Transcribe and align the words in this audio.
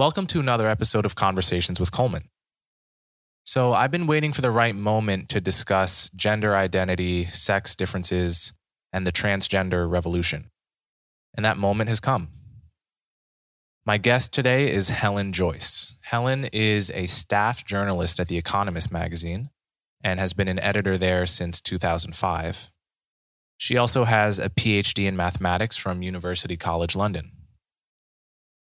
Welcome 0.00 0.26
to 0.28 0.40
another 0.40 0.66
episode 0.66 1.04
of 1.04 1.14
Conversations 1.14 1.78
with 1.78 1.92
Coleman. 1.92 2.30
So, 3.44 3.74
I've 3.74 3.90
been 3.90 4.06
waiting 4.06 4.32
for 4.32 4.40
the 4.40 4.50
right 4.50 4.74
moment 4.74 5.28
to 5.28 5.42
discuss 5.42 6.08
gender 6.16 6.56
identity, 6.56 7.26
sex 7.26 7.76
differences, 7.76 8.54
and 8.94 9.06
the 9.06 9.12
transgender 9.12 9.86
revolution. 9.90 10.48
And 11.36 11.44
that 11.44 11.58
moment 11.58 11.90
has 11.90 12.00
come. 12.00 12.30
My 13.84 13.98
guest 13.98 14.32
today 14.32 14.72
is 14.72 14.88
Helen 14.88 15.34
Joyce. 15.34 15.98
Helen 16.00 16.46
is 16.46 16.90
a 16.94 17.04
staff 17.04 17.66
journalist 17.66 18.18
at 18.18 18.28
The 18.28 18.38
Economist 18.38 18.90
magazine 18.90 19.50
and 20.02 20.18
has 20.18 20.32
been 20.32 20.48
an 20.48 20.60
editor 20.60 20.96
there 20.96 21.26
since 21.26 21.60
2005. 21.60 22.70
She 23.58 23.76
also 23.76 24.04
has 24.04 24.38
a 24.38 24.48
PhD 24.48 25.06
in 25.06 25.14
mathematics 25.14 25.76
from 25.76 26.00
University 26.00 26.56
College 26.56 26.96
London. 26.96 27.32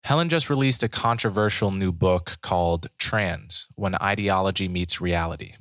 Helen 0.04 0.30
just 0.30 0.50
released 0.50 0.84
a 0.84 0.90
controversial 0.90 1.72
new 1.72 1.92
book 1.92 2.38
called 2.42 2.88
Trans 2.98 3.68
When 3.76 3.96
Ideology 3.96 4.68
Meets 4.68 5.00
Reality. 5.00 5.54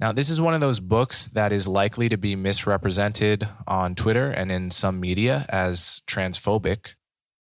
Now, 0.00 0.10
this 0.12 0.30
is 0.30 0.40
one 0.40 0.54
of 0.54 0.60
those 0.60 0.80
books 0.80 1.26
that 1.28 1.52
is 1.52 1.68
likely 1.68 2.08
to 2.08 2.16
be 2.16 2.34
misrepresented 2.34 3.48
on 3.68 3.94
Twitter 3.94 4.30
and 4.30 4.50
in 4.50 4.70
some 4.70 4.98
media 4.98 5.46
as 5.48 6.02
transphobic, 6.08 6.94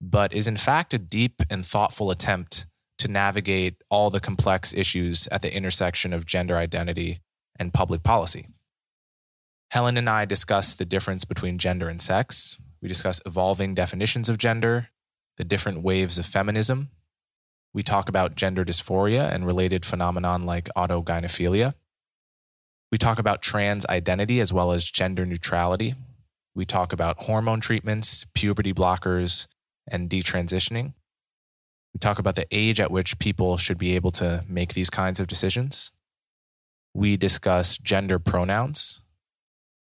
but 0.01 0.33
is 0.33 0.47
in 0.47 0.57
fact 0.57 0.93
a 0.93 0.97
deep 0.97 1.41
and 1.49 1.65
thoughtful 1.65 2.11
attempt 2.11 2.65
to 2.97 3.07
navigate 3.07 3.75
all 3.89 4.09
the 4.09 4.19
complex 4.19 4.73
issues 4.73 5.27
at 5.31 5.41
the 5.41 5.55
intersection 5.55 6.11
of 6.11 6.25
gender 6.25 6.57
identity 6.57 7.21
and 7.57 7.73
public 7.73 8.03
policy. 8.03 8.47
Helen 9.69 9.95
and 9.95 10.09
I 10.09 10.25
discuss 10.25 10.75
the 10.75 10.85
difference 10.85 11.23
between 11.23 11.57
gender 11.57 11.87
and 11.87 12.01
sex. 12.01 12.59
We 12.81 12.89
discuss 12.89 13.21
evolving 13.25 13.75
definitions 13.75 14.27
of 14.27 14.37
gender, 14.37 14.89
the 15.41 15.45
different 15.45 15.81
waves 15.81 16.19
of 16.19 16.25
feminism. 16.27 16.91
We 17.73 17.81
talk 17.81 18.07
about 18.07 18.35
gender 18.35 18.63
dysphoria 18.63 19.33
and 19.33 19.43
related 19.43 19.83
phenomenon 19.83 20.45
like 20.45 20.69
autogynephilia. 20.77 21.73
We 22.91 22.99
talk 22.99 23.17
about 23.17 23.41
trans 23.41 23.83
identity 23.87 24.39
as 24.39 24.53
well 24.53 24.71
as 24.71 24.85
gender 24.85 25.25
neutrality. 25.25 25.95
We 26.53 26.65
talk 26.65 26.93
about 26.93 27.23
hormone 27.23 27.59
treatments, 27.59 28.27
puberty 28.35 28.71
blockers, 28.71 29.47
and 29.87 30.11
detransitioning. 30.11 30.93
We 31.95 31.97
talk 31.99 32.19
about 32.19 32.35
the 32.35 32.45
age 32.51 32.79
at 32.79 32.91
which 32.91 33.17
people 33.17 33.57
should 33.57 33.79
be 33.79 33.95
able 33.95 34.11
to 34.11 34.45
make 34.47 34.75
these 34.75 34.91
kinds 34.91 35.19
of 35.19 35.25
decisions. 35.25 35.91
We 36.93 37.17
discuss 37.17 37.79
gender 37.79 38.19
pronouns. 38.19 39.00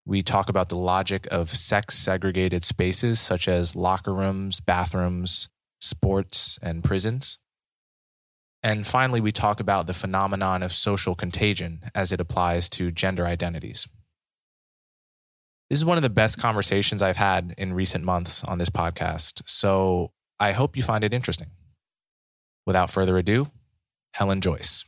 We 0.10 0.24
talk 0.24 0.50
about 0.50 0.70
the 0.70 0.78
logic 0.78 1.28
of 1.30 1.52
sex 1.52 1.96
segregated 1.96 2.64
spaces 2.64 3.20
such 3.20 3.48
as 3.48 3.76
locker 3.76 4.12
rooms, 4.12 4.60
bathrooms, 4.60 5.50
sports, 5.80 6.58
and 6.64 6.84
prisons. 6.84 7.38
And 8.64 8.88
finally, 8.88 9.22
we 9.22 9.32
talk 9.32 9.60
about 9.60 9.86
the 9.86 9.94
phenomenon 9.94 10.64
of 10.64 10.74
social 10.74 11.14
contagion 11.14 11.92
as 11.94 12.12
it 12.12 12.20
applies 12.20 12.70
to 12.70 12.90
gender 12.90 13.28
identities. 13.28 13.88
This 15.70 15.78
is 15.78 15.86
one 15.86 15.98
of 15.98 16.02
the 16.02 16.10
best 16.10 16.40
conversations 16.40 17.04
I've 17.04 17.18
had 17.18 17.54
in 17.56 17.74
recent 17.74 18.04
months 18.04 18.44
on 18.44 18.58
this 18.58 18.72
podcast, 18.72 19.44
so 19.46 20.12
I 20.40 20.54
hope 20.54 20.76
you 20.76 20.82
find 20.82 21.04
it 21.04 21.14
interesting. 21.14 21.52
Without 22.66 22.90
further 22.90 23.20
ado, 23.20 23.52
Helen 24.16 24.42
Joyce. 24.42 24.86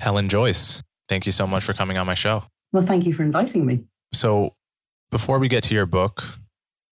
Helen 0.00 0.28
Joyce, 0.28 0.82
thank 1.08 1.26
you 1.26 1.32
so 1.32 1.46
much 1.46 1.64
for 1.64 1.72
coming 1.72 1.98
on 1.98 2.06
my 2.06 2.14
show. 2.14 2.44
Well, 2.72 2.82
thank 2.82 3.06
you 3.06 3.12
for 3.12 3.22
inviting 3.22 3.66
me. 3.66 3.84
So, 4.12 4.54
before 5.10 5.38
we 5.38 5.48
get 5.48 5.64
to 5.64 5.74
your 5.74 5.86
book, 5.86 6.22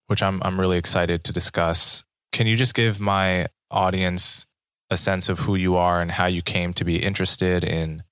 which 0.07 0.23
I'm 0.23 0.43
I'm 0.43 0.59
really 0.59 0.79
excited 0.79 1.25
to 1.25 1.33
discuss, 1.33 2.05
can 2.33 2.47
you 2.47 2.57
just 2.57 2.75
give 2.75 3.01
my 3.01 3.47
audience 3.71 4.47
a 4.91 4.97
sense 4.97 5.29
of 5.29 5.41
who 5.41 5.55
you 5.57 5.77
are 5.77 6.01
and 6.01 6.11
how 6.11 6.27
you 6.27 6.43
came 6.43 6.73
to 6.75 6.85
be 6.85 7.03
interested 7.03 7.65
in 7.65 8.03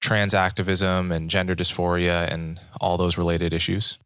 trans 0.00 0.34
activism 0.34 1.10
and 1.10 1.28
gender 1.28 1.54
dysphoria 1.54 2.30
and 2.32 2.60
all 2.80 2.96
those 2.96 3.18
related 3.18 3.52
issues? 3.52 3.98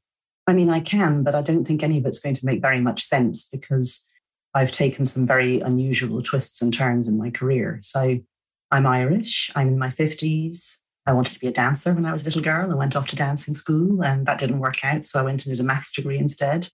I 0.46 0.52
mean, 0.52 0.70
I 0.70 0.80
can, 0.80 1.22
but 1.22 1.34
I 1.34 1.42
don't 1.42 1.64
think 1.64 1.82
any 1.82 1.98
of 1.98 2.06
it's 2.06 2.18
going 2.18 2.34
to 2.34 2.46
make 2.46 2.60
very 2.60 2.80
much 2.80 3.02
sense 3.02 3.48
because 3.48 4.08
I've 4.54 4.72
taken 4.72 5.04
some 5.04 5.26
very 5.26 5.60
unusual 5.60 6.22
twists 6.22 6.60
and 6.60 6.74
turns 6.74 7.06
in 7.06 7.16
my 7.16 7.30
career. 7.30 7.78
So 7.82 8.20
I'm 8.72 8.87
Irish. 8.87 9.53
I'm 9.55 9.69
in 9.69 9.78
my 9.78 9.91
50s. 9.91 10.78
I 11.05 11.12
wanted 11.12 11.34
to 11.34 11.41
be 11.41 11.47
a 11.47 11.53
dancer 11.53 11.93
when 11.93 12.06
I 12.06 12.12
was 12.12 12.22
a 12.22 12.25
little 12.25 12.41
girl 12.41 12.71
and 12.71 12.78
went 12.78 12.97
off 12.97 13.06
to 13.09 13.16
dancing 13.16 13.55
school, 13.55 14.03
and 14.03 14.25
that 14.25 14.41
didn't 14.41 14.60
work 14.60 14.83
out. 14.83 15.05
So 15.05 15.21
I 15.21 15.25
went 15.25 15.44
and 15.44 15.55
did 15.55 15.60
a 15.60 15.66
maths 15.66 15.93
degree 15.93 16.16
instead. 16.16 16.71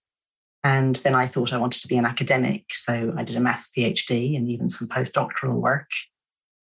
And 0.63 0.95
then 0.97 1.13
I 1.13 1.27
thought 1.27 1.51
I 1.51 1.57
wanted 1.57 1.81
to 1.81 1.89
be 1.89 1.97
an 1.97 2.05
academic. 2.05 2.67
So 2.71 3.13
I 3.17 3.23
did 3.23 3.35
a 3.35 3.41
maths 3.41 3.69
PhD 3.77 4.37
and 4.37 4.47
even 4.47 4.69
some 4.69 4.87
postdoctoral 4.87 5.55
work. 5.55 5.89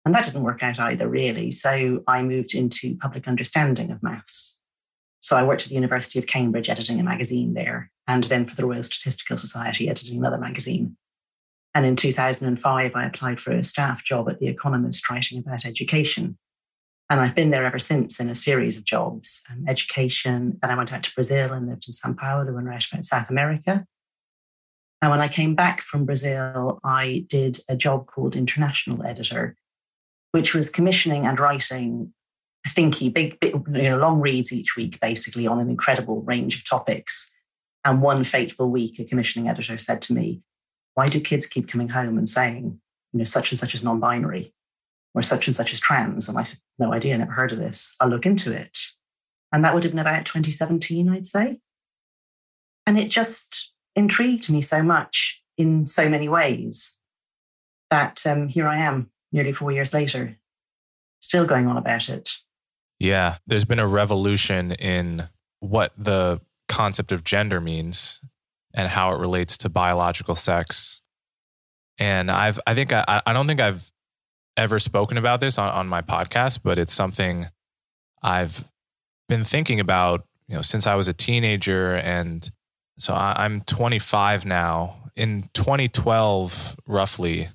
And 0.04 0.12
that 0.16 0.24
didn't 0.24 0.42
work 0.42 0.64
out 0.64 0.80
either, 0.80 1.08
really. 1.08 1.52
So 1.52 2.02
I 2.08 2.22
moved 2.22 2.54
into 2.54 2.96
public 2.96 3.28
understanding 3.28 3.92
of 3.92 4.02
maths. 4.02 4.60
So 5.20 5.36
I 5.36 5.44
worked 5.44 5.62
at 5.62 5.68
the 5.68 5.74
University 5.76 6.18
of 6.18 6.26
Cambridge 6.26 6.68
editing 6.68 6.98
a 6.98 7.04
magazine 7.04 7.54
there, 7.54 7.92
and 8.08 8.24
then 8.24 8.46
for 8.46 8.56
the 8.56 8.66
Royal 8.66 8.82
Statistical 8.82 9.38
Society 9.38 9.88
editing 9.88 10.18
another 10.18 10.38
magazine. 10.38 10.96
And 11.74 11.86
in 11.86 11.96
2005, 11.96 12.92
I 12.94 13.04
applied 13.04 13.40
for 13.40 13.52
a 13.52 13.62
staff 13.62 14.04
job 14.04 14.28
at 14.28 14.40
The 14.40 14.48
Economist 14.48 15.08
writing 15.08 15.38
about 15.38 15.64
education. 15.64 16.36
And 17.08 17.20
I've 17.20 17.34
been 17.34 17.50
there 17.50 17.64
ever 17.64 17.78
since 17.78 18.20
in 18.20 18.28
a 18.28 18.34
series 18.34 18.76
of 18.76 18.84
jobs 18.84 19.42
um, 19.50 19.64
education. 19.68 20.58
Then 20.62 20.70
I 20.70 20.76
went 20.76 20.92
out 20.92 21.02
to 21.04 21.14
Brazil 21.14 21.52
and 21.52 21.68
lived 21.68 21.86
in 21.88 21.92
Sao 21.92 22.12
Paulo 22.12 22.56
and 22.56 22.66
wrote 22.66 22.86
about 22.90 23.04
South 23.04 23.30
America. 23.30 23.84
And 25.02 25.10
when 25.10 25.20
I 25.20 25.28
came 25.28 25.54
back 25.54 25.80
from 25.80 26.04
Brazil, 26.04 26.78
I 26.84 27.24
did 27.28 27.58
a 27.68 27.76
job 27.76 28.06
called 28.06 28.36
international 28.36 29.04
editor, 29.04 29.56
which 30.32 30.54
was 30.54 30.70
commissioning 30.70 31.26
and 31.26 31.40
writing 31.40 32.12
thinky, 32.68 33.12
big, 33.12 33.40
big 33.40 33.54
you 33.72 33.82
know, 33.82 33.98
long 33.98 34.20
reads 34.20 34.52
each 34.52 34.76
week, 34.76 35.00
basically 35.00 35.46
on 35.46 35.58
an 35.58 35.70
incredible 35.70 36.22
range 36.22 36.56
of 36.56 36.68
topics. 36.68 37.34
And 37.84 38.02
one 38.02 38.24
fateful 38.24 38.70
week, 38.70 38.98
a 38.98 39.04
commissioning 39.04 39.48
editor 39.48 39.78
said 39.78 40.02
to 40.02 40.12
me, 40.12 40.42
why 41.00 41.08
do 41.08 41.18
kids 41.18 41.46
keep 41.46 41.66
coming 41.66 41.88
home 41.88 42.18
and 42.18 42.28
saying, 42.28 42.78
you 43.14 43.18
know, 43.18 43.24
such 43.24 43.50
and 43.50 43.58
such 43.58 43.72
is 43.72 43.82
non 43.82 44.00
binary 44.00 44.52
or 45.14 45.22
such 45.22 45.46
and 45.46 45.56
such 45.56 45.72
is 45.72 45.80
trans? 45.80 46.28
And 46.28 46.36
I 46.36 46.42
said, 46.42 46.58
no 46.78 46.92
idea, 46.92 47.16
never 47.16 47.32
heard 47.32 47.52
of 47.52 47.58
this. 47.58 47.96
I'll 48.00 48.10
look 48.10 48.26
into 48.26 48.54
it. 48.54 48.78
And 49.50 49.64
that 49.64 49.72
would 49.72 49.82
have 49.82 49.92
been 49.92 49.98
about 49.98 50.26
2017, 50.26 51.08
I'd 51.08 51.24
say. 51.24 51.58
And 52.86 52.98
it 52.98 53.08
just 53.08 53.72
intrigued 53.96 54.50
me 54.50 54.60
so 54.60 54.82
much 54.82 55.42
in 55.56 55.86
so 55.86 56.06
many 56.06 56.28
ways 56.28 56.98
that 57.88 58.22
um, 58.26 58.48
here 58.48 58.68
I 58.68 58.76
am 58.76 59.10
nearly 59.32 59.54
four 59.54 59.72
years 59.72 59.94
later, 59.94 60.36
still 61.20 61.46
going 61.46 61.66
on 61.66 61.78
about 61.78 62.10
it. 62.10 62.30
Yeah, 62.98 63.36
there's 63.46 63.64
been 63.64 63.78
a 63.78 63.86
revolution 63.86 64.72
in 64.72 65.30
what 65.60 65.92
the 65.96 66.42
concept 66.68 67.10
of 67.10 67.24
gender 67.24 67.58
means 67.58 68.20
and 68.74 68.88
how 68.88 69.12
it 69.12 69.18
relates 69.18 69.56
to 69.58 69.68
biological 69.68 70.34
sex. 70.34 71.02
And 71.98 72.30
I've, 72.30 72.58
I 72.66 72.74
think, 72.74 72.92
I, 72.92 73.22
I 73.26 73.32
don't 73.32 73.46
think 73.46 73.60
I've 73.60 73.90
ever 74.56 74.78
spoken 74.78 75.18
about 75.18 75.40
this 75.40 75.58
on, 75.58 75.68
on 75.70 75.88
my 75.88 76.02
podcast, 76.02 76.60
but 76.62 76.78
it's 76.78 76.92
something 76.92 77.46
I've 78.22 78.64
been 79.28 79.44
thinking 79.44 79.80
about, 79.80 80.24
you 80.48 80.56
know, 80.56 80.62
since 80.62 80.86
I 80.86 80.94
was 80.94 81.08
a 81.08 81.12
teenager. 81.12 81.94
And 81.94 82.48
so 82.98 83.14
I, 83.14 83.44
I'm 83.44 83.62
25 83.62 84.44
now. 84.46 84.96
In 85.16 85.50
2012, 85.54 86.76
roughly, 86.86 87.48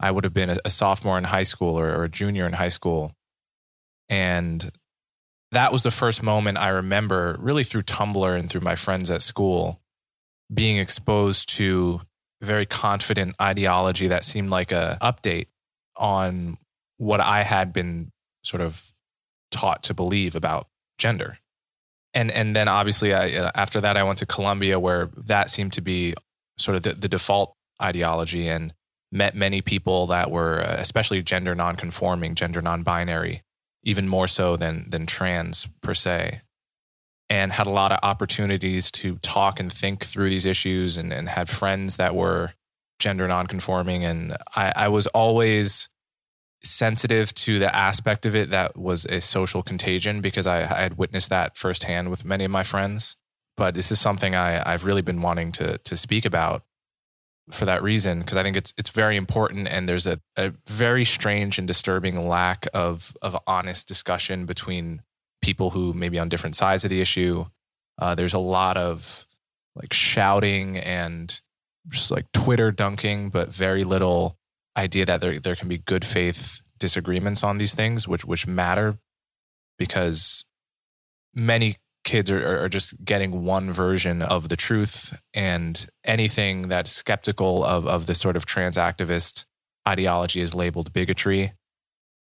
I 0.00 0.10
would 0.10 0.24
have 0.24 0.32
been 0.32 0.50
a, 0.50 0.56
a 0.64 0.70
sophomore 0.70 1.18
in 1.18 1.24
high 1.24 1.42
school 1.42 1.78
or, 1.78 1.88
or 1.88 2.04
a 2.04 2.08
junior 2.08 2.46
in 2.46 2.52
high 2.52 2.68
school. 2.68 3.12
And 4.08 4.70
that 5.52 5.72
was 5.72 5.82
the 5.82 5.90
first 5.90 6.22
moment 6.22 6.58
I 6.58 6.68
remember, 6.68 7.36
really 7.38 7.64
through 7.64 7.82
Tumblr 7.82 8.38
and 8.38 8.50
through 8.50 8.60
my 8.62 8.74
friends 8.74 9.10
at 9.10 9.22
school, 9.22 9.80
being 10.52 10.78
exposed 10.78 11.48
to 11.56 12.00
very 12.42 12.66
confident 12.66 13.34
ideology 13.40 14.08
that 14.08 14.24
seemed 14.24 14.50
like 14.50 14.70
a 14.72 14.98
update 15.00 15.46
on 15.96 16.58
what 16.98 17.20
I 17.20 17.42
had 17.42 17.72
been 17.72 18.10
sort 18.42 18.60
of 18.60 18.92
taught 19.50 19.82
to 19.84 19.94
believe 19.94 20.36
about 20.36 20.68
gender. 20.98 21.38
and 22.12 22.30
and 22.30 22.54
then 22.54 22.68
obviously 22.68 23.12
I, 23.14 23.50
after 23.54 23.80
that 23.80 23.96
I 23.96 24.02
went 24.02 24.18
to 24.18 24.26
Columbia 24.26 24.78
where 24.78 25.10
that 25.16 25.50
seemed 25.50 25.72
to 25.74 25.80
be 25.80 26.14
sort 26.58 26.76
of 26.76 26.82
the, 26.82 26.92
the 26.92 27.08
default 27.08 27.56
ideology 27.82 28.48
and 28.48 28.72
met 29.10 29.34
many 29.34 29.60
people 29.62 30.06
that 30.08 30.30
were 30.30 30.60
uh, 30.60 30.76
especially 30.78 31.22
gender 31.22 31.54
nonconforming, 31.54 32.34
gender 32.34 32.62
non-binary, 32.62 33.42
even 33.82 34.08
more 34.08 34.26
so 34.26 34.56
than 34.56 34.88
than 34.90 35.06
trans 35.06 35.66
per 35.82 35.94
se, 35.94 36.40
and 37.30 37.52
had 37.52 37.66
a 37.66 37.70
lot 37.70 37.92
of 37.92 37.98
opportunities 38.02 38.90
to 38.90 39.16
talk 39.18 39.58
and 39.58 39.72
think 39.72 40.04
through 40.04 40.28
these 40.28 40.46
issues 40.46 40.96
and, 40.98 41.12
and 41.12 41.28
had 41.28 41.48
friends 41.48 41.96
that 41.96 42.14
were 42.14 42.52
gender 42.98 43.26
nonconforming. 43.26 44.04
And 44.04 44.36
I, 44.54 44.72
I 44.76 44.88
was 44.88 45.06
always 45.08 45.88
sensitive 46.62 47.32
to 47.34 47.58
the 47.58 47.74
aspect 47.74 48.26
of 48.26 48.34
it 48.34 48.50
that 48.50 48.76
was 48.76 49.04
a 49.06 49.20
social 49.20 49.62
contagion 49.62 50.20
because 50.20 50.46
I, 50.46 50.60
I 50.60 50.82
had 50.82 50.98
witnessed 50.98 51.30
that 51.30 51.56
firsthand 51.56 52.10
with 52.10 52.24
many 52.24 52.44
of 52.44 52.50
my 52.50 52.62
friends. 52.62 53.16
But 53.56 53.74
this 53.74 53.92
is 53.92 54.00
something 54.00 54.34
I, 54.34 54.72
I've 54.72 54.84
really 54.84 55.02
been 55.02 55.22
wanting 55.22 55.52
to 55.52 55.78
to 55.78 55.96
speak 55.96 56.24
about 56.24 56.64
for 57.50 57.66
that 57.66 57.82
reason 57.82 58.20
because 58.20 58.36
I 58.36 58.42
think 58.42 58.56
it's 58.56 58.74
it's 58.76 58.90
very 58.90 59.16
important 59.16 59.68
and 59.68 59.88
there's 59.88 60.06
a, 60.06 60.18
a 60.36 60.52
very 60.66 61.04
strange 61.04 61.58
and 61.58 61.68
disturbing 61.68 62.26
lack 62.26 62.66
of 62.74 63.14
of 63.22 63.36
honest 63.46 63.86
discussion 63.86 64.44
between 64.44 65.02
people 65.44 65.70
who 65.70 65.92
may 65.92 66.08
be 66.08 66.18
on 66.18 66.28
different 66.28 66.56
sides 66.56 66.84
of 66.84 66.90
the 66.90 67.00
issue. 67.00 67.44
Uh, 68.00 68.14
there's 68.14 68.34
a 68.34 68.38
lot 68.38 68.76
of 68.76 69.26
like 69.76 69.92
shouting 69.92 70.78
and 70.78 71.40
just 71.88 72.10
like 72.10 72.30
Twitter 72.32 72.72
dunking, 72.72 73.28
but 73.28 73.52
very 73.52 73.84
little 73.84 74.38
idea 74.76 75.04
that 75.04 75.20
there 75.20 75.38
there 75.38 75.54
can 75.54 75.68
be 75.68 75.78
good 75.78 76.04
faith 76.04 76.60
disagreements 76.78 77.44
on 77.44 77.58
these 77.58 77.74
things, 77.74 78.08
which 78.08 78.24
which 78.24 78.46
matter 78.46 78.98
because 79.78 80.44
many 81.34 81.76
kids 82.04 82.30
are, 82.30 82.64
are 82.64 82.68
just 82.68 83.04
getting 83.04 83.44
one 83.44 83.72
version 83.72 84.22
of 84.22 84.48
the 84.48 84.56
truth 84.56 85.18
and 85.32 85.86
anything 86.04 86.68
that's 86.68 86.90
skeptical 86.92 87.64
of, 87.64 87.86
of 87.86 88.06
this 88.06 88.20
sort 88.20 88.36
of 88.36 88.44
trans 88.44 88.76
activist 88.76 89.46
ideology 89.88 90.40
is 90.40 90.54
labeled 90.54 90.92
bigotry 90.92 91.52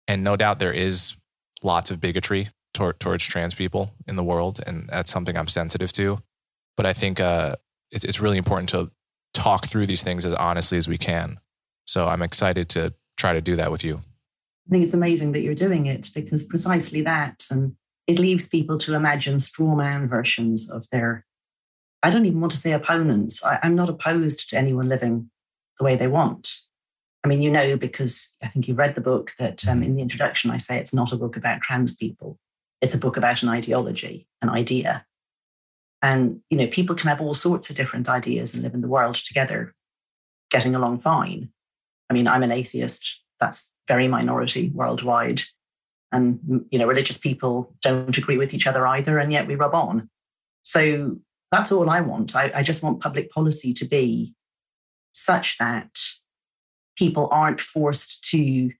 and 0.08 0.24
no 0.24 0.36
doubt 0.36 0.58
there 0.58 0.72
is 0.72 1.16
lots 1.62 1.90
of 1.90 2.00
bigotry 2.00 2.48
tor- 2.74 2.94
towards 2.94 3.24
trans 3.24 3.54
people 3.54 3.92
in 4.06 4.16
the 4.16 4.24
world 4.24 4.60
and 4.66 4.88
that's 4.90 5.10
something 5.10 5.36
i'm 5.36 5.48
sensitive 5.48 5.92
to 5.92 6.18
but 6.76 6.86
i 6.86 6.92
think 6.92 7.20
uh, 7.20 7.54
it's, 7.90 8.20
really 8.20 8.38
important 8.38 8.68
to 8.68 8.90
talk 9.34 9.66
through 9.66 9.86
these 9.86 10.02
things 10.02 10.24
as 10.26 10.34
honestly 10.34 10.78
as 10.78 10.88
we 10.88 10.98
can 10.98 11.38
so 11.84 12.08
i'm 12.08 12.22
excited 12.22 12.68
to 12.68 12.92
try 13.16 13.32
to 13.32 13.40
do 13.40 13.56
that 13.56 13.70
with 13.70 13.84
you 13.84 13.96
i 13.96 14.70
think 14.70 14.84
it's 14.84 14.94
amazing 14.94 15.32
that 15.32 15.40
you're 15.40 15.54
doing 15.54 15.86
it 15.86 16.08
because 16.14 16.44
precisely 16.44 17.02
that 17.02 17.44
and 17.50 17.74
it 18.10 18.18
leaves 18.18 18.48
people 18.48 18.76
to 18.78 18.94
imagine 18.94 19.38
straw 19.38 19.76
man 19.76 20.08
versions 20.08 20.68
of 20.68 20.84
their, 20.90 21.24
I 22.02 22.10
don't 22.10 22.26
even 22.26 22.40
want 22.40 22.50
to 22.50 22.58
say 22.58 22.72
opponents. 22.72 23.44
I, 23.44 23.60
I'm 23.62 23.76
not 23.76 23.88
opposed 23.88 24.50
to 24.50 24.58
anyone 24.58 24.88
living 24.88 25.30
the 25.78 25.84
way 25.84 25.94
they 25.94 26.08
want. 26.08 26.50
I 27.22 27.28
mean, 27.28 27.40
you 27.40 27.52
know, 27.52 27.76
because 27.76 28.34
I 28.42 28.48
think 28.48 28.66
you 28.66 28.74
read 28.74 28.96
the 28.96 29.00
book 29.00 29.32
that 29.38 29.66
um, 29.68 29.84
in 29.84 29.94
the 29.94 30.02
introduction, 30.02 30.50
I 30.50 30.56
say 30.56 30.78
it's 30.78 30.92
not 30.92 31.12
a 31.12 31.16
book 31.16 31.36
about 31.36 31.60
trans 31.60 31.94
people. 31.94 32.36
It's 32.80 32.94
a 32.94 32.98
book 32.98 33.16
about 33.16 33.42
an 33.42 33.48
ideology, 33.48 34.26
an 34.42 34.48
idea. 34.48 35.04
And, 36.02 36.40
you 36.48 36.56
know, 36.56 36.66
people 36.66 36.96
can 36.96 37.08
have 37.08 37.20
all 37.20 37.34
sorts 37.34 37.68
of 37.68 37.76
different 37.76 38.08
ideas 38.08 38.54
and 38.54 38.62
live 38.62 38.74
in 38.74 38.80
the 38.80 38.88
world 38.88 39.16
together, 39.16 39.74
getting 40.50 40.74
along 40.74 41.00
fine. 41.00 41.50
I 42.08 42.14
mean, 42.14 42.26
I'm 42.26 42.42
an 42.42 42.52
atheist. 42.52 43.22
That's 43.38 43.72
very 43.86 44.08
minority 44.08 44.70
worldwide 44.70 45.42
and 46.12 46.64
you 46.70 46.78
know 46.78 46.86
religious 46.86 47.18
people 47.18 47.74
don't 47.82 48.16
agree 48.16 48.36
with 48.36 48.52
each 48.54 48.66
other 48.66 48.86
either 48.86 49.18
and 49.18 49.32
yet 49.32 49.46
we 49.46 49.54
rub 49.54 49.74
on 49.74 50.08
so 50.62 51.16
that's 51.50 51.72
all 51.72 51.88
i 51.88 52.00
want 52.00 52.34
I, 52.36 52.52
I, 52.54 52.62
just 52.62 52.82
want 52.82 53.00
public 53.00 53.30
policy 53.30 53.72
to 53.74 53.84
be 53.84 54.34
such 55.12 55.58
that 55.58 55.90
people 56.96 57.28
aren't 57.30 57.60
forced 57.60 58.24
to 58.30 58.70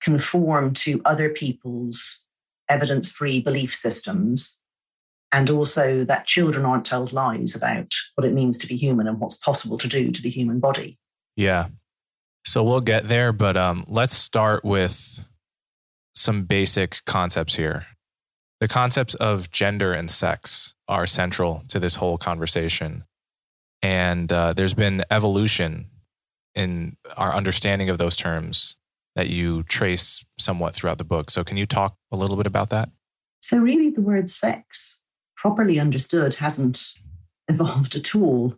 conform 0.00 0.72
to 0.72 1.00
other 1.04 1.30
people's 1.30 2.24
evidence 2.68 3.10
free 3.10 3.40
belief 3.40 3.74
systems 3.74 4.60
and 5.30 5.50
also 5.50 6.04
that 6.04 6.26
children 6.26 6.64
aren't 6.64 6.86
told 6.86 7.12
lies 7.12 7.54
about 7.54 7.92
what 8.14 8.26
it 8.26 8.32
means 8.32 8.56
to 8.58 8.66
be 8.66 8.76
human 8.76 9.06
and 9.06 9.20
what's 9.20 9.36
possible 9.36 9.76
to 9.78 9.88
do 9.88 10.10
to 10.10 10.22
the 10.22 10.30
human 10.30 10.58
body 10.60 10.98
yeah 11.36 11.68
so 12.44 12.62
we'll 12.64 12.80
get 12.80 13.08
there 13.08 13.32
but 13.32 13.56
um, 13.56 13.84
let's 13.88 14.16
start 14.16 14.64
with 14.64 15.24
some 16.18 16.42
basic 16.42 17.04
concepts 17.06 17.54
here. 17.54 17.86
The 18.60 18.68
concepts 18.68 19.14
of 19.14 19.50
gender 19.52 19.92
and 19.92 20.10
sex 20.10 20.74
are 20.88 21.06
central 21.06 21.62
to 21.68 21.78
this 21.78 21.94
whole 21.94 22.18
conversation. 22.18 23.04
And 23.82 24.32
uh, 24.32 24.52
there's 24.52 24.74
been 24.74 25.04
evolution 25.10 25.86
in 26.56 26.96
our 27.16 27.32
understanding 27.32 27.88
of 27.88 27.98
those 27.98 28.16
terms 28.16 28.76
that 29.18 29.28
you 29.28 29.64
trace 29.64 30.24
somewhat 30.38 30.76
throughout 30.76 30.96
the 30.96 31.02
book. 31.02 31.28
So, 31.28 31.42
can 31.42 31.56
you 31.56 31.66
talk 31.66 31.96
a 32.12 32.16
little 32.16 32.36
bit 32.36 32.46
about 32.46 32.70
that? 32.70 32.88
So, 33.40 33.58
really, 33.58 33.90
the 33.90 34.00
word 34.00 34.30
sex, 34.30 35.02
properly 35.36 35.80
understood, 35.80 36.34
hasn't 36.34 36.92
evolved 37.48 37.96
at 37.96 38.14
all. 38.14 38.54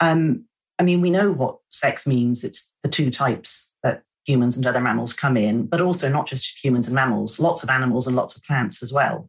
Um, 0.00 0.46
I 0.78 0.82
mean, 0.82 1.02
we 1.02 1.10
know 1.10 1.30
what 1.30 1.58
sex 1.68 2.06
means. 2.06 2.42
It's 2.42 2.74
the 2.82 2.88
two 2.88 3.10
types 3.10 3.74
that 3.82 4.02
humans 4.24 4.56
and 4.56 4.66
other 4.66 4.80
mammals 4.80 5.12
come 5.12 5.36
in, 5.36 5.66
but 5.66 5.82
also 5.82 6.08
not 6.08 6.26
just 6.26 6.64
humans 6.64 6.86
and 6.86 6.94
mammals, 6.94 7.38
lots 7.38 7.62
of 7.62 7.68
animals 7.68 8.06
and 8.06 8.16
lots 8.16 8.34
of 8.34 8.42
plants 8.44 8.82
as 8.82 8.94
well. 8.94 9.28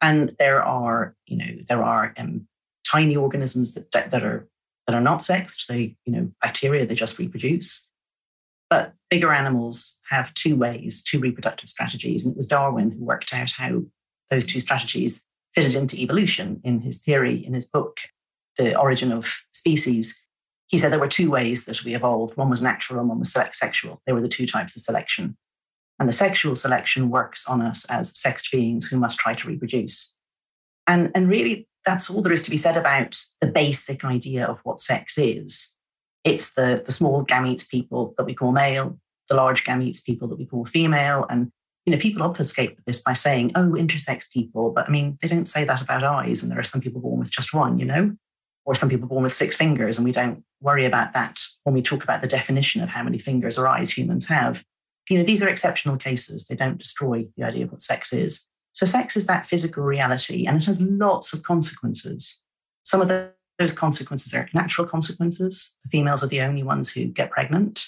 And 0.00 0.34
there 0.40 0.64
are, 0.64 1.14
you 1.26 1.36
know, 1.36 1.62
there 1.68 1.84
are 1.84 2.12
um, 2.16 2.48
tiny 2.90 3.14
organisms 3.14 3.74
that, 3.74 3.92
that, 3.92 4.24
are 4.24 4.48
that 4.88 4.96
are 4.96 5.00
not 5.00 5.22
sexed. 5.22 5.68
They, 5.68 5.94
you 6.04 6.12
know, 6.12 6.32
bacteria 6.42 6.86
they 6.86 6.96
just 6.96 7.20
reproduce. 7.20 7.88
But 8.72 8.94
bigger 9.10 9.34
animals 9.34 10.00
have 10.08 10.32
two 10.32 10.56
ways, 10.56 11.02
two 11.02 11.20
reproductive 11.20 11.68
strategies, 11.68 12.24
and 12.24 12.32
it 12.32 12.38
was 12.38 12.46
Darwin 12.46 12.90
who 12.90 13.04
worked 13.04 13.34
out 13.34 13.50
how 13.50 13.82
those 14.30 14.46
two 14.46 14.60
strategies 14.60 15.26
fitted 15.54 15.74
into 15.74 16.00
evolution 16.00 16.58
in 16.64 16.80
his 16.80 17.02
theory 17.02 17.44
in 17.44 17.52
his 17.52 17.68
book, 17.68 17.98
The 18.56 18.74
Origin 18.74 19.12
of 19.12 19.44
Species 19.52 20.18
he 20.68 20.78
said 20.78 20.90
there 20.90 20.98
were 20.98 21.06
two 21.06 21.30
ways 21.30 21.66
that 21.66 21.84
we 21.84 21.94
evolved. 21.94 22.38
One 22.38 22.48
was 22.48 22.62
natural 22.62 22.98
and 22.98 23.08
one 23.10 23.18
was 23.18 23.30
select 23.30 23.54
sexual. 23.54 24.00
They 24.06 24.14
were 24.14 24.22
the 24.22 24.28
two 24.28 24.46
types 24.46 24.74
of 24.74 24.80
selection. 24.80 25.36
And 25.98 26.08
the 26.08 26.14
sexual 26.14 26.56
selection 26.56 27.10
works 27.10 27.46
on 27.46 27.60
us 27.60 27.84
as 27.90 28.18
sexed 28.18 28.50
beings 28.50 28.86
who 28.86 28.98
must 28.98 29.18
try 29.18 29.34
to 29.34 29.48
reproduce. 29.48 30.16
And, 30.86 31.10
and 31.14 31.28
really, 31.28 31.68
that's 31.84 32.08
all 32.08 32.22
there 32.22 32.32
is 32.32 32.42
to 32.44 32.50
be 32.50 32.56
said 32.56 32.78
about 32.78 33.22
the 33.42 33.48
basic 33.48 34.02
idea 34.02 34.46
of 34.46 34.60
what 34.60 34.80
sex 34.80 35.18
is. 35.18 35.76
It's 36.24 36.54
the, 36.54 36.82
the 36.84 36.92
small 36.92 37.24
gametes 37.24 37.68
people 37.68 38.14
that 38.16 38.24
we 38.24 38.34
call 38.34 38.52
male, 38.52 38.98
the 39.28 39.34
large 39.34 39.64
gametes 39.64 40.04
people 40.04 40.28
that 40.28 40.38
we 40.38 40.46
call 40.46 40.64
female. 40.66 41.26
And 41.28 41.50
you 41.84 41.92
know, 41.92 41.98
people 41.98 42.22
obfuscate 42.22 42.78
this 42.86 43.00
by 43.00 43.12
saying, 43.12 43.52
oh, 43.56 43.70
intersex 43.70 44.30
people. 44.30 44.70
But 44.70 44.88
I 44.88 44.90
mean, 44.90 45.18
they 45.20 45.28
don't 45.28 45.46
say 45.46 45.64
that 45.64 45.82
about 45.82 46.04
eyes. 46.04 46.42
And 46.42 46.52
there 46.52 46.60
are 46.60 46.64
some 46.64 46.80
people 46.80 47.00
born 47.00 47.18
with 47.18 47.32
just 47.32 47.52
one, 47.52 47.78
you 47.78 47.84
know? 47.84 48.16
or 48.64 48.74
some 48.74 48.88
people 48.88 49.08
born 49.08 49.24
with 49.24 49.32
six 49.32 49.56
fingers, 49.56 49.98
and 49.98 50.04
we 50.04 50.12
don't 50.12 50.44
worry 50.60 50.86
about 50.86 51.14
that 51.14 51.40
when 51.64 51.74
we 51.74 51.82
talk 51.82 52.04
about 52.04 52.22
the 52.22 52.28
definition 52.28 52.82
of 52.82 52.88
how 52.88 53.02
many 53.02 53.18
fingers 53.18 53.58
or 53.58 53.66
eyes 53.66 53.90
humans 53.90 54.28
have. 54.28 54.64
You 55.08 55.18
know, 55.18 55.24
these 55.24 55.42
are 55.42 55.48
exceptional 55.48 55.96
cases. 55.96 56.46
They 56.46 56.54
don't 56.54 56.78
destroy 56.78 57.26
the 57.36 57.44
idea 57.44 57.64
of 57.64 57.72
what 57.72 57.80
sex 57.80 58.12
is. 58.12 58.48
So, 58.72 58.86
sex 58.86 59.16
is 59.16 59.26
that 59.26 59.46
physical 59.46 59.82
reality, 59.82 60.46
and 60.46 60.56
it 60.56 60.66
has 60.66 60.80
lots 60.80 61.32
of 61.32 61.42
consequences. 61.42 62.40
Some 62.84 63.00
of 63.00 63.08
the, 63.08 63.30
those 63.62 63.72
consequences 63.72 64.34
are 64.34 64.48
natural 64.52 64.86
consequences. 64.86 65.76
The 65.84 65.90
females 65.90 66.22
are 66.22 66.28
the 66.28 66.40
only 66.40 66.62
ones 66.62 66.90
who 66.90 67.06
get 67.06 67.30
pregnant, 67.30 67.86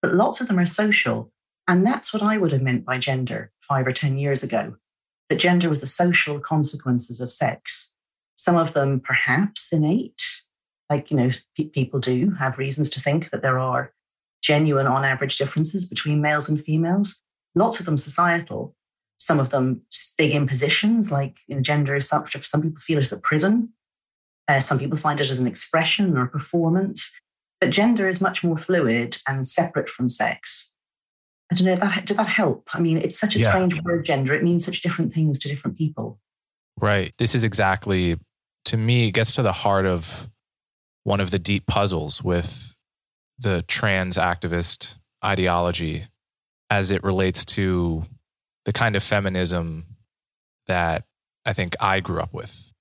but 0.00 0.14
lots 0.14 0.40
of 0.40 0.48
them 0.48 0.58
are 0.58 0.66
social. 0.66 1.32
And 1.68 1.86
that's 1.86 2.12
what 2.12 2.22
I 2.22 2.38
would 2.38 2.52
have 2.52 2.62
meant 2.62 2.84
by 2.84 2.98
gender 2.98 3.52
five 3.60 3.86
or 3.86 3.92
10 3.92 4.18
years 4.18 4.42
ago 4.42 4.76
that 5.28 5.38
gender 5.38 5.68
was 5.68 5.80
the 5.80 5.86
social 5.86 6.40
consequences 6.40 7.20
of 7.20 7.30
sex 7.30 7.92
some 8.42 8.56
of 8.56 8.72
them 8.72 9.00
perhaps 9.00 9.72
innate, 9.72 10.22
like, 10.90 11.10
you 11.10 11.16
know, 11.16 11.30
p- 11.56 11.66
people 11.66 12.00
do 12.00 12.32
have 12.38 12.58
reasons 12.58 12.90
to 12.90 13.00
think 13.00 13.30
that 13.30 13.40
there 13.40 13.58
are 13.58 13.92
genuine 14.42 14.86
on 14.86 15.04
average 15.04 15.36
differences 15.36 15.86
between 15.86 16.20
males 16.20 16.48
and 16.48 16.60
females. 16.60 17.22
Lots 17.54 17.78
of 17.78 17.86
them 17.86 17.98
societal, 17.98 18.74
some 19.18 19.38
of 19.38 19.50
them 19.50 19.82
big 20.18 20.32
impositions, 20.32 21.12
like 21.12 21.38
gender 21.60 21.94
is 21.94 22.08
some, 22.08 22.26
some 22.26 22.62
people 22.62 22.80
feel 22.80 22.98
it's 22.98 23.12
a 23.12 23.20
prison. 23.20 23.68
Uh, 24.48 24.60
some 24.60 24.78
people 24.78 24.98
find 24.98 25.20
it 25.20 25.30
as 25.30 25.38
an 25.38 25.46
expression 25.46 26.16
or 26.16 26.24
a 26.24 26.28
performance. 26.28 27.18
But 27.60 27.70
gender 27.70 28.08
is 28.08 28.20
much 28.20 28.42
more 28.42 28.58
fluid 28.58 29.18
and 29.28 29.46
separate 29.46 29.88
from 29.88 30.08
sex. 30.08 30.72
I 31.50 31.54
don't 31.54 31.66
know, 31.66 31.76
that, 31.76 32.06
did 32.06 32.16
that 32.16 32.26
help? 32.26 32.68
I 32.72 32.80
mean, 32.80 32.98
it's 32.98 33.18
such 33.18 33.36
a 33.36 33.38
yeah. 33.38 33.48
strange 33.48 33.80
word, 33.82 34.04
gender. 34.04 34.34
It 34.34 34.42
means 34.42 34.64
such 34.64 34.82
different 34.82 35.14
things 35.14 35.38
to 35.40 35.48
different 35.48 35.76
people. 35.76 36.18
Right. 36.80 37.14
This 37.18 37.34
is 37.34 37.44
exactly 37.44 38.16
to 38.66 38.76
me 38.76 39.10
gets 39.10 39.32
to 39.34 39.42
the 39.42 39.52
heart 39.52 39.86
of 39.86 40.30
one 41.04 41.20
of 41.20 41.30
the 41.30 41.38
deep 41.38 41.66
puzzles 41.66 42.22
with 42.22 42.76
the 43.38 43.62
trans 43.62 44.16
activist 44.16 44.98
ideology 45.24 46.04
as 46.70 46.90
it 46.90 47.02
relates 47.02 47.44
to 47.44 48.04
the 48.64 48.72
kind 48.72 48.96
of 48.96 49.02
feminism 49.02 49.84
that 50.66 51.04
I 51.44 51.52
think 51.52 51.76
I 51.80 52.00
grew 52.00 52.20
up 52.20 52.32
with. 52.32 52.71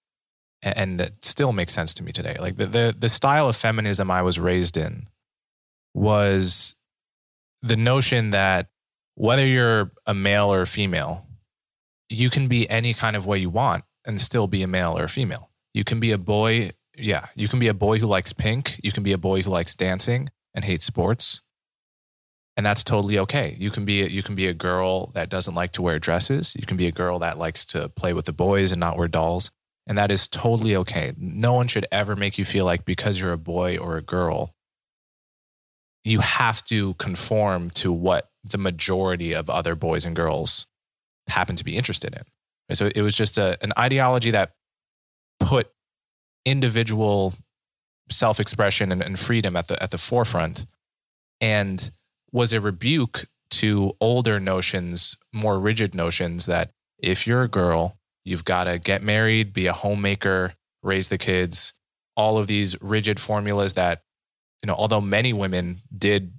And 0.63 0.99
that 0.99 1.25
still 1.25 1.53
makes 1.53 1.73
sense 1.73 1.93
to 1.95 2.03
me 2.03 2.11
today. 2.11 2.37
Like 2.39 2.57
the, 2.57 2.67
the, 2.67 2.95
the 2.97 3.09
style 3.09 3.49
of 3.49 3.55
feminism 3.55 4.11
I 4.11 4.21
was 4.21 4.39
raised 4.39 4.77
in 4.77 5.07
was 5.93 6.75
the 7.61 7.75
notion 7.75 8.29
that 8.31 8.67
whether 9.15 9.45
you're 9.45 9.91
a 10.05 10.13
male 10.13 10.53
or 10.53 10.61
a 10.61 10.67
female, 10.67 11.25
you 12.09 12.29
can 12.29 12.47
be 12.47 12.69
any 12.69 12.93
kind 12.93 13.15
of 13.15 13.25
way 13.25 13.39
you 13.39 13.49
want 13.49 13.83
and 14.05 14.19
still 14.19 14.47
be 14.47 14.63
a 14.63 14.67
male 14.67 14.97
or 14.97 15.05
a 15.05 15.09
female. 15.09 15.49
You 15.73 15.83
can 15.83 15.99
be 15.99 16.11
a 16.11 16.17
boy. 16.17 16.71
Yeah. 16.97 17.27
You 17.35 17.47
can 17.47 17.59
be 17.59 17.67
a 17.67 17.73
boy 17.73 17.99
who 17.99 18.07
likes 18.07 18.33
pink. 18.33 18.79
You 18.83 18.91
can 18.91 19.03
be 19.03 19.11
a 19.11 19.17
boy 19.17 19.41
who 19.41 19.49
likes 19.49 19.75
dancing 19.75 20.29
and 20.53 20.65
hates 20.65 20.85
sports. 20.85 21.41
And 22.57 22.65
that's 22.65 22.83
totally 22.83 23.17
okay. 23.19 23.55
You 23.59 23.71
can 23.71 23.85
be 23.85 24.01
a, 24.01 24.07
you 24.07 24.21
can 24.21 24.35
be 24.35 24.47
a 24.47 24.53
girl 24.53 25.07
that 25.13 25.29
doesn't 25.29 25.55
like 25.55 25.71
to 25.73 25.81
wear 25.81 25.99
dresses. 25.99 26.55
You 26.59 26.65
can 26.65 26.77
be 26.77 26.87
a 26.87 26.91
girl 26.91 27.19
that 27.19 27.37
likes 27.37 27.65
to 27.67 27.89
play 27.89 28.13
with 28.13 28.25
the 28.25 28.33
boys 28.33 28.71
and 28.71 28.79
not 28.79 28.97
wear 28.97 29.07
dolls. 29.07 29.51
And 29.87 29.97
that 29.97 30.11
is 30.11 30.27
totally 30.27 30.75
okay. 30.75 31.13
No 31.17 31.53
one 31.53 31.67
should 31.67 31.87
ever 31.91 32.15
make 32.15 32.37
you 32.37 32.45
feel 32.45 32.65
like 32.65 32.85
because 32.85 33.19
you're 33.19 33.33
a 33.33 33.37
boy 33.37 33.77
or 33.77 33.97
a 33.97 34.01
girl, 34.01 34.53
you 36.03 36.19
have 36.19 36.63
to 36.65 36.93
conform 36.95 37.69
to 37.71 37.91
what 37.91 38.29
the 38.43 38.57
majority 38.57 39.33
of 39.33 39.49
other 39.49 39.75
boys 39.75 40.05
and 40.05 40.15
girls 40.15 40.67
happen 41.27 41.55
to 41.55 41.63
be 41.63 41.77
interested 41.77 42.13
in. 42.15 42.75
So 42.75 42.89
it 42.95 43.01
was 43.01 43.15
just 43.15 43.37
a, 43.37 43.57
an 43.61 43.73
ideology 43.77 44.31
that 44.31 44.53
put 45.39 45.71
individual 46.45 47.33
self 48.09 48.39
expression 48.39 48.91
and, 48.91 49.01
and 49.01 49.19
freedom 49.19 49.55
at 49.55 49.67
the, 49.67 49.81
at 49.81 49.91
the 49.91 49.97
forefront 49.97 50.65
and 51.39 51.91
was 52.31 52.53
a 52.53 52.61
rebuke 52.61 53.25
to 53.49 53.93
older 53.99 54.39
notions, 54.39 55.17
more 55.33 55.59
rigid 55.59 55.93
notions 55.93 56.45
that 56.45 56.71
if 56.97 57.27
you're 57.27 57.43
a 57.43 57.49
girl, 57.49 57.97
you've 58.23 58.45
got 58.45 58.65
to 58.65 58.79
get 58.79 59.03
married, 59.03 59.53
be 59.53 59.67
a 59.67 59.73
homemaker, 59.73 60.53
raise 60.83 61.07
the 61.07 61.17
kids, 61.17 61.73
all 62.15 62.37
of 62.37 62.47
these 62.47 62.79
rigid 62.81 63.19
formulas 63.19 63.73
that, 63.73 64.03
you 64.61 64.67
know, 64.67 64.75
although 64.75 65.01
many 65.01 65.33
women 65.33 65.81
did 65.95 66.33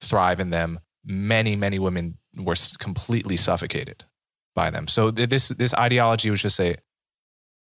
thrive 0.00 0.40
in 0.40 0.50
them, 0.50 0.80
many, 1.04 1.56
many 1.56 1.78
women 1.78 2.18
were 2.36 2.54
completely 2.78 3.36
suffocated 3.36 4.04
by 4.54 4.70
them. 4.70 4.86
So 4.86 5.10
this 5.10 5.48
this 5.48 5.74
ideology 5.74 6.30
was 6.30 6.42
just 6.42 6.60
a 6.60 6.76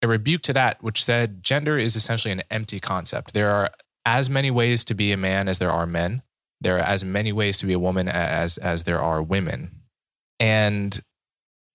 a 0.01 0.09
rebuke 0.09 0.43
to 0.43 0.53
that, 0.53 0.83
which 0.83 1.05
said 1.05 1.43
gender 1.43 1.77
is 1.77 1.97
essentially 1.97 2.33
an 2.33 2.43
empty 2.51 2.81
concept. 2.81 3.35
There 3.35 3.51
are 3.51 3.71
as 4.07 4.31
many 4.31 4.51
ways 4.51 4.85
to 4.85 4.95
be 4.95 5.13
a 5.13 5.17
man 5.17 5.49
as 5.49 5.59
there 5.59 5.73
are 5.73 5.87
men. 5.87 6.23
There 6.61 6.77
are 6.77 6.81
as 6.81 7.05
many 7.05 7.33
ways 7.33 7.59
to 7.59 7.67
be 7.67 7.73
a 7.73 7.79
woman 7.79 8.09
as 8.09 8.59
as 8.59 8.85
there 8.85 9.01
are 9.01 9.23
women. 9.23 9.83
And 10.41 10.99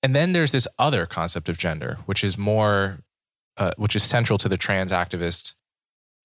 and 0.03 0.13
then 0.13 0.33
there's 0.33 0.51
this 0.51 0.67
other 0.77 1.05
concept 1.05 1.47
of 1.47 1.57
gender, 1.57 1.97
which 2.05 2.23
is 2.23 2.37
more, 2.37 2.99
uh, 3.57 3.71
which 3.77 3.95
is 3.95 4.03
central 4.03 4.37
to 4.39 4.49
the 4.49 4.57
trans 4.57 4.91
activist 4.91 5.55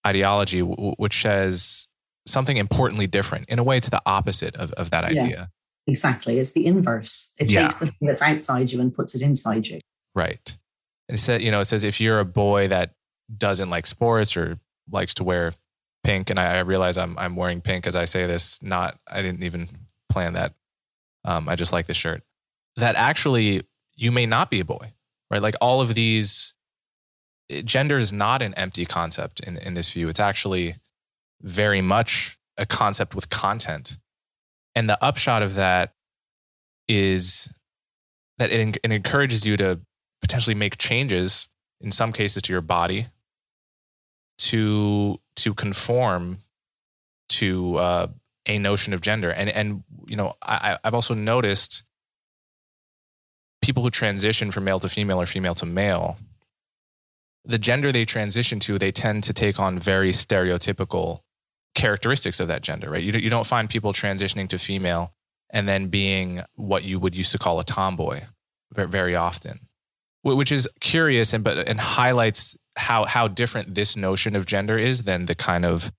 ideology, 0.05 0.61
w- 0.61 0.95
which 0.97 1.23
says 1.23 1.87
something 2.27 2.57
importantly 2.57 3.07
different. 3.07 3.49
In 3.49 3.61
a 3.61 3.63
way, 3.63 3.77
it's 3.77 3.89
the 3.89 4.03
opposite 4.05 4.57
of, 4.57 4.73
of 4.73 4.91
that 4.91 5.05
idea. 5.05 5.29
Yeah, 5.29 5.47
exactly. 5.87 6.41
It's 6.41 6.53
the 6.53 6.67
inverse. 6.67 7.33
It 7.39 7.53
yeah. 7.53 7.63
takes 7.63 7.79
the 7.79 7.87
thing 7.87 8.09
that's 8.09 8.21
outside 8.21 8.73
you 8.73 8.81
and 8.81 8.93
puts 8.93 9.15
it 9.15 9.23
inside 9.23 9.69
you. 9.69 9.79
Right. 10.15 10.59
And 11.09 11.17
it 11.17 11.21
says, 11.21 11.41
you 11.41 11.53
know, 11.53 11.61
it 11.61 11.67
says 11.67 11.85
if 11.85 12.01
you're 12.01 12.19
a 12.19 12.25
boy 12.25 12.69
that 12.69 12.91
doesn't 13.35 13.71
like 13.71 13.87
sports 13.87 14.37
or 14.37 14.59
likes 14.91 15.15
to 15.15 15.25
wear 15.25 15.55
pink, 16.03 16.31
and 16.31 16.41
I, 16.41 16.57
I 16.57 16.61
realize 16.61 16.99
I'm 16.99 17.17
I'm 17.17 17.37
wearing 17.37 17.61
pink 17.61 17.87
as 17.87 17.95
I 17.95 18.07
say 18.07 18.27
this. 18.27 18.61
Not, 18.61 18.99
I 19.07 19.23
didn't 19.23 19.45
even 19.45 19.69
plan 20.09 20.33
that. 20.33 20.55
Um, 21.25 21.49
I 21.49 21.55
just 21.55 21.73
like 21.73 21.87
the 21.87 21.95
shirt 21.95 22.23
that 22.79 22.95
actually 22.95 23.63
you 23.97 24.13
may 24.13 24.25
not 24.25 24.51
be 24.51 24.61
a 24.61 24.65
boy, 24.65 24.93
right? 25.31 25.43
Like 25.43 25.57
all 25.61 25.81
of 25.81 25.95
these, 25.95 26.55
eh, 27.51 27.63
gender 27.63 27.99
is 27.99 28.13
not 28.13 28.41
an 28.41 28.55
empty 28.55 28.87
concept 28.87 29.41
in, 29.41 29.59
in 29.59 29.75
this 29.75 29.91
view. 29.91 30.09
It's 30.09 30.21
actually 30.21 30.77
very 31.43 31.83
much 31.83 32.39
a 32.57 32.67
concept 32.67 33.15
with 33.15 33.29
content. 33.31 33.99
And 34.75 34.89
the 34.89 35.03
upshot 35.03 35.43
of 35.43 35.57
that 35.57 35.93
is 36.87 37.51
that 38.39 38.53
it, 38.53 38.79
it 38.83 38.93
encourages 38.93 39.45
you 39.45 39.57
to 39.57 39.81
potentially 40.23 40.55
make 40.55 40.79
changes 40.79 41.49
in 41.81 41.91
some 41.91 42.13
cases 42.13 42.43
to 42.43 42.53
your 42.53 42.63
body 42.63 43.09
to 44.39 45.19
to 45.35 45.53
conform 45.53 46.39
to 47.29 47.77
uh, 47.77 48.07
a 48.47 48.59
notion 48.59 48.95
of 48.95 49.01
gender 49.01 49.31
and 49.31 49.49
and 49.51 49.83
you 50.07 50.17
know 50.17 50.35
I, 50.41 50.79
I've 50.83 50.95
also 50.95 51.15
noticed 51.15 51.85
people 53.69 53.83
who 53.83 53.91
transition 53.91 54.51
from 54.51 54.65
male 54.65 54.81
to 54.81 54.89
female 54.89 55.21
or 55.21 55.27
female 55.27 55.55
to 55.55 55.67
male, 55.67 56.17
the 57.45 57.59
gender 57.59 57.93
they 57.93 58.07
transition 58.07 58.59
to, 58.61 58.79
they 58.79 58.91
tend 58.91 59.23
to 59.25 59.35
take 59.35 59.61
on 59.61 59.79
very 59.79 60.11
stereotypical 60.11 61.21
characteristics 61.75 62.41
of 62.41 62.49
that 62.49 62.63
gender, 62.63 62.89
right? 62.89 63.03
You, 63.03 63.13
you 63.13 63.29
don't 63.29 63.47
find 63.47 63.69
people 63.69 63.93
transitioning 63.93 64.49
to 64.49 64.59
female 64.59 65.13
and 65.51 65.69
then 65.69 65.89
being 65.89 66.41
what 66.55 66.83
you 66.83 66.99
would 66.99 67.15
used 67.15 67.31
to 67.33 67.39
call 67.39 67.61
a 67.61 67.65
tomboy 67.65 68.23
very 68.73 69.15
often, 69.15 69.61
which 70.23 70.51
is 70.51 70.67
curious 70.81 71.35
and, 71.35 71.45
but, 71.45 71.69
and 71.69 71.79
highlights 71.79 72.57
how, 72.79 73.05
how 73.05 73.29
different 73.29 73.75
this 73.75 73.99
notion 73.99 74.35
of 74.35 74.47
gender 74.47 74.79
is 74.79 75.03
than 75.03 75.27
the 75.27 75.35
kind 75.35 75.67
of 75.67 75.93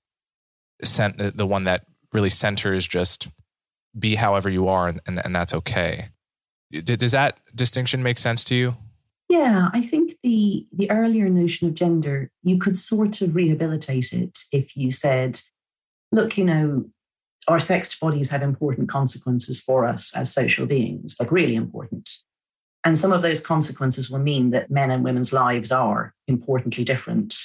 the 0.80 1.46
one 1.48 1.66
that 1.66 1.86
really 2.14 2.32
centers 2.32 2.88
just 2.88 3.28
be 3.98 4.16
however 4.16 4.50
you 4.50 4.68
are 4.68 4.88
and, 4.88 5.00
and, 5.06 5.24
and 5.24 5.36
that's 5.36 5.54
okay. 5.54 6.10
Does 6.72 7.12
that 7.14 7.40
distinction 7.56 8.04
make 8.04 8.20
sense 8.20 8.44
to 8.46 8.56
you? 8.56 8.76
Yeah, 9.28 9.70
I 9.74 9.82
think 9.82 10.16
the 10.24 10.66
the 10.72 10.90
earlier 10.90 11.30
notion 11.30 11.68
of 11.68 11.76
gender, 11.76 12.32
you 12.44 12.58
could 12.58 12.76
sort 12.76 13.22
of 13.22 13.36
rehabilitate 13.36 14.12
it 14.12 14.40
if 14.52 14.76
you 14.76 14.92
said, 14.92 15.40
look, 16.12 16.38
you 16.38 16.46
know, 16.46 16.86
our 17.48 17.60
sexed 17.60 18.00
bodies 18.00 18.32
have 18.32 18.42
important 18.42 18.90
consequences 18.90 19.60
for 19.60 19.86
us 19.86 20.16
as 20.16 20.34
social 20.34 20.66
beings, 20.66 21.16
like 21.20 21.32
really 21.32 21.56
important. 21.56 22.10
And 22.84 22.98
some 22.98 23.12
of 23.12 23.22
those 23.22 23.42
consequences 23.42 24.10
will 24.10 24.20
mean 24.20 24.52
that 24.52 24.72
men 24.72 24.90
and 24.90 25.04
women's 25.04 25.34
lives 25.34 25.72
are 25.72 26.14
importantly 26.28 26.84
different. 26.84 27.36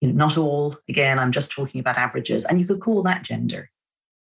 You 0.00 0.08
know, 0.08 0.14
not 0.14 0.36
all, 0.36 0.76
again, 0.88 1.18
I'm 1.18 1.32
just 1.32 1.50
talking 1.50 1.80
about 1.80 1.96
averages. 1.96 2.44
And 2.44 2.60
you 2.60 2.66
could 2.66 2.80
call 2.80 3.02
that 3.04 3.22
gender 3.22 3.70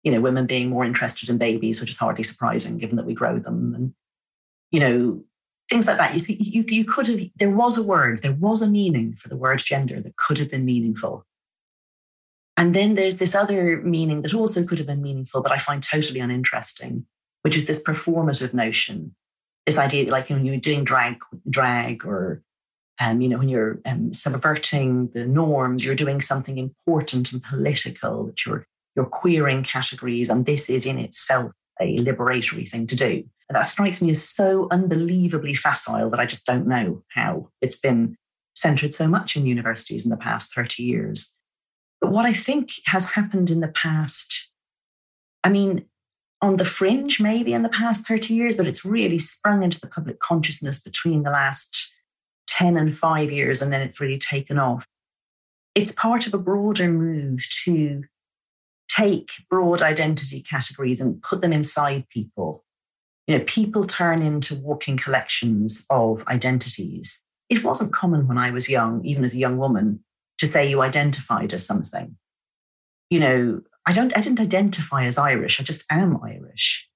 you 0.06 0.12
know, 0.12 0.22
women 0.22 0.46
being 0.46 0.70
more 0.70 0.86
interested 0.86 1.30
in 1.30 1.40
babies, 1.40 1.82
which 1.82 1.90
is 1.90 1.98
hardly 1.98 2.24
surprising 2.24 2.78
given 2.78 2.96
that 2.96 3.08
we 3.08 3.16
grow 3.16 3.40
them, 3.40 3.74
and 3.76 3.94
you 4.72 4.80
know, 4.80 5.24
things 5.68 5.88
like 5.88 5.98
that. 5.98 6.14
You 6.14 6.20
see, 6.20 6.36
you 6.36 6.64
you 6.68 6.86
could 6.86 7.08
have 7.08 7.20
there 7.36 7.50
was 7.50 7.78
a 7.78 7.84
word, 7.84 8.22
there 8.22 8.32
was 8.32 8.62
a 8.62 8.70
meaning 8.70 9.16
for 9.16 9.28
the 9.28 9.36
word 9.36 9.60
gender 9.60 10.00
that 10.00 10.16
could 10.16 10.38
have 10.38 10.52
been 10.52 10.64
meaningful. 10.64 11.26
And 12.56 12.74
then 12.74 12.96
there's 12.96 13.18
this 13.18 13.36
other 13.36 13.82
meaning 13.82 14.22
that 14.22 14.34
also 14.34 14.64
could 14.64 14.78
have 14.78 14.88
been 14.88 15.02
meaningful, 15.02 15.42
but 15.42 15.52
I 15.52 15.58
find 15.58 15.84
totally 15.84 16.22
uninteresting, 16.22 17.06
which 17.42 17.58
is 17.58 17.68
this 17.68 17.84
performative 17.84 18.54
notion. 18.54 19.14
This 19.66 19.78
idea, 19.78 20.10
like 20.10 20.30
when 20.30 20.46
you're 20.46 20.58
doing 20.58 20.86
drag, 20.86 21.18
drag, 21.50 22.06
or 22.06 22.44
um, 23.02 23.20
you 23.20 23.28
know, 23.28 23.40
when 23.40 23.50
you're 23.50 23.80
um, 23.86 24.14
subverting 24.14 25.10
the 25.10 25.26
norms, 25.26 25.84
you're 25.84 25.96
doing 25.96 26.22
something 26.22 26.58
important 26.58 27.34
and 27.34 27.44
political 27.44 28.28
that 28.28 28.46
you're 28.46 28.68
you're 28.96 29.06
queering 29.06 29.64
categories, 29.64 30.30
and 30.30 30.46
this 30.46 30.70
is 30.70 30.86
in 30.86 30.98
itself 30.98 31.52
a 31.82 31.98
liberatory 31.98 32.70
thing 32.70 32.88
to 32.88 32.96
do. 32.96 33.24
And 33.50 33.56
that 33.56 33.64
strikes 33.64 34.02
me 34.02 34.10
as 34.10 34.24
so 34.24 34.68
unbelievably 34.72 35.56
facile 35.56 36.10
that 36.10 36.20
I 36.20 36.26
just 36.26 36.46
don't 36.46 36.68
know 36.68 37.04
how 37.10 37.50
it's 37.62 37.78
been 37.78 38.16
centered 38.56 38.94
so 38.94 39.08
much 39.08 39.36
in 39.36 39.46
universities 39.46 40.06
in 40.06 40.10
the 40.10 40.18
past 40.18 40.54
30 40.56 40.82
years. 40.82 41.38
But 42.02 42.12
what 42.12 42.26
I 42.26 42.34
think 42.34 42.72
has 42.86 43.12
happened 43.12 43.50
in 43.50 43.60
the 43.60 43.68
past, 43.68 44.50
I 45.44 45.50
mean, 45.50 45.86
on 46.42 46.58
the 46.58 46.66
fringe, 46.66 47.20
maybe 47.20 47.54
in 47.54 47.64
the 47.64 47.70
past 47.70 48.08
30 48.08 48.34
years, 48.34 48.58
but 48.58 48.68
it's 48.68 48.86
really 48.86 49.20
sprung 49.20 49.64
into 49.64 49.80
the 49.80 49.88
public 49.88 50.20
consciousness 50.20 50.82
between 50.82 51.24
the 51.24 51.32
last 51.32 51.94
10 52.48 52.78
and 52.78 52.96
five 52.96 53.32
years, 53.32 53.62
and 53.62 53.72
then 53.72 53.82
it's 53.82 54.00
really 54.00 54.18
taken 54.18 54.58
off. 54.58 54.86
It's 55.74 55.92
part 55.92 56.26
of 56.28 56.34
a 56.34 56.38
broader 56.38 56.88
move 56.88 57.46
to 57.64 58.04
take 58.96 59.32
broad 59.50 59.82
identity 59.82 60.42
categories 60.42 61.02
and 61.02 61.22
put 61.22 61.42
them 61.42 61.54
inside 61.54 62.08
people. 62.10 62.64
You 63.28 63.38
know, 63.38 63.44
people 63.46 63.88
turn 63.88 64.22
into 64.22 64.56
walking 64.56 64.98
collections 64.98 65.86
of 65.90 66.24
identities. 66.28 67.24
It 67.50 67.64
wasn't 67.64 67.94
common 67.94 68.28
when 68.28 68.38
I 68.38 68.52
was 68.52 68.70
young, 68.70 69.04
even 69.06 69.24
as 69.24 69.34
a 69.34 69.40
young 69.40 69.58
woman, 69.58 70.04
to 70.38 70.48
say 70.48 70.70
you 70.70 70.82
identified 70.82 71.54
as 71.54 71.66
something. 71.66 72.16
You 73.10 73.20
know, 73.20 73.62
I 73.86 73.92
don't 73.92 74.16
I 74.18 74.22
didn't 74.22 74.40
identify 74.40 75.06
as 75.06 75.18
Irish, 75.18 75.60
I 75.60 75.64
just 75.64 75.86
am 75.92 76.20
Irish. 76.24 76.90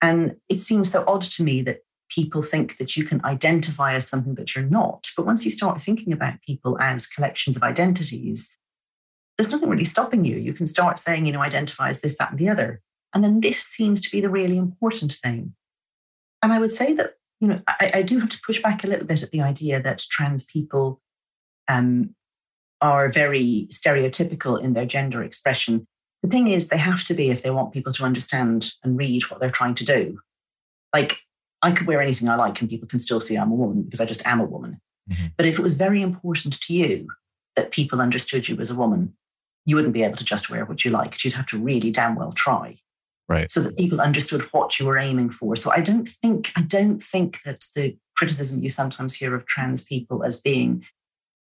And 0.00 0.36
it 0.48 0.58
seems 0.58 0.90
so 0.90 1.04
odd 1.06 1.22
to 1.22 1.42
me 1.42 1.62
that 1.62 1.78
people 2.10 2.42
think 2.42 2.76
that 2.76 2.96
you 2.96 3.04
can 3.04 3.24
identify 3.24 3.94
as 3.94 4.06
something 4.06 4.34
that 4.34 4.54
you're 4.54 4.64
not. 4.64 5.08
But 5.16 5.26
once 5.26 5.44
you 5.44 5.50
start 5.50 5.80
thinking 5.80 6.12
about 6.12 6.42
people 6.42 6.78
as 6.80 7.06
collections 7.06 7.56
of 7.56 7.62
identities, 7.62 8.56
there's 9.36 9.50
nothing 9.50 9.68
really 9.68 9.84
stopping 9.84 10.24
you. 10.24 10.36
You 10.36 10.52
can 10.52 10.66
start 10.66 10.98
saying, 10.98 11.26
you 11.26 11.32
know, 11.32 11.40
identify 11.40 11.88
as 11.88 12.00
this, 12.00 12.16
that, 12.18 12.30
and 12.30 12.38
the 12.38 12.48
other. 12.48 12.80
And 13.14 13.22
then 13.22 13.40
this 13.40 13.62
seems 13.62 14.00
to 14.02 14.10
be 14.10 14.20
the 14.20 14.30
really 14.30 14.56
important 14.56 15.12
thing. 15.12 15.54
And 16.42 16.52
I 16.52 16.58
would 16.58 16.72
say 16.72 16.92
that, 16.94 17.14
you 17.40 17.48
know, 17.48 17.60
I, 17.66 17.90
I 17.94 18.02
do 18.02 18.18
have 18.20 18.30
to 18.30 18.40
push 18.44 18.62
back 18.62 18.84
a 18.84 18.86
little 18.86 19.06
bit 19.06 19.22
at 19.22 19.30
the 19.30 19.40
idea 19.40 19.80
that 19.82 19.98
trans 19.98 20.44
people 20.44 21.00
um, 21.68 22.14
are 22.80 23.10
very 23.10 23.68
stereotypical 23.70 24.62
in 24.62 24.72
their 24.72 24.86
gender 24.86 25.22
expression. 25.22 25.86
The 26.22 26.28
thing 26.28 26.48
is, 26.48 26.68
they 26.68 26.78
have 26.78 27.04
to 27.04 27.14
be 27.14 27.30
if 27.30 27.42
they 27.42 27.50
want 27.50 27.72
people 27.72 27.92
to 27.94 28.04
understand 28.04 28.72
and 28.82 28.96
read 28.96 29.22
what 29.30 29.40
they're 29.40 29.50
trying 29.50 29.74
to 29.76 29.84
do. 29.84 30.20
Like, 30.94 31.18
I 31.62 31.72
could 31.72 31.86
wear 31.86 32.02
anything 32.02 32.28
I 32.28 32.34
like 32.34 32.60
and 32.60 32.68
people 32.68 32.88
can 32.88 32.98
still 32.98 33.20
see 33.20 33.36
I'm 33.36 33.52
a 33.52 33.56
woman 33.56 33.82
because 33.82 34.00
I 34.00 34.04
just 34.04 34.26
am 34.26 34.40
a 34.40 34.44
woman. 34.44 34.80
Mm-hmm. 35.10 35.26
But 35.36 35.46
if 35.46 35.58
it 35.58 35.62
was 35.62 35.74
very 35.74 36.02
important 36.02 36.60
to 36.60 36.74
you 36.74 37.08
that 37.56 37.70
people 37.70 38.00
understood 38.00 38.48
you 38.48 38.58
as 38.60 38.70
a 38.70 38.74
woman, 38.74 39.16
you 39.64 39.76
wouldn't 39.76 39.94
be 39.94 40.02
able 40.02 40.16
to 40.16 40.24
just 40.24 40.50
wear 40.50 40.64
what 40.64 40.84
you 40.84 40.90
like. 40.90 41.22
You'd 41.22 41.34
have 41.34 41.46
to 41.46 41.58
really 41.58 41.90
damn 41.90 42.14
well 42.14 42.32
try. 42.32 42.76
Right. 43.28 43.50
So 43.50 43.60
that 43.60 43.76
people 43.76 44.00
understood 44.00 44.42
what 44.52 44.78
you 44.78 44.86
were 44.86 44.98
aiming 44.98 45.30
for. 45.30 45.56
So 45.56 45.70
I 45.72 45.80
don't 45.80 46.08
think 46.08 46.52
I 46.56 46.62
don't 46.62 47.02
think 47.02 47.40
that 47.44 47.64
the 47.74 47.96
criticism 48.16 48.62
you 48.62 48.68
sometimes 48.68 49.14
hear 49.14 49.34
of 49.34 49.46
trans 49.46 49.84
people 49.84 50.24
as 50.24 50.40
being, 50.40 50.84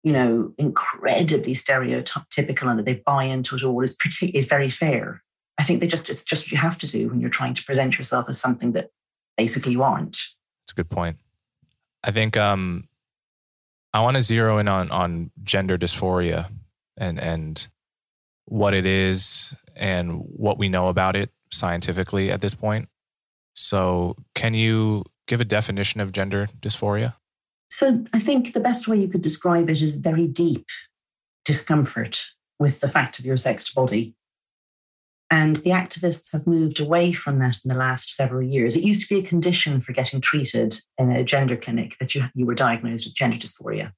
you 0.02 0.12
know, 0.12 0.52
incredibly 0.58 1.52
stereotypical 1.52 2.70
and 2.70 2.78
that 2.78 2.86
they 2.86 3.02
buy 3.04 3.24
into 3.24 3.56
it 3.56 3.64
all 3.64 3.82
is 3.82 3.94
pretty 3.96 4.28
is 4.28 4.46
very 4.46 4.70
fair. 4.70 5.22
I 5.58 5.64
think 5.64 5.80
they 5.80 5.86
just 5.86 6.08
it's 6.08 6.24
just 6.24 6.44
what 6.44 6.52
you 6.52 6.58
have 6.58 6.78
to 6.78 6.86
do 6.86 7.08
when 7.08 7.20
you're 7.20 7.30
trying 7.30 7.54
to 7.54 7.64
present 7.64 7.98
yourself 7.98 8.26
as 8.28 8.40
something 8.40 8.72
that 8.72 8.90
basically 9.36 9.72
you 9.72 9.82
aren't. 9.82 10.18
That's 10.62 10.72
a 10.72 10.76
good 10.76 10.88
point. 10.88 11.18
I 12.04 12.10
think 12.12 12.36
um 12.36 12.88
I 13.92 14.00
want 14.00 14.16
to 14.16 14.22
zero 14.22 14.58
in 14.58 14.68
on 14.68 14.90
on 14.90 15.30
gender 15.42 15.76
dysphoria 15.76 16.48
and 16.96 17.20
and 17.20 17.68
what 18.46 18.74
it 18.74 18.86
is 18.86 19.54
and 19.76 20.20
what 20.20 20.58
we 20.58 20.68
know 20.68 20.88
about 20.88 21.14
it 21.14 21.30
scientifically 21.52 22.30
at 22.30 22.40
this 22.40 22.54
point. 22.54 22.88
So, 23.54 24.16
can 24.34 24.54
you 24.54 25.04
give 25.26 25.40
a 25.40 25.44
definition 25.44 26.00
of 26.00 26.12
gender 26.12 26.48
dysphoria? 26.60 27.14
So, 27.68 28.04
I 28.12 28.20
think 28.20 28.52
the 28.52 28.60
best 28.60 28.88
way 28.88 28.96
you 28.96 29.08
could 29.08 29.22
describe 29.22 29.70
it 29.70 29.82
is 29.82 29.96
very 29.96 30.26
deep 30.26 30.66
discomfort 31.44 32.24
with 32.58 32.80
the 32.80 32.88
fact 32.88 33.18
of 33.18 33.24
your 33.24 33.36
sexed 33.36 33.74
body. 33.74 34.14
And 35.30 35.56
the 35.56 35.70
activists 35.70 36.32
have 36.32 36.46
moved 36.46 36.78
away 36.78 37.12
from 37.12 37.40
that 37.40 37.58
in 37.64 37.68
the 37.68 37.78
last 37.78 38.14
several 38.14 38.42
years. 38.42 38.76
It 38.76 38.84
used 38.84 39.02
to 39.08 39.14
be 39.14 39.20
a 39.20 39.26
condition 39.26 39.80
for 39.80 39.92
getting 39.92 40.20
treated 40.20 40.78
in 40.98 41.10
a 41.10 41.24
gender 41.24 41.56
clinic 41.56 41.96
that 41.98 42.14
you, 42.14 42.24
you 42.34 42.46
were 42.46 42.54
diagnosed 42.54 43.06
with 43.06 43.16
gender 43.16 43.36
dysphoria. 43.36 43.92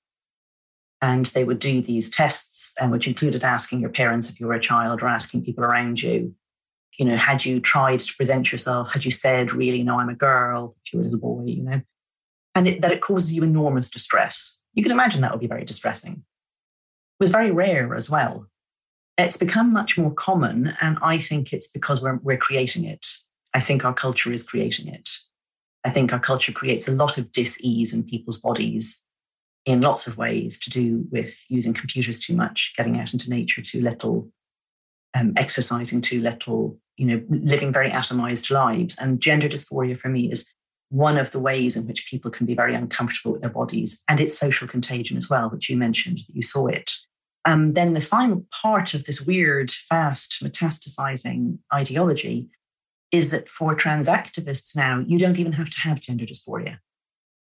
And 1.00 1.26
they 1.26 1.44
would 1.44 1.60
do 1.60 1.80
these 1.80 2.10
tests, 2.10 2.74
and 2.80 2.90
which 2.90 3.06
included 3.06 3.44
asking 3.44 3.80
your 3.80 3.90
parents 3.90 4.28
if 4.28 4.40
you 4.40 4.46
were 4.46 4.54
a 4.54 4.60
child 4.60 5.00
or 5.02 5.06
asking 5.06 5.44
people 5.44 5.64
around 5.64 6.02
you, 6.02 6.34
you 6.98 7.04
know, 7.04 7.16
had 7.16 7.44
you 7.44 7.60
tried 7.60 8.00
to 8.00 8.16
present 8.16 8.50
yourself? 8.50 8.92
Had 8.92 9.04
you 9.04 9.12
said, 9.12 9.52
really, 9.52 9.84
no, 9.84 10.00
I'm 10.00 10.08
a 10.08 10.14
girl, 10.14 10.76
if 10.84 10.92
you 10.92 10.98
were 10.98 11.02
a 11.02 11.08
little 11.08 11.20
boy, 11.20 11.44
you 11.44 11.62
know? 11.62 11.80
And 12.56 12.66
it, 12.66 12.80
that 12.82 12.90
it 12.90 13.00
causes 13.00 13.32
you 13.32 13.44
enormous 13.44 13.88
distress. 13.88 14.60
You 14.74 14.82
can 14.82 14.90
imagine 14.90 15.20
that 15.20 15.30
would 15.30 15.40
be 15.40 15.46
very 15.46 15.64
distressing. 15.64 16.14
It 16.14 17.20
was 17.20 17.30
very 17.30 17.52
rare 17.52 17.94
as 17.94 18.10
well. 18.10 18.48
It's 19.16 19.36
become 19.36 19.72
much 19.72 19.96
more 19.96 20.12
common, 20.12 20.76
and 20.80 20.98
I 21.02 21.18
think 21.18 21.52
it's 21.52 21.68
because 21.68 22.02
we're, 22.02 22.16
we're 22.16 22.36
creating 22.36 22.84
it. 22.84 23.06
I 23.54 23.60
think 23.60 23.84
our 23.84 23.94
culture 23.94 24.32
is 24.32 24.42
creating 24.42 24.88
it. 24.88 25.08
I 25.84 25.90
think 25.90 26.12
our 26.12 26.20
culture 26.20 26.52
creates 26.52 26.88
a 26.88 26.92
lot 26.92 27.18
of 27.18 27.30
dis 27.32 27.60
ease 27.62 27.94
in 27.94 28.02
people's 28.02 28.40
bodies 28.40 29.04
in 29.68 29.82
lots 29.82 30.06
of 30.06 30.16
ways 30.16 30.58
to 30.58 30.70
do 30.70 31.04
with 31.10 31.44
using 31.50 31.74
computers 31.74 32.20
too 32.20 32.34
much, 32.34 32.72
getting 32.74 32.98
out 32.98 33.12
into 33.12 33.28
nature 33.28 33.60
too 33.60 33.82
little, 33.82 34.30
um, 35.12 35.34
exercising 35.36 36.00
too 36.00 36.22
little, 36.22 36.78
you 36.96 37.04
know, 37.04 37.22
living 37.28 37.70
very 37.70 37.90
atomized 37.90 38.50
lives. 38.50 38.96
And 38.96 39.20
gender 39.20 39.46
dysphoria 39.46 39.98
for 39.98 40.08
me 40.08 40.32
is 40.32 40.54
one 40.88 41.18
of 41.18 41.32
the 41.32 41.38
ways 41.38 41.76
in 41.76 41.86
which 41.86 42.08
people 42.08 42.30
can 42.30 42.46
be 42.46 42.54
very 42.54 42.74
uncomfortable 42.74 43.32
with 43.32 43.42
their 43.42 43.50
bodies. 43.50 44.02
And 44.08 44.20
it's 44.20 44.38
social 44.38 44.66
contagion 44.66 45.18
as 45.18 45.28
well, 45.28 45.50
which 45.50 45.68
you 45.68 45.76
mentioned 45.76 46.16
that 46.16 46.34
you 46.34 46.42
saw 46.42 46.68
it. 46.68 46.90
Um, 47.44 47.74
then 47.74 47.92
the 47.92 48.00
final 48.00 48.46
part 48.50 48.94
of 48.94 49.04
this 49.04 49.20
weird, 49.20 49.70
fast, 49.70 50.42
metastasizing 50.42 51.58
ideology 51.74 52.48
is 53.12 53.32
that 53.32 53.50
for 53.50 53.74
trans 53.74 54.08
activists 54.08 54.74
now, 54.74 55.04
you 55.06 55.18
don't 55.18 55.38
even 55.38 55.52
have 55.52 55.68
to 55.68 55.80
have 55.80 56.00
gender 56.00 56.24
dysphoria 56.24 56.78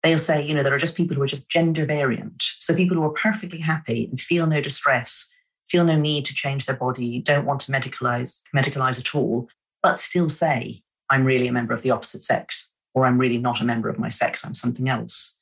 they'll 0.03 0.19
say, 0.19 0.45
you 0.45 0.53
know, 0.53 0.63
there 0.63 0.73
are 0.73 0.79
just 0.79 0.97
people 0.97 1.15
who 1.15 1.21
are 1.21 1.27
just 1.27 1.49
gender 1.49 1.85
variant. 1.85 2.43
So 2.59 2.75
people 2.75 2.97
who 2.97 3.03
are 3.03 3.09
perfectly 3.09 3.59
happy 3.59 4.05
and 4.05 4.19
feel 4.19 4.45
no 4.45 4.61
distress, 4.61 5.33
feel 5.67 5.85
no 5.85 5.97
need 5.97 6.25
to 6.25 6.33
change 6.33 6.65
their 6.65 6.75
body, 6.75 7.19
don't 7.19 7.45
want 7.45 7.61
to 7.61 7.71
medicalize, 7.71 8.41
medicalize 8.55 8.99
at 8.99 9.15
all, 9.15 9.47
but 9.81 9.97
still 9.97 10.29
say, 10.29 10.83
I'm 11.09 11.23
really 11.23 11.47
a 11.47 11.53
member 11.53 11.73
of 11.73 11.81
the 11.81 11.91
opposite 11.91 12.23
sex, 12.23 12.69
or 12.93 13.05
I'm 13.05 13.17
really 13.17 13.37
not 13.37 13.61
a 13.61 13.65
member 13.65 13.89
of 13.89 13.97
my 13.97 14.09
sex, 14.09 14.45
I'm 14.45 14.55
something 14.55 14.89
else. 14.89 15.39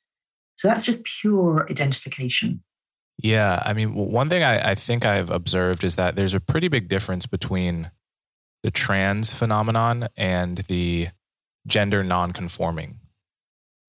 So 0.56 0.68
that's 0.68 0.84
just 0.84 1.04
pure 1.04 1.66
identification. 1.68 2.62
Yeah. 3.18 3.62
I 3.64 3.72
mean, 3.72 3.94
one 3.94 4.28
thing 4.28 4.42
I, 4.42 4.70
I 4.70 4.74
think 4.74 5.04
I've 5.04 5.30
observed 5.30 5.84
is 5.84 5.96
that 5.96 6.16
there's 6.16 6.34
a 6.34 6.40
pretty 6.40 6.68
big 6.68 6.88
difference 6.88 7.26
between 7.26 7.90
the 8.62 8.70
trans 8.70 9.32
phenomenon 9.32 10.08
and 10.16 10.58
the 10.68 11.08
gender 11.66 12.02
non-conforming 12.02 12.98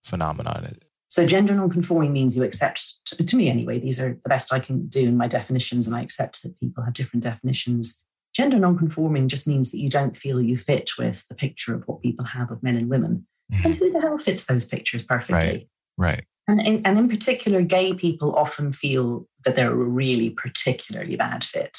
phenomenon. 0.03 0.77
So 1.07 1.27
gender 1.27 1.53
non-conforming 1.53 2.11
means 2.11 2.35
you 2.35 2.43
accept, 2.43 2.95
to 3.05 3.35
me 3.37 3.49
anyway, 3.49 3.79
these 3.79 3.99
are 3.99 4.17
the 4.23 4.29
best 4.29 4.51
I 4.51 4.59
can 4.59 4.87
do 4.87 5.01
in 5.01 5.15
my 5.15 5.27
definitions, 5.27 5.85
and 5.85 5.95
I 5.95 6.01
accept 6.01 6.41
that 6.41 6.59
people 6.59 6.83
have 6.83 6.93
different 6.93 7.23
definitions. 7.23 8.03
Gender 8.33 8.57
non-conforming 8.57 9.27
just 9.27 9.47
means 9.47 9.71
that 9.71 9.79
you 9.79 9.89
don't 9.89 10.17
feel 10.17 10.41
you 10.41 10.57
fit 10.57 10.89
with 10.97 11.27
the 11.27 11.35
picture 11.35 11.75
of 11.75 11.87
what 11.87 12.01
people 12.01 12.25
have 12.25 12.49
of 12.49 12.63
men 12.63 12.75
and 12.75 12.89
women. 12.89 13.27
Mm-hmm. 13.51 13.65
And 13.65 13.75
who 13.75 13.91
the 13.91 14.01
hell 14.01 14.17
fits 14.17 14.45
those 14.45 14.65
pictures 14.65 15.03
perfectly? 15.03 15.69
Right. 15.97 16.17
right. 16.17 16.23
And 16.47 16.59
in, 16.59 16.81
and 16.83 16.97
in 16.97 17.07
particular, 17.07 17.61
gay 17.61 17.93
people 17.93 18.35
often 18.35 18.73
feel 18.73 19.27
that 19.45 19.55
they're 19.55 19.71
a 19.71 19.75
really 19.75 20.31
particularly 20.31 21.15
bad 21.15 21.43
fit. 21.43 21.77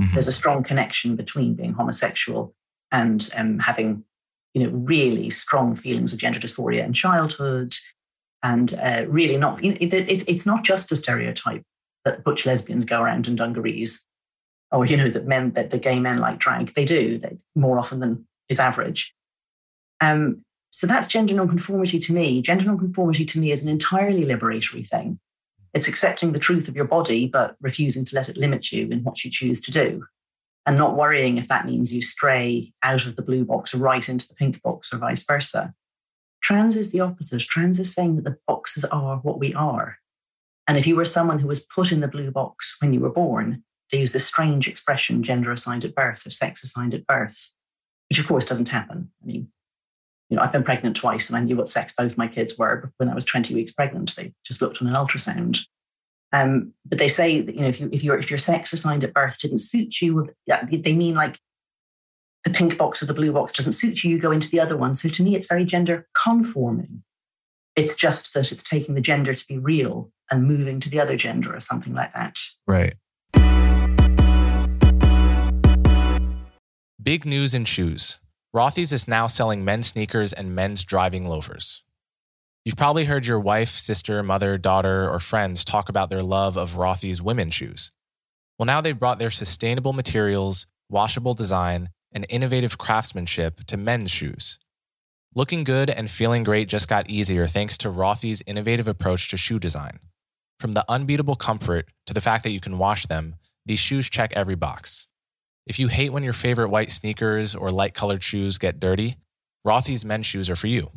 Mm-hmm. 0.00 0.12
There's 0.12 0.28
a 0.28 0.32
strong 0.32 0.62
connection 0.62 1.16
between 1.16 1.54
being 1.54 1.72
homosexual 1.72 2.54
and 2.92 3.28
um, 3.34 3.58
having 3.60 4.04
you 4.54 4.62
know, 4.62 4.70
really 4.70 5.28
strong 5.30 5.74
feelings 5.74 6.12
of 6.12 6.20
gender 6.20 6.38
dysphoria 6.38 6.84
in 6.84 6.92
childhood, 6.92 7.74
and 8.42 8.74
uh, 8.74 9.04
really 9.08 9.36
not. 9.36 9.62
You 9.62 9.72
know, 9.72 9.78
it's 9.80 10.22
it's 10.24 10.46
not 10.46 10.64
just 10.64 10.92
a 10.92 10.96
stereotype 10.96 11.62
that 12.04 12.24
butch 12.24 12.46
lesbians 12.46 12.84
go 12.84 13.02
around 13.02 13.26
in 13.26 13.36
dungarees, 13.36 14.06
or 14.70 14.86
you 14.86 14.96
know 14.96 15.10
that 15.10 15.26
men 15.26 15.52
that 15.52 15.70
the 15.70 15.78
gay 15.78 15.98
men 15.98 16.18
like 16.18 16.38
drag. 16.38 16.74
They 16.74 16.84
do 16.84 17.18
they, 17.18 17.36
more 17.54 17.78
often 17.78 17.98
than 17.98 18.26
is 18.48 18.60
average. 18.60 19.12
Um, 20.00 20.42
so 20.70 20.86
that's 20.86 21.08
gender 21.08 21.34
nonconformity 21.34 21.98
to 21.98 22.12
me. 22.12 22.40
Gender 22.40 22.64
nonconformity 22.64 23.24
to 23.26 23.40
me 23.40 23.50
is 23.50 23.62
an 23.62 23.68
entirely 23.68 24.24
liberatory 24.24 24.88
thing. 24.88 25.18
It's 25.72 25.88
accepting 25.88 26.32
the 26.32 26.38
truth 26.38 26.68
of 26.68 26.76
your 26.76 26.84
body, 26.84 27.26
but 27.26 27.56
refusing 27.60 28.04
to 28.04 28.14
let 28.14 28.28
it 28.28 28.36
limit 28.36 28.70
you 28.70 28.88
in 28.88 29.02
what 29.02 29.24
you 29.24 29.30
choose 29.30 29.60
to 29.62 29.72
do 29.72 30.04
and 30.66 30.76
not 30.76 30.96
worrying 30.96 31.36
if 31.36 31.48
that 31.48 31.66
means 31.66 31.94
you 31.94 32.00
stray 32.00 32.72
out 32.82 33.06
of 33.06 33.16
the 33.16 33.22
blue 33.22 33.44
box 33.44 33.74
right 33.74 34.08
into 34.08 34.26
the 34.28 34.34
pink 34.34 34.62
box 34.62 34.92
or 34.92 34.98
vice 34.98 35.24
versa. 35.24 35.74
Trans 36.42 36.76
is 36.76 36.92
the 36.92 37.00
opposite. 37.00 37.40
Trans 37.42 37.78
is 37.78 37.92
saying 37.92 38.16
that 38.16 38.24
the 38.24 38.36
boxes 38.46 38.84
are 38.84 39.18
what 39.18 39.38
we 39.38 39.54
are. 39.54 39.98
And 40.66 40.78
if 40.78 40.86
you 40.86 40.96
were 40.96 41.04
someone 41.04 41.38
who 41.38 41.48
was 41.48 41.60
put 41.60 41.92
in 41.92 42.00
the 42.00 42.08
blue 42.08 42.30
box 42.30 42.76
when 42.80 42.92
you 42.92 43.00
were 43.00 43.10
born, 43.10 43.62
they 43.90 43.98
use 43.98 44.12
this 44.12 44.26
strange 44.26 44.66
expression, 44.66 45.22
gender 45.22 45.52
assigned 45.52 45.84
at 45.84 45.94
birth 45.94 46.26
or 46.26 46.30
sex 46.30 46.64
assigned 46.64 46.94
at 46.94 47.06
birth, 47.06 47.52
which 48.08 48.18
of 48.18 48.26
course 48.26 48.46
doesn't 48.46 48.68
happen. 48.68 49.10
I 49.22 49.26
mean, 49.26 49.48
you 50.30 50.36
know, 50.36 50.42
I've 50.42 50.52
been 50.52 50.64
pregnant 50.64 50.96
twice 50.96 51.28
and 51.28 51.36
I 51.36 51.40
knew 51.40 51.56
what 51.56 51.68
sex 51.68 51.94
both 51.96 52.16
my 52.16 52.28
kids 52.28 52.58
were 52.58 52.90
when 52.96 53.10
I 53.10 53.14
was 53.14 53.26
20 53.26 53.54
weeks 53.54 53.72
pregnant. 53.72 54.16
They 54.16 54.32
just 54.44 54.62
looked 54.62 54.80
on 54.80 54.88
an 54.88 54.94
ultrasound. 54.94 55.60
Um, 56.34 56.72
but 56.84 56.98
they 56.98 57.06
say 57.06 57.42
that 57.42 57.54
you 57.54 57.60
know 57.60 57.68
if 57.68 57.80
you 57.80 57.88
if 57.92 58.02
your 58.02 58.18
if 58.18 58.28
your 58.28 58.38
sex 58.38 58.72
assigned 58.72 59.04
at 59.04 59.14
birth 59.14 59.38
didn't 59.38 59.58
suit 59.58 60.00
you, 60.00 60.30
they 60.48 60.92
mean 60.92 61.14
like 61.14 61.38
the 62.42 62.50
pink 62.50 62.76
box 62.76 63.00
or 63.00 63.06
the 63.06 63.14
blue 63.14 63.32
box 63.32 63.52
doesn't 63.52 63.74
suit 63.74 64.02
you, 64.02 64.10
you 64.10 64.18
go 64.18 64.32
into 64.32 64.50
the 64.50 64.58
other 64.58 64.76
one. 64.76 64.94
So 64.94 65.08
to 65.08 65.22
me, 65.22 65.36
it's 65.36 65.46
very 65.46 65.64
gender 65.64 66.08
conforming. 66.12 67.04
It's 67.76 67.94
just 67.94 68.34
that 68.34 68.50
it's 68.50 68.64
taking 68.64 68.96
the 68.96 69.00
gender 69.00 69.32
to 69.32 69.46
be 69.46 69.58
real 69.58 70.10
and 70.28 70.44
moving 70.44 70.80
to 70.80 70.90
the 70.90 70.98
other 70.98 71.16
gender 71.16 71.54
or 71.54 71.60
something 71.60 71.94
like 71.94 72.12
that. 72.14 72.40
Right. 72.66 72.94
Big 77.00 77.24
news 77.24 77.54
in 77.54 77.64
shoes. 77.64 78.18
Rothy's 78.52 78.92
is 78.92 79.06
now 79.06 79.28
selling 79.28 79.64
men's 79.64 79.86
sneakers 79.86 80.32
and 80.32 80.52
men's 80.52 80.82
driving 80.82 81.28
loafers. 81.28 81.83
You've 82.64 82.76
probably 82.76 83.04
heard 83.04 83.26
your 83.26 83.40
wife, 83.40 83.68
sister, 83.68 84.22
mother, 84.22 84.56
daughter, 84.56 85.10
or 85.10 85.20
friends 85.20 85.66
talk 85.66 85.90
about 85.90 86.08
their 86.08 86.22
love 86.22 86.56
of 86.56 86.76
Rothy's 86.76 87.20
women's 87.20 87.52
shoes. 87.52 87.90
Well, 88.58 88.64
now 88.64 88.80
they've 88.80 88.98
brought 88.98 89.18
their 89.18 89.30
sustainable 89.30 89.92
materials, 89.92 90.66
washable 90.88 91.34
design, 91.34 91.90
and 92.10 92.24
innovative 92.30 92.78
craftsmanship 92.78 93.64
to 93.64 93.76
men's 93.76 94.10
shoes. 94.10 94.58
Looking 95.34 95.64
good 95.64 95.90
and 95.90 96.10
feeling 96.10 96.42
great 96.42 96.68
just 96.68 96.88
got 96.88 97.10
easier 97.10 97.46
thanks 97.46 97.76
to 97.78 97.90
Rothy's 97.90 98.42
innovative 98.46 98.88
approach 98.88 99.28
to 99.28 99.36
shoe 99.36 99.58
design. 99.58 99.98
From 100.58 100.72
the 100.72 100.86
unbeatable 100.88 101.36
comfort 101.36 101.90
to 102.06 102.14
the 102.14 102.20
fact 102.22 102.44
that 102.44 102.52
you 102.52 102.60
can 102.60 102.78
wash 102.78 103.04
them, 103.06 103.34
these 103.66 103.80
shoes 103.80 104.08
check 104.08 104.32
every 104.32 104.54
box. 104.54 105.06
If 105.66 105.78
you 105.78 105.88
hate 105.88 106.14
when 106.14 106.22
your 106.22 106.32
favorite 106.32 106.70
white 106.70 106.90
sneakers 106.90 107.54
or 107.54 107.68
light 107.68 107.92
colored 107.92 108.22
shoes 108.22 108.56
get 108.56 108.80
dirty, 108.80 109.16
Rothy's 109.66 110.04
men's 110.04 110.26
shoes 110.26 110.48
are 110.48 110.56
for 110.56 110.68
you. 110.68 110.90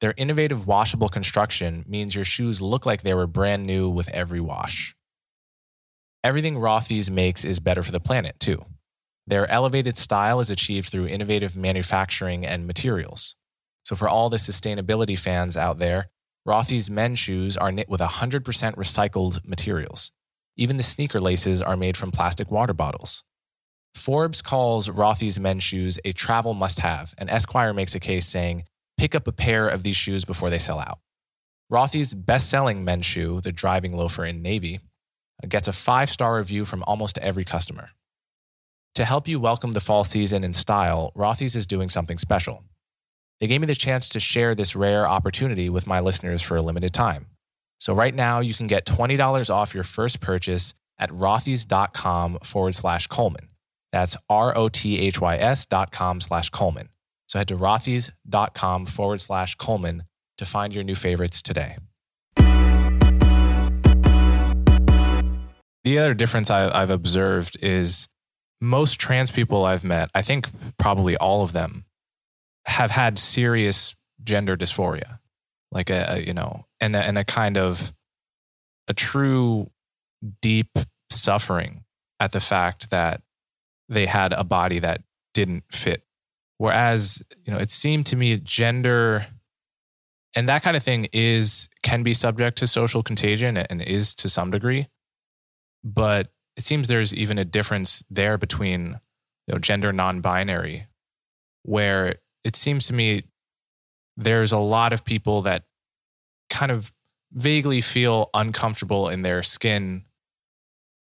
Their 0.00 0.14
innovative 0.16 0.66
washable 0.66 1.08
construction 1.08 1.84
means 1.88 2.14
your 2.14 2.24
shoes 2.24 2.60
look 2.60 2.84
like 2.84 3.02
they 3.02 3.14
were 3.14 3.26
brand 3.26 3.66
new 3.66 3.88
with 3.88 4.08
every 4.10 4.40
wash. 4.40 4.94
Everything 6.22 6.56
Rothy's 6.56 7.10
makes 7.10 7.44
is 7.44 7.60
better 7.60 7.82
for 7.82 7.92
the 7.92 8.00
planet, 8.00 8.38
too. 8.38 8.64
Their 9.26 9.50
elevated 9.50 9.96
style 9.96 10.40
is 10.40 10.50
achieved 10.50 10.88
through 10.88 11.06
innovative 11.06 11.56
manufacturing 11.56 12.44
and 12.44 12.66
materials. 12.66 13.36
So, 13.84 13.96
for 13.96 14.08
all 14.08 14.28
the 14.28 14.36
sustainability 14.36 15.18
fans 15.18 15.56
out 15.56 15.78
there, 15.78 16.10
Rothy's 16.46 16.90
men's 16.90 17.18
shoes 17.18 17.56
are 17.56 17.72
knit 17.72 17.88
with 17.88 18.00
100% 18.00 18.42
recycled 18.76 19.46
materials. 19.46 20.12
Even 20.56 20.76
the 20.76 20.82
sneaker 20.82 21.20
laces 21.20 21.62
are 21.62 21.76
made 21.76 21.96
from 21.96 22.12
plastic 22.12 22.50
water 22.50 22.72
bottles. 22.72 23.24
Forbes 23.94 24.42
calls 24.42 24.88
Rothy's 24.88 25.40
men's 25.40 25.62
shoes 25.62 25.98
a 26.04 26.12
travel 26.12 26.54
must 26.54 26.80
have, 26.80 27.14
and 27.18 27.30
Esquire 27.30 27.72
makes 27.72 27.94
a 27.94 28.00
case 28.00 28.26
saying, 28.26 28.64
pick 28.96 29.14
up 29.14 29.26
a 29.26 29.32
pair 29.32 29.68
of 29.68 29.82
these 29.82 29.96
shoes 29.96 30.24
before 30.24 30.50
they 30.50 30.58
sell 30.58 30.78
out. 30.78 30.98
Rothy's 31.72 32.14
best 32.14 32.48
selling 32.48 32.84
men's 32.84 33.06
shoe, 33.06 33.40
the 33.40 33.52
driving 33.52 33.96
loafer 33.96 34.24
in 34.24 34.42
navy, 34.42 34.80
gets 35.48 35.68
a 35.68 35.72
five 35.72 36.08
star 36.08 36.36
review 36.36 36.64
from 36.64 36.82
almost 36.86 37.18
every 37.18 37.44
customer. 37.44 37.90
To 38.94 39.04
help 39.04 39.28
you 39.28 39.38
welcome 39.38 39.72
the 39.72 39.80
fall 39.80 40.04
season 40.04 40.42
in 40.44 40.52
style, 40.52 41.12
Rothy's 41.14 41.56
is 41.56 41.66
doing 41.66 41.90
something 41.90 42.18
special. 42.18 42.62
They 43.40 43.46
gave 43.46 43.60
me 43.60 43.66
the 43.66 43.74
chance 43.74 44.08
to 44.10 44.20
share 44.20 44.54
this 44.54 44.74
rare 44.74 45.06
opportunity 45.06 45.68
with 45.68 45.86
my 45.86 46.00
listeners 46.00 46.40
for 46.40 46.56
a 46.56 46.62
limited 46.62 46.94
time. 46.94 47.26
So 47.78 47.92
right 47.92 48.14
now 48.14 48.40
you 48.40 48.54
can 48.54 48.66
get 48.66 48.86
$20 48.86 49.50
off 49.54 49.74
your 49.74 49.84
first 49.84 50.20
purchase 50.20 50.72
at 50.98 51.10
rothys.com 51.10 52.38
forward 52.42 52.74
slash 52.74 53.06
Coleman. 53.08 53.48
That's 53.92 54.16
R 54.30 54.56
O 54.56 54.68
T 54.68 54.98
H 54.98 55.20
Y 55.20 55.36
S 55.36 55.66
dot 55.66 55.92
com 55.92 56.20
slash 56.20 56.50
Coleman. 56.50 56.88
So 57.26 57.38
head 57.38 57.48
to 57.48 57.56
rothys.com 57.56 58.86
forward 58.86 59.20
slash 59.20 59.54
Coleman 59.56 60.04
to 60.38 60.44
find 60.44 60.74
your 60.74 60.84
new 60.84 60.94
favorites 60.94 61.42
today. 61.42 61.76
The 65.84 65.98
other 65.98 66.14
difference 66.14 66.50
I, 66.50 66.80
have 66.80 66.90
observed 66.90 67.58
is 67.62 68.08
most 68.60 68.98
trans 68.98 69.30
people 69.30 69.64
I've 69.64 69.84
met, 69.84 70.10
I 70.14 70.22
think 70.22 70.48
probably 70.78 71.16
all 71.16 71.42
of 71.42 71.52
them, 71.52 71.84
have 72.66 72.90
had 72.90 73.18
serious 73.18 73.94
gender 74.24 74.56
dysphoria, 74.56 75.20
like 75.70 75.90
a, 75.90 76.14
a 76.14 76.18
you 76.18 76.34
know, 76.34 76.66
and 76.80 76.96
a, 76.96 77.02
and 77.02 77.16
a 77.16 77.24
kind 77.24 77.56
of 77.56 77.94
a 78.88 78.94
true 78.94 79.70
deep 80.40 80.76
suffering 81.10 81.84
at 82.18 82.32
the 82.32 82.40
fact 82.40 82.90
that 82.90 83.22
they 83.88 84.06
had 84.06 84.32
a 84.32 84.42
body 84.42 84.80
that 84.80 85.02
didn't 85.34 85.64
fit. 85.70 86.02
Whereas, 86.58 87.22
you 87.44 87.52
know, 87.52 87.58
it 87.58 87.70
seemed 87.70 88.06
to 88.06 88.16
me 88.16 88.38
gender 88.38 89.26
and 90.36 90.50
that 90.50 90.62
kind 90.62 90.76
of 90.76 90.82
thing 90.82 91.08
is 91.12 91.68
can 91.82 92.02
be 92.02 92.12
subject 92.12 92.58
to 92.58 92.66
social 92.66 93.02
contagion 93.02 93.56
and 93.56 93.80
is 93.80 94.14
to 94.16 94.28
some 94.28 94.50
degree. 94.50 94.86
But 95.82 96.28
it 96.56 96.62
seems 96.62 96.88
there's 96.88 97.14
even 97.14 97.38
a 97.38 97.44
difference 97.44 98.04
there 98.10 98.36
between 98.36 99.00
you 99.46 99.54
know, 99.54 99.58
gender 99.58 99.92
non-binary, 99.92 100.86
where 101.62 102.16
it 102.44 102.54
seems 102.54 102.86
to 102.88 102.92
me 102.92 103.24
there's 104.18 104.52
a 104.52 104.58
lot 104.58 104.92
of 104.92 105.04
people 105.04 105.42
that 105.42 105.64
kind 106.50 106.70
of 106.70 106.92
vaguely 107.32 107.80
feel 107.80 108.28
uncomfortable 108.34 109.08
in 109.08 109.22
their 109.22 109.42
skin 109.42 110.04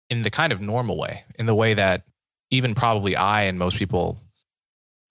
in 0.10 0.21
the 0.21 0.29
kind 0.29 0.53
of 0.53 0.62
normal 0.62 0.97
way, 0.97 1.23
in 1.39 1.47
the 1.47 1.55
way 1.55 1.73
that 1.73 2.03
even 2.51 2.75
probably 2.75 3.15
I 3.15 3.43
and 3.43 3.58
most 3.58 3.77
people 3.77 4.19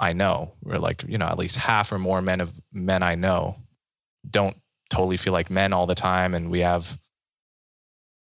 I 0.00 0.12
know, 0.12 0.54
or 0.64 0.78
like, 0.78 1.04
you 1.06 1.18
know, 1.18 1.26
at 1.26 1.38
least 1.38 1.56
half 1.56 1.92
or 1.92 1.98
more 1.98 2.20
men 2.20 2.40
of 2.40 2.52
men 2.72 3.02
I 3.02 3.14
know 3.14 3.56
don't 4.28 4.56
totally 4.90 5.16
feel 5.16 5.32
like 5.32 5.50
men 5.50 5.72
all 5.72 5.86
the 5.86 5.94
time. 5.94 6.34
And 6.34 6.50
we 6.50 6.60
have 6.60 6.98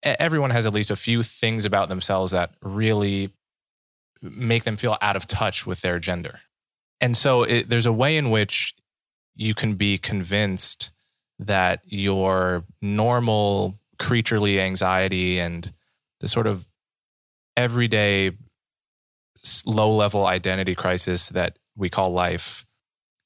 everyone 0.03 0.51
has 0.51 0.65
at 0.65 0.73
least 0.73 0.91
a 0.91 0.95
few 0.95 1.23
things 1.23 1.65
about 1.65 1.89
themselves 1.89 2.31
that 2.31 2.51
really 2.61 3.31
make 4.21 4.63
them 4.63 4.77
feel 4.77 4.97
out 5.01 5.15
of 5.15 5.25
touch 5.25 5.65
with 5.65 5.81
their 5.81 5.99
gender. 5.99 6.39
And 7.01 7.17
so 7.17 7.43
it, 7.43 7.69
there's 7.69 7.85
a 7.85 7.93
way 7.93 8.17
in 8.17 8.29
which 8.29 8.75
you 9.35 9.53
can 9.53 9.73
be 9.73 9.97
convinced 9.97 10.91
that 11.39 11.81
your 11.85 12.63
normal 12.81 13.79
creaturely 13.99 14.59
anxiety 14.59 15.39
and 15.39 15.71
the 16.19 16.27
sort 16.27 16.47
of 16.47 16.67
everyday 17.57 18.31
low 19.65 19.91
level 19.91 20.25
identity 20.25 20.75
crisis 20.75 21.29
that 21.29 21.57
we 21.75 21.89
call 21.89 22.09
life 22.09 22.65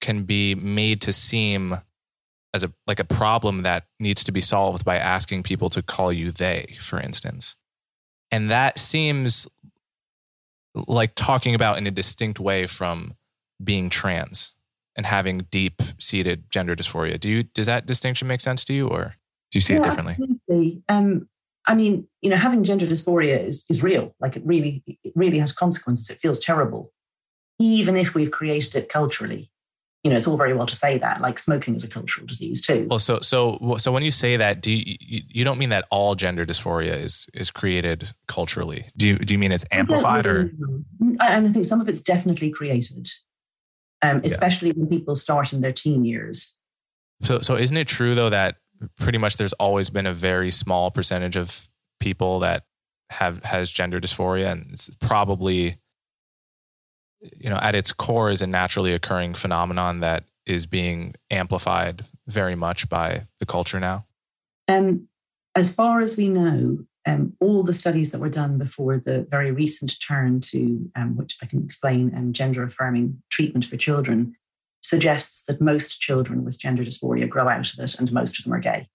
can 0.02 0.24
be 0.24 0.56
made 0.56 1.02
to 1.02 1.14
seem 1.14 1.78
as 2.54 2.64
a 2.64 2.72
like 2.88 3.00
a 3.00 3.04
problem 3.04 3.62
that 3.64 3.86
needs 4.00 4.24
to 4.24 4.32
be 4.32 4.42
solved 4.42 4.84
by 4.84 4.98
asking 4.98 5.44
people 5.44 5.70
to 5.70 5.82
call 5.82 6.12
you 6.12 6.32
they 6.32 6.76
for 6.80 7.00
instance. 7.00 7.56
And 8.32 8.50
that 8.50 8.78
seems 8.78 9.48
like 10.88 11.16
talking 11.16 11.56
about 11.56 11.78
in 11.78 11.88
a 11.88 11.92
distinct 11.92 12.40
way 12.40 12.68
from 12.68 13.16
being 13.64 13.90
trans 13.90 14.54
and 14.96 15.06
having 15.06 15.40
deep 15.52 15.82
seated 15.98 16.50
gender 16.50 16.76
dysphoria. 16.76 17.20
Do 17.20 17.30
you 17.30 17.44
does 17.44 17.68
that 17.68 17.86
distinction 17.86 18.28
make 18.28 18.42
sense 18.42 18.64
to 18.66 18.74
you 18.74 18.88
or 18.88 19.16
do 19.52 19.58
you 19.58 19.62
see 19.62 19.74
yeah, 19.74 19.82
it 19.82 19.84
differently? 19.84 20.14
absolutely. 20.14 20.84
Um, 20.90 21.28
i 21.68 21.76
mean 21.76 22.08
you 22.22 22.30
know 22.30 22.36
having 22.36 22.64
gender 22.64 22.86
dysphoria 22.86 23.46
is, 23.46 23.66
is 23.70 23.84
real 23.84 24.16
like 24.20 24.36
it 24.36 24.44
really 24.46 24.84
it 24.88 25.14
really 25.16 25.40
has 25.40 25.52
consequences 25.52 26.10
it 26.10 26.18
feels 26.18 26.40
terrible 26.40 26.92
even 27.60 27.98
if 27.98 28.16
we've 28.16 28.32
created 28.32 28.76
it 28.76 28.90
culturally 28.90 29.52
you 30.04 30.12
know, 30.12 30.16
it's 30.16 30.28
all 30.28 30.38
very 30.38 30.54
well 30.54 30.66
to 30.66 30.76
say 30.76 30.98
that, 30.98 31.20
like 31.20 31.40
smoking 31.40 31.76
is 31.76 31.84
a 31.84 31.90
cultural 31.90 32.26
disease 32.26 32.62
too. 32.62 32.88
Well, 32.90 33.00
so 33.00 33.20
so 33.20 33.76
so 33.78 33.92
when 33.92 34.02
you 34.02 34.12
say 34.12 34.38
that, 34.38 34.62
do 34.62 34.72
you 34.72 34.96
you 35.00 35.44
don't 35.44 35.58
mean 35.58 35.70
that 35.70 35.86
all 35.92 36.16
gender 36.16 36.46
dysphoria 36.46 36.96
is 36.96 37.28
is 37.34 37.52
created 37.52 38.14
culturally? 38.28 38.86
Do 38.96 39.10
you 39.10 39.20
do 39.20 39.34
you 39.34 39.38
mean 39.38 39.52
it's 39.52 39.66
amplified 39.72 40.26
or? 40.26 40.52
I, 41.20 41.36
I 41.36 41.48
think 41.50 41.66
some 41.66 41.82
of 41.82 41.90
it's 41.90 42.02
definitely 42.02 42.50
created, 42.50 43.10
um, 44.02 44.22
especially 44.24 44.70
yeah. 44.70 44.76
when 44.78 44.88
people 44.88 45.16
start 45.16 45.52
in 45.52 45.60
their 45.60 45.74
teen 45.74 46.06
years. 46.06 46.58
So 47.22 47.42
so 47.42 47.58
isn't 47.58 47.76
it 47.76 47.90
true 47.90 48.16
though 48.16 48.30
that 48.30 48.56
pretty 48.98 49.18
much 49.18 49.38
there's 49.38 49.54
always 49.54 49.90
been 49.90 50.06
a 50.06 50.14
very 50.14 50.52
small 50.52 50.92
percentage 50.92 51.36
of 51.36 51.70
people 52.00 52.40
that 52.40 52.64
have 53.10 53.44
has 53.44 53.72
gender 53.72 54.00
dysphoria, 54.00 54.52
and 54.52 54.68
it's 54.72 54.90
probably 55.00 55.78
you 57.22 57.50
know, 57.50 57.58
at 57.58 57.76
its 57.76 57.92
core 57.92 58.30
is 58.30 58.42
a 58.42 58.48
naturally 58.48 58.94
occurring 58.94 59.34
phenomenon 59.34 60.00
that 60.00 60.24
is 60.46 60.66
being 60.66 61.14
amplified 61.30 62.06
very 62.28 62.56
much 62.56 62.90
by 62.90 63.28
the 63.40 63.46
culture 63.46 63.80
now? 63.80 64.06
Um, 64.68 65.08
as 65.56 65.74
far 65.74 66.02
as 66.02 66.18
we 66.18 66.30
know, 66.30 66.80
um, 67.06 67.34
all 67.40 67.64
the 67.64 67.74
studies 67.74 68.12
that 68.12 68.22
were 68.22 68.30
done 68.30 68.58
before 68.58 68.98
the 68.98 69.28
very 69.30 69.52
recent 69.52 69.94
turn 70.06 70.42
to, 70.42 70.90
um, 70.96 71.18
which 71.18 71.38
I 71.42 71.46
can 71.46 71.64
explain, 71.64 72.14
um, 72.16 72.34
gender 72.34 72.64
affirming 72.64 73.22
treatment 73.30 73.66
for 73.66 73.78
children 73.78 74.36
suggests 74.82 75.46
that 75.46 75.62
most 75.62 76.00
children 76.00 76.46
with 76.46 76.60
gender 76.60 76.84
dysphoria 76.84 77.28
grow 77.28 77.50
out 77.50 77.74
of 77.74 77.80
it 77.80 78.00
and 78.00 78.12
most 78.12 78.40
of 78.40 78.46
them 78.46 78.54
are 78.54 78.60
gay. 78.60 78.88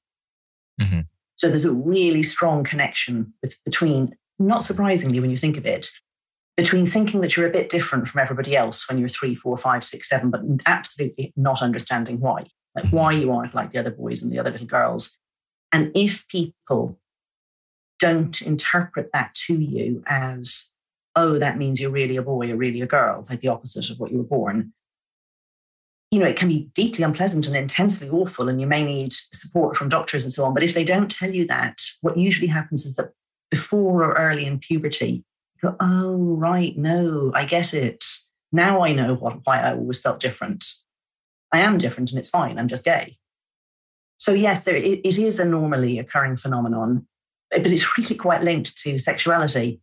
Mm-hmm. 0.81 1.01
So 1.37 1.49
there's 1.49 1.65
a 1.65 1.73
really 1.73 2.23
strong 2.23 2.65
connection 2.65 3.35
with, 3.43 3.63
between, 3.65 4.17
not 4.39 4.63
surprisingly, 4.63 5.21
when 5.21 5.31
you 5.31 5.37
think 5.37 5.57
of 5.57 5.67
it, 5.67 5.89
between 6.57 6.87
thinking 6.87 7.21
that 7.21 7.37
you're 7.37 7.49
a 7.49 7.53
bit 7.53 7.69
different 7.69 8.09
from 8.09 8.21
everybody 8.21 8.57
else 8.57 8.89
when 8.89 8.99
you're 8.99 9.09
three, 9.09 9.35
four, 9.35 9.59
five, 9.59 9.83
six, 9.83 10.09
seven, 10.09 10.31
but 10.31 10.41
absolutely 10.67 11.33
not 11.37 11.63
understanding 11.63 12.21
why, 12.21 12.47
like 12.75 12.89
why 12.91 13.13
you 13.13 13.33
aren't 13.33 13.55
like 13.55 13.73
the 13.73 13.79
other 13.79 13.91
boys 13.91 14.23
and 14.23 14.33
the 14.33 14.39
other 14.39 14.51
little 14.51 14.67
girls. 14.67 15.19
And 15.73 15.91
if 15.97 16.29
people 16.29 16.99
don't 17.99 18.41
interpret 18.41 19.11
that 19.13 19.35
to 19.35 19.55
you 19.55 20.05
as, 20.07 20.71
oh, 21.17 21.39
that 21.39 21.59
means 21.59 21.81
you're 21.81 21.91
really 21.91 22.17
a 22.17 22.23
boy 22.23 22.51
or 22.51 22.57
really 22.57 22.81
a 22.81 22.87
girl, 22.87 23.27
like 23.29 23.41
the 23.41 23.49
opposite 23.49 23.91
of 23.91 23.99
what 23.99 24.13
you 24.13 24.19
were 24.19 24.25
born, 24.25 24.73
you 26.15 26.21
know, 26.21 26.27
it 26.27 26.37
can 26.37 26.49
be 26.49 26.71
deeply 26.75 27.03
unpleasant 27.03 27.45
and 27.49 27.57
intensely 27.57 28.09
awful, 28.09 28.49
and 28.49 28.61
you 28.61 28.69
may 28.69 28.85
need 28.85 29.13
support 29.13 29.77
from 29.77 29.89
doctors 29.89 30.23
and 30.23 30.33
so 30.33 30.45
on. 30.45 30.55
But 30.55 30.63
if 30.63 30.73
they 30.73 30.85
don't 30.85 31.11
tell 31.11 31.35
you 31.35 31.45
that, 31.49 31.83
what 32.03 32.17
usually 32.17 32.47
happens 32.47 32.87
is 32.87 32.95
that 32.95 33.11
before 33.51 34.05
or 34.05 34.13
early 34.13 34.47
in 34.47 34.61
puberty, 34.61 35.25
you 35.57 35.71
go, 35.71 35.77
oh, 35.81 36.37
right, 36.37 36.79
no, 36.79 37.33
I 37.35 37.45
get 37.45 37.75
it. 37.75 38.05
Now 38.53 38.85
I 38.85 38.93
know 38.93 39.15
what, 39.15 39.41
why 39.43 39.61
I 39.61 39.73
always 39.73 40.01
felt 40.01 40.21
different. 40.21 40.65
I 41.51 41.59
am 41.59 41.79
different 41.79 42.11
and 42.11 42.19
it's 42.21 42.31
fine. 42.31 42.61
I'm 42.61 42.69
just 42.69 42.85
gay. 42.85 43.19
So, 44.17 44.33
yes, 44.33 44.63
there, 44.63 44.77
it, 44.77 45.01
it 45.05 45.19
is 45.19 45.41
a 45.41 45.45
normally 45.45 45.99
occurring 45.99 46.37
phenomenon, 46.37 47.09
but 47.51 47.67
it's 47.67 47.99
really 47.99 48.15
quite 48.15 48.45
linked 48.45 48.79
to 48.83 49.01
sexuality. 49.01 49.81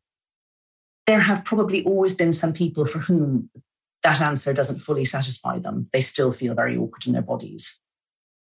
There 1.07 1.19
have 1.19 1.43
probably 1.43 1.83
always 1.83 2.15
been 2.15 2.31
some 2.31 2.53
people 2.53 2.85
for 2.85 2.99
whom 2.99 3.49
that 4.03 4.21
answer 4.21 4.53
doesn't 4.53 4.79
fully 4.79 5.05
satisfy 5.05 5.59
them. 5.59 5.89
They 5.93 6.01
still 6.01 6.33
feel 6.33 6.53
very 6.53 6.77
awkward 6.77 7.05
in 7.05 7.13
their 7.13 7.21
bodies. 7.21 7.79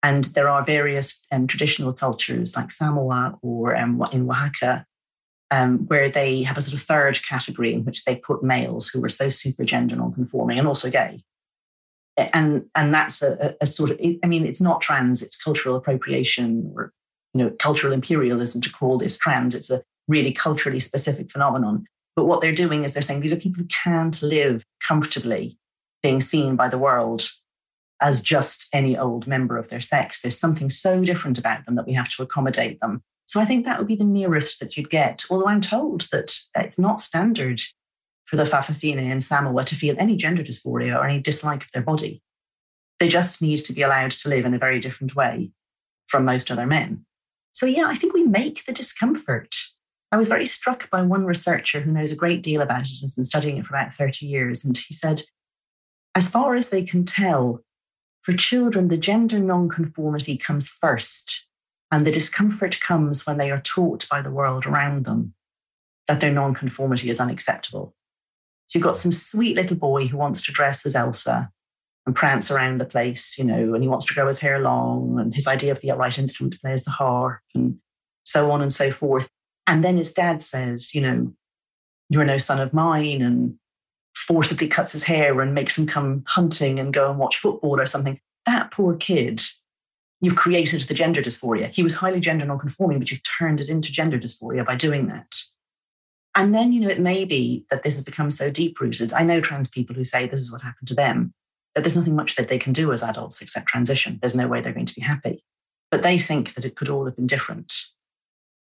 And 0.01 0.25
there 0.25 0.47
are 0.47 0.63
various 0.63 1.25
um, 1.31 1.47
traditional 1.47 1.93
cultures 1.93 2.55
like 2.55 2.71
Samoa 2.71 3.38
or 3.41 3.75
um, 3.75 4.01
in 4.13 4.29
Oaxaca 4.29 4.85
um, 5.51 5.79
where 5.88 6.09
they 6.09 6.43
have 6.43 6.57
a 6.57 6.62
sort 6.62 6.79
of 6.79 6.85
third 6.85 7.19
category 7.27 7.73
in 7.73 7.83
which 7.83 8.05
they 8.05 8.15
put 8.15 8.43
males 8.43 8.88
who 8.88 9.03
are 9.03 9.09
so 9.09 9.29
super 9.29 9.65
gender 9.65 9.95
non-conforming 9.95 10.59
and 10.59 10.67
also 10.67 10.89
gay. 10.89 11.23
And 12.17 12.65
and 12.75 12.93
that's 12.93 13.21
a, 13.21 13.55
a 13.62 13.65
sort 13.65 13.91
of 13.91 13.99
I 14.23 14.27
mean 14.27 14.45
it's 14.45 14.59
not 14.59 14.81
trans 14.81 15.21
it's 15.21 15.41
cultural 15.41 15.77
appropriation 15.77 16.69
or 16.75 16.91
you 17.33 17.41
know 17.41 17.49
cultural 17.59 17.93
imperialism 17.93 18.62
to 18.62 18.69
call 18.69 18.97
this 18.97 19.17
trans 19.17 19.55
it's 19.55 19.69
a 19.69 19.81
really 20.09 20.33
culturally 20.33 20.81
specific 20.81 21.31
phenomenon. 21.31 21.85
But 22.19 22.25
what 22.25 22.41
they're 22.41 22.51
doing 22.51 22.84
is 22.84 22.93
they're 22.93 23.01
saying 23.01 23.21
these 23.21 23.32
are 23.32 23.38
people 23.38 23.63
who 23.63 23.69
can't 23.69 24.21
live 24.21 24.65
comfortably 24.86 25.58
being 26.03 26.19
seen 26.19 26.58
by 26.58 26.67
the 26.67 26.77
world 26.77 27.29
as 28.01 28.21
just 28.21 28.67
any 28.73 28.97
old 28.97 29.25
member 29.25 29.58
of 29.58 29.69
their 29.69 29.79
sex. 29.79 30.19
There's 30.19 30.38
something 30.38 30.69
so 30.69 31.01
different 31.01 31.39
about 31.39 31.65
them 31.65 31.75
that 31.75 31.88
we 31.88 31.93
have 31.93 32.10
to 32.10 32.21
accommodate 32.21 32.82
them. 32.82 33.03
So 33.25 33.39
I 33.39 33.45
think 33.45 33.63
that 33.63 33.79
would 33.79 33.88
be 33.88 33.95
the 33.95 34.03
nearest 34.03 34.60
that 34.60 34.75
you'd 34.75 34.89
get. 34.89 35.23
Although 35.29 35.47
I'm 35.47 35.62
told 35.62 36.10
that 36.12 36.36
it's 36.58 36.77
not 36.77 36.99
standard 36.99 37.62
for 38.25 38.36
the 38.36 38.43
Fa'afafine 38.43 38.97
in 38.97 39.21
Samoa 39.21 39.63
to 39.63 39.75
feel 39.77 39.95
any 39.97 40.17
gender 40.17 40.43
dysphoria 40.43 40.97
or 40.97 41.08
any 41.08 41.21
dislike 41.21 41.63
of 41.63 41.71
their 41.71 41.84
body. 41.84 42.21
They 42.99 43.08
just 43.08 43.41
need 43.41 43.60
to 43.60 43.71
be 43.71 43.82
allowed 43.82 44.12
to 44.12 44.27
live 44.27 44.43
in 44.43 44.53
a 44.53 44.60
very 44.60 44.82
different 44.82 45.15
way 45.15 45.51
from 46.08 46.25
most 46.25 46.51
other 46.51 46.67
men. 46.67 47.05
So, 47.53 47.65
yeah, 47.65 47.88
I 47.88 47.95
think 47.95 48.13
we 48.13 48.23
make 48.23 48.65
the 48.65 48.73
discomfort. 48.73 49.55
I 50.11 50.17
was 50.17 50.27
very 50.27 50.45
struck 50.45 50.89
by 50.89 51.01
one 51.01 51.25
researcher 51.25 51.81
who 51.81 51.91
knows 51.91 52.11
a 52.11 52.15
great 52.15 52.41
deal 52.41 52.61
about 52.61 52.81
it 52.81 52.89
and 52.89 53.01
has 53.01 53.15
been 53.15 53.25
studying 53.25 53.57
it 53.57 53.65
for 53.65 53.75
about 53.75 53.93
30 53.93 54.25
years. 54.25 54.65
And 54.65 54.75
he 54.75 54.93
said, 54.93 55.21
as 56.15 56.27
far 56.27 56.55
as 56.55 56.69
they 56.69 56.83
can 56.83 57.05
tell, 57.05 57.63
for 58.23 58.33
children, 58.33 58.87
the 58.87 58.97
gender 58.97 59.39
nonconformity 59.39 60.37
comes 60.37 60.67
first, 60.67 61.47
and 61.91 62.05
the 62.05 62.11
discomfort 62.11 62.79
comes 62.81 63.25
when 63.25 63.37
they 63.37 63.51
are 63.51 63.61
taught 63.61 64.07
by 64.09 64.21
the 64.21 64.31
world 64.31 64.65
around 64.65 65.05
them 65.05 65.33
that 66.07 66.19
their 66.19 66.31
nonconformity 66.31 67.09
is 67.09 67.19
unacceptable. 67.19 67.95
So 68.65 68.77
you've 68.77 68.85
got 68.85 68.97
some 68.97 69.11
sweet 69.11 69.55
little 69.55 69.77
boy 69.77 70.07
who 70.07 70.17
wants 70.17 70.41
to 70.43 70.51
dress 70.51 70.85
as 70.85 70.95
Elsa 70.95 71.49
and 72.05 72.15
prance 72.15 72.49
around 72.49 72.79
the 72.79 72.85
place, 72.85 73.37
you 73.37 73.43
know, 73.43 73.73
and 73.73 73.83
he 73.83 73.89
wants 73.89 74.05
to 74.07 74.13
grow 74.13 74.27
his 74.27 74.39
hair 74.39 74.59
long, 74.59 75.19
and 75.19 75.33
his 75.33 75.47
idea 75.47 75.71
of 75.71 75.79
the 75.81 75.91
right 75.91 76.17
instrument 76.17 76.53
to 76.53 76.59
play 76.59 76.73
is 76.73 76.83
the 76.83 76.91
harp, 76.91 77.39
and 77.53 77.77
so 78.23 78.51
on 78.51 78.61
and 78.61 78.73
so 78.73 78.91
forth. 78.91 79.29
And 79.69 79.84
then 79.84 79.97
his 79.97 80.13
dad 80.13 80.41
says, 80.41 80.95
you 80.95 81.01
know, 81.01 81.32
you're 82.10 82.25
no 82.25 82.39
son 82.39 82.60
of 82.60 82.73
mine, 82.73 83.21
and 83.21 83.53
forcibly 84.15 84.67
cuts 84.67 84.93
his 84.93 85.03
hair 85.03 85.39
and 85.41 85.53
makes 85.53 85.77
him 85.77 85.86
come 85.86 86.23
hunting 86.25 86.79
and 86.79 86.91
go 86.91 87.08
and 87.08 87.19
watch 87.19 87.38
football 87.38 87.79
or 87.79 87.86
something. 87.86 88.19
That 88.47 88.71
poor 88.71 88.95
kid, 88.95 89.41
you've 90.21 90.36
created 90.36 90.82
the 90.82 90.95
gender 90.95 91.21
dysphoria. 91.21 91.73
He 91.73 91.84
was 91.84 91.93
highly 91.93 92.19
gender 92.19 92.45
nonconforming, 92.45 92.97
but 92.97 93.12
you've 93.12 93.21
turned 93.21 93.62
it 93.62 93.69
into 93.69 93.91
gender 93.91 94.17
dysphoria 94.17 94.65
by 94.65 94.75
doing 94.75 95.05
that. 95.10 95.36
And 96.36 96.55
then, 96.55 96.73
you 96.73 96.82
know, 96.82 96.89
it 96.89 96.99
may 96.99 97.23
be 97.23 97.65
that 97.69 97.84
this 97.84 97.95
has 97.95 98.03
become 98.03 98.32
so 98.32 98.49
deep 98.49 98.79
rooted. 98.79 99.13
I 99.13 99.21
know 99.21 99.39
trans 99.39 99.69
people 99.69 99.95
who 99.95 100.03
say 100.03 100.25
this 100.25 100.41
is 100.41 100.51
what 100.51 100.63
happened 100.63 100.88
to 100.88 100.95
them, 100.95 101.32
that 101.75 101.84
there's 101.84 101.95
nothing 101.95 102.15
much 102.15 102.38
that 102.38 102.47
they 102.47 102.58
can 102.58 102.73
do 102.73 102.91
as 102.91 103.03
adults 103.03 103.39
except 103.39 103.67
transition. 103.67 104.17
There's 104.19 104.36
no 104.36 104.47
way 104.47 104.62
they're 104.62 104.73
going 104.73 104.88
to 104.88 104.95
be 104.95 105.01
happy. 105.01 105.43
But 105.91 106.01
they 106.01 106.17
think 106.17 106.55
that 106.55 106.65
it 106.65 106.75
could 106.75 106.89
all 106.89 107.05
have 107.05 107.15
been 107.15 107.27
different 107.27 107.71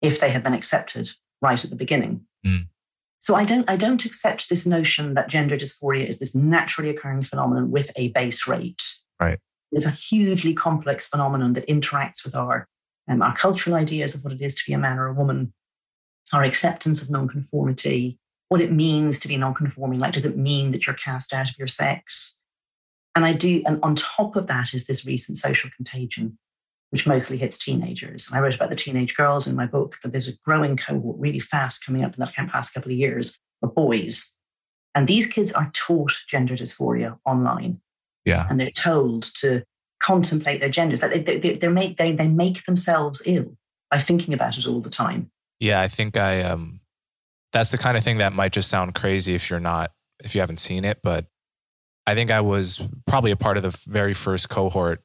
if 0.02 0.20
they 0.20 0.30
had 0.30 0.42
been 0.42 0.54
accepted 0.54 1.10
right 1.40 1.62
at 1.62 1.70
the 1.70 1.76
beginning. 1.76 2.26
Mm. 2.44 2.66
So 3.18 3.36
I 3.36 3.44
don't, 3.44 3.70
I 3.70 3.76
don't 3.76 4.04
accept 4.04 4.48
this 4.48 4.66
notion 4.66 5.14
that 5.14 5.28
gender 5.28 5.56
dysphoria 5.56 6.08
is 6.08 6.18
this 6.18 6.34
naturally 6.34 6.90
occurring 6.90 7.22
phenomenon 7.22 7.70
with 7.70 7.92
a 7.94 8.08
base 8.08 8.48
rate. 8.48 8.82
Right. 9.20 9.38
It's 9.70 9.86
a 9.86 9.90
hugely 9.90 10.54
complex 10.54 11.08
phenomenon 11.08 11.52
that 11.52 11.68
interacts 11.68 12.24
with 12.24 12.34
our, 12.34 12.68
um, 13.08 13.22
our 13.22 13.34
cultural 13.34 13.76
ideas 13.76 14.14
of 14.14 14.24
what 14.24 14.32
it 14.32 14.40
is 14.40 14.56
to 14.56 14.64
be 14.66 14.72
a 14.72 14.78
man 14.78 14.98
or 14.98 15.06
a 15.06 15.14
woman, 15.14 15.52
our 16.32 16.42
acceptance 16.42 17.00
of 17.00 17.10
nonconformity, 17.10 18.18
what 18.48 18.60
it 18.60 18.72
means 18.72 19.20
to 19.20 19.28
be 19.28 19.36
nonconforming. 19.36 20.00
Like, 20.00 20.14
does 20.14 20.26
it 20.26 20.36
mean 20.36 20.72
that 20.72 20.86
you're 20.86 20.94
cast 20.94 21.32
out 21.32 21.48
of 21.48 21.56
your 21.58 21.68
sex? 21.68 22.38
And 23.14 23.24
I 23.24 23.34
do, 23.34 23.62
and 23.66 23.78
on 23.82 23.94
top 23.94 24.36
of 24.36 24.48
that 24.48 24.74
is 24.74 24.86
this 24.86 25.06
recent 25.06 25.38
social 25.38 25.70
contagion 25.76 26.38
which 26.92 27.06
mostly 27.06 27.38
hits 27.38 27.56
teenagers. 27.56 28.28
And 28.28 28.36
I 28.36 28.42
wrote 28.42 28.54
about 28.54 28.68
the 28.68 28.76
teenage 28.76 29.16
girls 29.16 29.46
in 29.46 29.56
my 29.56 29.64
book, 29.64 29.96
but 30.02 30.12
there's 30.12 30.28
a 30.28 30.36
growing 30.44 30.76
cohort 30.76 31.16
really 31.18 31.40
fast 31.40 31.84
coming 31.84 32.04
up 32.04 32.14
in 32.14 32.20
the 32.20 32.30
past 32.50 32.74
couple 32.74 32.92
of 32.92 32.98
years 32.98 33.38
of 33.62 33.74
boys. 33.74 34.34
And 34.94 35.08
these 35.08 35.26
kids 35.26 35.52
are 35.52 35.70
taught 35.72 36.12
gender 36.28 36.54
dysphoria 36.54 37.18
online. 37.24 37.80
Yeah. 38.26 38.46
And 38.48 38.60
they're 38.60 38.70
told 38.70 39.22
to 39.36 39.64
contemplate 40.02 40.60
their 40.60 40.68
genders. 40.68 41.00
They, 41.00 41.20
they, 41.20 41.56
they, 41.56 41.68
make, 41.68 41.96
they, 41.96 42.12
they 42.12 42.28
make 42.28 42.64
themselves 42.64 43.22
ill 43.24 43.56
by 43.90 43.98
thinking 43.98 44.34
about 44.34 44.58
it 44.58 44.66
all 44.66 44.80
the 44.80 44.90
time. 44.90 45.30
Yeah, 45.60 45.80
I 45.80 45.86
think 45.86 46.16
I 46.16 46.42
um 46.42 46.80
that's 47.52 47.70
the 47.70 47.78
kind 47.78 47.96
of 47.96 48.02
thing 48.02 48.18
that 48.18 48.32
might 48.32 48.52
just 48.52 48.68
sound 48.68 48.96
crazy 48.96 49.34
if 49.34 49.48
you're 49.48 49.60
not 49.60 49.92
if 50.24 50.34
you 50.34 50.40
haven't 50.40 50.58
seen 50.58 50.84
it, 50.84 50.98
but 51.04 51.26
I 52.04 52.16
think 52.16 52.32
I 52.32 52.40
was 52.40 52.82
probably 53.06 53.30
a 53.30 53.36
part 53.36 53.58
of 53.58 53.62
the 53.62 53.70
very 53.88 54.12
first 54.12 54.48
cohort 54.48 55.04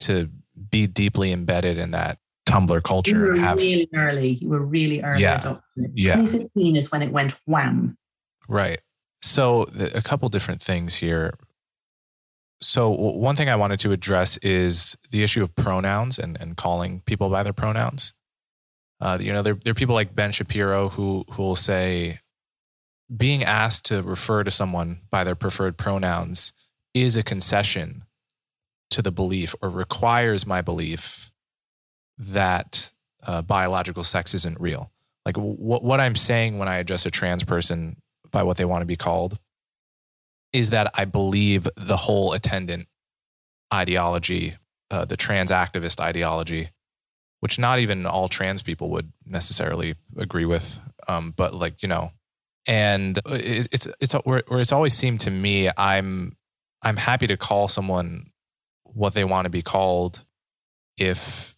to 0.00 0.28
be 0.70 0.86
deeply 0.86 1.32
embedded 1.32 1.78
in 1.78 1.92
that 1.92 2.18
Tumblr 2.46 2.82
culture. 2.82 3.16
You 3.16 3.32
were 3.32 3.36
have, 3.38 3.58
really 3.58 3.88
early. 3.94 4.28
You 4.30 4.48
were 4.48 4.64
really 4.64 5.02
early 5.02 5.22
yeah, 5.22 5.38
adopted. 5.38 5.92
Yeah. 5.94 6.16
2015 6.16 6.76
is 6.76 6.90
when 6.90 7.02
it 7.02 7.12
went 7.12 7.38
wham. 7.46 7.96
Right. 8.48 8.80
So 9.22 9.66
a 9.78 10.02
couple 10.02 10.28
different 10.28 10.62
things 10.62 10.94
here. 10.94 11.34
So 12.62 12.90
one 12.90 13.36
thing 13.36 13.48
I 13.48 13.56
wanted 13.56 13.80
to 13.80 13.92
address 13.92 14.36
is 14.38 14.96
the 15.10 15.22
issue 15.22 15.42
of 15.42 15.54
pronouns 15.54 16.18
and, 16.18 16.36
and 16.40 16.56
calling 16.56 17.00
people 17.06 17.30
by 17.30 17.42
their 17.42 17.52
pronouns. 17.52 18.12
Uh, 19.00 19.16
you 19.20 19.32
know, 19.32 19.42
there, 19.42 19.54
there 19.64 19.70
are 19.70 19.74
people 19.74 19.94
like 19.94 20.14
Ben 20.14 20.32
Shapiro 20.32 20.90
who 20.90 21.24
who 21.30 21.42
will 21.42 21.56
say 21.56 22.20
being 23.14 23.42
asked 23.42 23.86
to 23.86 24.02
refer 24.02 24.44
to 24.44 24.50
someone 24.50 25.00
by 25.10 25.24
their 25.24 25.34
preferred 25.34 25.76
pronouns 25.76 26.52
is 26.92 27.16
a 27.16 27.22
concession 27.22 28.04
to 28.90 29.02
the 29.02 29.12
belief 29.12 29.54
or 29.62 29.68
requires 29.68 30.46
my 30.46 30.60
belief 30.60 31.32
that 32.18 32.92
uh, 33.26 33.42
biological 33.42 34.04
sex 34.04 34.34
isn't 34.34 34.60
real. 34.60 34.90
Like 35.24 35.36
what 35.36 35.82
what 35.82 36.00
I'm 36.00 36.16
saying 36.16 36.58
when 36.58 36.68
I 36.68 36.76
address 36.76 37.06
a 37.06 37.10
trans 37.10 37.44
person 37.44 37.96
by 38.30 38.42
what 38.42 38.56
they 38.56 38.64
want 38.64 38.82
to 38.82 38.86
be 38.86 38.96
called 38.96 39.38
is 40.52 40.70
that 40.70 40.90
I 40.94 41.04
believe 41.04 41.68
the 41.76 41.96
whole 41.96 42.32
attendant 42.32 42.88
ideology, 43.72 44.56
uh, 44.90 45.04
the 45.04 45.16
trans 45.16 45.50
activist 45.50 46.00
ideology, 46.00 46.70
which 47.40 47.58
not 47.58 47.78
even 47.78 48.06
all 48.06 48.28
trans 48.28 48.62
people 48.62 48.90
would 48.90 49.12
necessarily 49.24 49.94
agree 50.16 50.46
with, 50.46 50.78
um, 51.06 51.32
but 51.36 51.54
like 51.54 51.82
you 51.82 51.88
know, 51.88 52.12
and 52.66 53.18
it's 53.26 53.68
it's 53.70 53.88
it's 54.00 54.14
where, 54.24 54.42
where 54.48 54.60
it's 54.60 54.72
always 54.72 54.94
seemed 54.94 55.20
to 55.22 55.30
me 55.30 55.70
I'm 55.76 56.36
I'm 56.82 56.96
happy 56.96 57.26
to 57.26 57.36
call 57.36 57.68
someone 57.68 58.29
what 58.92 59.14
they 59.14 59.24
want 59.24 59.46
to 59.46 59.50
be 59.50 59.62
called 59.62 60.24
if 60.96 61.54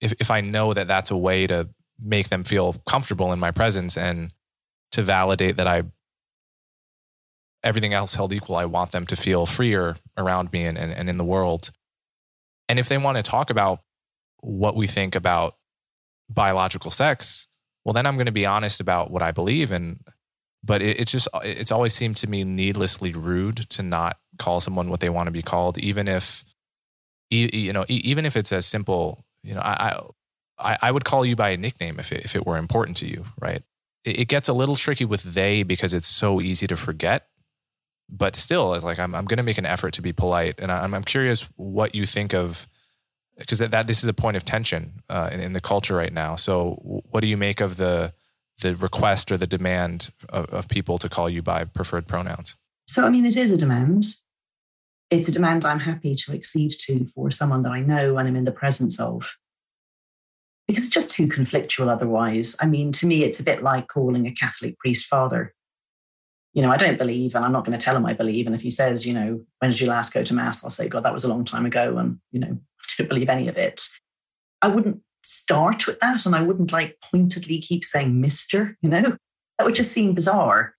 if 0.00 0.12
if 0.20 0.30
I 0.30 0.40
know 0.40 0.74
that 0.74 0.88
that's 0.88 1.10
a 1.10 1.16
way 1.16 1.46
to 1.46 1.68
make 2.00 2.28
them 2.28 2.44
feel 2.44 2.74
comfortable 2.86 3.32
in 3.32 3.38
my 3.38 3.50
presence 3.50 3.96
and 3.96 4.32
to 4.92 5.02
validate 5.02 5.56
that 5.56 5.66
I 5.66 5.84
everything 7.62 7.94
else 7.94 8.14
held 8.14 8.32
equal, 8.32 8.56
I 8.56 8.66
want 8.66 8.92
them 8.92 9.06
to 9.06 9.16
feel 9.16 9.46
freer 9.46 9.96
around 10.16 10.52
me 10.52 10.66
and, 10.66 10.76
and, 10.76 10.92
and 10.92 11.08
in 11.08 11.16
the 11.16 11.24
world. 11.24 11.70
And 12.68 12.78
if 12.78 12.88
they 12.88 12.98
want 12.98 13.16
to 13.16 13.22
talk 13.22 13.50
about 13.50 13.80
what 14.40 14.76
we 14.76 14.86
think 14.86 15.14
about 15.14 15.56
biological 16.28 16.90
sex, 16.90 17.48
well, 17.84 17.94
then 17.94 18.06
I'm 18.06 18.16
going 18.16 18.26
to 18.26 18.32
be 18.32 18.46
honest 18.46 18.80
about 18.80 19.10
what 19.10 19.22
I 19.22 19.32
believe. 19.32 19.70
And 19.70 20.00
but 20.64 20.82
it, 20.82 20.98
it's 21.00 21.12
just 21.12 21.28
it's 21.42 21.70
always 21.70 21.92
seemed 21.92 22.16
to 22.18 22.28
me 22.28 22.44
needlessly 22.44 23.12
rude 23.12 23.68
to 23.70 23.82
not 23.82 24.18
call 24.38 24.60
someone 24.60 24.88
what 24.88 25.00
they 25.00 25.10
want 25.10 25.26
to 25.26 25.32
be 25.32 25.42
called, 25.42 25.78
even 25.78 26.08
if 26.08 26.44
you 27.30 27.72
know 27.72 27.84
even 27.88 28.24
if 28.24 28.36
it's 28.36 28.52
as 28.52 28.66
simple. 28.66 29.24
You 29.42 29.54
know, 29.54 29.60
I 29.60 30.00
I, 30.58 30.78
I 30.80 30.90
would 30.90 31.04
call 31.04 31.26
you 31.26 31.36
by 31.36 31.50
a 31.50 31.56
nickname 31.56 31.98
if 32.00 32.12
it, 32.12 32.24
if 32.24 32.34
it 32.34 32.46
were 32.46 32.56
important 32.56 32.96
to 32.98 33.06
you, 33.06 33.24
right? 33.40 33.62
It, 34.04 34.20
it 34.20 34.28
gets 34.28 34.48
a 34.48 34.52
little 34.52 34.76
tricky 34.76 35.04
with 35.04 35.22
they 35.22 35.64
because 35.64 35.92
it's 35.92 36.08
so 36.08 36.40
easy 36.40 36.66
to 36.66 36.76
forget. 36.76 37.26
But 38.08 38.36
still, 38.36 38.74
it's 38.74 38.84
like 38.84 38.98
I'm 38.98 39.14
I'm 39.14 39.26
going 39.26 39.38
to 39.38 39.42
make 39.42 39.58
an 39.58 39.66
effort 39.66 39.94
to 39.94 40.02
be 40.02 40.12
polite, 40.12 40.56
and 40.58 40.72
I'm 40.72 40.94
I'm 40.94 41.04
curious 41.04 41.48
what 41.56 41.94
you 41.94 42.06
think 42.06 42.32
of 42.32 42.68
because 43.36 43.58
that, 43.58 43.72
that, 43.72 43.88
this 43.88 44.02
is 44.02 44.08
a 44.08 44.12
point 44.12 44.36
of 44.36 44.44
tension 44.44 45.02
uh, 45.10 45.28
in, 45.32 45.40
in, 45.40 45.52
the 45.54 45.60
culture 45.60 45.96
right 45.96 46.12
now. 46.12 46.36
So, 46.36 46.78
what 47.10 47.20
do 47.20 47.26
you 47.26 47.36
make 47.36 47.60
of 47.60 47.76
the 47.76 48.14
the 48.60 48.74
request 48.74 49.32
or 49.32 49.36
the 49.36 49.46
demand 49.46 50.12
of, 50.28 50.46
of 50.50 50.68
people 50.68 50.98
to 50.98 51.08
call 51.08 51.28
you 51.28 51.42
by 51.42 51.64
preferred 51.64 52.06
pronouns? 52.06 52.56
So, 52.86 53.04
I 53.04 53.08
mean, 53.08 53.24
it 53.24 53.36
is 53.36 53.50
a 53.50 53.56
demand. 53.56 54.06
It's 55.10 55.28
a 55.28 55.32
demand 55.32 55.64
I'm 55.64 55.80
happy 55.80 56.14
to 56.14 56.32
accede 56.32 56.72
to 56.80 57.06
for 57.06 57.30
someone 57.30 57.62
that 57.62 57.72
I 57.72 57.80
know 57.80 58.16
and 58.18 58.28
I'm 58.28 58.36
in 58.36 58.44
the 58.44 58.52
presence 58.52 59.00
of. 59.00 59.36
Because 60.66 60.84
it's 60.84 60.94
just 60.94 61.10
too 61.10 61.28
conflictual 61.28 61.88
otherwise. 61.88 62.56
I 62.60 62.66
mean, 62.66 62.92
to 62.92 63.06
me, 63.06 63.22
it's 63.22 63.40
a 63.40 63.44
bit 63.44 63.62
like 63.62 63.88
calling 63.88 64.26
a 64.26 64.32
Catholic 64.32 64.78
priest 64.78 65.06
father. 65.06 65.54
You 66.54 66.62
know, 66.62 66.70
I 66.70 66.76
don't 66.76 66.98
believe, 66.98 67.34
and 67.34 67.44
I'm 67.44 67.52
not 67.52 67.64
going 67.64 67.76
to 67.76 67.84
tell 67.84 67.96
him 67.96 68.06
I 68.06 68.14
believe. 68.14 68.46
And 68.46 68.54
if 68.54 68.62
he 68.62 68.70
says, 68.70 69.06
you 69.06 69.12
know, 69.12 69.44
when 69.58 69.70
did 69.70 69.80
you 69.80 69.88
last 69.88 70.14
go 70.14 70.22
to 70.22 70.34
Mass? 70.34 70.64
I'll 70.64 70.70
say, 70.70 70.88
God, 70.88 71.04
that 71.04 71.12
was 71.12 71.24
a 71.24 71.28
long 71.28 71.44
time 71.44 71.66
ago. 71.66 71.98
And, 71.98 72.18
you 72.30 72.40
know, 72.40 72.58
I 72.80 72.84
don't 72.98 73.08
believe 73.08 73.28
any 73.28 73.48
of 73.48 73.58
it. 73.58 73.82
I 74.62 74.68
wouldn't 74.68 75.02
start 75.24 75.86
with 75.86 75.98
that 76.00 76.26
and 76.26 76.34
I 76.34 76.42
wouldn't 76.42 76.72
like 76.72 76.98
pointedly 77.02 77.58
keep 77.58 77.84
saying 77.84 78.12
Mr., 78.12 78.74
you 78.82 78.88
know, 78.88 79.16
that 79.58 79.64
would 79.64 79.74
just 79.74 79.92
seem 79.92 80.14
bizarre. 80.14 80.74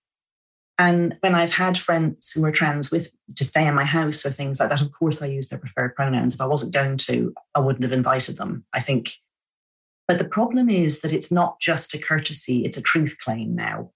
And 0.77 1.15
when 1.21 1.36
I've 1.36 1.53
had 1.53 1.77
friends 1.77 2.31
who 2.31 2.43
are 2.45 2.51
trans 2.51 2.91
with 2.91 3.10
to 3.38 3.43
stay 3.45 3.65
in 3.65 3.75
my 3.75 3.86
house 3.86 4.25
or 4.25 4.29
things 4.29 4.60
like 4.60 4.69
that, 4.69 4.81
of 4.81 4.91
course 4.91 5.21
I 5.21 5.27
use 5.27 5.47
their 5.47 5.60
preferred 5.60 5.95
pronouns. 5.95 6.36
If 6.36 6.41
I 6.41 6.45
wasn't 6.45 6.73
going 6.73 6.97
to, 6.97 7.34
I 7.55 7.62
wouldn't 7.62 7.84
have 7.84 7.93
invited 7.93 8.36
them. 8.36 8.65
I 8.73 8.81
think 8.81 9.13
But 10.08 10.19
the 10.19 10.25
problem 10.25 10.69
is 10.69 11.01
that 11.01 11.13
it's 11.13 11.31
not 11.31 11.60
just 11.60 11.93
a 11.93 11.97
courtesy, 11.97 12.63
it's 12.65 12.77
a 12.77 12.81
truth 12.81 13.17
claim 13.19 13.55
now. 13.55 13.91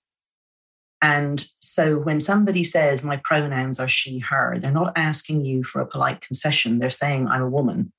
And 1.02 1.46
so 1.62 1.98
when 1.98 2.20
somebody 2.20 2.64
says, 2.64 3.04
my 3.04 3.18
pronouns 3.24 3.80
are 3.80 3.88
she, 3.88 4.20
her, 4.20 4.58
they're 4.60 4.72
not 4.72 4.94
asking 4.98 5.46
you 5.46 5.64
for 5.64 5.82
a 5.82 5.88
polite 5.88 6.22
concession. 6.22 6.80
They're 6.80 6.90
saying, 6.90 7.28
I'm 7.28 7.42
a 7.42 7.50
woman. 7.50 7.94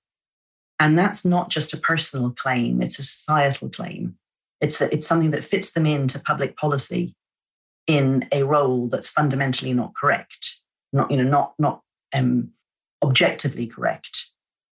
And 0.80 0.98
that's 0.98 1.26
not 1.26 1.50
just 1.50 1.74
a 1.74 1.76
personal 1.76 2.30
claim, 2.30 2.82
it's 2.82 2.98
a 2.98 3.02
societal 3.02 3.68
claim. 3.68 4.16
It's, 4.62 4.80
a, 4.80 4.92
it's 4.92 5.06
something 5.06 5.30
that 5.30 5.44
fits 5.44 5.72
them 5.72 5.86
into 5.86 6.18
public 6.18 6.56
policy 6.56 7.14
in 7.86 8.26
a 8.32 8.42
role 8.42 8.88
that's 8.88 9.10
fundamentally 9.10 9.74
not 9.74 9.94
correct, 9.94 10.56
not, 10.92 11.10
you 11.10 11.18
know, 11.18 11.24
not, 11.24 11.54
not 11.58 11.82
um, 12.14 12.50
objectively 13.02 13.66
correct. 13.66 14.26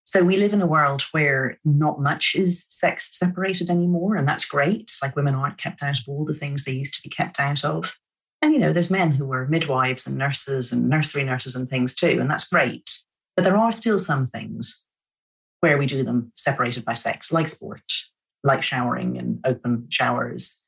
So 0.05 0.23
we 0.23 0.39
live 0.39 0.55
in 0.55 0.63
a 0.63 0.67
world 0.67 1.03
where 1.13 1.59
not 1.67 2.01
much 2.01 2.35
is 2.35 2.65
sex 2.71 3.11
separated 3.13 3.69
anymore, 3.69 4.17
and 4.17 4.27
that's 4.27 4.47
great. 4.47 4.97
Like 5.03 5.15
women 5.15 5.35
aren't 5.35 5.59
kept 5.59 5.83
out 5.83 5.99
of 5.99 6.09
all 6.09 6.25
the 6.25 6.33
things 6.33 6.65
they 6.65 6.73
used 6.73 6.95
to 6.95 7.03
be 7.03 7.11
kept 7.11 7.39
out 7.39 7.63
of. 7.63 7.95
And 8.41 8.55
you 8.55 8.61
know, 8.61 8.73
there's 8.73 8.91
men 8.91 9.11
who 9.11 9.27
were 9.27 9.47
midwives 9.49 10.07
and 10.07 10.17
nurses 10.17 10.73
and 10.73 10.89
nursery 10.89 11.25
nurses 11.25 11.55
and 11.55 11.69
things 11.69 11.95
too, 11.95 12.19
and 12.21 12.31
that's 12.31 12.49
great. 12.49 12.99
But 13.37 13.45
there 13.45 13.57
are 13.57 13.73
still 13.73 13.99
some 13.99 14.27
things 14.27 14.87
where 15.61 15.79
we 15.79 15.87
do 15.87 16.03
them 16.03 16.33
separated 16.37 16.85
by 16.85 16.95
sex, 16.95 17.33
like 17.33 17.49
sport, 17.49 17.83
like 18.45 18.63
showering 18.63 19.19
and 19.19 19.41
open 19.45 19.87
showers. 19.91 20.63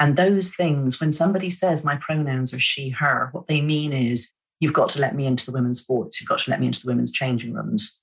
And 0.00 0.16
those 0.16 0.54
things, 0.54 1.00
when 1.00 1.12
somebody 1.12 1.50
says 1.50 1.84
my 1.84 1.96
pronouns 1.96 2.52
are 2.52 2.58
she, 2.58 2.90
her, 2.90 3.28
what 3.32 3.46
they 3.46 3.60
mean 3.60 3.92
is 3.92 4.32
you've 4.58 4.72
got 4.72 4.88
to 4.90 5.00
let 5.00 5.14
me 5.14 5.26
into 5.26 5.46
the 5.46 5.52
women's 5.52 5.80
sports, 5.80 6.20
you've 6.20 6.28
got 6.28 6.40
to 6.40 6.50
let 6.50 6.60
me 6.60 6.66
into 6.66 6.80
the 6.80 6.88
women's 6.88 7.12
changing 7.12 7.52
rooms 7.52 8.02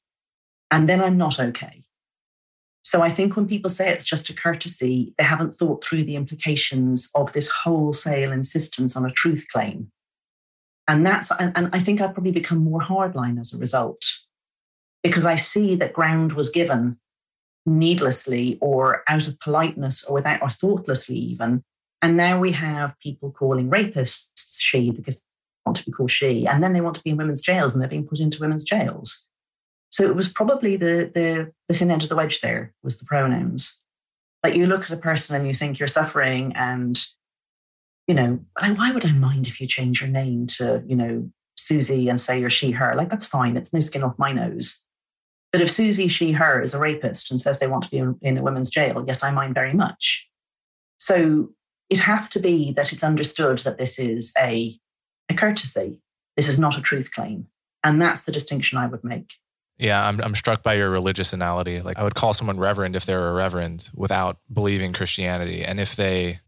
and 0.72 0.88
then 0.88 1.02
I'm 1.02 1.18
not 1.18 1.40
okay. 1.40 1.84
So 2.82 3.02
I 3.02 3.10
think 3.10 3.36
when 3.36 3.48
people 3.48 3.70
say 3.70 3.92
it's 3.92 4.06
just 4.06 4.30
a 4.30 4.34
courtesy, 4.34 5.14
they 5.18 5.24
haven't 5.24 5.52
thought 5.52 5.84
through 5.84 6.06
the 6.06 6.16
implications 6.16 7.10
of 7.14 7.34
this 7.34 7.50
wholesale 7.50 8.32
insistence 8.32 8.96
on 8.96 9.06
a 9.06 9.12
truth 9.12 9.46
claim. 9.52 9.92
And 10.88 11.06
that's 11.06 11.32
and, 11.40 11.52
and 11.56 11.70
I 11.74 11.80
think 11.80 12.02
I've 12.02 12.14
probably 12.14 12.32
become 12.32 12.60
more 12.60 12.82
hardline 12.82 13.40
as 13.40 13.54
a 13.54 13.58
result. 13.58 14.04
Because 15.04 15.26
I 15.26 15.36
see 15.36 15.76
that 15.76 15.94
ground 15.94 16.34
was 16.34 16.50
given 16.50 16.98
needlessly 17.66 18.58
or 18.62 19.04
out 19.08 19.28
of 19.28 19.40
politeness 19.40 20.04
or 20.04 20.16
without 20.16 20.42
or 20.42 20.50
thoughtlessly 20.50 21.16
even. 21.16 21.64
And 22.02 22.18
now 22.18 22.40
we 22.40 22.52
have 22.54 22.98
people 23.00 23.32
calling 23.32 23.70
rapists 23.70 24.26
she 24.60 24.92
because 24.92 25.18
they 25.18 25.26
want 25.66 25.78
to 25.78 25.86
be 25.86 25.92
called 25.92 26.12
she. 26.12 26.48
And 26.48 26.64
then 26.64 26.74
they 26.74 26.82
want 26.82 26.96
to 26.96 27.04
be 27.04 27.12
in 27.12 27.18
women's 27.18 27.42
jails 27.42 27.74
and 27.74 27.82
they're 27.82 27.90
being 27.90 28.08
put 28.08 28.20
into 28.20 28.40
women's 28.40 28.64
jails. 28.64 29.28
So 29.90 30.06
it 30.06 30.16
was 30.16 30.28
probably 30.28 30.78
the, 30.78 31.12
the, 31.14 31.52
the 31.68 31.74
thin 31.74 31.92
end 31.92 32.04
of 32.04 32.10
the 32.10 32.16
wedge 32.16 32.42
there 32.42 32.74
was 32.84 33.00
the 33.00 33.06
pronouns. 33.06 33.82
Like 34.44 34.56
you 34.56 34.68
look 34.68 34.84
at 34.84 34.92
a 34.92 34.98
person 34.98 35.36
and 35.36 35.48
you 35.48 35.54
think 35.54 35.80
you're 35.80 35.88
suffering 35.88 36.54
and, 36.56 36.98
you 38.08 38.14
know, 38.14 38.40
like 38.62 38.78
why 38.78 38.92
would 38.92 39.06
I 39.06 39.12
mind 39.12 39.48
if 39.48 39.60
you 39.60 39.68
change 39.68 40.02
your 40.02 40.10
name 40.10 40.48
to, 40.58 40.84
you 40.88 40.96
know, 40.96 41.30
Susie 41.58 42.08
and 42.08 42.22
say 42.22 42.40
you're 42.40 42.50
she, 42.50 42.72
her? 42.72 42.96
Like 42.96 43.10
that's 43.10 43.26
fine. 43.26 43.58
It's 43.58 43.74
no 43.74 43.82
skin 43.82 44.04
off 44.04 44.18
my 44.18 44.32
nose. 44.32 44.86
But 45.52 45.62
if 45.62 45.72
Susie, 45.72 46.08
she, 46.08 46.32
her 46.34 46.62
is 46.62 46.74
a 46.74 46.80
rapist 46.80 47.32
and 47.32 47.42
says 47.42 47.60
they 47.60 47.68
want 47.68 47.84
to 47.86 47.90
be 47.90 47.98
in, 48.22 48.38
a 48.38 48.44
women's 48.44 48.70
jail, 48.70 49.04
yes, 49.08 49.24
I 49.24 49.32
mind 49.32 49.56
very 49.56 49.74
much. 49.74 50.30
So 51.00 51.50
it 51.90 52.00
has 52.00 52.30
to 52.30 52.40
be 52.40 52.72
that 52.74 52.94
it's 52.94 53.04
understood 53.04 53.58
that 53.60 53.78
this 53.78 53.98
is 53.98 54.34
a, 54.38 54.78
a 55.28 55.34
courtesy. 55.34 56.02
This 56.36 56.48
is 56.48 56.60
not 56.60 56.78
a 56.78 56.82
truth 56.82 57.12
claim. 57.12 57.48
And 57.84 58.02
that's 58.02 58.24
the 58.24 58.32
distinction 58.32 58.78
I 58.78 58.88
would 58.88 59.04
make. 59.04 59.34
Yeah, 59.80 60.06
I'm 60.06 60.20
I'm 60.20 60.36
struck 60.36 60.62
by 60.62 60.74
your 60.74 60.90
religious 60.90 61.32
analogy. 61.32 61.82
Like 61.82 61.98
I 61.98 62.04
would 62.04 62.14
call 62.14 62.34
someone 62.34 62.60
reverend 62.60 62.98
if 62.98 63.06
they're 63.06 63.30
a 63.30 63.34
reverend 63.34 63.90
without 63.96 64.40
believing 64.52 64.92
Christianity, 64.92 65.64
and 65.64 65.80
if 65.80 65.96
they 65.96 66.42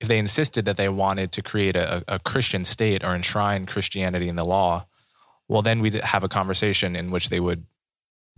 if 0.00 0.08
they 0.08 0.18
insisted 0.18 0.64
that 0.64 0.76
they 0.76 0.88
wanted 0.88 1.30
to 1.32 1.42
create 1.42 1.76
a, 1.76 2.04
a 2.08 2.18
Christian 2.18 2.64
state 2.64 3.04
or 3.04 3.14
enshrine 3.14 3.66
Christianity 3.66 4.28
in 4.28 4.34
the 4.34 4.44
law, 4.44 4.86
well, 5.48 5.62
then 5.62 5.80
we'd 5.80 5.94
have 5.94 6.24
a 6.24 6.28
conversation 6.28 6.96
in 6.96 7.12
which 7.12 7.30
they 7.30 7.40
would 7.40 7.66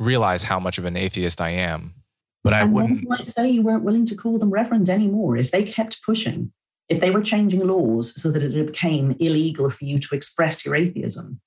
realize 0.00 0.42
how 0.42 0.58
much 0.58 0.78
of 0.78 0.84
an 0.84 0.96
atheist 0.96 1.40
I 1.40 1.50
am. 1.50 1.94
But 2.42 2.54
I 2.54 2.62
and 2.62 2.72
wouldn't. 2.72 3.02
You 3.02 3.08
might 3.08 3.26
say 3.26 3.50
you 3.50 3.62
weren't 3.62 3.84
willing 3.84 4.06
to 4.06 4.16
call 4.16 4.38
them 4.38 4.50
reverend 4.50 4.88
anymore 4.88 5.36
if 5.36 5.50
they 5.50 5.62
kept 5.62 6.02
pushing. 6.02 6.52
If 6.88 6.98
they 6.98 7.10
were 7.10 7.20
changing 7.20 7.64
laws 7.64 8.20
so 8.20 8.32
that 8.32 8.42
it 8.42 8.66
became 8.66 9.14
illegal 9.20 9.70
for 9.70 9.84
you 9.84 10.00
to 10.00 10.14
express 10.14 10.64
your 10.64 10.74
atheism, 10.74 11.40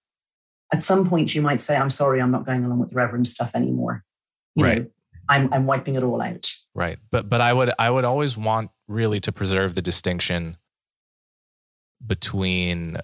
at 0.72 0.82
some 0.82 1.10
point 1.10 1.36
you 1.36 1.42
might 1.42 1.60
say, 1.60 1.76
I'm 1.76 1.90
sorry, 1.90 2.22
I'm 2.22 2.32
not 2.32 2.46
going 2.46 2.64
along 2.64 2.80
with 2.80 2.92
the 2.92 2.96
Reverend 2.96 3.28
stuff 3.28 3.52
anymore. 3.54 4.06
You 4.56 4.64
right. 4.64 4.78
Know, 4.84 4.88
I'm, 5.28 5.54
I'm 5.54 5.66
wiping 5.66 5.96
it 5.96 6.04
all 6.04 6.22
out. 6.22 6.50
Right. 6.74 6.98
But 7.12 7.28
but 7.28 7.42
I 7.42 7.52
would 7.52 7.72
I 7.78 7.90
would 7.90 8.06
always 8.06 8.38
want 8.38 8.72
really 8.88 9.20
to 9.22 9.32
preserve 9.32 9.76
the 9.76 9.82
distinction 9.82 10.58
between 12.06 12.98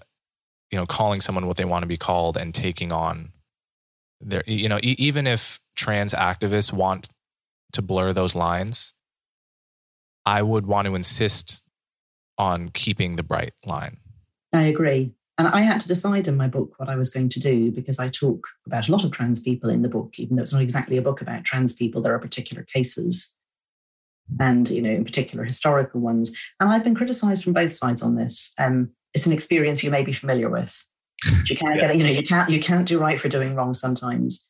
you 0.70 0.78
know 0.78 0.86
calling 0.86 1.20
someone 1.20 1.46
what 1.46 1.56
they 1.56 1.64
want 1.64 1.82
to 1.82 1.88
be 1.88 1.96
called 1.96 2.36
and 2.36 2.54
taking 2.54 2.92
on 2.92 3.32
their 4.20 4.42
you 4.46 4.68
know 4.68 4.78
e- 4.78 4.96
even 4.98 5.26
if 5.26 5.60
trans 5.76 6.12
activists 6.12 6.72
want 6.72 7.08
to 7.72 7.82
blur 7.82 8.12
those 8.12 8.34
lines 8.34 8.94
i 10.26 10.42
would 10.42 10.66
want 10.66 10.86
to 10.86 10.94
insist 10.94 11.62
on 12.38 12.68
keeping 12.70 13.16
the 13.16 13.22
bright 13.22 13.52
line 13.64 13.96
i 14.52 14.62
agree 14.62 15.12
and 15.40 15.48
I 15.48 15.62
had 15.62 15.80
to 15.80 15.88
decide 15.88 16.28
in 16.28 16.36
my 16.36 16.48
book 16.48 16.74
what 16.76 16.90
I 16.90 16.96
was 16.96 17.08
going 17.08 17.30
to 17.30 17.40
do 17.40 17.70
because 17.70 17.98
I 17.98 18.10
talk 18.10 18.46
about 18.66 18.88
a 18.88 18.92
lot 18.92 19.04
of 19.04 19.10
trans 19.10 19.40
people 19.40 19.70
in 19.70 19.80
the 19.80 19.88
book, 19.88 20.18
even 20.18 20.36
though 20.36 20.42
it's 20.42 20.52
not 20.52 20.60
exactly 20.60 20.98
a 20.98 21.02
book 21.02 21.22
about 21.22 21.46
trans 21.46 21.72
people, 21.72 22.02
there 22.02 22.14
are 22.14 22.18
particular 22.18 22.62
cases 22.62 23.34
and, 24.38 24.68
you 24.68 24.82
know, 24.82 24.90
in 24.90 25.02
particular 25.02 25.44
historical 25.44 26.02
ones. 26.02 26.38
And 26.60 26.68
I've 26.68 26.84
been 26.84 26.94
criticized 26.94 27.42
from 27.42 27.54
both 27.54 27.72
sides 27.72 28.02
on 28.02 28.16
this. 28.16 28.52
Um, 28.58 28.90
it's 29.14 29.24
an 29.24 29.32
experience 29.32 29.82
you 29.82 29.90
may 29.90 30.04
be 30.04 30.12
familiar 30.12 30.50
with. 30.50 30.84
You 31.46 31.56
can't 31.56 31.76
yeah. 31.76 31.88
get, 31.88 31.96
you 31.96 32.04
know, 32.04 32.10
you 32.10 32.22
can't, 32.22 32.50
you 32.50 32.60
can't 32.60 32.86
do 32.86 32.98
right 32.98 33.20
for 33.20 33.28
doing 33.28 33.54
wrong 33.54 33.74
sometimes. 33.74 34.48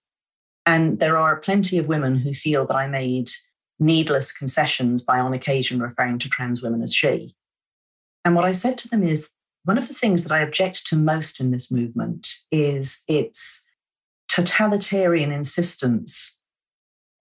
And 0.67 1.01
there 1.01 1.17
are 1.17 1.37
plenty 1.37 1.79
of 1.79 1.89
women 1.89 2.17
who 2.17 2.33
feel 2.33 2.67
that 2.67 2.77
I 2.77 2.87
made 2.87 3.31
needless 3.79 4.33
concessions 4.33 5.03
by 5.03 5.19
on 5.19 5.33
occasion 5.33 5.81
referring 5.81 6.19
to 6.19 6.29
trans 6.29 6.63
women 6.63 6.83
as 6.83 6.95
she. 6.95 7.35
And 8.25 8.35
what 8.35 8.45
I 8.45 8.53
said 8.53 8.77
to 8.79 8.89
them 8.89 9.03
is 9.03 9.31
one 9.65 9.79
of 9.79 9.89
the 9.89 9.95
things 9.95 10.25
that 10.25 10.35
I 10.35 10.41
object 10.41 10.87
to 10.89 10.97
most 10.97 11.41
in 11.41 11.51
this 11.51 11.73
movement 11.73 12.29
is 12.51 13.03
its 13.09 13.67
totalitarian 14.29 15.33
insistence 15.33 16.39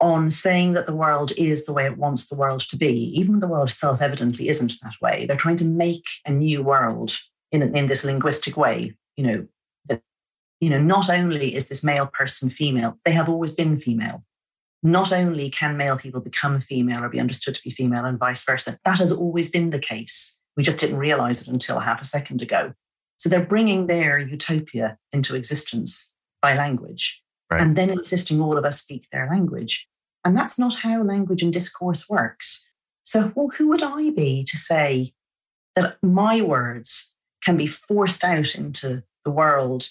on 0.02 0.30
saying 0.30 0.74
that 0.74 0.86
the 0.86 0.96
world 0.96 1.34
is 1.38 1.66
the 1.66 1.74
way 1.74 1.86
it 1.86 1.98
wants 1.98 2.28
the 2.28 2.36
world 2.36 2.62
to 2.62 2.78
be, 2.78 3.12
even 3.18 3.34
when 3.34 3.40
the 3.42 3.48
world 3.48 3.72
self 3.72 4.02
evidently 4.02 4.48
isn't 4.48 4.74
that 4.82 4.96
way. 5.02 5.26
They're 5.26 5.36
trying 5.36 5.58
to 5.58 5.66
make 5.66 6.06
a 6.26 6.32
new 6.32 6.64
world 6.64 7.18
in, 7.52 7.76
in 7.76 7.88
this 7.88 8.06
linguistic 8.06 8.56
way. 8.56 8.96
You 9.20 9.26
know, 9.28 9.48
that, 9.90 10.02
you 10.62 10.70
know, 10.70 10.80
not 10.80 11.10
only 11.10 11.54
is 11.54 11.68
this 11.68 11.84
male 11.84 12.08
person 12.08 12.50
female, 12.50 12.98
they 13.04 13.12
have 13.12 13.28
always 13.28 13.54
been 13.54 13.78
female. 13.78 14.24
Not 14.82 15.12
only 15.12 15.50
can 15.50 15.76
male 15.76 15.98
people 15.98 16.22
become 16.22 16.62
female 16.62 17.04
or 17.04 17.10
be 17.10 17.20
understood 17.20 17.56
to 17.56 17.62
be 17.62 17.70
female 17.70 18.06
and 18.06 18.18
vice 18.18 18.46
versa, 18.46 18.80
that 18.86 19.00
has 19.00 19.12
always 19.12 19.52
been 19.52 19.72
the 19.72 19.78
case. 19.80 20.40
We 20.56 20.64
just 20.64 20.80
didn't 20.80 20.96
realize 21.00 21.42
it 21.42 21.50
until 21.50 21.80
half 21.80 22.02
a 22.02 22.06
second 22.06 22.42
ago. 22.42 22.74
So 23.18 23.28
they're 23.28 23.46
bringing 23.46 23.88
their 23.88 24.20
utopia 24.20 24.98
into 25.12 25.36
existence 25.36 26.14
by 26.42 26.56
language 26.56 27.22
right. 27.52 27.60
and 27.60 27.76
then 27.76 27.90
insisting 27.90 28.40
all 28.40 28.58
of 28.58 28.64
us 28.64 28.80
speak 28.80 29.10
their 29.12 29.28
language. 29.30 29.86
And 30.24 30.38
that's 30.38 30.58
not 30.58 30.76
how 30.76 31.04
language 31.04 31.44
and 31.44 31.52
discourse 31.52 32.08
works. 32.08 32.72
So, 33.04 33.34
well, 33.36 33.50
who 33.50 33.68
would 33.68 33.84
I 33.84 34.12
be 34.12 34.46
to 34.46 34.56
say 34.56 35.14
that 35.76 35.98
my 36.02 36.42
words 36.42 37.14
can 37.44 37.58
be 37.58 37.68
forced 37.68 38.24
out 38.24 38.56
into 38.56 39.04
the 39.26 39.32
world 39.32 39.90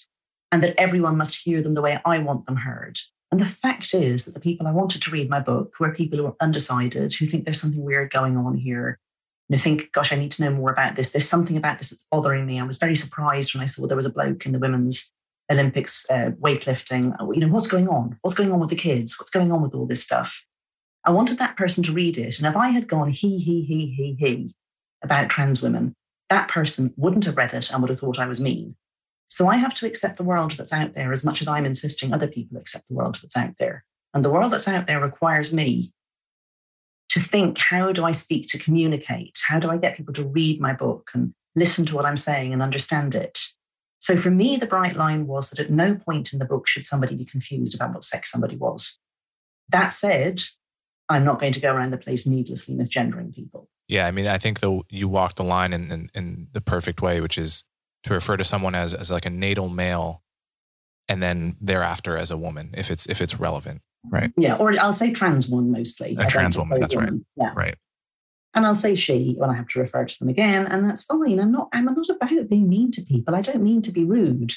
and 0.51 0.63
that 0.63 0.79
everyone 0.79 1.17
must 1.17 1.43
hear 1.43 1.61
them 1.61 1.73
the 1.73 1.81
way 1.81 1.99
I 2.05 2.19
want 2.19 2.45
them 2.45 2.57
heard? 2.57 2.99
And 3.31 3.39
the 3.39 3.45
fact 3.45 3.93
is 3.93 4.25
that 4.25 4.33
the 4.33 4.39
people 4.39 4.67
I 4.67 4.71
wanted 4.71 5.01
to 5.03 5.11
read 5.11 5.29
my 5.29 5.39
book 5.39 5.73
were 5.79 5.93
people 5.93 6.17
who 6.17 6.25
are 6.25 6.35
undecided, 6.41 7.13
who 7.13 7.25
think 7.25 7.45
there's 7.45 7.61
something 7.61 7.83
weird 7.83 8.11
going 8.11 8.37
on 8.37 8.57
here, 8.57 8.99
you 9.47 9.55
know, 9.55 9.61
think, 9.61 9.91
gosh, 9.91 10.11
I 10.11 10.15
need 10.15 10.31
to 10.31 10.43
know 10.43 10.51
more 10.51 10.71
about 10.71 10.95
this. 10.95 11.11
There's 11.11 11.29
something 11.29 11.57
about 11.57 11.77
this 11.77 11.89
that's 11.91 12.07
bothering 12.11 12.45
me. 12.45 12.59
I 12.59 12.63
was 12.63 12.77
very 12.77 12.95
surprised 12.95 13.53
when 13.53 13.63
I 13.63 13.67
saw 13.67 13.85
there 13.85 13.97
was 13.97 14.05
a 14.05 14.11
bloke 14.11 14.45
in 14.45 14.51
the 14.51 14.59
women's 14.59 15.11
Olympics 15.51 16.05
uh, 16.09 16.31
weightlifting. 16.39 17.15
Oh, 17.19 17.31
you 17.31 17.39
know, 17.39 17.47
what's 17.47 17.67
going 17.67 17.87
on? 17.87 18.17
What's 18.21 18.35
going 18.35 18.51
on 18.51 18.59
with 18.59 18.69
the 18.69 18.75
kids? 18.75 19.19
What's 19.19 19.31
going 19.31 19.51
on 19.51 19.61
with 19.61 19.73
all 19.73 19.87
this 19.87 20.03
stuff? 20.03 20.45
I 21.03 21.11
wanted 21.11 21.39
that 21.39 21.57
person 21.57 21.83
to 21.85 21.91
read 21.91 22.17
it. 22.17 22.37
And 22.37 22.47
if 22.47 22.55
I 22.55 22.69
had 22.69 22.87
gone 22.87 23.09
he, 23.09 23.39
he, 23.39 23.63
he, 23.63 23.87
he, 23.87 24.15
he 24.19 24.53
about 25.03 25.29
trans 25.29 25.61
women, 25.61 25.95
that 26.29 26.47
person 26.47 26.93
wouldn't 26.97 27.25
have 27.25 27.37
read 27.37 27.53
it 27.53 27.71
and 27.71 27.81
would 27.81 27.89
have 27.89 27.99
thought 27.99 28.19
I 28.19 28.27
was 28.27 28.41
mean. 28.41 28.75
So 29.29 29.47
I 29.47 29.57
have 29.57 29.75
to 29.75 29.85
accept 29.85 30.17
the 30.17 30.23
world 30.23 30.51
that's 30.51 30.73
out 30.73 30.95
there 30.95 31.13
as 31.13 31.23
much 31.23 31.39
as 31.39 31.47
I'm 31.47 31.65
insisting 31.65 32.13
other 32.13 32.27
people 32.27 32.57
accept 32.57 32.87
the 32.87 32.95
world 32.95 33.19
that's 33.21 33.37
out 33.37 33.57
there. 33.57 33.85
And 34.13 34.25
the 34.25 34.31
world 34.31 34.51
that's 34.51 34.67
out 34.67 34.87
there 34.87 34.99
requires 34.99 35.53
me 35.53 35.93
to 37.09 37.19
think 37.19 37.57
how 37.57 37.91
do 37.91 38.05
I 38.05 38.11
speak 38.11 38.47
to 38.49 38.57
communicate? 38.57 39.39
How 39.47 39.59
do 39.59 39.69
I 39.69 39.77
get 39.77 39.97
people 39.97 40.13
to 40.15 40.23
read 40.23 40.59
my 40.59 40.73
book 40.73 41.11
and 41.13 41.33
listen 41.55 41.85
to 41.87 41.95
what 41.95 42.05
I'm 42.05 42.17
saying 42.17 42.53
and 42.53 42.61
understand 42.61 43.13
it? 43.13 43.39
So 43.99 44.15
for 44.15 44.31
me, 44.31 44.57
the 44.57 44.65
bright 44.65 44.95
line 44.95 45.27
was 45.27 45.51
that 45.51 45.59
at 45.59 45.71
no 45.71 45.95
point 45.95 46.33
in 46.33 46.39
the 46.39 46.45
book 46.45 46.67
should 46.67 46.85
somebody 46.85 47.15
be 47.15 47.25
confused 47.25 47.75
about 47.75 47.93
what 47.93 48.03
sex 48.03 48.31
somebody 48.31 48.55
was. 48.55 48.97
That 49.69 49.89
said, 49.89 50.41
I'm 51.09 51.25
not 51.25 51.39
going 51.39 51.53
to 51.53 51.59
go 51.59 51.73
around 51.73 51.91
the 51.91 51.97
place 51.97 52.25
needlessly 52.25 52.75
misgendering 52.75 53.33
people. 53.33 53.69
Yeah, 53.87 54.07
I 54.07 54.11
mean, 54.11 54.27
I 54.27 54.37
think 54.37 54.59
though 54.59 54.85
you 54.89 55.07
walk 55.07 55.35
the 55.35 55.43
line 55.43 55.73
in, 55.73 55.91
in, 55.91 56.09
in 56.13 56.47
the 56.53 56.61
perfect 56.61 57.01
way, 57.01 57.21
which 57.21 57.37
is 57.37 57.63
to 58.03 58.13
refer 58.13 58.37
to 58.37 58.43
someone 58.43 58.75
as 58.75 58.93
as 58.93 59.11
like 59.11 59.25
a 59.25 59.29
natal 59.29 59.69
male, 59.69 60.23
and 61.07 61.21
then 61.21 61.57
thereafter 61.61 62.17
as 62.17 62.31
a 62.31 62.37
woman, 62.37 62.71
if 62.73 62.89
it's 62.91 63.05
if 63.07 63.21
it's 63.21 63.39
relevant, 63.39 63.81
right? 64.09 64.31
Yeah, 64.37 64.55
or 64.55 64.73
I'll 64.79 64.93
say 64.93 65.13
trans 65.13 65.49
one 65.49 65.71
mostly. 65.71 66.15
A 66.19 66.27
trans 66.27 66.57
woman, 66.57 66.79
that's 66.79 66.95
woman. 66.95 67.25
right. 67.37 67.47
Yeah, 67.47 67.53
right. 67.55 67.77
And 68.55 68.65
I'll 68.65 68.75
say 68.75 68.95
she 68.95 69.35
when 69.37 69.49
I 69.49 69.55
have 69.55 69.67
to 69.69 69.79
refer 69.79 70.05
to 70.05 70.19
them 70.19 70.29
again, 70.29 70.65
and 70.65 70.87
that's 70.87 71.05
fine. 71.05 71.39
I'm 71.39 71.51
not. 71.51 71.69
I'm 71.73 71.85
not 71.85 72.09
about 72.09 72.49
being 72.49 72.69
mean 72.69 72.91
to 72.91 73.01
people. 73.01 73.35
I 73.35 73.41
don't 73.41 73.63
mean 73.63 73.81
to 73.83 73.91
be 73.91 74.03
rude. 74.03 74.53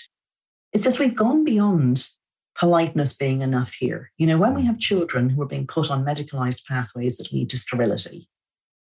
It's 0.72 0.84
just 0.84 0.98
we've 0.98 1.14
gone 1.14 1.44
beyond 1.44 2.08
politeness 2.54 3.14
being 3.16 3.42
enough 3.42 3.74
here. 3.74 4.10
You 4.18 4.26
know, 4.26 4.38
when 4.38 4.54
we 4.54 4.62
mm. 4.62 4.66
have 4.66 4.78
children 4.78 5.30
who 5.30 5.42
are 5.42 5.46
being 5.46 5.66
put 5.66 5.90
on 5.90 6.04
medicalized 6.04 6.66
pathways 6.66 7.16
that 7.16 7.32
lead 7.32 7.50
to 7.50 7.58
sterility, 7.58 8.28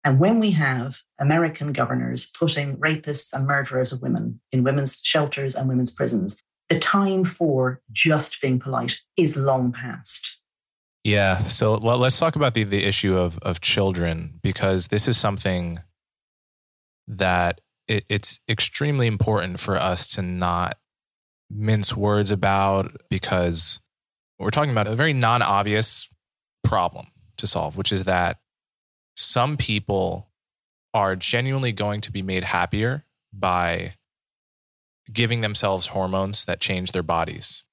and 0.08 0.18
when 0.18 0.40
we 0.40 0.52
have 0.52 1.02
American 1.18 1.70
governors 1.74 2.24
putting 2.24 2.78
rapists 2.78 3.34
and 3.34 3.46
murderers 3.46 3.92
of 3.92 4.00
women 4.00 4.40
in 4.52 4.64
women's 4.64 5.02
shelters 5.04 5.54
and 5.54 5.68
women's 5.68 5.90
prisons, 5.90 6.42
the 6.70 6.78
time 6.78 7.26
for 7.26 7.82
just 7.92 8.40
being 8.40 8.58
polite 8.58 9.02
is 9.18 9.36
long 9.36 9.70
past. 9.70 10.38
Yeah. 11.04 11.40
So, 11.40 11.78
well, 11.78 11.98
let's 11.98 12.18
talk 12.18 12.36
about 12.36 12.54
the, 12.54 12.64
the 12.64 12.84
issue 12.84 13.18
of, 13.18 13.38
of 13.40 13.60
children 13.60 14.40
because 14.42 14.88
this 14.88 15.08
is 15.08 15.18
something 15.18 15.80
that 17.06 17.60
it, 17.86 18.06
it's 18.08 18.40
extremely 18.48 19.08
important 19.08 19.60
for 19.60 19.76
us 19.76 20.06
to 20.14 20.22
not 20.22 20.78
mince 21.50 21.94
words 21.94 22.30
about 22.30 22.96
because 23.10 23.80
we're 24.38 24.48
talking 24.48 24.72
about 24.72 24.86
a 24.86 24.96
very 24.96 25.12
non 25.12 25.42
obvious 25.42 26.08
problem 26.64 27.08
to 27.36 27.46
solve, 27.46 27.76
which 27.76 27.92
is 27.92 28.04
that 28.04 28.38
some 29.18 29.56
people 29.56 30.28
are 30.94 31.16
genuinely 31.16 31.72
going 31.72 32.00
to 32.00 32.12
be 32.12 32.22
made 32.22 32.44
happier 32.44 33.04
by 33.32 33.94
giving 35.12 35.40
themselves 35.40 35.88
hormones 35.88 36.44
that 36.44 36.60
change 36.60 36.92
their 36.92 37.02
bodies. 37.02 37.64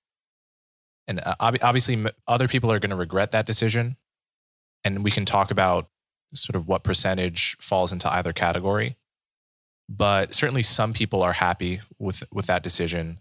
And 1.07 1.19
uh, 1.19 1.35
obviously, 1.39 2.03
other 2.27 2.47
people 2.47 2.71
are 2.71 2.79
going 2.79 2.89
to 2.89 2.95
regret 2.95 3.31
that 3.31 3.45
decision. 3.45 3.95
And 4.83 5.03
we 5.03 5.11
can 5.11 5.23
talk 5.23 5.51
about 5.51 5.87
sort 6.33 6.55
of 6.55 6.67
what 6.67 6.83
percentage 6.83 7.55
falls 7.59 7.91
into 7.91 8.11
either 8.11 8.33
category. 8.33 8.97
But 9.87 10.33
certainly, 10.33 10.63
some 10.63 10.93
people 10.93 11.21
are 11.21 11.33
happy 11.33 11.81
with, 11.99 12.23
with 12.33 12.47
that 12.47 12.63
decision. 12.63 13.19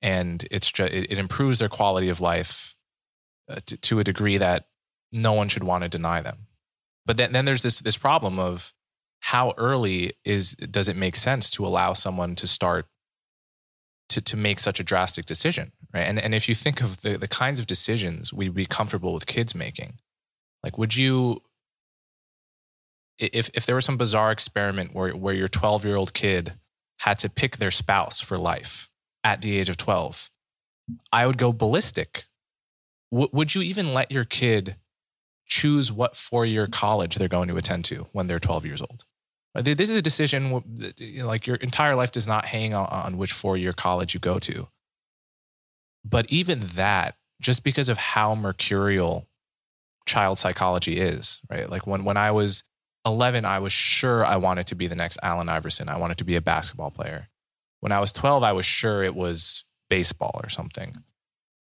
And 0.00 0.46
it's 0.50 0.72
just, 0.72 0.94
it, 0.94 1.18
improves 1.18 1.58
their 1.58 1.68
quality 1.68 2.08
of 2.08 2.22
life 2.22 2.74
uh, 3.50 3.60
to, 3.66 3.76
to 3.76 4.00
a 4.00 4.04
degree 4.04 4.38
that 4.38 4.66
no 5.12 5.34
one 5.34 5.48
should 5.48 5.64
want 5.64 5.82
to 5.82 5.90
deny 5.90 6.22
them. 6.22 6.45
But 7.06 7.16
then, 7.16 7.32
then 7.32 7.44
there's 7.44 7.62
this 7.62 7.78
this 7.78 7.96
problem 7.96 8.38
of 8.38 8.74
how 9.20 9.54
early 9.56 10.14
is 10.24 10.54
does 10.56 10.88
it 10.88 10.96
make 10.96 11.16
sense 11.16 11.48
to 11.50 11.64
allow 11.64 11.92
someone 11.92 12.34
to 12.36 12.46
start 12.46 12.86
to 14.10 14.20
to 14.20 14.36
make 14.36 14.58
such 14.58 14.80
a 14.80 14.84
drastic 14.84 15.24
decision, 15.24 15.72
right? 15.94 16.02
And 16.02 16.18
and 16.18 16.34
if 16.34 16.48
you 16.48 16.54
think 16.54 16.80
of 16.82 17.00
the 17.00 17.16
the 17.16 17.28
kinds 17.28 17.58
of 17.58 17.66
decisions 17.66 18.32
we'd 18.32 18.54
be 18.54 18.66
comfortable 18.66 19.14
with 19.14 19.26
kids 19.26 19.54
making, 19.54 20.00
like 20.62 20.76
would 20.78 20.96
you 20.96 21.42
if 23.18 23.48
if 23.54 23.66
there 23.66 23.76
was 23.76 23.84
some 23.84 23.96
bizarre 23.96 24.32
experiment 24.32 24.94
where 24.94 25.12
where 25.12 25.34
your 25.34 25.48
12 25.48 25.84
year 25.84 25.96
old 25.96 26.12
kid 26.12 26.54
had 27.00 27.18
to 27.20 27.28
pick 27.28 27.56
their 27.56 27.70
spouse 27.70 28.20
for 28.20 28.36
life 28.36 28.88
at 29.22 29.42
the 29.42 29.58
age 29.58 29.68
of 29.68 29.76
12, 29.76 30.30
I 31.12 31.26
would 31.26 31.38
go 31.38 31.52
ballistic. 31.52 32.26
W- 33.12 33.28
would 33.32 33.54
you 33.54 33.62
even 33.62 33.92
let 33.92 34.10
your 34.10 34.24
kid 34.24 34.76
choose 35.46 35.92
what 35.92 36.16
four 36.16 36.44
year 36.44 36.66
college 36.66 37.16
they're 37.16 37.28
going 37.28 37.48
to 37.48 37.56
attend 37.56 37.84
to 37.86 38.06
when 38.12 38.26
they're 38.26 38.40
12 38.40 38.66
years 38.66 38.80
old. 38.80 39.04
This 39.54 39.90
is 39.90 39.96
a 39.96 40.02
decision, 40.02 40.62
like 41.22 41.46
your 41.46 41.56
entire 41.56 41.94
life 41.94 42.12
does 42.12 42.28
not 42.28 42.44
hang 42.44 42.74
on 42.74 43.16
which 43.16 43.32
four 43.32 43.56
year 43.56 43.72
college 43.72 44.12
you 44.12 44.20
go 44.20 44.38
to. 44.40 44.68
But 46.04 46.26
even 46.28 46.60
that, 46.74 47.16
just 47.40 47.64
because 47.64 47.88
of 47.88 47.98
how 47.98 48.34
mercurial 48.34 49.26
child 50.04 50.38
psychology 50.38 51.00
is, 51.00 51.40
right? 51.50 51.68
Like 51.68 51.86
when, 51.86 52.04
when 52.04 52.16
I 52.16 52.30
was 52.30 52.64
11, 53.06 53.44
I 53.44 53.58
was 53.58 53.72
sure 53.72 54.24
I 54.24 54.36
wanted 54.36 54.66
to 54.68 54.74
be 54.74 54.86
the 54.86 54.94
next 54.94 55.18
Allen 55.22 55.48
Iverson. 55.48 55.88
I 55.88 55.96
wanted 55.96 56.18
to 56.18 56.24
be 56.24 56.36
a 56.36 56.40
basketball 56.40 56.90
player. 56.90 57.28
When 57.80 57.92
I 57.92 58.00
was 58.00 58.12
12, 58.12 58.42
I 58.42 58.52
was 58.52 58.66
sure 58.66 59.02
it 59.02 59.14
was 59.14 59.64
baseball 59.88 60.40
or 60.42 60.48
something. 60.48 60.96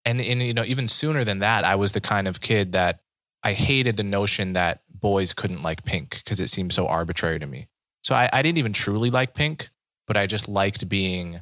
And, 0.06 0.22
and 0.22 0.42
you 0.42 0.54
know, 0.54 0.64
even 0.66 0.88
sooner 0.88 1.24
than 1.24 1.40
that, 1.40 1.64
I 1.64 1.76
was 1.76 1.94
the 1.94 2.02
kind 2.02 2.28
of 2.28 2.42
kid 2.42 2.74
that 2.74 3.00
I 3.46 3.54
hated 3.54 3.96
the 3.96 4.04
notion 4.04 4.54
that 4.54 4.82
boys 4.90 5.32
couldn't 5.32 5.62
like 5.62 5.86
pink 5.86 6.18
because 6.24 6.40
it 6.40 6.50
seemed 6.50 6.74
so 6.74 6.88
arbitrary 6.88 7.38
to 7.38 7.46
me. 7.46 7.68
So 8.04 8.16
I, 8.16 8.28
I 8.34 8.42
didn't 8.42 8.58
even 8.58 8.74
truly 8.74 9.12
like 9.12 9.36
pink, 9.36 9.70
but 10.08 10.18
I 10.18 10.26
just 10.26 10.50
liked 10.50 10.90
being 10.90 11.42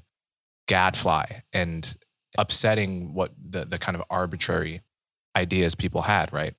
gadfly 0.68 1.44
and 1.54 1.96
upsetting 2.38 3.14
what 3.14 3.32
the, 3.42 3.64
the 3.64 3.80
kind 3.80 3.96
of 3.96 4.04
arbitrary 4.10 4.82
ideas 5.34 5.76
people 5.76 6.02
had, 6.02 6.34
right? 6.34 6.56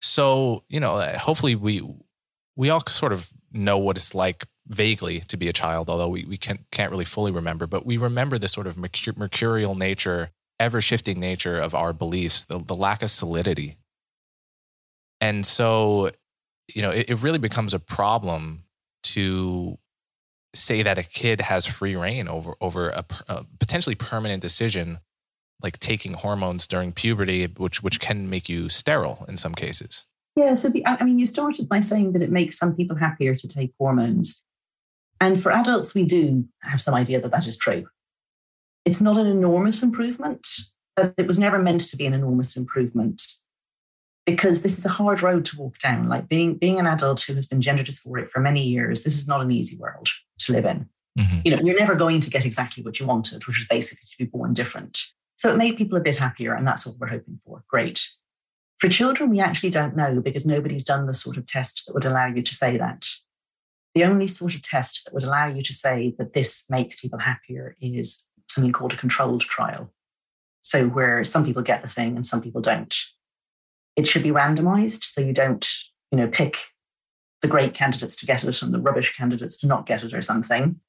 So, 0.00 0.64
you 0.68 0.80
know, 0.80 0.96
uh, 0.96 1.18
hopefully 1.18 1.54
we 1.54 1.82
we 2.56 2.70
all 2.70 2.80
sort 2.86 3.12
of 3.12 3.30
know 3.52 3.76
what 3.76 3.96
it's 3.96 4.14
like 4.14 4.46
vaguely 4.66 5.20
to 5.28 5.36
be 5.36 5.48
a 5.48 5.52
child, 5.52 5.90
although 5.90 6.08
we, 6.08 6.24
we 6.24 6.36
can't, 6.38 6.60
can't 6.70 6.90
really 6.90 7.04
fully 7.04 7.32
remember, 7.32 7.66
but 7.66 7.84
we 7.84 7.96
remember 7.96 8.38
the 8.38 8.48
sort 8.48 8.66
of 8.66 8.78
mercurial 8.78 9.74
nature 9.74 10.30
ever 10.60 10.80
shifting 10.80 11.20
nature 11.20 11.58
of 11.58 11.74
our 11.74 11.92
beliefs, 11.92 12.44
the, 12.44 12.58
the 12.58 12.74
lack 12.74 13.02
of 13.02 13.10
solidity. 13.10 13.76
And 15.20 15.46
so, 15.46 16.10
you 16.74 16.82
know, 16.82 16.90
it, 16.90 17.10
it 17.10 17.22
really 17.22 17.38
becomes 17.38 17.74
a 17.74 17.78
problem 17.78 18.64
to 19.04 19.78
say 20.54 20.82
that 20.82 20.98
a 20.98 21.02
kid 21.02 21.40
has 21.40 21.66
free 21.66 21.96
rein 21.96 22.28
over 22.28 22.54
over 22.60 22.90
a, 22.90 23.04
a, 23.28 23.44
potentially 23.58 23.94
permanent 23.94 24.40
decision 24.40 24.98
like 25.62 25.78
taking 25.78 26.14
hormones 26.14 26.66
during 26.66 26.92
puberty 26.92 27.46
which 27.46 27.82
which 27.82 28.00
can 28.00 28.30
make 28.30 28.48
you 28.48 28.68
sterile 28.68 29.24
in 29.28 29.36
some 29.36 29.54
cases. 29.54 30.06
Yeah 30.36 30.54
so 30.54 30.68
the 30.68 30.86
i 30.86 31.02
mean 31.04 31.18
you 31.18 31.26
started 31.26 31.68
by 31.68 31.80
saying 31.80 32.12
that 32.12 32.22
it 32.22 32.30
makes 32.30 32.56
some 32.56 32.74
people 32.74 32.96
happier 32.96 33.34
to 33.34 33.48
take 33.48 33.72
hormones. 33.78 34.44
And 35.20 35.40
for 35.40 35.52
adults 35.52 35.94
we 35.94 36.04
do 36.04 36.44
have 36.62 36.80
some 36.80 36.94
idea 36.94 37.20
that 37.20 37.30
that 37.32 37.46
is 37.46 37.58
true 37.58 37.86
it's 38.84 39.00
not 39.00 39.16
an 39.16 39.26
enormous 39.26 39.82
improvement, 39.82 40.46
but 40.96 41.14
it 41.16 41.26
was 41.26 41.38
never 41.38 41.58
meant 41.58 41.88
to 41.88 41.96
be 41.96 42.06
an 42.06 42.12
enormous 42.12 42.56
improvement 42.56 43.22
because 44.26 44.62
this 44.62 44.78
is 44.78 44.86
a 44.86 44.90
hard 44.90 45.22
road 45.22 45.44
to 45.46 45.58
walk 45.58 45.78
down. 45.78 46.08
Like 46.08 46.28
being 46.28 46.54
being 46.54 46.78
an 46.78 46.86
adult 46.86 47.22
who 47.22 47.34
has 47.34 47.46
been 47.46 47.60
gender 47.60 47.82
dysphoric 47.82 48.30
for 48.30 48.40
many 48.40 48.62
years, 48.62 49.04
this 49.04 49.16
is 49.16 49.28
not 49.28 49.40
an 49.40 49.50
easy 49.50 49.76
world 49.76 50.08
to 50.40 50.52
live 50.52 50.64
in. 50.64 50.88
Mm-hmm. 51.18 51.38
You 51.44 51.56
know, 51.56 51.62
you're 51.62 51.78
never 51.78 51.94
going 51.94 52.20
to 52.20 52.30
get 52.30 52.44
exactly 52.44 52.82
what 52.82 52.98
you 52.98 53.06
wanted, 53.06 53.46
which 53.46 53.60
is 53.60 53.66
basically 53.66 54.06
to 54.06 54.18
be 54.18 54.24
born 54.24 54.54
different. 54.54 54.98
So 55.36 55.52
it 55.52 55.56
made 55.56 55.76
people 55.76 55.98
a 55.98 56.02
bit 56.02 56.16
happier, 56.16 56.54
and 56.54 56.66
that's 56.66 56.86
what 56.86 56.96
we're 56.98 57.08
hoping 57.08 57.38
for. 57.44 57.62
Great. 57.68 58.06
For 58.78 58.88
children, 58.88 59.30
we 59.30 59.40
actually 59.40 59.70
don't 59.70 59.96
know 59.96 60.20
because 60.20 60.46
nobody's 60.46 60.84
done 60.84 61.06
the 61.06 61.14
sort 61.14 61.36
of 61.36 61.46
test 61.46 61.84
that 61.86 61.94
would 61.94 62.04
allow 62.04 62.26
you 62.26 62.42
to 62.42 62.54
say 62.54 62.76
that. 62.76 63.06
The 63.94 64.04
only 64.04 64.26
sort 64.26 64.54
of 64.54 64.62
test 64.62 65.04
that 65.04 65.14
would 65.14 65.22
allow 65.22 65.46
you 65.46 65.62
to 65.62 65.72
say 65.72 66.14
that 66.18 66.32
this 66.32 66.68
makes 66.68 67.00
people 67.00 67.20
happier 67.20 67.76
is 67.80 68.26
something 68.48 68.72
called 68.72 68.92
a 68.92 68.96
controlled 68.96 69.42
trial. 69.42 69.92
So, 70.60 70.88
where 70.88 71.24
some 71.24 71.44
people 71.44 71.62
get 71.62 71.82
the 71.82 71.88
thing 71.88 72.14
and 72.14 72.24
some 72.24 72.40
people 72.40 72.60
don't. 72.60 72.94
It 73.96 74.06
should 74.06 74.22
be 74.22 74.30
randomized. 74.30 75.04
So, 75.04 75.20
you 75.20 75.32
don't, 75.32 75.66
you 76.10 76.18
know, 76.18 76.28
pick 76.28 76.58
the 77.42 77.48
great 77.48 77.74
candidates 77.74 78.16
to 78.16 78.26
get 78.26 78.42
it 78.42 78.62
and 78.62 78.72
the 78.72 78.80
rubbish 78.80 79.16
candidates 79.16 79.58
to 79.58 79.66
not 79.66 79.86
get 79.86 80.02
it 80.02 80.14
or 80.14 80.22
something. 80.22 80.80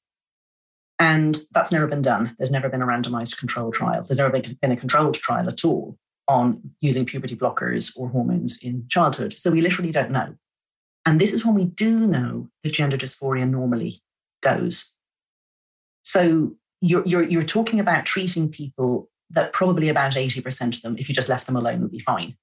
And 0.98 1.38
that's 1.52 1.70
never 1.70 1.86
been 1.86 2.00
done. 2.00 2.34
There's 2.38 2.50
never 2.50 2.70
been 2.70 2.80
a 2.80 2.86
randomized 2.86 3.38
control 3.38 3.70
trial. 3.70 4.02
There's 4.02 4.18
never 4.18 4.30
been 4.30 4.72
a 4.72 4.76
controlled 4.76 5.14
trial 5.14 5.48
at 5.48 5.64
all 5.64 5.98
on 6.28 6.70
using 6.80 7.04
puberty 7.04 7.36
blockers 7.36 7.96
or 7.96 8.08
hormones 8.08 8.62
in 8.62 8.86
childhood. 8.88 9.32
So 9.34 9.50
we 9.50 9.60
literally 9.60 9.92
don't 9.92 10.10
know. 10.10 10.34
And 11.04 11.20
this 11.20 11.32
is 11.32 11.44
when 11.44 11.54
we 11.54 11.66
do 11.66 12.06
know 12.06 12.48
that 12.62 12.72
gender 12.72 12.96
dysphoria 12.96 13.48
normally 13.48 14.02
goes. 14.42 14.94
So 16.02 16.56
you're, 16.80 17.06
you're, 17.06 17.22
you're 17.22 17.42
talking 17.42 17.80
about 17.80 18.06
treating 18.06 18.50
people 18.50 19.08
that 19.30 19.52
probably 19.52 19.88
about 19.88 20.12
80% 20.12 20.76
of 20.76 20.82
them, 20.82 20.96
if 20.98 21.08
you 21.08 21.14
just 21.14 21.28
left 21.28 21.46
them 21.46 21.56
alone, 21.56 21.80
would 21.82 21.90
be 21.90 21.98
fine. 21.98 22.36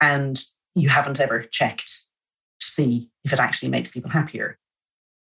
And 0.00 0.42
you 0.74 0.88
haven't 0.88 1.20
ever 1.20 1.42
checked 1.42 2.02
to 2.60 2.66
see 2.66 3.10
if 3.24 3.32
it 3.32 3.40
actually 3.40 3.70
makes 3.70 3.92
people 3.92 4.10
happier. 4.10 4.58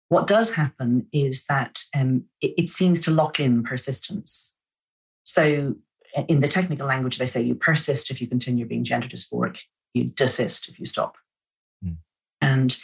What 0.08 0.26
does 0.26 0.52
happen 0.52 1.06
is 1.12 1.46
that 1.46 1.84
um, 1.96 2.24
it, 2.40 2.54
it 2.56 2.68
seems 2.70 3.00
to 3.02 3.10
lock 3.10 3.40
in 3.40 3.62
persistence. 3.62 4.54
So, 5.24 5.74
in 6.28 6.40
the 6.40 6.48
technical 6.48 6.86
language, 6.86 7.16
they 7.16 7.24
say 7.24 7.40
you 7.40 7.54
persist 7.54 8.10
if 8.10 8.20
you 8.20 8.26
continue 8.26 8.66
being 8.66 8.84
gender 8.84 9.08
dysphoric, 9.08 9.60
you 9.94 10.04
desist 10.04 10.68
if 10.68 10.78
you 10.78 10.84
stop. 10.84 11.16
Mm. 11.82 11.96
And 12.42 12.76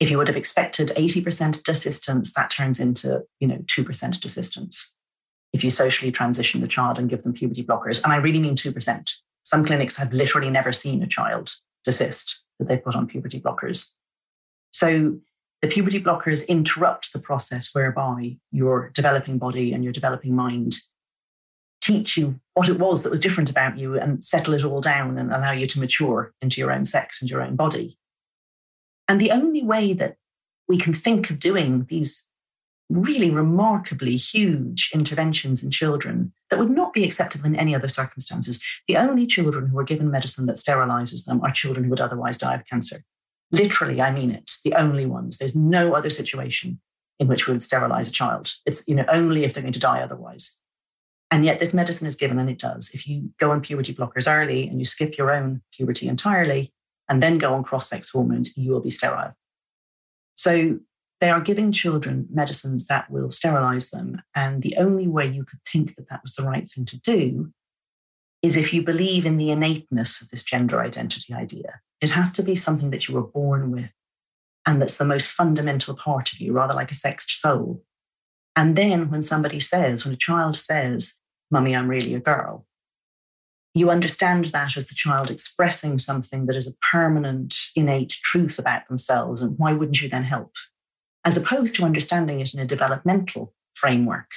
if 0.00 0.10
you 0.10 0.18
would 0.18 0.28
have 0.28 0.36
expected 0.36 0.88
80% 0.96 1.62
desistance, 1.62 2.32
that 2.34 2.50
turns 2.50 2.80
into, 2.80 3.22
you 3.40 3.48
know, 3.48 3.58
2% 3.58 3.84
desistance. 4.18 4.88
If 5.52 5.62
you 5.62 5.70
socially 5.70 6.10
transition 6.10 6.60
the 6.60 6.68
child 6.68 6.98
and 6.98 7.08
give 7.08 7.22
them 7.22 7.32
puberty 7.32 7.62
blockers, 7.62 8.02
and 8.02 8.12
I 8.12 8.16
really 8.16 8.40
mean 8.40 8.56
2%, 8.56 9.10
Some 9.44 9.64
clinics 9.64 9.96
have 9.98 10.12
literally 10.12 10.50
never 10.50 10.72
seen 10.72 11.02
a 11.02 11.06
child 11.06 11.52
desist 11.84 12.42
that 12.58 12.66
they 12.66 12.78
put 12.78 12.96
on 12.96 13.06
puberty 13.06 13.40
blockers. 13.40 13.90
So 14.72 15.18
the 15.62 15.68
puberty 15.68 16.02
blockers 16.02 16.48
interrupt 16.48 17.12
the 17.12 17.18
process 17.18 17.70
whereby 17.72 18.38
your 18.50 18.90
developing 18.94 19.38
body 19.38 19.72
and 19.72 19.84
your 19.84 19.92
developing 19.92 20.34
mind 20.34 20.76
teach 21.80 22.16
you 22.16 22.40
what 22.54 22.68
it 22.70 22.78
was 22.78 23.02
that 23.02 23.10
was 23.10 23.20
different 23.20 23.50
about 23.50 23.78
you 23.78 23.98
and 23.98 24.24
settle 24.24 24.54
it 24.54 24.64
all 24.64 24.80
down 24.80 25.18
and 25.18 25.32
allow 25.32 25.52
you 25.52 25.66
to 25.66 25.78
mature 25.78 26.32
into 26.40 26.60
your 26.60 26.72
own 26.72 26.84
sex 26.84 27.20
and 27.20 27.30
your 27.30 27.42
own 27.42 27.54
body. 27.54 27.98
And 29.08 29.20
the 29.20 29.30
only 29.30 29.62
way 29.62 29.92
that 29.92 30.16
we 30.68 30.78
can 30.78 30.94
think 30.94 31.30
of 31.30 31.38
doing 31.38 31.86
these 31.88 32.28
really 32.90 33.30
remarkably 33.30 34.16
huge 34.16 34.90
interventions 34.94 35.64
in 35.64 35.70
children 35.70 36.32
that 36.50 36.58
would 36.58 36.70
not 36.70 36.92
be 36.92 37.04
acceptable 37.04 37.46
in 37.46 37.56
any 37.56 37.74
other 37.74 37.88
circumstances. 37.88 38.62
The 38.86 38.96
only 38.96 39.26
children 39.26 39.68
who 39.68 39.78
are 39.78 39.84
given 39.84 40.10
medicine 40.10 40.46
that 40.46 40.56
sterilizes 40.56 41.24
them 41.24 41.42
are 41.42 41.50
children 41.50 41.84
who 41.84 41.90
would 41.90 42.00
otherwise 42.00 42.38
die 42.38 42.54
of 42.54 42.66
cancer. 42.66 43.02
Literally, 43.50 44.00
I 44.00 44.10
mean 44.10 44.30
it, 44.30 44.52
the 44.64 44.74
only 44.74 45.06
ones. 45.06 45.38
There's 45.38 45.56
no 45.56 45.94
other 45.94 46.10
situation 46.10 46.80
in 47.18 47.28
which 47.28 47.46
we 47.46 47.52
would 47.52 47.62
sterilize 47.62 48.08
a 48.08 48.12
child. 48.12 48.52
It's 48.66 48.86
you 48.88 48.94
know 48.94 49.04
only 49.08 49.44
if 49.44 49.54
they're 49.54 49.62
going 49.62 49.72
to 49.72 49.80
die 49.80 50.00
otherwise. 50.00 50.60
And 51.30 51.44
yet 51.44 51.58
this 51.58 51.74
medicine 51.74 52.06
is 52.06 52.16
given 52.16 52.38
and 52.38 52.50
it 52.50 52.58
does. 52.58 52.90
If 52.94 53.08
you 53.08 53.30
go 53.40 53.50
on 53.50 53.60
puberty 53.60 53.94
blockers 53.94 54.30
early 54.30 54.68
and 54.68 54.78
you 54.78 54.84
skip 54.84 55.16
your 55.16 55.32
own 55.32 55.62
puberty 55.72 56.06
entirely 56.06 56.72
and 57.08 57.22
then 57.22 57.38
go 57.38 57.54
on 57.54 57.64
cross-sex 57.64 58.10
hormones, 58.10 58.56
you 58.56 58.72
will 58.72 58.80
be 58.80 58.90
sterile. 58.90 59.34
So 60.34 60.78
they 61.20 61.30
are 61.30 61.40
giving 61.40 61.72
children 61.72 62.26
medicines 62.30 62.86
that 62.86 63.10
will 63.10 63.30
sterilize 63.30 63.90
them. 63.90 64.22
And 64.34 64.62
the 64.62 64.76
only 64.76 65.06
way 65.06 65.26
you 65.26 65.44
could 65.44 65.60
think 65.70 65.94
that 65.94 66.08
that 66.08 66.22
was 66.22 66.34
the 66.34 66.44
right 66.44 66.68
thing 66.68 66.84
to 66.86 66.98
do 66.98 67.52
is 68.42 68.56
if 68.56 68.74
you 68.74 68.82
believe 68.82 69.24
in 69.24 69.36
the 69.36 69.50
innateness 69.50 70.20
of 70.20 70.28
this 70.28 70.44
gender 70.44 70.80
identity 70.80 71.32
idea. 71.32 71.80
It 72.00 72.10
has 72.10 72.32
to 72.34 72.42
be 72.42 72.56
something 72.56 72.90
that 72.90 73.08
you 73.08 73.14
were 73.14 73.22
born 73.22 73.70
with 73.70 73.90
and 74.66 74.80
that's 74.80 74.98
the 74.98 75.04
most 75.04 75.28
fundamental 75.28 75.94
part 75.94 76.32
of 76.32 76.40
you, 76.40 76.52
rather 76.52 76.74
like 76.74 76.90
a 76.90 76.94
sexed 76.94 77.40
soul. 77.40 77.82
And 78.56 78.76
then 78.76 79.10
when 79.10 79.22
somebody 79.22 79.60
says, 79.60 80.04
when 80.04 80.14
a 80.14 80.18
child 80.18 80.56
says, 80.56 81.18
Mummy, 81.50 81.76
I'm 81.76 81.88
really 81.88 82.14
a 82.14 82.20
girl, 82.20 82.66
you 83.74 83.90
understand 83.90 84.46
that 84.46 84.76
as 84.76 84.88
the 84.88 84.94
child 84.94 85.30
expressing 85.30 85.98
something 85.98 86.46
that 86.46 86.56
is 86.56 86.68
a 86.68 86.78
permanent, 86.92 87.54
innate 87.74 88.10
truth 88.10 88.58
about 88.58 88.86
themselves. 88.88 89.42
And 89.42 89.58
why 89.58 89.72
wouldn't 89.72 90.00
you 90.00 90.08
then 90.08 90.24
help? 90.24 90.52
as 91.24 91.36
opposed 91.36 91.74
to 91.76 91.84
understanding 91.84 92.40
it 92.40 92.54
in 92.54 92.60
a 92.60 92.66
developmental 92.66 93.54
framework, 93.74 94.30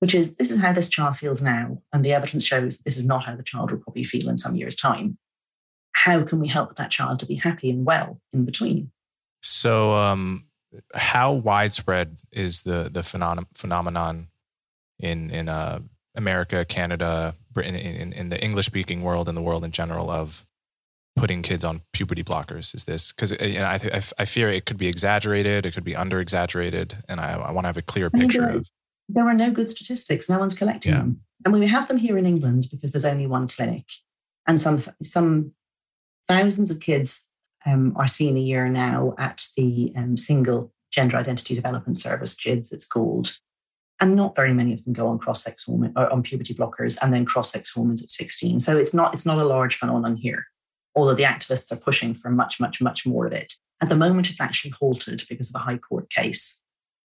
which 0.00 0.14
is 0.14 0.36
this 0.36 0.50
is 0.50 0.60
how 0.60 0.72
this 0.72 0.88
child 0.88 1.16
feels 1.16 1.42
now. 1.42 1.82
And 1.92 2.04
the 2.04 2.12
evidence 2.12 2.46
shows 2.46 2.78
this 2.80 2.96
is 2.96 3.06
not 3.06 3.24
how 3.24 3.36
the 3.36 3.42
child 3.42 3.70
will 3.70 3.78
probably 3.78 4.04
feel 4.04 4.28
in 4.28 4.36
some 4.36 4.56
years' 4.56 4.76
time. 4.76 5.18
How 5.92 6.22
can 6.22 6.40
we 6.40 6.48
help 6.48 6.76
that 6.76 6.90
child 6.90 7.18
to 7.20 7.26
be 7.26 7.36
happy 7.36 7.70
and 7.70 7.86
well 7.86 8.20
in 8.32 8.44
between? 8.44 8.90
So, 9.42 9.94
um, 9.94 10.46
how 10.94 11.32
widespread 11.32 12.18
is 12.32 12.62
the 12.62 12.90
the 12.92 13.00
phenom- 13.00 13.46
phenomenon 13.56 14.28
in 14.98 15.30
in 15.30 15.48
uh, 15.48 15.80
America, 16.14 16.64
Canada, 16.66 17.34
Britain, 17.56 17.74
in, 17.74 18.12
in 18.12 18.28
the 18.28 18.38
English 18.44 18.66
speaking 18.66 19.00
world, 19.00 19.28
and 19.28 19.36
the 19.36 19.40
world 19.40 19.64
in 19.64 19.70
general 19.72 20.10
of 20.10 20.44
putting 21.16 21.40
kids 21.40 21.64
on 21.64 21.80
puberty 21.94 22.22
blockers 22.22 22.74
is 22.74 22.84
this 22.84 23.12
because 23.12 23.32
uh, 23.32 23.36
you 23.40 23.58
know, 23.58 23.64
I, 23.64 23.80
I, 23.92 24.02
I, 24.18 24.24
fear 24.26 24.50
it 24.50 24.66
could 24.66 24.76
be 24.76 24.86
exaggerated 24.86 25.64
it 25.64 25.72
could 25.72 25.82
be 25.82 25.96
under 25.96 26.20
exaggerated 26.20 26.94
and 27.08 27.20
i, 27.20 27.32
I 27.32 27.50
want 27.52 27.64
to 27.64 27.68
have 27.68 27.78
a 27.78 27.82
clear 27.82 28.10
picture 28.10 28.42
there, 28.42 28.56
of 28.56 28.68
there 29.08 29.26
are 29.26 29.32
no 29.32 29.50
good 29.50 29.70
statistics 29.70 30.28
no 30.28 30.38
one's 30.38 30.52
collecting 30.52 30.92
yeah. 30.92 30.98
them 30.98 31.22
and 31.46 31.54
we 31.54 31.66
have 31.66 31.88
them 31.88 31.96
here 31.96 32.18
in 32.18 32.26
england 32.26 32.66
because 32.70 32.92
there's 32.92 33.06
only 33.06 33.26
one 33.26 33.48
clinic 33.48 33.86
and 34.46 34.60
some 34.60 34.82
some 35.02 35.52
thousands 36.28 36.70
of 36.70 36.80
kids 36.80 37.30
um, 37.64 37.94
are 37.96 38.06
seen 38.06 38.36
a 38.36 38.40
year 38.40 38.68
now 38.68 39.14
at 39.18 39.42
the 39.56 39.94
um, 39.96 40.18
single 40.18 40.70
gender 40.92 41.16
identity 41.16 41.54
development 41.54 41.96
service 41.96 42.34
GIDS 42.34 42.72
it's 42.72 42.86
called 42.86 43.38
and 44.00 44.14
not 44.14 44.36
very 44.36 44.52
many 44.52 44.72
of 44.72 44.84
them 44.84 44.92
go 44.92 45.08
on 45.08 45.18
cross-sex 45.18 45.64
hormone 45.64 45.92
uh, 45.96 46.02
or 46.02 46.12
on 46.12 46.22
puberty 46.22 46.54
blockers 46.54 46.98
and 47.02 47.12
then 47.12 47.24
cross-sex 47.24 47.70
hormones 47.70 48.02
at 48.02 48.10
16 48.10 48.60
so 48.60 48.76
it's 48.76 48.94
not 48.94 49.14
it's 49.14 49.26
not 49.26 49.38
a 49.38 49.44
large 49.44 49.76
phenomenon 49.76 50.16
here 50.16 50.46
although 50.96 51.14
the 51.14 51.22
activists 51.22 51.70
are 51.70 51.76
pushing 51.76 52.14
for 52.14 52.30
much, 52.30 52.58
much, 52.58 52.80
much 52.80 53.06
more 53.06 53.26
of 53.26 53.32
it. 53.32 53.52
At 53.82 53.90
the 53.90 53.96
moment, 53.96 54.30
it's 54.30 54.40
actually 54.40 54.70
halted 54.70 55.22
because 55.28 55.54
of 55.54 55.60
a 55.60 55.64
High 55.64 55.76
Court 55.76 56.08
case 56.10 56.62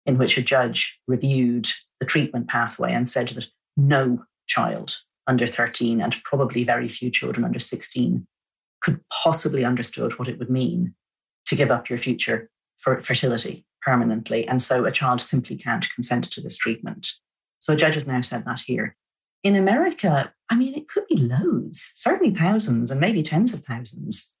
in 0.06 0.16
which 0.16 0.38
a 0.38 0.42
judge 0.42 0.98
reviewed 1.08 1.66
the 1.98 2.06
treatment 2.06 2.48
pathway 2.48 2.92
and 2.92 3.06
said 3.06 3.28
that 3.28 3.46
no 3.76 4.24
child 4.46 4.96
under 5.26 5.46
13 5.46 6.00
and 6.00 6.22
probably 6.24 6.64
very 6.64 6.88
few 6.88 7.10
children 7.10 7.44
under 7.44 7.58
16 7.58 8.26
could 8.80 9.00
possibly 9.10 9.64
understood 9.64 10.18
what 10.18 10.28
it 10.28 10.38
would 10.38 10.48
mean 10.48 10.94
to 11.46 11.56
give 11.56 11.70
up 11.70 11.90
your 11.90 11.98
future 11.98 12.48
for 12.78 13.02
fertility 13.02 13.66
permanently. 13.82 14.46
And 14.46 14.60
so 14.60 14.84
a 14.84 14.92
child 14.92 15.20
simply 15.20 15.56
can't 15.56 15.88
consent 15.94 16.30
to 16.30 16.40
this 16.40 16.56
treatment. 16.56 17.08
So 17.58 17.74
a 17.74 17.76
judge 17.76 17.94
has 17.94 18.08
now 18.08 18.20
said 18.20 18.44
that 18.44 18.60
here. 18.60 18.96
In 19.42 19.56
America, 19.56 20.32
I 20.50 20.56
mean, 20.56 20.74
it 20.74 20.88
could 20.88 21.06
be 21.08 21.16
loads, 21.16 21.92
certainly 21.94 22.34
thousands 22.34 22.90
and 22.90 23.00
maybe 23.00 23.22
tens 23.22 23.54
of 23.54 23.64
thousands. 23.64 24.34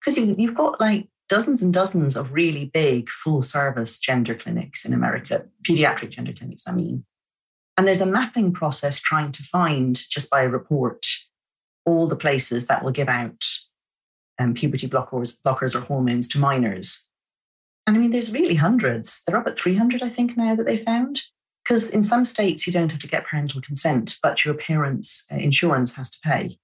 Because 0.00 0.16
you, 0.16 0.34
you've 0.38 0.54
got 0.54 0.80
like 0.80 1.08
dozens 1.28 1.62
and 1.62 1.74
dozens 1.74 2.16
of 2.16 2.32
really 2.32 2.66
big 2.66 3.08
full 3.08 3.42
service 3.42 3.98
gender 3.98 4.34
clinics 4.34 4.84
in 4.84 4.92
America, 4.92 5.44
pediatric 5.68 6.10
gender 6.10 6.32
clinics, 6.32 6.68
I 6.68 6.72
mean. 6.72 7.04
And 7.76 7.86
there's 7.86 8.00
a 8.00 8.06
mapping 8.06 8.52
process 8.52 9.00
trying 9.00 9.32
to 9.32 9.42
find, 9.42 9.94
just 10.08 10.30
by 10.30 10.42
a 10.42 10.48
report, 10.48 11.04
all 11.84 12.06
the 12.06 12.16
places 12.16 12.66
that 12.66 12.82
will 12.82 12.92
give 12.92 13.08
out 13.08 13.44
um, 14.38 14.54
puberty 14.54 14.88
blockers, 14.88 15.40
blockers 15.42 15.74
or 15.74 15.80
hormones 15.80 16.28
to 16.28 16.38
minors. 16.38 17.08
And 17.86 17.96
I 17.96 18.00
mean, 18.00 18.10
there's 18.10 18.32
really 18.32 18.56
hundreds. 18.56 19.22
They're 19.26 19.36
up 19.36 19.46
at 19.46 19.58
300, 19.58 20.02
I 20.02 20.08
think, 20.08 20.36
now 20.36 20.54
that 20.56 20.66
they 20.66 20.76
found. 20.76 21.22
Because 21.64 21.90
in 21.90 22.04
some 22.04 22.24
states, 22.24 22.66
you 22.66 22.72
don't 22.72 22.90
have 22.90 23.00
to 23.00 23.08
get 23.08 23.26
parental 23.26 23.60
consent, 23.60 24.18
but 24.22 24.44
your 24.44 24.54
parents' 24.54 25.26
uh, 25.32 25.36
insurance 25.36 25.96
has 25.96 26.10
to 26.12 26.18
pay. 26.22 26.58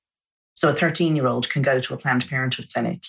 So 0.55 0.71
a 0.71 0.75
13 0.75 1.17
year 1.17 1.27
old 1.27 1.49
can 1.49 1.63
go 1.63 1.81
to 1.81 1.95
a 1.95 1.97
Planned 1.97 2.29
Parenthood 2.29 2.69
clinic, 2.73 3.05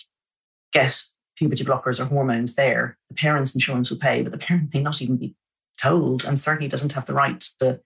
get 0.71 1.03
puberty 1.35 1.63
blockers 1.63 1.99
or 1.99 2.05
hormones 2.05 2.55
there. 2.55 2.97
The 3.09 3.15
parents' 3.15 3.53
insurance 3.53 3.91
will 3.91 3.99
pay, 3.99 4.23
but 4.23 4.31
the 4.31 4.37
parent 4.37 4.73
may 4.73 4.81
not 4.81 5.01
even 5.01 5.17
be 5.17 5.35
told 5.79 6.23
and 6.23 6.39
certainly 6.39 6.67
doesn't 6.67 6.93
have 6.93 7.05
the 7.05 7.13
right 7.13 7.41
to, 7.59 7.79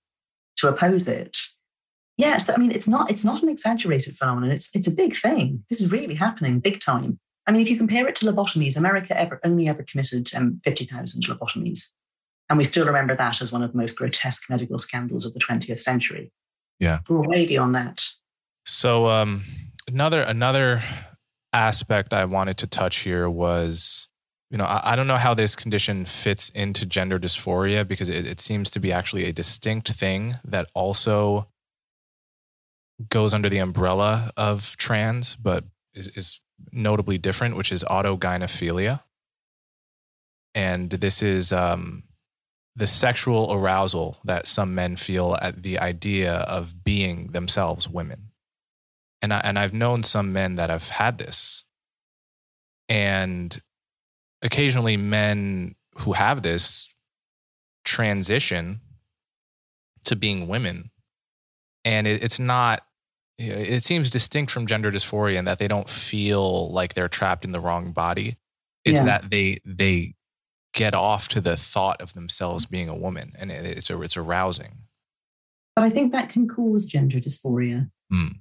to 0.58 0.68
oppose 0.68 1.08
it. 1.08 1.38
Yes, 2.18 2.50
I 2.50 2.58
mean 2.58 2.72
it's 2.72 2.88
not 2.88 3.12
it's 3.12 3.24
not 3.24 3.44
an 3.44 3.50
exaggerated 3.50 4.18
phenomenon. 4.18 4.50
It's 4.50 4.76
it's 4.76 4.88
a 4.88 4.92
big 4.92 5.16
thing. 5.16 5.64
This 5.70 5.82
is 5.82 5.92
really 5.92 6.16
happening 6.16 6.60
big 6.60 6.80
time. 6.80 7.20
I 7.48 7.52
mean, 7.52 7.62
if 7.62 7.70
you 7.70 7.78
compare 7.78 8.08
it 8.08 8.16
to 8.18 8.26
lobotomies, 8.26 8.78
America 8.78 9.18
ever 9.18 9.40
only 9.44 9.68
ever 9.68 9.84
committed 9.84 10.30
um, 10.36 10.62
fifty 10.64 10.86
thousand 10.86 11.24
lobotomies. 11.24 11.94
And 12.50 12.58
we 12.58 12.64
still 12.64 12.86
remember 12.86 13.16
that 13.16 13.42
as 13.42 13.52
one 13.52 13.64
of 13.64 13.72
the 13.72 13.78
most 13.78 13.98
grotesque 13.98 14.50
medical 14.50 14.80
scandals 14.80 15.26
of 15.26 15.34
the 15.34 15.40
20th 15.40 15.80
century. 15.80 16.32
Yeah. 16.80 17.00
We're 17.10 17.28
way 17.28 17.46
beyond 17.46 17.76
that. 17.76 18.06
So 18.66 19.10
um, 19.10 19.44
another 19.88 20.22
another 20.22 20.84
aspect 21.54 22.14
I 22.14 22.26
wanted 22.26 22.58
to 22.58 22.68
touch 22.68 22.98
here 22.98 23.30
was, 23.30 24.10
you 24.50 24.58
know, 24.58 24.66
I, 24.66 24.94
I, 24.94 24.96
don't 24.96 25.08
know 25.08 25.16
how 25.16 25.34
this 25.34 25.56
condition 25.56 26.06
fits 26.06 26.50
into 26.50 26.86
gender 26.86 27.18
dysphoria 27.18 27.88
because 27.88 28.10
it, 28.10 28.28
it 28.28 28.40
seems 28.40 28.70
to 28.72 28.80
be 28.80 28.92
actually 28.92 29.26
a 29.26 29.34
distinct 29.34 29.90
thing 29.90 30.36
that 30.44 30.68
also 30.74 31.48
goes 33.10 33.34
under 33.34 33.50
the 33.50 33.60
umbrella 33.60 34.32
of 34.36 34.76
trans, 34.78 35.36
but 35.36 35.64
is, 35.94 36.10
is 36.10 36.42
notably 36.72 37.18
different, 37.18 37.56
which 37.56 37.72
is 37.72 37.84
autogynephilia. 37.84 39.02
And 40.56 40.90
this 40.90 41.22
is 41.22 41.54
um, 41.54 42.04
the 42.76 42.88
sexual 42.88 43.54
arousal 43.54 44.18
that 44.24 44.48
some 44.48 44.76
men 44.76 44.96
feel 44.96 45.38
at 45.42 45.64
the 45.64 45.80
idea 45.80 46.34
of 46.34 46.84
being 46.84 47.32
themselves 47.32 47.88
women. 47.88 48.30
And, 49.22 49.34
I, 49.34 49.42
and 49.44 49.58
I've 49.58 49.74
known 49.74 50.04
some 50.04 50.32
men 50.32 50.56
that 50.56 50.70
have 50.70 50.90
had 50.90 51.18
this. 51.18 51.64
And 52.88 53.60
occasionally, 54.42 54.96
men 54.96 55.76
who 55.98 56.14
have 56.14 56.44
this 56.44 56.94
transition 57.84 58.82
to 60.06 60.16
being 60.16 60.48
women. 60.48 60.92
And 61.84 62.06
it, 62.06 62.24
it's 62.24 62.40
not, 62.40 62.86
it 63.38 63.84
seems 63.84 64.10
distinct 64.10 64.52
from 64.52 64.66
gender 64.66 64.92
dysphoria 64.92 65.38
in 65.38 65.46
that 65.46 65.60
they 65.60 65.68
don't 65.68 65.90
feel 65.90 66.72
like 66.72 66.94
they're 66.94 67.08
trapped 67.08 67.46
in 67.46 67.52
the 67.52 67.60
wrong 67.60 67.92
body. 67.92 68.38
It's 68.84 69.00
yeah. 69.00 69.06
that 69.06 69.30
they, 69.30 69.62
they 69.66 70.16
get 70.74 70.96
off 70.96 71.28
to 71.30 71.42
the 71.42 71.58
thought 71.58 72.02
of 72.02 72.14
themselves 72.14 72.66
being 72.66 72.90
a 72.90 72.96
woman, 72.96 73.34
and 73.38 73.52
it's 73.52 73.90
a, 73.90 74.02
it's 74.02 74.18
arousing. 74.18 74.74
But 75.76 75.86
I 75.86 75.90
think 75.90 76.12
that 76.14 76.30
can 76.30 76.48
cause 76.48 76.86
gender 76.86 77.20
dysphoria. 77.20 77.90
Mm. 78.12 78.38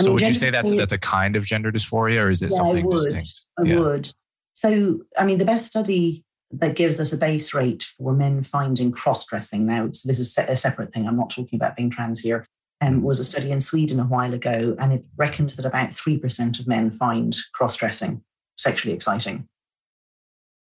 So 0.00 0.06
mean, 0.06 0.14
would 0.14 0.22
you 0.22 0.34
say 0.34 0.50
that's 0.50 0.70
that's 0.70 0.92
a 0.92 0.98
kind 0.98 1.36
of 1.36 1.44
gender 1.44 1.70
dysphoria, 1.70 2.22
or 2.22 2.30
is 2.30 2.42
it 2.42 2.50
yeah, 2.50 2.56
something 2.56 2.84
I 2.84 2.86
would. 2.86 2.96
distinct? 2.96 3.40
I 3.58 3.62
yeah. 3.62 3.80
would. 3.80 4.10
So, 4.54 5.00
I 5.18 5.24
mean, 5.24 5.38
the 5.38 5.44
best 5.44 5.66
study 5.66 6.24
that 6.52 6.76
gives 6.76 7.00
us 7.00 7.12
a 7.12 7.16
base 7.16 7.54
rate 7.54 7.82
for 7.82 8.12
men 8.12 8.42
finding 8.42 8.92
cross 8.92 9.26
dressing 9.26 9.66
now, 9.66 9.88
so 9.92 10.06
this 10.08 10.18
is 10.18 10.36
a 10.36 10.56
separate 10.56 10.92
thing. 10.92 11.06
I'm 11.06 11.16
not 11.16 11.30
talking 11.30 11.56
about 11.56 11.76
being 11.76 11.90
trans 11.90 12.20
here. 12.20 12.46
Um, 12.82 13.02
was 13.02 13.20
a 13.20 13.24
study 13.24 13.52
in 13.52 13.60
Sweden 13.60 14.00
a 14.00 14.04
while 14.04 14.34
ago, 14.34 14.76
and 14.78 14.92
it 14.92 15.04
reckoned 15.16 15.50
that 15.50 15.64
about 15.64 15.90
3% 15.90 16.58
of 16.58 16.66
men 16.66 16.90
find 16.90 17.36
cross 17.54 17.76
dressing 17.76 18.22
sexually 18.58 18.94
exciting. 18.94 19.48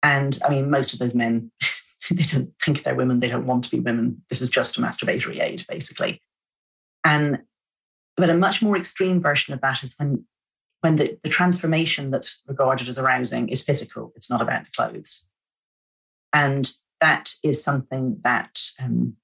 And 0.03 0.38
I 0.45 0.49
mean, 0.49 0.69
most 0.69 0.93
of 0.93 0.99
those 0.99 1.15
men, 1.15 1.51
they 2.11 2.24
don't 2.24 2.53
think 2.63 2.84
they're 2.84 2.95
women, 2.95 3.19
they 3.19 3.28
don't 3.28 3.47
want 3.47 3.63
to 3.65 3.72
be 3.72 3.80
women. 3.80 4.22
This 4.30 4.41
is 4.41 4.51
just 4.51 4.78
a 4.78 4.82
masturbatory 4.82 5.41
aid, 5.41 5.65
basically. 5.67 6.22
And 7.03 7.39
but 8.17 8.30
a 8.30 8.36
much 8.36 8.61
more 8.61 8.78
extreme 8.78 9.19
version 9.19 9.53
of 9.53 9.61
that 9.61 9.82
is 9.82 9.95
when 9.97 10.26
when 10.82 10.97
the, 10.97 11.17
the 11.24 11.30
transformation 11.30 12.11
that's 12.11 12.43
regarded 12.47 12.88
as 12.88 12.99
arousing 12.99 13.49
is 13.49 13.63
physical, 13.63 14.11
it's 14.15 14.30
not 14.30 14.41
about 14.41 14.65
the 14.65 14.72
clothes. 14.76 15.28
And 16.34 16.72
that 16.99 17.34
is 17.43 17.63
something 17.63 18.19
that 18.24 18.59
um, 18.82 19.15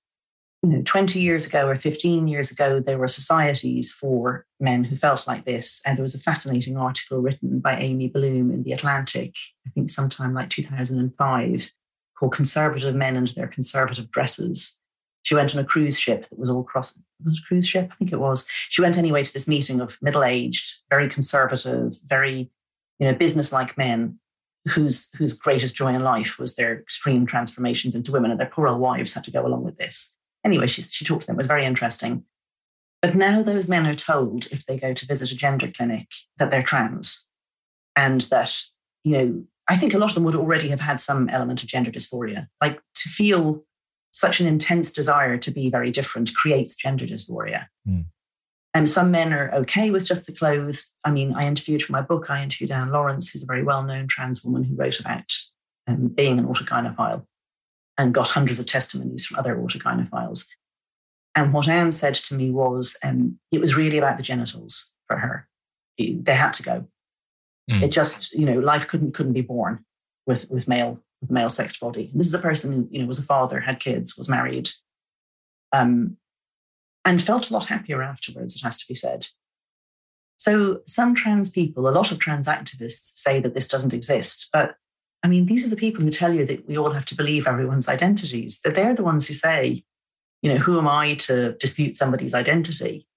you 0.67 0.77
know 0.77 0.81
20 0.83 1.19
years 1.19 1.47
ago 1.47 1.67
or 1.67 1.75
15 1.75 2.27
years 2.27 2.51
ago 2.51 2.79
there 2.79 2.97
were 2.97 3.07
societies 3.07 3.91
for 3.91 4.45
men 4.59 4.83
who 4.83 4.95
felt 4.95 5.27
like 5.27 5.45
this. 5.45 5.81
And 5.85 5.97
there 5.97 6.03
was 6.03 6.15
a 6.15 6.19
fascinating 6.19 6.77
article 6.77 7.19
written 7.19 7.59
by 7.59 7.77
amy 7.77 8.07
bloom 8.07 8.51
in 8.51 8.63
the 8.63 8.73
atlantic 8.73 9.35
i 9.65 9.69
think 9.71 9.89
sometime 9.89 10.33
like 10.33 10.49
2005 10.49 11.71
called 12.17 12.33
conservative 12.33 12.95
men 12.95 13.15
and 13.15 13.27
their 13.29 13.47
conservative 13.47 14.09
dresses. 14.11 14.79
She 15.23 15.35
went 15.35 15.53
on 15.53 15.61
a 15.61 15.65
cruise 15.65 15.99
ship 15.99 16.27
that 16.29 16.39
was 16.39 16.49
all 16.49 16.63
cross 16.63 16.99
was 17.23 17.39
a 17.39 17.47
cruise 17.47 17.67
ship? 17.67 17.89
I 17.91 17.95
think 17.95 18.11
it 18.11 18.19
was. 18.19 18.47
She 18.69 18.81
went 18.81 18.97
anyway 18.97 19.23
to 19.23 19.33
this 19.33 19.47
meeting 19.47 19.81
of 19.81 19.97
middle-aged 20.01 20.81
very 20.89 21.09
conservative 21.09 21.93
very 22.05 22.49
you 22.99 23.07
know 23.07 23.13
business-like 23.13 23.77
men 23.77 24.19
whose 24.69 25.13
whose 25.15 25.33
greatest 25.33 25.75
joy 25.75 25.93
in 25.93 26.03
life 26.03 26.39
was 26.39 26.55
their 26.55 26.79
extreme 26.79 27.25
transformations 27.25 27.95
into 27.95 28.11
women 28.11 28.31
and 28.31 28.39
their 28.39 28.47
poor 28.47 28.67
old 28.67 28.79
wives 28.79 29.13
had 29.13 29.23
to 29.23 29.31
go 29.31 29.45
along 29.45 29.63
with 29.63 29.77
this 29.77 30.17
Anyway, 30.47 30.67
she, 30.67 30.81
she 30.81 31.03
talked 31.03 31.23
to 31.23 31.27
them. 31.27 31.35
It 31.35 31.39
was 31.39 31.47
very 31.47 31.65
interesting. 31.65 32.23
But 33.01 33.15
now 33.15 33.43
those 33.43 33.67
men 33.67 33.85
are 33.85 33.95
told 33.95 34.45
if 34.45 34.65
they 34.65 34.79
go 34.79 34.93
to 34.93 35.05
visit 35.05 35.29
a 35.29 35.35
gender 35.35 35.69
clinic 35.69 36.07
that 36.37 36.51
they're 36.51 36.63
trans 36.63 37.27
and 37.97 38.21
that, 38.21 38.57
you 39.03 39.11
know, 39.11 39.43
I 39.67 39.75
think 39.75 39.93
a 39.93 39.97
lot 39.97 40.11
of 40.11 40.15
them 40.15 40.23
would 40.23 40.35
already 40.35 40.69
have 40.69 40.79
had 40.79 41.01
some 41.01 41.27
element 41.27 41.63
of 41.63 41.67
gender 41.67 41.91
dysphoria. 41.91 42.47
Like 42.61 42.79
to 42.95 43.09
feel 43.09 43.65
such 44.11 44.39
an 44.39 44.47
intense 44.47 44.93
desire 44.93 45.37
to 45.37 45.51
be 45.51 45.69
very 45.69 45.91
different 45.91 46.33
creates 46.33 46.77
gender 46.77 47.05
dysphoria. 47.05 47.65
Mm. 47.85 48.05
And 48.73 48.89
some 48.89 49.11
men 49.11 49.33
are 49.33 49.53
okay 49.53 49.91
with 49.91 50.07
just 50.07 50.27
the 50.27 50.31
clothes. 50.31 50.95
I 51.03 51.11
mean, 51.11 51.33
I 51.33 51.45
interviewed 51.45 51.83
for 51.83 51.91
my 51.91 52.01
book, 52.01 52.29
I 52.29 52.41
interviewed 52.41 52.71
Anne 52.71 52.91
Lawrence, 52.91 53.29
who's 53.29 53.43
a 53.43 53.47
very 53.47 53.63
well 53.63 53.83
known 53.83 54.07
trans 54.07 54.45
woman 54.45 54.63
who 54.63 54.77
wrote 54.77 55.01
about 55.01 55.29
um, 55.87 56.07
being 56.07 56.39
an 56.39 56.45
autogynephile 56.45 57.25
and 57.97 58.13
got 58.13 58.29
hundreds 58.29 58.59
of 58.59 58.65
testimonies 58.65 59.25
from 59.25 59.39
other 59.39 59.55
autogynephiles. 59.55 60.47
And 61.35 61.53
what 61.53 61.67
Anne 61.67 61.91
said 61.91 62.15
to 62.15 62.35
me 62.35 62.51
was 62.51 62.97
um, 63.03 63.39
it 63.51 63.61
was 63.61 63.77
really 63.77 63.97
about 63.97 64.17
the 64.17 64.23
genitals 64.23 64.93
for 65.07 65.17
her. 65.17 65.47
They 65.97 66.33
had 66.33 66.53
to 66.53 66.63
go. 66.63 66.87
Mm. 67.69 67.83
It 67.83 67.91
just, 67.91 68.33
you 68.33 68.45
know, 68.45 68.59
life 68.59 68.87
couldn't 68.87 69.13
couldn't 69.13 69.33
be 69.33 69.41
born 69.41 69.83
with 70.25 70.49
with 70.49 70.67
male 70.67 71.03
with 71.21 71.31
male 71.31 71.49
sexed 71.49 71.79
body. 71.79 72.09
And 72.11 72.19
this 72.19 72.27
is 72.27 72.33
a 72.33 72.39
person 72.39 72.71
who, 72.71 72.87
you 72.91 73.01
know, 73.01 73.07
was 73.07 73.19
a 73.19 73.23
father, 73.23 73.59
had 73.59 73.79
kids, 73.79 74.15
was 74.17 74.29
married, 74.29 74.69
um, 75.73 76.17
and 77.05 77.21
felt 77.21 77.49
a 77.49 77.53
lot 77.53 77.65
happier 77.65 78.01
afterwards, 78.01 78.55
it 78.55 78.63
has 78.63 78.77
to 78.79 78.85
be 78.87 78.95
said. 78.95 79.27
So 80.37 80.81
some 80.85 81.15
trans 81.15 81.49
people, 81.49 81.87
a 81.87 81.91
lot 81.91 82.11
of 82.11 82.19
trans 82.19 82.47
activists 82.47 83.17
say 83.17 83.39
that 83.39 83.53
this 83.53 83.67
doesn't 83.67 83.93
exist, 83.93 84.49
but 84.53 84.75
I 85.23 85.27
mean, 85.27 85.45
these 85.45 85.65
are 85.65 85.69
the 85.69 85.75
people 85.75 86.03
who 86.03 86.11
tell 86.11 86.33
you 86.33 86.45
that 86.45 86.67
we 86.67 86.77
all 86.77 86.91
have 86.91 87.05
to 87.05 87.15
believe 87.15 87.47
everyone's 87.47 87.89
identities, 87.89 88.61
that 88.61 88.75
they're 88.75 88.95
the 88.95 89.03
ones 89.03 89.27
who 89.27 89.33
say, 89.33 89.83
you 90.41 90.53
know, 90.53 90.59
who 90.59 90.77
am 90.77 90.87
I 90.87 91.15
to 91.15 91.53
dispute 91.53 91.95
somebody's 91.95 92.33
identity? 92.33 93.07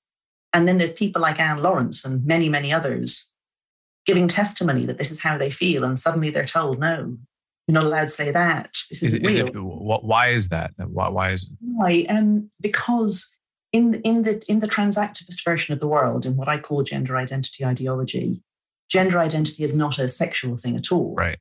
And 0.53 0.67
then 0.67 0.79
there's 0.79 0.93
people 0.93 1.23
like 1.23 1.39
Anne 1.39 1.63
Lawrence 1.63 2.05
and 2.05 2.25
many, 2.25 2.49
many 2.49 2.73
others 2.73 3.33
giving 4.07 4.29
testimony 4.29 4.87
that 4.87 4.99
this 4.99 5.11
is 5.11 5.21
how 5.21 5.37
they 5.37 5.51
feel. 5.51 5.85
And 5.85 5.99
suddenly 5.99 6.31
they're 6.31 6.47
told, 6.47 6.81
no, 6.81 7.17
you're 7.69 7.75
not 7.75 7.85
allowed 7.85 8.03
to 8.03 8.09
say 8.09 8.31
that. 8.31 8.71
This 8.89 9.03
is, 9.03 9.15
is, 9.15 9.23
is 9.23 9.37
it, 9.37 9.55
why 9.55 10.29
is 10.29 10.49
that? 10.49 10.73
Why, 10.79 11.09
why 11.09 11.31
is 11.31 11.49
why? 11.61 12.07
Um, 12.09 12.51
because 12.61 13.37
in 13.73 14.01
in 14.03 14.23
the 14.25 14.43
in 14.49 14.59
the 14.59 14.67
transactivist 14.67 15.45
version 15.45 15.73
of 15.73 15.79
the 15.79 15.87
world, 15.87 16.27
in 16.27 16.37
what 16.37 16.49
I 16.49 16.59
call 16.59 16.83
gender 16.83 17.17
identity 17.17 17.65
ideology, 17.65 18.43
gender 18.89 19.21
identity 19.21 19.63
is 19.63 19.77
not 19.77 20.01
a 20.01 20.09
sexual 20.09 20.57
thing 20.57 20.77
at 20.77 20.91
all. 20.91 21.15
Right 21.15 21.39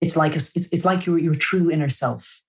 it's 0.00 0.16
like 0.16 0.32
a, 0.32 0.36
it's, 0.36 0.72
it's 0.72 0.84
like 0.84 1.06
your, 1.06 1.18
your 1.18 1.34
true 1.34 1.70
inner 1.70 1.88
self. 1.88 2.42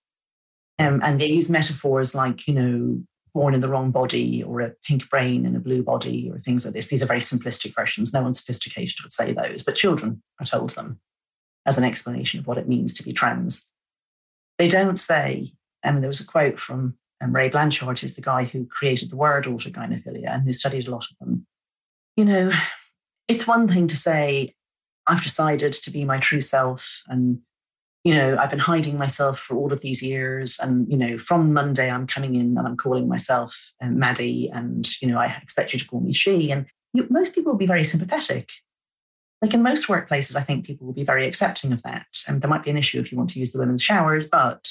Um, 0.80 1.02
and 1.04 1.20
they 1.20 1.28
use 1.28 1.50
metaphors 1.50 2.16
like, 2.16 2.48
you 2.48 2.54
know, 2.54 3.04
born 3.34 3.54
in 3.54 3.60
the 3.60 3.68
wrong 3.68 3.92
body 3.92 4.44
or 4.44 4.62
a 4.62 4.74
pink 4.84 5.10
brain 5.10 5.46
in 5.46 5.56
a 5.56 5.60
blue 5.60 5.84
body 5.84 6.30
or 6.32 6.40
things 6.40 6.66
like 6.66 6.74
this. 6.74 6.88
These 6.88 7.04
are 7.04 7.08
very 7.08 7.20
simplistic 7.20 7.74
versions. 7.76 8.14
No 8.14 8.24
one 8.24 8.34
sophisticated 8.34 8.96
would 9.04 9.12
say 9.12 9.34
those, 9.34 9.64
but 9.64 9.76
children 9.76 10.22
are 10.40 10.46
told 10.46 10.72
them 10.72 11.00
as 11.66 11.78
an 11.78 11.84
explanation 11.84 12.40
of 12.40 12.48
what 12.48 12.58
it 12.58 12.68
means 12.68 12.94
to 12.96 13.04
be 13.04 13.14
trans. 13.14 13.70
They 14.58 14.68
don't 14.68 14.98
say, 14.98 15.54
I 15.84 15.92
mean, 15.92 16.02
there 16.02 16.08
was 16.08 16.20
a 16.20 16.26
quote 16.28 16.60
from 16.60 16.96
um, 17.22 17.34
Ray 17.34 17.50
Blanchard, 17.50 18.00
who's 18.00 18.16
the 18.16 18.22
guy 18.22 18.46
who 18.46 18.66
created 18.66 19.10
the 19.10 19.16
word 19.16 19.46
autogynephilia 19.46 20.30
and 20.30 20.44
who 20.44 20.52
studied 20.52 20.88
a 20.88 20.92
lot 20.92 21.06
of 21.10 21.18
them. 21.20 21.46
You 22.18 22.26
know, 22.26 22.52
it's 23.28 23.48
one 23.48 23.68
thing 23.68 23.88
to 23.88 23.96
say, 23.96 24.56
I've 25.08 25.24
decided 25.24 25.74
to 25.74 25.92
be 25.92 26.06
my 26.06 26.20
true 26.20 26.42
self. 26.42 27.04
And, 27.08 27.40
you 28.04 28.14
know, 28.16 28.38
I've 28.40 28.50
been 28.50 28.60
hiding 28.60 28.98
myself 28.98 29.40
for 29.40 29.56
all 29.58 29.74
of 29.74 29.82
these 29.82 30.02
years. 30.02 30.60
And, 30.60 30.90
you 30.90 30.98
know, 30.98 31.18
from 31.18 31.54
Monday, 31.54 31.90
I'm 31.90 32.08
coming 32.08 32.36
in 32.36 32.58
and 32.58 32.68
I'm 32.68 32.78
calling 32.78 33.08
myself 33.08 33.74
uh, 33.82 33.88
Maddie. 33.88 34.50
And, 34.54 34.88
you 35.02 35.08
know, 35.08 35.18
I 35.18 35.38
expect 35.42 35.74
you 35.74 35.80
to 35.80 35.88
call 35.88 36.02
me 36.02 36.14
she. 36.14 36.52
And 36.52 36.66
you, 36.94 37.08
most 37.10 37.36
people 37.36 37.54
will 37.54 37.60
be 37.60 37.68
very 37.68 37.84
sympathetic. 37.84 38.50
Like 39.42 39.54
in 39.54 39.64
most 39.64 39.88
workplaces, 39.88 40.36
I 40.36 40.42
think 40.42 40.66
people 40.66 40.86
will 40.86 40.94
be 40.94 41.04
very 41.04 41.28
accepting 41.28 41.74
of 41.74 41.82
that. 41.84 42.06
And 42.28 42.42
there 42.42 42.50
might 42.50 42.64
be 42.64 42.70
an 42.70 42.78
issue 42.78 43.00
if 43.00 43.12
you 43.12 43.18
want 43.18 43.32
to 43.32 43.40
use 43.40 43.52
the 43.52 43.60
women's 43.60 43.82
showers, 43.82 44.28
but 44.28 44.68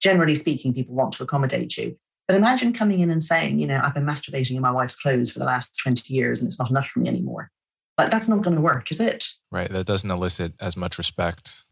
generally 0.00 0.34
speaking, 0.34 0.72
people 0.72 0.94
want 0.94 1.12
to 1.14 1.22
accommodate 1.22 1.76
you. 1.76 1.96
But 2.26 2.36
imagine 2.36 2.72
coming 2.72 3.00
in 3.00 3.10
and 3.10 3.22
saying, 3.22 3.58
you 3.58 3.66
know, 3.66 3.80
I've 3.82 3.92
been 3.92 4.06
masturbating 4.06 4.56
in 4.56 4.62
my 4.62 4.70
wife's 4.70 4.96
clothes 4.96 5.30
for 5.30 5.40
the 5.40 5.44
last 5.44 5.78
20 5.82 6.12
years 6.12 6.40
and 6.40 6.48
it's 6.48 6.58
not 6.58 6.70
enough 6.70 6.86
for 6.86 7.00
me 7.00 7.08
anymore. 7.08 7.50
Like 7.96 8.10
that's 8.10 8.28
not 8.28 8.42
going 8.42 8.56
to 8.56 8.62
work, 8.62 8.90
is 8.90 9.00
it? 9.00 9.28
Right. 9.52 9.70
That 9.70 9.86
doesn't 9.86 10.10
elicit 10.10 10.54
as 10.60 10.76
much 10.76 10.98
respect. 10.98 11.64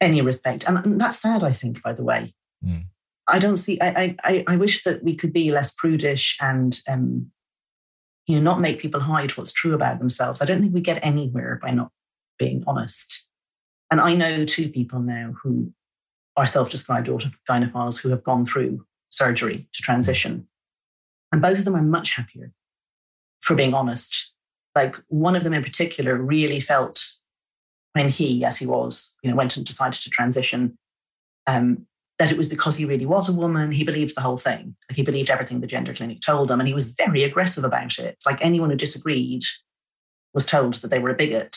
Any 0.00 0.20
respect. 0.20 0.64
And 0.66 1.00
that's 1.00 1.18
sad, 1.18 1.42
I 1.42 1.52
think, 1.52 1.82
by 1.82 1.92
the 1.92 2.02
way. 2.02 2.34
Mm. 2.64 2.84
I 3.26 3.38
don't 3.38 3.56
see, 3.56 3.80
I, 3.80 4.16
I, 4.24 4.44
I 4.46 4.56
wish 4.56 4.82
that 4.84 5.02
we 5.04 5.14
could 5.14 5.32
be 5.32 5.52
less 5.52 5.72
prudish 5.72 6.36
and, 6.40 6.78
um, 6.88 7.30
you 8.26 8.36
know, 8.36 8.42
not 8.42 8.60
make 8.60 8.80
people 8.80 9.00
hide 9.00 9.36
what's 9.36 9.52
true 9.52 9.74
about 9.74 9.98
themselves. 9.98 10.42
I 10.42 10.44
don't 10.44 10.60
think 10.60 10.74
we 10.74 10.80
get 10.80 11.04
anywhere 11.04 11.58
by 11.62 11.70
not 11.70 11.90
being 12.38 12.64
honest. 12.66 13.26
And 13.90 14.00
I 14.00 14.14
know 14.14 14.44
two 14.44 14.68
people 14.68 15.00
now 15.00 15.34
who 15.42 15.72
are 16.36 16.46
self 16.46 16.70
described 16.70 17.08
autogynephiles 17.08 18.02
who 18.02 18.10
have 18.10 18.24
gone 18.24 18.46
through 18.46 18.84
surgery 19.10 19.68
to 19.72 19.82
transition. 19.82 20.46
And 21.32 21.42
both 21.42 21.58
of 21.58 21.64
them 21.64 21.76
are 21.76 21.82
much 21.82 22.16
happier 22.16 22.52
for 23.40 23.54
being 23.54 23.74
honest 23.74 24.29
like 24.74 24.96
one 25.08 25.36
of 25.36 25.44
them 25.44 25.52
in 25.52 25.62
particular 25.62 26.16
really 26.16 26.60
felt 26.60 27.02
when 27.92 28.08
he, 28.08 28.44
as 28.44 28.58
he 28.58 28.66
was, 28.66 29.16
you 29.22 29.30
know, 29.30 29.36
went 29.36 29.56
and 29.56 29.66
decided 29.66 30.00
to 30.00 30.10
transition, 30.10 30.78
um, 31.46 31.86
that 32.18 32.30
it 32.30 32.38
was 32.38 32.48
because 32.48 32.76
he 32.76 32.84
really 32.84 33.06
was 33.06 33.28
a 33.28 33.32
woman. 33.32 33.72
He 33.72 33.82
believes 33.82 34.14
the 34.14 34.20
whole 34.20 34.36
thing. 34.36 34.76
Like 34.88 34.96
he 34.96 35.02
believed 35.02 35.30
everything 35.30 35.60
the 35.60 35.66
gender 35.66 35.94
clinic 35.94 36.20
told 36.20 36.50
him, 36.50 36.60
and 36.60 36.68
he 36.68 36.74
was 36.74 36.94
very 36.94 37.24
aggressive 37.24 37.64
about 37.64 37.98
it. 37.98 38.18
Like 38.26 38.38
anyone 38.40 38.70
who 38.70 38.76
disagreed 38.76 39.42
was 40.34 40.46
told 40.46 40.74
that 40.74 40.88
they 40.88 40.98
were 40.98 41.10
a 41.10 41.14
bigot. 41.14 41.56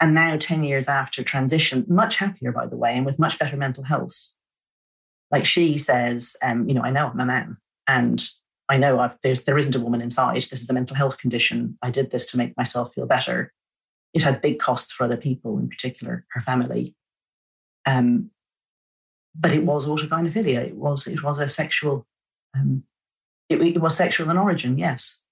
And 0.00 0.14
now, 0.14 0.36
10 0.36 0.62
years 0.62 0.88
after 0.88 1.22
transition, 1.22 1.84
much 1.88 2.16
happier, 2.16 2.52
by 2.52 2.66
the 2.66 2.76
way, 2.76 2.94
and 2.94 3.06
with 3.06 3.18
much 3.18 3.38
better 3.38 3.56
mental 3.56 3.82
health. 3.82 4.34
Like 5.30 5.46
she 5.46 5.78
says, 5.78 6.36
um, 6.42 6.68
you 6.68 6.74
know, 6.74 6.82
I 6.82 6.90
know 6.90 7.08
I'm 7.08 7.18
a 7.18 7.24
man 7.24 7.56
and 7.88 8.26
I 8.68 8.76
know 8.78 8.98
I've, 8.98 9.16
there's 9.22 9.44
there 9.44 9.58
isn't 9.58 9.74
a 9.74 9.80
woman 9.80 10.00
inside. 10.00 10.42
This 10.42 10.62
is 10.62 10.70
a 10.70 10.74
mental 10.74 10.96
health 10.96 11.18
condition. 11.18 11.78
I 11.82 11.90
did 11.90 12.10
this 12.10 12.26
to 12.26 12.36
make 12.36 12.56
myself 12.56 12.92
feel 12.94 13.06
better. 13.06 13.52
It 14.12 14.22
had 14.22 14.42
big 14.42 14.58
costs 14.58 14.92
for 14.92 15.04
other 15.04 15.16
people, 15.16 15.58
in 15.58 15.68
particular 15.68 16.24
her 16.30 16.40
family. 16.40 16.94
Um, 17.84 18.30
but 19.38 19.52
it 19.52 19.64
was 19.64 19.86
autogynephilia. 19.86 20.66
It 20.66 20.76
was 20.76 21.06
it 21.06 21.22
was 21.22 21.38
a 21.38 21.48
sexual. 21.48 22.06
Um, 22.56 22.84
it, 23.48 23.60
it 23.60 23.80
was 23.80 23.96
sexual 23.96 24.30
in 24.30 24.38
origin. 24.38 24.78
Yes. 24.78 25.22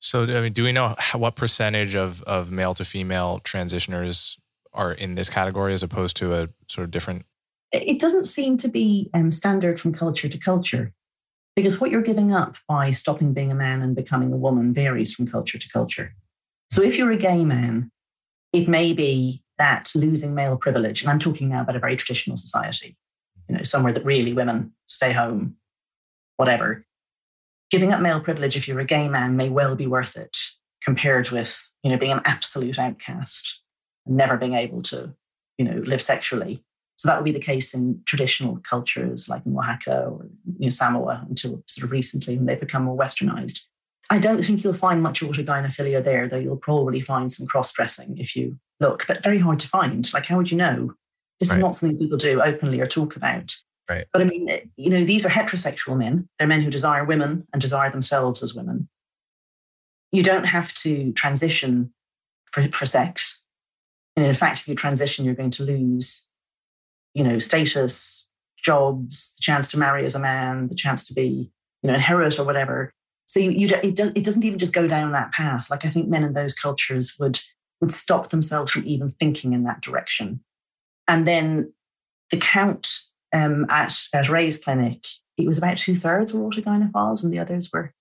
So, 0.00 0.24
I 0.24 0.42
mean, 0.42 0.52
do 0.52 0.64
we 0.64 0.72
know 0.72 0.96
how, 0.98 1.20
what 1.20 1.36
percentage 1.36 1.94
of 1.94 2.22
of 2.22 2.50
male 2.50 2.74
to 2.74 2.84
female 2.84 3.40
transitioners 3.44 4.36
are 4.74 4.92
in 4.92 5.14
this 5.14 5.30
category 5.30 5.72
as 5.72 5.82
opposed 5.82 6.16
to 6.18 6.34
a 6.34 6.48
sort 6.68 6.84
of 6.84 6.90
different? 6.90 7.24
It 7.72 8.00
doesn't 8.00 8.26
seem 8.26 8.58
to 8.58 8.68
be 8.68 9.08
um, 9.14 9.30
standard 9.30 9.80
from 9.80 9.94
culture 9.94 10.28
to 10.28 10.38
culture. 10.38 10.92
Because 11.54 11.80
what 11.80 11.90
you're 11.90 12.02
giving 12.02 12.32
up 12.32 12.56
by 12.66 12.90
stopping 12.90 13.34
being 13.34 13.50
a 13.50 13.54
man 13.54 13.82
and 13.82 13.94
becoming 13.94 14.32
a 14.32 14.36
woman 14.36 14.72
varies 14.72 15.12
from 15.12 15.28
culture 15.28 15.58
to 15.58 15.68
culture. 15.68 16.14
So 16.70 16.82
if 16.82 16.96
you're 16.96 17.12
a 17.12 17.16
gay 17.16 17.44
man, 17.44 17.90
it 18.52 18.68
may 18.68 18.92
be 18.92 19.42
that 19.58 19.90
losing 19.94 20.34
male 20.34 20.56
privilege, 20.56 21.02
and 21.02 21.10
I'm 21.10 21.18
talking 21.18 21.50
now 21.50 21.60
about 21.60 21.76
a 21.76 21.80
very 21.80 21.96
traditional 21.96 22.36
society, 22.36 22.96
you 23.48 23.56
know, 23.56 23.62
somewhere 23.62 23.92
that 23.92 24.04
really 24.04 24.32
women 24.32 24.72
stay 24.86 25.12
home, 25.12 25.56
whatever, 26.36 26.84
giving 27.70 27.92
up 27.92 28.00
male 28.00 28.20
privilege 28.20 28.56
if 28.56 28.66
you're 28.66 28.80
a 28.80 28.84
gay 28.84 29.08
man 29.08 29.36
may 29.36 29.48
well 29.48 29.76
be 29.76 29.86
worth 29.86 30.16
it 30.16 30.36
compared 30.82 31.30
with, 31.30 31.70
you 31.82 31.90
know, 31.90 31.98
being 31.98 32.12
an 32.12 32.22
absolute 32.24 32.78
outcast 32.78 33.60
and 34.06 34.16
never 34.16 34.36
being 34.36 34.54
able 34.54 34.82
to, 34.82 35.14
you 35.58 35.64
know, 35.64 35.82
live 35.86 36.02
sexually. 36.02 36.64
So 37.02 37.08
that 37.08 37.18
would 37.18 37.24
be 37.24 37.32
the 37.32 37.40
case 37.40 37.74
in 37.74 38.00
traditional 38.06 38.58
cultures 38.58 39.28
like 39.28 39.44
in 39.44 39.56
Oaxaca 39.56 40.04
or 40.04 40.28
you 40.56 40.66
know, 40.66 40.70
Samoa 40.70 41.26
until 41.28 41.60
sort 41.66 41.84
of 41.84 41.90
recently 41.90 42.36
when 42.36 42.46
they've 42.46 42.60
become 42.60 42.84
more 42.84 42.96
westernized. 42.96 43.62
I 44.08 44.20
don't 44.20 44.44
think 44.44 44.62
you'll 44.62 44.72
find 44.72 45.02
much 45.02 45.20
autogynephilia 45.20 46.04
there, 46.04 46.28
though 46.28 46.38
you'll 46.38 46.58
probably 46.58 47.00
find 47.00 47.32
some 47.32 47.48
cross 47.48 47.72
dressing 47.72 48.18
if 48.18 48.36
you 48.36 48.56
look, 48.78 49.04
but 49.08 49.24
very 49.24 49.40
hard 49.40 49.58
to 49.58 49.66
find. 49.66 50.14
Like, 50.14 50.26
how 50.26 50.36
would 50.36 50.52
you 50.52 50.56
know? 50.56 50.94
This 51.40 51.48
right. 51.48 51.56
is 51.56 51.60
not 51.60 51.74
something 51.74 51.98
people 51.98 52.18
do 52.18 52.40
openly 52.40 52.78
or 52.78 52.86
talk 52.86 53.16
about. 53.16 53.52
Right. 53.90 54.06
But 54.12 54.22
I 54.22 54.24
mean, 54.26 54.48
you 54.76 54.90
know, 54.90 55.04
these 55.04 55.26
are 55.26 55.28
heterosexual 55.28 55.98
men. 55.98 56.28
They're 56.38 56.46
men 56.46 56.62
who 56.62 56.70
desire 56.70 57.04
women 57.04 57.48
and 57.52 57.60
desire 57.60 57.90
themselves 57.90 58.44
as 58.44 58.54
women. 58.54 58.88
You 60.12 60.22
don't 60.22 60.44
have 60.44 60.72
to 60.74 61.10
transition 61.14 61.92
for, 62.52 62.70
for 62.70 62.86
sex. 62.86 63.44
And 64.14 64.24
in 64.24 64.34
fact, 64.34 64.60
if 64.60 64.68
you 64.68 64.76
transition, 64.76 65.24
you're 65.24 65.34
going 65.34 65.50
to 65.50 65.64
lose, 65.64 66.28
you 67.14 67.24
know, 67.24 67.38
status, 67.38 68.28
jobs, 68.62 69.34
the 69.36 69.42
chance 69.42 69.70
to 69.70 69.78
marry 69.78 70.04
as 70.04 70.14
a 70.14 70.20
man, 70.20 70.68
the 70.68 70.74
chance 70.74 71.06
to 71.06 71.14
be, 71.14 71.50
you 71.82 71.88
know, 71.88 71.94
inherit 71.94 72.38
or 72.38 72.44
whatever. 72.44 72.92
So 73.26 73.40
you, 73.40 73.50
you 73.50 73.68
it, 73.82 73.96
does, 73.96 74.12
it 74.14 74.24
doesn't 74.24 74.44
even 74.44 74.58
just 74.58 74.74
go 74.74 74.86
down 74.86 75.12
that 75.12 75.32
path. 75.32 75.70
Like 75.70 75.84
I 75.84 75.88
think 75.88 76.08
men 76.08 76.24
in 76.24 76.32
those 76.32 76.54
cultures 76.54 77.14
would 77.18 77.40
would 77.80 77.92
stop 77.92 78.30
themselves 78.30 78.70
from 78.70 78.86
even 78.86 79.10
thinking 79.10 79.52
in 79.52 79.64
that 79.64 79.80
direction. 79.80 80.40
And 81.08 81.26
then 81.26 81.72
the 82.30 82.36
count 82.36 82.88
um, 83.32 83.66
at, 83.68 83.98
at 84.14 84.28
Ray's 84.28 84.62
clinic, 84.62 85.04
it 85.36 85.48
was 85.48 85.58
about 85.58 85.78
two 85.78 85.96
thirds 85.96 86.32
were 86.32 86.48
autogynephiles 86.48 87.24
and 87.24 87.32
the 87.32 87.40
others 87.40 87.70
were 87.72 87.92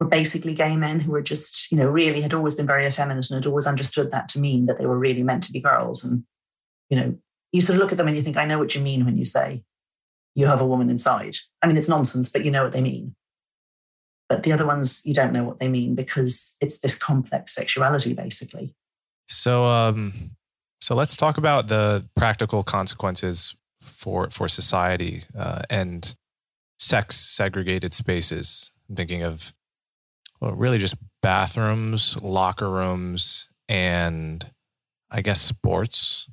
were 0.00 0.06
basically 0.06 0.54
gay 0.54 0.76
men 0.76 1.00
who 1.00 1.10
were 1.10 1.22
just, 1.22 1.70
you 1.72 1.78
know, 1.78 1.86
really 1.88 2.20
had 2.20 2.34
always 2.34 2.54
been 2.54 2.66
very 2.66 2.86
effeminate 2.86 3.30
and 3.30 3.42
had 3.42 3.48
always 3.48 3.66
understood 3.66 4.10
that 4.10 4.28
to 4.30 4.38
mean 4.38 4.66
that 4.66 4.78
they 4.78 4.86
were 4.86 4.98
really 4.98 5.22
meant 5.22 5.42
to 5.44 5.52
be 5.52 5.60
girls. 5.60 6.04
And, 6.04 6.24
you 6.88 6.98
know, 6.98 7.18
you 7.52 7.60
sort 7.60 7.76
of 7.76 7.80
look 7.80 7.92
at 7.92 7.98
them 7.98 8.08
and 8.08 8.16
you 8.16 8.22
think, 8.22 8.36
I 8.36 8.44
know 8.44 8.58
what 8.58 8.74
you 8.74 8.80
mean 8.80 9.04
when 9.04 9.16
you 9.16 9.24
say 9.24 9.62
you 10.38 10.46
have 10.46 10.60
a 10.60 10.66
woman 10.66 10.88
inside. 10.88 11.36
I 11.62 11.66
mean, 11.66 11.76
it's 11.76 11.88
nonsense, 11.88 12.28
but 12.28 12.44
you 12.44 12.52
know 12.52 12.62
what 12.62 12.70
they 12.70 12.80
mean. 12.80 13.16
But 14.28 14.44
the 14.44 14.52
other 14.52 14.64
ones, 14.64 15.02
you 15.04 15.12
don't 15.12 15.32
know 15.32 15.42
what 15.42 15.58
they 15.58 15.66
mean 15.66 15.96
because 15.96 16.56
it's 16.60 16.78
this 16.78 16.94
complex 16.96 17.54
sexuality, 17.54 18.12
basically. 18.14 18.72
So, 19.26 19.64
um, 19.64 20.36
so 20.80 20.94
let's 20.94 21.16
talk 21.16 21.38
about 21.38 21.66
the 21.66 22.06
practical 22.14 22.62
consequences 22.62 23.56
for 23.82 24.30
for 24.30 24.46
society 24.46 25.24
uh, 25.36 25.62
and 25.70 26.14
sex 26.78 27.16
segregated 27.16 27.92
spaces. 27.92 28.70
I'm 28.88 28.94
thinking 28.94 29.24
of 29.24 29.52
well, 30.40 30.52
really 30.52 30.78
just 30.78 30.94
bathrooms, 31.20 32.16
locker 32.22 32.70
rooms, 32.70 33.48
and 33.68 34.48
I 35.10 35.22
guess 35.22 35.40
sports. 35.40 36.28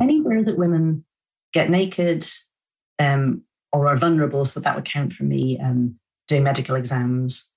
Anywhere 0.00 0.42
that 0.44 0.58
women 0.58 1.04
get 1.52 1.70
naked 1.70 2.26
um, 2.98 3.42
or 3.72 3.88
are 3.88 3.96
vulnerable, 3.96 4.44
so 4.44 4.60
that 4.60 4.74
would 4.74 4.84
count 4.84 5.12
for 5.12 5.24
me. 5.24 5.58
Um, 5.58 5.96
doing 6.28 6.42
medical 6.44 6.74
exams 6.74 7.52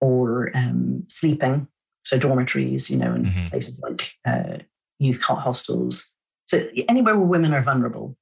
or 0.00 0.50
um, 0.54 1.04
sleeping, 1.08 1.66
so 2.04 2.18
dormitories, 2.18 2.90
you 2.90 2.96
know, 2.96 3.14
in 3.14 3.24
mm-hmm. 3.24 3.48
places 3.48 3.78
like 3.80 4.12
uh, 4.26 4.58
youth 4.98 5.22
hostels. 5.22 6.14
So 6.46 6.68
anywhere 6.88 7.16
where 7.16 7.26
women 7.26 7.52
are 7.52 7.62
vulnerable, 7.62 8.16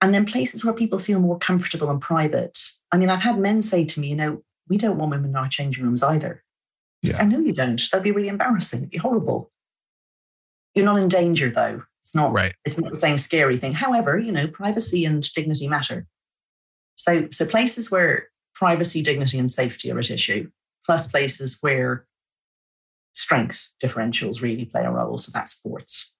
and 0.00 0.14
then 0.14 0.26
places 0.26 0.64
where 0.64 0.74
people 0.74 0.98
feel 0.98 1.20
more 1.20 1.38
comfortable 1.38 1.90
and 1.90 2.00
private. 2.00 2.58
I 2.92 2.96
mean, 2.96 3.10
I've 3.10 3.22
had 3.22 3.38
men 3.38 3.60
say 3.60 3.84
to 3.84 4.00
me, 4.00 4.08
you 4.08 4.16
know, 4.16 4.42
we 4.68 4.78
don't 4.78 4.98
want 4.98 5.10
women 5.10 5.30
in 5.30 5.36
our 5.36 5.48
changing 5.48 5.84
rooms 5.84 6.02
either. 6.02 6.42
Yeah. 7.02 7.18
I 7.18 7.24
know 7.24 7.40
you 7.40 7.52
don't. 7.52 7.80
That'd 7.90 8.04
be 8.04 8.12
really 8.12 8.28
embarrassing. 8.28 8.80
It'd 8.80 8.90
be 8.90 8.98
horrible. 8.98 9.50
You're 10.74 10.84
not 10.84 10.98
in 10.98 11.08
danger 11.08 11.50
though. 11.50 11.82
It's 12.10 12.14
not 12.16 12.32
right. 12.32 12.54
It's 12.64 12.76
not 12.76 12.90
the 12.90 12.96
same 12.96 13.18
scary 13.18 13.56
thing. 13.56 13.72
However, 13.72 14.18
you 14.18 14.32
know, 14.32 14.48
privacy 14.48 15.04
and 15.04 15.22
dignity 15.32 15.68
matter. 15.68 16.08
So, 16.96 17.28
so 17.30 17.46
places 17.46 17.88
where 17.88 18.30
privacy, 18.52 19.00
dignity, 19.00 19.38
and 19.38 19.48
safety 19.48 19.92
are 19.92 19.98
at 20.00 20.10
issue, 20.10 20.50
plus 20.84 21.08
places 21.08 21.58
where 21.60 22.06
strength 23.12 23.70
differentials 23.80 24.42
really 24.42 24.64
play 24.64 24.84
a 24.84 24.90
role. 24.90 25.18
So 25.18 25.30
that's 25.32 25.52
sports. 25.52 26.16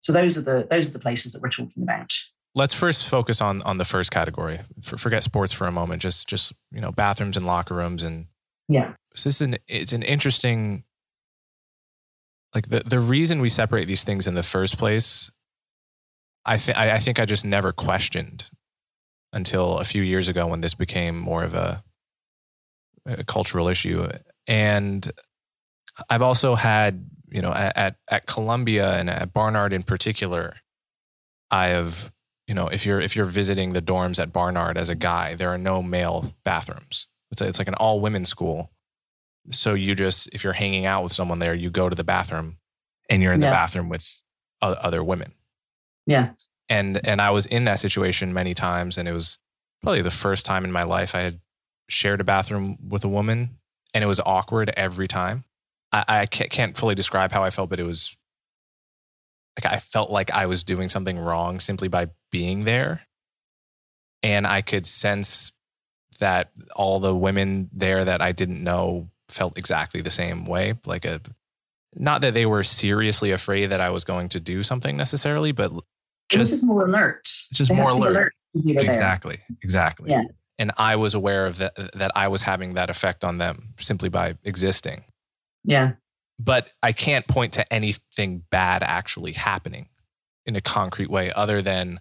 So 0.00 0.12
those 0.12 0.38
are 0.38 0.42
the 0.42 0.68
those 0.70 0.90
are 0.90 0.92
the 0.92 1.00
places 1.00 1.32
that 1.32 1.42
we're 1.42 1.50
talking 1.50 1.82
about 1.82 2.12
let's 2.54 2.72
first 2.72 3.08
focus 3.08 3.40
on 3.40 3.62
on 3.62 3.78
the 3.78 3.84
first 3.84 4.12
category. 4.12 4.60
For, 4.80 4.96
forget 4.96 5.24
sports 5.24 5.52
for 5.52 5.66
a 5.66 5.72
moment. 5.72 6.02
Just 6.02 6.28
just 6.28 6.52
you 6.70 6.80
know 6.80 6.92
bathrooms 6.92 7.36
and 7.36 7.44
locker 7.44 7.74
rooms 7.74 8.04
and 8.04 8.26
yeah. 8.68 8.94
So 9.14 9.28
this 9.28 9.36
is 9.36 9.42
an 9.42 9.56
it's 9.66 9.92
an 9.92 10.02
interesting 10.02 10.84
like 12.54 12.68
the 12.68 12.80
the 12.80 13.00
reason 13.00 13.40
we 13.40 13.48
separate 13.48 13.86
these 13.86 14.04
things 14.04 14.26
in 14.26 14.34
the 14.34 14.42
first 14.42 14.78
place. 14.78 15.30
I 16.44 16.58
think 16.58 16.78
I 16.78 16.98
think 16.98 17.18
I 17.18 17.24
just 17.24 17.44
never 17.44 17.72
questioned 17.72 18.48
until 19.32 19.78
a 19.78 19.84
few 19.84 20.02
years 20.02 20.28
ago 20.28 20.46
when 20.46 20.60
this 20.60 20.74
became 20.74 21.18
more 21.18 21.42
of 21.42 21.54
a, 21.54 21.82
a 23.04 23.24
cultural 23.24 23.68
issue 23.68 24.08
and 24.46 25.10
I've 26.08 26.22
also 26.22 26.54
had 26.54 27.10
you 27.28 27.42
know 27.42 27.52
at 27.52 27.96
at 28.08 28.26
Columbia 28.26 28.96
and 28.96 29.10
at 29.10 29.32
Barnard 29.32 29.72
in 29.72 29.82
particular 29.82 30.56
I 31.50 31.68
have 31.68 32.12
you 32.46 32.54
know, 32.54 32.68
if 32.68 32.86
you're 32.86 33.00
if 33.00 33.16
you're 33.16 33.26
visiting 33.26 33.72
the 33.72 33.82
dorms 33.82 34.20
at 34.20 34.32
Barnard 34.32 34.78
as 34.78 34.88
a 34.88 34.94
guy, 34.94 35.34
there 35.34 35.50
are 35.50 35.58
no 35.58 35.82
male 35.82 36.32
bathrooms. 36.44 37.08
It's 37.32 37.40
a, 37.40 37.46
it's 37.46 37.58
like 37.58 37.68
an 37.68 37.74
all 37.74 38.00
women 38.00 38.24
school. 38.24 38.70
So 39.50 39.74
you 39.74 39.94
just 39.94 40.28
if 40.32 40.44
you're 40.44 40.52
hanging 40.52 40.86
out 40.86 41.02
with 41.02 41.12
someone 41.12 41.38
there, 41.38 41.54
you 41.54 41.70
go 41.70 41.88
to 41.88 41.94
the 41.94 42.04
bathroom, 42.04 42.58
and 43.08 43.22
you're 43.22 43.32
in 43.32 43.40
the 43.40 43.46
bathroom 43.46 43.88
with 43.88 44.22
other 44.60 45.02
women. 45.02 45.32
Yeah. 46.06 46.30
And 46.68 47.06
and 47.06 47.20
I 47.20 47.30
was 47.30 47.46
in 47.46 47.64
that 47.64 47.78
situation 47.78 48.32
many 48.32 48.54
times, 48.54 48.98
and 48.98 49.08
it 49.08 49.12
was 49.12 49.38
probably 49.82 50.02
the 50.02 50.10
first 50.10 50.44
time 50.44 50.64
in 50.64 50.72
my 50.72 50.82
life 50.82 51.14
I 51.14 51.20
had 51.20 51.40
shared 51.88 52.20
a 52.20 52.24
bathroom 52.24 52.76
with 52.88 53.04
a 53.04 53.08
woman, 53.08 53.58
and 53.94 54.02
it 54.02 54.06
was 54.06 54.20
awkward 54.20 54.72
every 54.76 55.06
time. 55.06 55.44
I, 55.92 56.04
I 56.08 56.26
can't 56.26 56.76
fully 56.76 56.94
describe 56.94 57.30
how 57.30 57.44
I 57.44 57.50
felt, 57.50 57.70
but 57.70 57.80
it 57.80 57.84
was 57.84 58.16
like 59.58 59.72
I 59.72 59.78
felt 59.78 60.10
like 60.10 60.30
I 60.30 60.46
was 60.46 60.64
doing 60.64 60.88
something 60.88 61.18
wrong 61.18 61.60
simply 61.60 61.88
by 61.88 62.08
being 62.30 62.64
there. 62.64 63.02
And 64.22 64.46
I 64.46 64.62
could 64.62 64.86
sense 64.86 65.52
that 66.18 66.50
all 66.74 67.00
the 67.00 67.14
women 67.14 67.70
there 67.72 68.04
that 68.04 68.20
I 68.20 68.32
didn't 68.32 68.62
know 68.62 69.10
felt 69.28 69.58
exactly 69.58 70.00
the 70.00 70.10
same 70.10 70.46
way. 70.46 70.74
Like 70.84 71.04
a 71.04 71.20
not 71.94 72.20
that 72.22 72.34
they 72.34 72.46
were 72.46 72.62
seriously 72.62 73.32
afraid 73.32 73.66
that 73.66 73.80
I 73.80 73.90
was 73.90 74.04
going 74.04 74.28
to 74.30 74.40
do 74.40 74.62
something 74.62 74.96
necessarily, 74.96 75.52
but 75.52 75.72
just, 76.28 76.52
just 76.52 76.66
more 76.66 76.86
alert. 76.86 77.28
Just 77.52 77.70
they 77.70 77.76
more 77.76 77.88
alert. 77.88 78.10
alert 78.10 78.32
exactly. 78.54 79.40
Exactly. 79.62 80.10
Yeah. 80.10 80.24
And 80.58 80.72
I 80.76 80.96
was 80.96 81.14
aware 81.14 81.46
of 81.46 81.58
that 81.58 81.74
that 81.94 82.12
I 82.14 82.28
was 82.28 82.42
having 82.42 82.74
that 82.74 82.90
effect 82.90 83.24
on 83.24 83.38
them 83.38 83.74
simply 83.78 84.08
by 84.08 84.36
existing. 84.44 85.04
Yeah 85.64 85.92
but 86.38 86.70
I 86.82 86.92
can't 86.92 87.26
point 87.26 87.54
to 87.54 87.72
anything 87.72 88.42
bad 88.50 88.82
actually 88.82 89.32
happening 89.32 89.88
in 90.44 90.56
a 90.56 90.60
concrete 90.60 91.10
way 91.10 91.32
other 91.32 91.62
than 91.62 92.00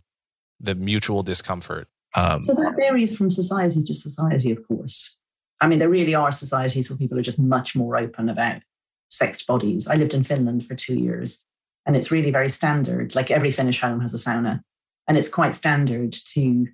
the 0.60 0.76
mutual 0.76 1.24
discomfort. 1.24 1.88
Um, 2.16 2.42
so 2.42 2.54
that 2.54 2.76
varies 2.78 3.18
from 3.18 3.30
society 3.30 3.84
to 3.84 3.94
society, 3.94 4.52
of 4.52 4.66
course. 4.68 5.20
I 5.62 5.68
mean, 5.68 5.80
there 5.80 5.90
really 5.90 6.16
are 6.16 6.32
societies 6.32 6.90
where 6.90 6.98
people 6.98 7.18
are 7.18 7.24
just 7.24 7.42
much 7.42 7.76
more 7.76 7.98
open 7.98 8.30
about 8.30 8.62
sexed 9.10 9.48
bodies. 9.48 9.88
I 9.88 9.96
lived 9.96 10.14
in 10.14 10.24
Finland 10.24 10.66
for 10.66 10.76
two 10.76 11.00
years, 11.00 11.46
and 11.86 11.96
it's 11.96 12.12
really 12.12 12.32
very 12.32 12.50
standard. 12.50 13.16
Like 13.16 13.32
every 13.32 13.52
Finnish 13.52 13.82
home 13.82 14.02
has 14.02 14.14
a 14.14 14.18
sauna, 14.18 14.62
and 15.08 15.18
it's 15.18 15.30
quite 15.30 15.56
standard 15.56 16.14
to 16.34 16.68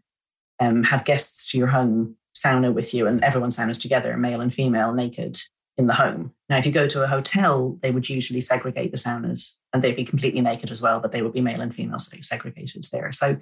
um, 0.60 0.84
have 0.84 1.06
guests 1.06 1.52
to 1.52 1.58
your 1.58 1.68
home 1.68 2.16
sauna 2.36 2.74
with 2.74 2.94
you, 2.94 3.08
and 3.08 3.24
everyone 3.24 3.50
saunas 3.50 3.82
together, 3.82 4.18
male 4.18 4.42
and 4.42 4.54
female, 4.54 4.94
naked 4.94 5.38
in 5.78 5.88
the 5.88 5.94
home. 5.94 6.34
Now, 6.50 6.58
if 6.58 6.66
you 6.66 6.72
go 6.72 6.88
to 6.88 7.04
a 7.04 7.08
hotel, 7.08 7.78
they 7.82 7.92
would 7.92 8.10
usually 8.10 8.42
segregate 8.42 8.92
the 8.92 8.98
saunas 8.98 9.58
and 9.74 9.82
they'd 9.82 9.96
be 9.96 10.06
completely 10.06 10.42
naked 10.42 10.72
as 10.72 10.82
well, 10.82 11.00
but 11.00 11.12
they 11.12 11.22
would 11.22 11.34
be 11.34 11.42
male 11.42 11.62
and 11.62 11.74
female 11.74 12.00
segregated 12.00 12.86
there. 12.92 13.12
So, 13.12 13.38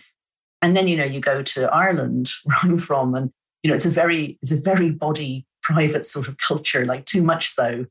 and 0.62 0.76
then, 0.76 0.88
you 0.88 0.98
know, 0.98 1.06
you 1.06 1.20
go 1.20 1.42
to 1.42 1.74
Ireland, 1.74 2.30
where 2.44 2.58
I'm 2.62 2.80
from, 2.80 3.16
and, 3.16 3.32
you 3.64 3.70
know, 3.70 3.76
it's 3.76 3.86
a 3.86 3.90
very, 3.90 4.38
it's 4.42 4.52
a 4.52 4.60
very 4.60 4.90
body 4.90 5.46
private 5.62 6.06
sort 6.06 6.28
of 6.28 6.38
culture, 6.38 6.86
like 6.86 7.06
too 7.06 7.22
much 7.22 7.50
so. 7.50 7.86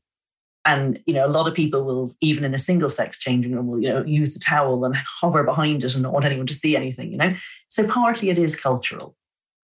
And, 0.65 1.01
you 1.05 1.13
know, 1.13 1.25
a 1.25 1.29
lot 1.29 1.47
of 1.47 1.53
people 1.53 1.83
will, 1.83 2.13
even 2.21 2.43
in 2.43 2.53
a 2.53 2.59
single 2.59 2.89
sex 2.89 3.17
changing 3.17 3.55
room, 3.55 3.67
will, 3.67 3.81
you 3.81 3.89
know, 3.89 4.03
use 4.03 4.33
the 4.33 4.39
towel 4.39 4.83
and 4.85 4.95
hover 5.21 5.43
behind 5.43 5.83
it 5.83 5.93
and 5.93 6.03
not 6.03 6.13
want 6.13 6.25
anyone 6.25 6.47
to 6.47 6.53
see 6.53 6.75
anything, 6.75 7.11
you 7.11 7.17
know? 7.17 7.33
So 7.69 7.87
partly 7.87 8.29
it 8.29 8.37
is 8.37 8.59
cultural. 8.59 9.15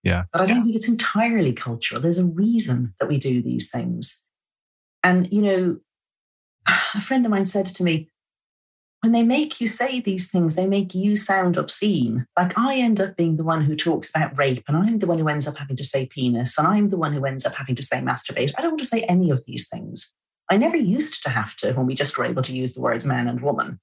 Yeah. 0.03 0.23
But 0.31 0.41
I 0.41 0.45
don't 0.45 0.63
think 0.63 0.75
it's 0.75 0.87
entirely 0.87 1.51
cultural. 1.51 1.99
There's 1.99 2.19
a 2.19 2.25
reason 2.25 2.93
that 2.99 3.09
we 3.09 3.17
do 3.17 3.41
these 3.41 3.71
things. 3.71 4.23
And, 5.03 5.31
you 5.31 5.41
know, 5.41 5.77
a 6.95 7.01
friend 7.01 7.25
of 7.25 7.31
mine 7.31 7.45
said 7.45 7.65
to 7.65 7.83
me, 7.83 8.09
when 9.05 9.11
they 9.11 9.21
make 9.21 9.61
you 9.61 9.67
say 9.67 9.99
these 9.99 10.31
things, 10.31 10.55
they 10.55 10.65
make 10.65 10.95
you 10.95 11.15
sound 11.15 11.57
obscene. 11.57 12.25
Like 12.35 12.57
I 12.57 12.77
end 12.77 12.99
up 12.99 13.15
being 13.15 13.37
the 13.37 13.43
one 13.43 13.61
who 13.61 13.75
talks 13.75 14.09
about 14.09 14.35
rape, 14.35 14.63
and 14.67 14.75
I'm 14.75 14.97
the 14.97 15.05
one 15.05 15.19
who 15.19 15.27
ends 15.27 15.47
up 15.47 15.57
having 15.57 15.75
to 15.75 15.83
say 15.83 16.07
penis, 16.07 16.57
and 16.57 16.65
I'm 16.65 16.89
the 16.89 16.97
one 16.97 17.13
who 17.13 17.23
ends 17.23 17.45
up 17.45 17.53
having 17.53 17.75
to 17.75 17.83
say 17.83 17.97
masturbate. 17.97 18.53
I 18.57 18.61
don't 18.61 18.71
want 18.71 18.79
to 18.79 18.87
say 18.87 19.03
any 19.03 19.29
of 19.29 19.43
these 19.45 19.69
things. 19.69 20.11
I 20.49 20.57
never 20.57 20.75
used 20.75 21.21
to 21.21 21.29
have 21.29 21.55
to 21.57 21.73
when 21.73 21.85
we 21.85 21.93
just 21.93 22.17
were 22.17 22.25
able 22.25 22.41
to 22.41 22.55
use 22.55 22.73
the 22.73 22.81
words 22.81 23.05
man 23.05 23.27
and 23.27 23.41
woman 23.41 23.79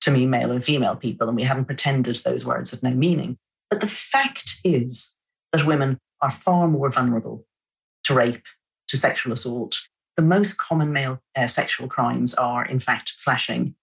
to 0.00 0.10
mean 0.10 0.30
male 0.30 0.50
and 0.50 0.64
female 0.64 0.96
people, 0.96 1.28
and 1.28 1.36
we 1.36 1.42
hadn't 1.42 1.66
pretended 1.66 2.16
those 2.16 2.46
words 2.46 2.70
have 2.70 2.82
no 2.82 2.92
meaning. 2.92 3.36
But 3.68 3.82
the 3.82 3.86
fact 3.86 4.56
is 4.64 5.18
that 5.52 5.66
women 5.66 5.98
are 6.22 6.30
far 6.30 6.66
more 6.66 6.90
vulnerable 6.90 7.44
to 8.04 8.14
rape, 8.14 8.46
to 8.88 8.96
sexual 8.96 9.34
assault. 9.34 9.82
The 10.16 10.22
most 10.22 10.56
common 10.56 10.94
male 10.94 11.20
uh, 11.36 11.46
sexual 11.46 11.88
crimes 11.88 12.32
are, 12.36 12.64
in 12.64 12.80
fact, 12.80 13.10
flashing 13.10 13.74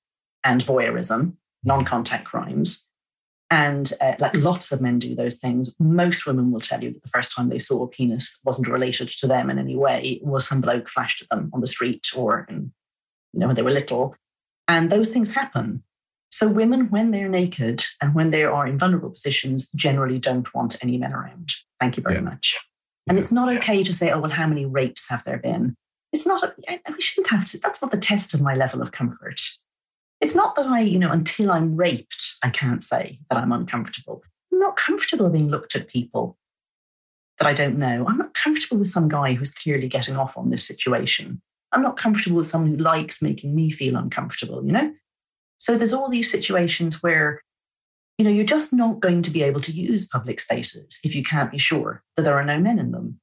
and 0.43 0.61
voyeurism, 0.61 1.33
non 1.63 1.85
contact 1.85 2.25
crimes. 2.25 2.87
And 3.51 3.91
uh, 3.99 4.13
like 4.19 4.35
lots 4.35 4.71
of 4.71 4.79
men 4.79 4.99
do 4.99 5.15
those 5.15 5.39
things. 5.39 5.73
Most 5.79 6.27
women 6.27 6.51
will 6.51 6.59
tell 6.59 6.83
you 6.83 6.91
that 6.93 7.01
the 7.01 7.09
first 7.09 7.35
time 7.35 7.49
they 7.49 7.57
saw 7.57 7.83
a 7.83 7.87
penis 7.87 8.39
wasn't 8.45 8.67
related 8.67 9.09
to 9.09 9.27
them 9.27 9.49
in 9.49 9.57
any 9.57 9.75
way, 9.75 10.19
was 10.21 10.47
some 10.47 10.61
bloke 10.61 10.87
flashed 10.87 11.23
at 11.23 11.29
them 11.29 11.49
on 11.51 11.61
the 11.61 11.67
street 11.67 12.05
or 12.15 12.45
in, 12.47 12.71
you 13.33 13.39
know, 13.39 13.47
when 13.47 13.55
they 13.55 13.63
were 13.63 13.71
little. 13.71 14.15
And 14.67 14.91
those 14.91 15.11
things 15.11 15.33
happen. 15.33 15.81
So 16.29 16.47
women, 16.47 16.91
when 16.91 17.09
they're 17.09 17.27
naked 17.27 17.83
and 18.01 18.13
when 18.13 18.29
they 18.29 18.43
are 18.43 18.67
in 18.67 18.77
vulnerable 18.77 19.09
positions, 19.09 19.71
generally 19.71 20.19
don't 20.19 20.53
want 20.53 20.77
any 20.83 20.97
men 20.99 21.11
around. 21.11 21.53
Thank 21.79 21.97
you 21.97 22.03
very 22.03 22.15
yeah. 22.15 22.21
much. 22.21 22.55
And 23.07 23.17
yeah. 23.17 23.21
it's 23.21 23.31
not 23.31 23.49
okay 23.57 23.83
to 23.83 23.91
say, 23.91 24.11
oh, 24.11 24.19
well, 24.19 24.29
how 24.29 24.45
many 24.45 24.67
rapes 24.67 25.09
have 25.09 25.23
there 25.23 25.39
been? 25.39 25.75
It's 26.13 26.27
not, 26.27 26.43
a, 26.43 26.53
we 26.91 27.01
shouldn't 27.01 27.29
have 27.29 27.45
to, 27.45 27.57
that's 27.59 27.81
not 27.81 27.89
the 27.89 27.97
test 27.97 28.35
of 28.35 28.41
my 28.41 28.53
level 28.53 28.81
of 28.83 28.91
comfort. 28.91 29.41
It's 30.21 30.35
not 30.35 30.55
that 30.55 30.65
I, 30.65 30.81
you 30.81 30.99
know, 30.99 31.11
until 31.11 31.51
I'm 31.51 31.75
raped, 31.75 32.35
I 32.43 32.49
can't 32.49 32.83
say 32.83 33.19
that 33.29 33.37
I'm 33.37 33.51
uncomfortable. 33.51 34.21
I'm 34.51 34.59
not 34.59 34.75
comfortable 34.75 35.29
being 35.29 35.47
looked 35.47 35.75
at 35.75 35.87
people 35.87 36.37
that 37.39 37.47
I 37.47 37.53
don't 37.53 37.77
know. 37.77 38.05
I'm 38.07 38.17
not 38.17 38.33
comfortable 38.33 38.77
with 38.77 38.89
some 38.89 39.07
guy 39.07 39.33
who's 39.33 39.53
clearly 39.53 39.87
getting 39.87 40.17
off 40.17 40.37
on 40.37 40.49
this 40.49 40.65
situation. 40.65 41.41
I'm 41.71 41.81
not 41.81 41.97
comfortable 41.97 42.37
with 42.37 42.47
someone 42.47 42.71
who 42.71 42.77
likes 42.77 43.21
making 43.21 43.55
me 43.55 43.69
feel 43.69 43.95
uncomfortable, 43.95 44.65
you 44.65 44.71
know? 44.71 44.93
So 45.57 45.77
there's 45.77 45.93
all 45.93 46.09
these 46.09 46.31
situations 46.31 47.01
where, 47.01 47.41
you 48.17 48.25
know, 48.25 48.31
you're 48.31 48.45
just 48.45 48.73
not 48.73 48.99
going 48.99 49.21
to 49.21 49.31
be 49.31 49.43
able 49.43 49.61
to 49.61 49.71
use 49.71 50.07
public 50.07 50.39
spaces 50.39 50.99
if 51.03 51.15
you 51.15 51.23
can't 51.23 51.51
be 51.51 51.57
sure 51.57 52.03
that 52.15 52.23
there 52.23 52.35
are 52.35 52.45
no 52.45 52.59
men 52.59 52.79
in 52.79 52.91
them. 52.91 53.19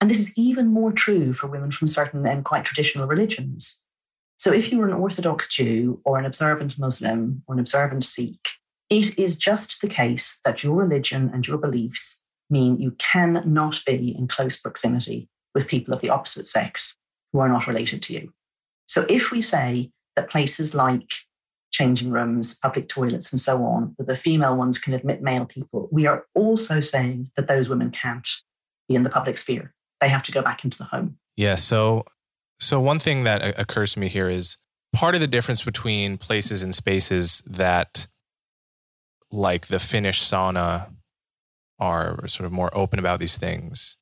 And 0.00 0.08
this 0.08 0.18
is 0.18 0.36
even 0.38 0.68
more 0.68 0.92
true 0.92 1.34
for 1.34 1.48
women 1.48 1.72
from 1.72 1.88
certain 1.88 2.24
and 2.26 2.44
quite 2.44 2.64
traditional 2.64 3.08
religions. 3.08 3.84
So 4.38 4.52
if 4.52 4.72
you're 4.72 4.86
an 4.86 4.94
Orthodox 4.94 5.48
Jew 5.48 6.00
or 6.04 6.16
an 6.16 6.24
observant 6.24 6.78
Muslim 6.78 7.42
or 7.46 7.54
an 7.54 7.60
observant 7.60 8.04
Sikh, 8.04 8.48
it 8.88 9.18
is 9.18 9.36
just 9.36 9.80
the 9.82 9.88
case 9.88 10.40
that 10.44 10.62
your 10.62 10.74
religion 10.74 11.30
and 11.34 11.46
your 11.46 11.58
beliefs 11.58 12.24
mean 12.48 12.80
you 12.80 12.92
cannot 12.92 13.82
be 13.84 14.14
in 14.16 14.28
close 14.28 14.56
proximity 14.56 15.28
with 15.54 15.66
people 15.66 15.92
of 15.92 16.00
the 16.00 16.10
opposite 16.10 16.46
sex 16.46 16.96
who 17.32 17.40
are 17.40 17.48
not 17.48 17.66
related 17.66 18.00
to 18.02 18.14
you. 18.14 18.32
So 18.86 19.04
if 19.08 19.30
we 19.30 19.40
say 19.40 19.90
that 20.16 20.30
places 20.30 20.74
like 20.74 21.12
changing 21.70 22.10
rooms, 22.10 22.56
public 22.56 22.88
toilets, 22.88 23.32
and 23.32 23.40
so 23.40 23.62
on, 23.64 23.94
that 23.98 24.06
the 24.06 24.16
female 24.16 24.56
ones 24.56 24.78
can 24.78 24.94
admit 24.94 25.20
male 25.20 25.44
people, 25.44 25.88
we 25.92 26.06
are 26.06 26.24
also 26.34 26.80
saying 26.80 27.30
that 27.36 27.48
those 27.48 27.68
women 27.68 27.90
can't 27.90 28.28
be 28.88 28.94
in 28.94 29.02
the 29.02 29.10
public 29.10 29.36
sphere. 29.36 29.74
They 30.00 30.08
have 30.08 30.22
to 30.22 30.32
go 30.32 30.42
back 30.42 30.64
into 30.64 30.78
the 30.78 30.84
home. 30.84 31.18
Yeah. 31.36 31.56
So 31.56 32.06
so, 32.60 32.80
one 32.80 32.98
thing 32.98 33.24
that 33.24 33.58
occurs 33.58 33.94
to 33.94 34.00
me 34.00 34.08
here 34.08 34.28
is 34.28 34.56
part 34.92 35.14
of 35.14 35.20
the 35.20 35.26
difference 35.26 35.64
between 35.64 36.18
places 36.18 36.62
and 36.62 36.74
spaces 36.74 37.42
that, 37.46 38.08
like 39.30 39.66
the 39.68 39.78
Finnish 39.78 40.22
sauna, 40.22 40.90
are 41.78 42.26
sort 42.26 42.46
of 42.46 42.52
more 42.52 42.76
open 42.76 42.98
about 42.98 43.20
these 43.20 43.36
things 43.36 43.96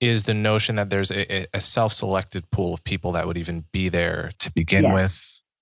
is 0.00 0.24
the 0.24 0.34
notion 0.34 0.76
that 0.76 0.90
there's 0.90 1.10
a, 1.10 1.46
a 1.54 1.60
self 1.60 1.92
selected 1.92 2.50
pool 2.50 2.74
of 2.74 2.84
people 2.84 3.12
that 3.12 3.26
would 3.26 3.38
even 3.38 3.64
be 3.72 3.88
there 3.88 4.30
to 4.38 4.52
begin 4.52 4.84
yes. 4.84 4.92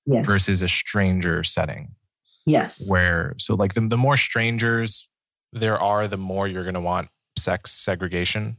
with 0.07 0.15
yes. 0.15 0.27
versus 0.27 0.63
a 0.63 0.69
stranger 0.69 1.43
setting. 1.43 1.95
Yes. 2.45 2.89
Where, 2.89 3.35
so 3.39 3.55
like 3.55 3.75
the, 3.75 3.83
the 3.83 3.97
more 3.97 4.17
strangers 4.17 5.09
there 5.53 5.81
are, 5.81 6.07
the 6.07 6.19
more 6.19 6.47
you're 6.47 6.65
going 6.65 6.75
to 6.75 6.81
want 6.81 7.09
sex 7.39 7.73
segregation 7.73 8.57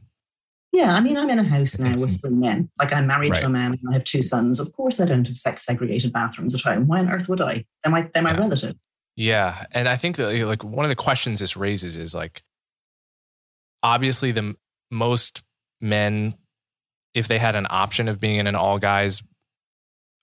yeah, 0.72 0.94
I 0.94 1.00
mean, 1.00 1.16
I'm 1.16 1.30
in 1.30 1.38
a 1.38 1.44
house 1.44 1.78
now 1.78 1.96
with 1.96 2.10
mm-hmm. 2.10 2.18
three 2.18 2.30
men. 2.30 2.70
Like 2.78 2.92
I'm 2.92 3.06
married 3.06 3.30
right. 3.30 3.40
to 3.40 3.46
a 3.46 3.50
man 3.50 3.72
and 3.72 3.90
I 3.90 3.94
have 3.94 4.04
two 4.04 4.22
sons. 4.22 4.60
Of 4.60 4.72
course, 4.72 5.00
I 5.00 5.06
don't 5.06 5.26
have 5.26 5.36
sex 5.36 5.64
segregated 5.64 6.12
bathrooms 6.12 6.54
at 6.54 6.60
home. 6.60 6.86
Why 6.86 7.00
on 7.00 7.10
earth 7.10 7.28
would 7.28 7.40
I? 7.40 7.64
They're 7.82 7.90
my 7.90 8.08
they're 8.12 8.22
my 8.22 8.32
yeah. 8.32 8.40
relative. 8.40 8.76
Yeah, 9.16 9.64
and 9.72 9.88
I 9.88 9.96
think 9.96 10.16
that 10.16 10.32
like 10.46 10.62
one 10.62 10.84
of 10.84 10.90
the 10.90 10.96
questions 10.96 11.40
this 11.40 11.56
raises 11.56 11.96
is 11.96 12.14
like, 12.14 12.42
obviously, 13.82 14.30
the 14.30 14.54
most 14.90 15.42
men, 15.80 16.34
if 17.14 17.26
they 17.28 17.38
had 17.38 17.56
an 17.56 17.66
option 17.70 18.06
of 18.06 18.20
being 18.20 18.36
in 18.36 18.46
an 18.46 18.54
all 18.54 18.78
guys 18.78 19.22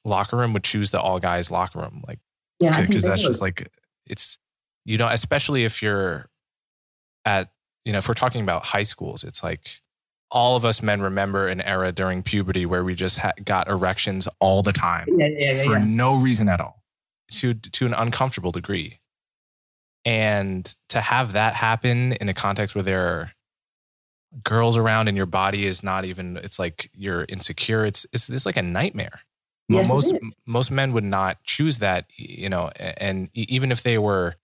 locker 0.05 0.37
room, 0.37 0.53
would 0.53 0.63
choose 0.63 0.91
the 0.91 1.01
all 1.01 1.19
guys 1.19 1.49
locker 1.49 1.79
room. 1.79 2.03
Like, 2.07 2.19
yeah, 2.61 2.85
because 2.85 3.03
that's 3.03 3.23
would. 3.23 3.29
just 3.29 3.41
like 3.41 3.67
it's 4.05 4.37
you 4.85 4.97
know, 4.97 5.07
especially 5.07 5.65
if 5.65 5.81
you're 5.81 6.29
at 7.25 7.49
you 7.83 7.91
know, 7.91 7.97
if 7.97 8.07
we're 8.07 8.13
talking 8.13 8.43
about 8.43 8.63
high 8.63 8.83
schools, 8.83 9.23
it's 9.23 9.43
like 9.43 9.81
all 10.35 10.55
of 10.55 10.65
us 10.65 10.83
men 10.83 11.01
remember 11.01 11.47
an 11.47 11.61
era 11.61 11.91
during 11.91 12.21
puberty 12.21 12.65
where 12.65 12.83
we 12.83 12.93
just 12.93 13.17
ha- 13.17 13.31
got 13.43 13.67
erections 13.67 14.27
all 14.39 14.61
the 14.61 14.73
time 14.73 15.07
yeah, 15.17 15.27
yeah, 15.27 15.53
yeah, 15.53 15.63
for 15.63 15.79
no 15.79 16.15
reason 16.15 16.47
at 16.47 16.61
all 16.61 16.83
to 17.29 17.53
to 17.53 17.85
an 17.85 17.93
uncomfortable 17.93 18.51
degree. 18.51 18.99
And 20.03 20.73
to 20.89 21.01
have 21.01 21.33
that 21.33 21.55
happen 21.55 22.13
in 22.13 22.29
a 22.29 22.33
context 22.33 22.75
where 22.75 22.83
there 22.83 23.07
are 23.07 23.31
girls 24.43 24.77
around 24.77 25.07
and 25.07 25.17
your 25.17 25.25
body 25.25 25.65
is 25.65 25.81
not 25.81 26.05
even 26.05 26.37
it's 26.37 26.59
like 26.59 26.89
you're 26.93 27.25
insecure 27.29 27.85
it's 27.85 28.05
it's, 28.11 28.29
it's 28.29 28.45
like 28.45 28.57
a 28.57 28.61
nightmare. 28.61 29.21
Yes, 29.67 29.89
most 29.89 30.13
most 30.45 30.69
men 30.69 30.93
would 30.93 31.03
not 31.03 31.43
choose 31.43 31.79
that 31.79 32.05
you 32.15 32.49
know 32.49 32.69
and 32.77 33.29
even 33.33 33.71
if 33.71 33.81
they 33.81 33.97
were 33.97 34.35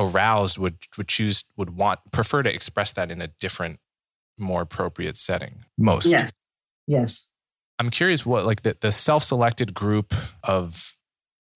aroused 0.00 0.58
would 0.58 0.78
would 0.96 1.06
choose 1.06 1.44
would 1.56 1.70
want 1.70 2.00
prefer 2.10 2.42
to 2.42 2.52
express 2.52 2.92
that 2.94 3.10
in 3.10 3.22
a 3.22 3.28
different 3.28 3.78
more 4.38 4.62
appropriate 4.62 5.16
setting. 5.16 5.64
Most. 5.76 6.06
Yes. 6.06 6.32
Yes. 6.86 7.32
I'm 7.78 7.90
curious 7.90 8.26
what 8.26 8.44
like 8.44 8.62
the, 8.62 8.76
the 8.80 8.92
self-selected 8.92 9.74
group 9.74 10.14
of 10.42 10.96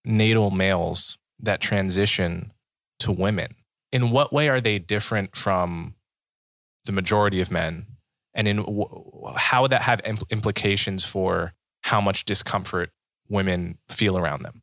natal 0.04 0.50
males 0.50 1.18
that 1.40 1.60
transition 1.60 2.52
to 3.00 3.12
women. 3.12 3.56
In 3.90 4.10
what 4.10 4.32
way 4.32 4.48
are 4.48 4.60
they 4.60 4.78
different 4.78 5.36
from 5.36 5.94
the 6.84 6.92
majority 6.92 7.40
of 7.40 7.50
men? 7.50 7.86
And 8.34 8.48
in 8.48 8.58
how 9.36 9.62
would 9.62 9.72
that 9.72 9.82
have 9.82 10.00
implications 10.30 11.04
for 11.04 11.52
how 11.82 12.00
much 12.00 12.24
discomfort 12.24 12.90
women 13.28 13.78
feel 13.88 14.16
around 14.16 14.42
them? 14.42 14.62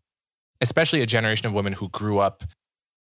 Especially 0.61 1.01
a 1.01 1.05
generation 1.05 1.45
of 1.45 1.53
women 1.53 1.74
who 1.74 1.89
grew 1.89 2.20
up 2.20 2.43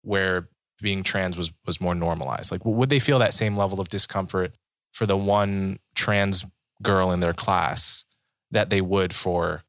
where 0.02 0.48
being 0.80 1.02
trans 1.02 1.36
was 1.36 1.52
was 1.66 1.80
more 1.80 1.94
normalized. 1.94 2.50
Like 2.50 2.64
would 2.64 2.88
they 2.88 2.98
feel 2.98 3.18
that 3.20 3.34
same 3.34 3.56
level 3.56 3.80
of 3.80 3.88
discomfort 3.88 4.54
for 4.96 5.04
the 5.04 5.16
one 5.16 5.78
trans 5.94 6.46
girl 6.82 7.12
in 7.12 7.20
their 7.20 7.34
class 7.34 8.06
that 8.50 8.70
they 8.70 8.80
would 8.80 9.14
for 9.14 9.62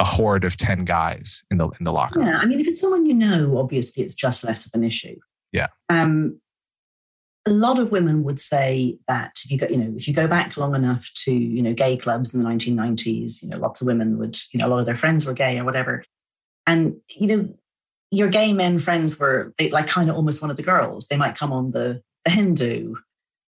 a 0.00 0.04
horde 0.04 0.42
of 0.44 0.56
10 0.56 0.84
guys 0.84 1.44
in 1.48 1.58
the 1.58 1.68
in 1.78 1.84
the 1.84 1.92
locker 1.92 2.18
room. 2.18 2.26
Yeah, 2.26 2.38
I 2.38 2.46
mean 2.46 2.58
if 2.58 2.66
it's 2.66 2.80
someone 2.80 3.06
you 3.06 3.14
know, 3.14 3.56
obviously 3.56 4.02
it's 4.02 4.16
just 4.16 4.42
less 4.42 4.66
of 4.66 4.72
an 4.74 4.82
issue. 4.82 5.16
Yeah. 5.52 5.68
Um 5.88 6.40
a 7.46 7.50
lot 7.50 7.78
of 7.78 7.92
women 7.92 8.24
would 8.24 8.40
say 8.40 8.98
that 9.06 9.38
if 9.44 9.50
you 9.50 9.58
go, 9.58 9.68
you 9.68 9.76
know, 9.76 9.92
if 9.96 10.08
you 10.08 10.14
go 10.14 10.26
back 10.26 10.56
long 10.56 10.74
enough 10.74 11.12
to, 11.14 11.32
you 11.32 11.62
know, 11.62 11.74
gay 11.74 11.96
clubs 11.96 12.34
in 12.34 12.42
the 12.42 12.48
1990s, 12.48 13.42
you 13.42 13.50
know, 13.50 13.58
lots 13.58 13.80
of 13.80 13.86
women 13.86 14.18
would, 14.18 14.36
you 14.50 14.58
know, 14.58 14.66
a 14.66 14.70
lot 14.70 14.78
of 14.78 14.86
their 14.86 14.96
friends 14.96 15.24
were 15.24 15.34
gay 15.34 15.58
or 15.58 15.64
whatever. 15.64 16.02
And, 16.66 16.96
you 17.10 17.26
know, 17.26 17.54
your 18.10 18.28
gay 18.28 18.54
men 18.54 18.78
friends 18.78 19.20
were 19.20 19.52
they, 19.58 19.70
like 19.70 19.86
kind 19.86 20.08
of 20.08 20.16
almost 20.16 20.40
one 20.40 20.50
of 20.50 20.56
the 20.56 20.62
girls. 20.62 21.06
They 21.06 21.18
might 21.18 21.36
come 21.36 21.52
on 21.52 21.70
the 21.70 22.02
the 22.24 22.30
hen 22.30 22.54
do 22.54 22.96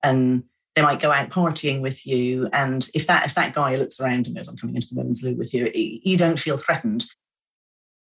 and 0.03 0.45
they 0.79 0.83
might 0.83 1.01
go 1.01 1.11
out 1.11 1.31
partying 1.31 1.81
with 1.81 2.07
you. 2.07 2.49
And 2.53 2.89
if 2.95 3.09
that 3.09 3.27
if 3.27 3.35
that 3.35 3.53
guy 3.53 3.75
looks 3.75 3.99
around 3.99 4.27
and 4.27 4.37
knows 4.37 4.49
i'm 4.49 4.57
coming 4.57 4.77
into 4.77 4.95
the 4.95 5.01
women's 5.01 5.25
loo 5.25 5.35
with 5.35 5.53
you 5.53 5.73
you 5.75 6.17
don't 6.17 6.39
feel 6.39 6.57
threatened. 6.57 7.05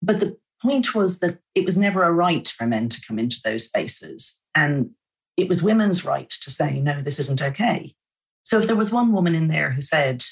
But 0.02 0.18
the 0.18 0.36
point 0.60 0.92
was 0.92 1.20
that 1.20 1.38
it 1.54 1.64
was 1.64 1.78
never 1.78 2.02
a 2.02 2.10
right 2.10 2.48
for 2.48 2.66
men 2.66 2.88
to 2.88 3.00
come 3.06 3.20
into 3.20 3.36
those 3.44 3.66
spaces. 3.66 4.42
And 4.56 4.90
it 5.36 5.48
was 5.48 5.62
women's 5.62 6.04
right 6.04 6.28
to 6.28 6.50
say 6.50 6.80
no 6.80 7.02
this 7.02 7.20
isn't 7.20 7.40
okay. 7.40 7.94
So 8.42 8.58
if 8.58 8.66
there 8.66 8.74
was 8.74 8.90
one 8.90 9.12
woman 9.12 9.36
in 9.36 9.46
there 9.46 9.70
who 9.70 9.80
said 9.80 10.24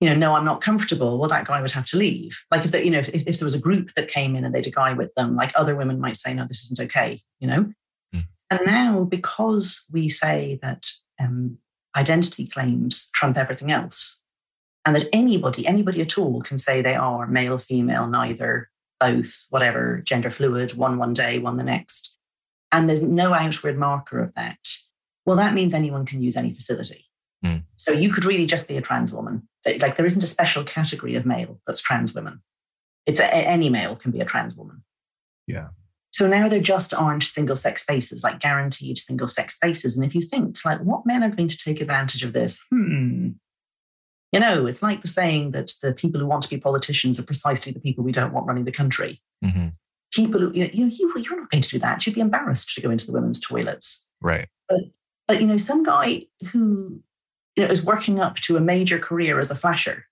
you 0.00 0.08
know 0.08 0.14
no 0.14 0.36
i'm 0.36 0.44
not 0.44 0.60
comfortable 0.60 1.18
well 1.18 1.28
that 1.30 1.46
guy 1.46 1.60
would 1.60 1.72
have 1.72 1.86
to 1.86 1.96
leave. 1.96 2.38
Like 2.52 2.64
if 2.64 2.70
there, 2.70 2.84
you 2.84 2.92
know 2.92 3.00
if, 3.00 3.08
if 3.08 3.40
there 3.40 3.46
was 3.46 3.56
a 3.56 3.60
group 3.60 3.94
that 3.94 4.06
came 4.06 4.36
in 4.36 4.44
and 4.44 4.54
they 4.54 4.58
had 4.58 4.68
a 4.68 4.70
guy 4.70 4.92
with 4.92 5.12
them 5.16 5.34
like 5.34 5.50
other 5.56 5.74
women 5.74 6.00
might 6.00 6.16
say 6.16 6.34
no 6.34 6.46
this 6.46 6.62
isn't 6.70 6.86
okay 6.86 7.20
you 7.40 7.48
know? 7.48 7.72
Mm. 8.14 8.26
and 8.52 8.60
now 8.64 9.02
because 9.02 9.84
we 9.92 10.08
say 10.08 10.60
that 10.62 10.86
um, 11.20 11.58
identity 11.96 12.46
claims 12.46 13.10
trump 13.14 13.36
everything 13.36 13.72
else. 13.72 14.22
And 14.84 14.94
that 14.94 15.08
anybody, 15.12 15.66
anybody 15.66 16.00
at 16.00 16.16
all, 16.16 16.42
can 16.42 16.58
say 16.58 16.80
they 16.80 16.94
are 16.94 17.26
male, 17.26 17.58
female, 17.58 18.06
neither, 18.06 18.70
both, 19.00 19.46
whatever, 19.50 20.00
gender 20.04 20.30
fluid, 20.30 20.76
one 20.76 20.96
one 20.98 21.12
day, 21.12 21.38
one 21.38 21.56
the 21.56 21.64
next. 21.64 22.16
And 22.70 22.88
there's 22.88 23.02
no 23.02 23.34
outward 23.34 23.78
marker 23.78 24.20
of 24.20 24.34
that. 24.34 24.58
Well, 25.24 25.36
that 25.36 25.54
means 25.54 25.74
anyone 25.74 26.06
can 26.06 26.22
use 26.22 26.36
any 26.36 26.52
facility. 26.54 27.06
Mm. 27.44 27.64
So 27.74 27.92
you 27.92 28.12
could 28.12 28.24
really 28.24 28.46
just 28.46 28.68
be 28.68 28.76
a 28.76 28.80
trans 28.80 29.12
woman. 29.12 29.48
Like 29.64 29.96
there 29.96 30.06
isn't 30.06 30.22
a 30.22 30.28
special 30.28 30.62
category 30.62 31.16
of 31.16 31.26
male 31.26 31.60
that's 31.66 31.80
trans 31.80 32.14
women. 32.14 32.42
It's 33.06 33.20
a, 33.20 33.34
any 33.34 33.68
male 33.68 33.96
can 33.96 34.12
be 34.12 34.20
a 34.20 34.24
trans 34.24 34.56
woman. 34.56 34.84
Yeah. 35.46 35.68
So 36.12 36.28
now 36.28 36.48
there 36.48 36.60
just 36.60 36.94
aren't 36.94 37.24
single 37.24 37.56
sex 37.56 37.82
spaces, 37.82 38.24
like 38.24 38.40
guaranteed 38.40 38.98
single 38.98 39.28
sex 39.28 39.56
spaces. 39.56 39.96
And 39.96 40.06
if 40.06 40.14
you 40.14 40.22
think, 40.22 40.58
like, 40.64 40.80
what 40.80 41.04
men 41.04 41.22
are 41.22 41.30
going 41.30 41.48
to 41.48 41.58
take 41.58 41.80
advantage 41.80 42.22
of 42.22 42.32
this? 42.32 42.64
Hmm. 42.70 43.30
You 44.32 44.40
know, 44.40 44.66
it's 44.66 44.82
like 44.82 45.02
the 45.02 45.08
saying 45.08 45.52
that 45.52 45.72
the 45.82 45.92
people 45.92 46.20
who 46.20 46.26
want 46.26 46.42
to 46.42 46.48
be 46.48 46.58
politicians 46.58 47.18
are 47.20 47.24
precisely 47.24 47.72
the 47.72 47.80
people 47.80 48.02
we 48.02 48.12
don't 48.12 48.32
want 48.32 48.46
running 48.46 48.64
the 48.64 48.72
country. 48.72 49.20
Mm-hmm. 49.44 49.68
People 50.12 50.40
who, 50.40 50.52
you 50.52 50.64
know, 50.64 50.70
you, 50.72 50.86
you, 50.86 51.12
you're 51.16 51.40
not 51.40 51.50
going 51.50 51.62
to 51.62 51.68
do 51.68 51.78
that. 51.78 52.06
You'd 52.06 52.14
be 52.14 52.20
embarrassed 52.20 52.74
to 52.74 52.80
go 52.80 52.90
into 52.90 53.06
the 53.06 53.12
women's 53.12 53.40
toilets. 53.40 54.08
Right. 54.20 54.48
But, 54.68 54.80
but 55.28 55.40
you 55.40 55.46
know, 55.46 55.56
some 55.56 55.84
guy 55.84 56.26
who 56.52 57.02
you 57.56 57.64
know, 57.64 57.70
is 57.70 57.84
working 57.84 58.20
up 58.20 58.36
to 58.36 58.56
a 58.56 58.60
major 58.60 58.98
career 58.98 59.38
as 59.38 59.50
a 59.50 59.54
flasher. 59.54 60.06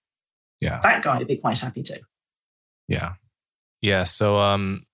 Yeah. 0.60 0.80
That 0.82 1.02
guy 1.02 1.18
would 1.18 1.28
be 1.28 1.36
quite 1.36 1.58
happy 1.58 1.82
to. 1.82 2.00
Yeah. 2.88 3.14
Yeah. 3.80 4.04
So 4.04 4.38
um 4.38 4.84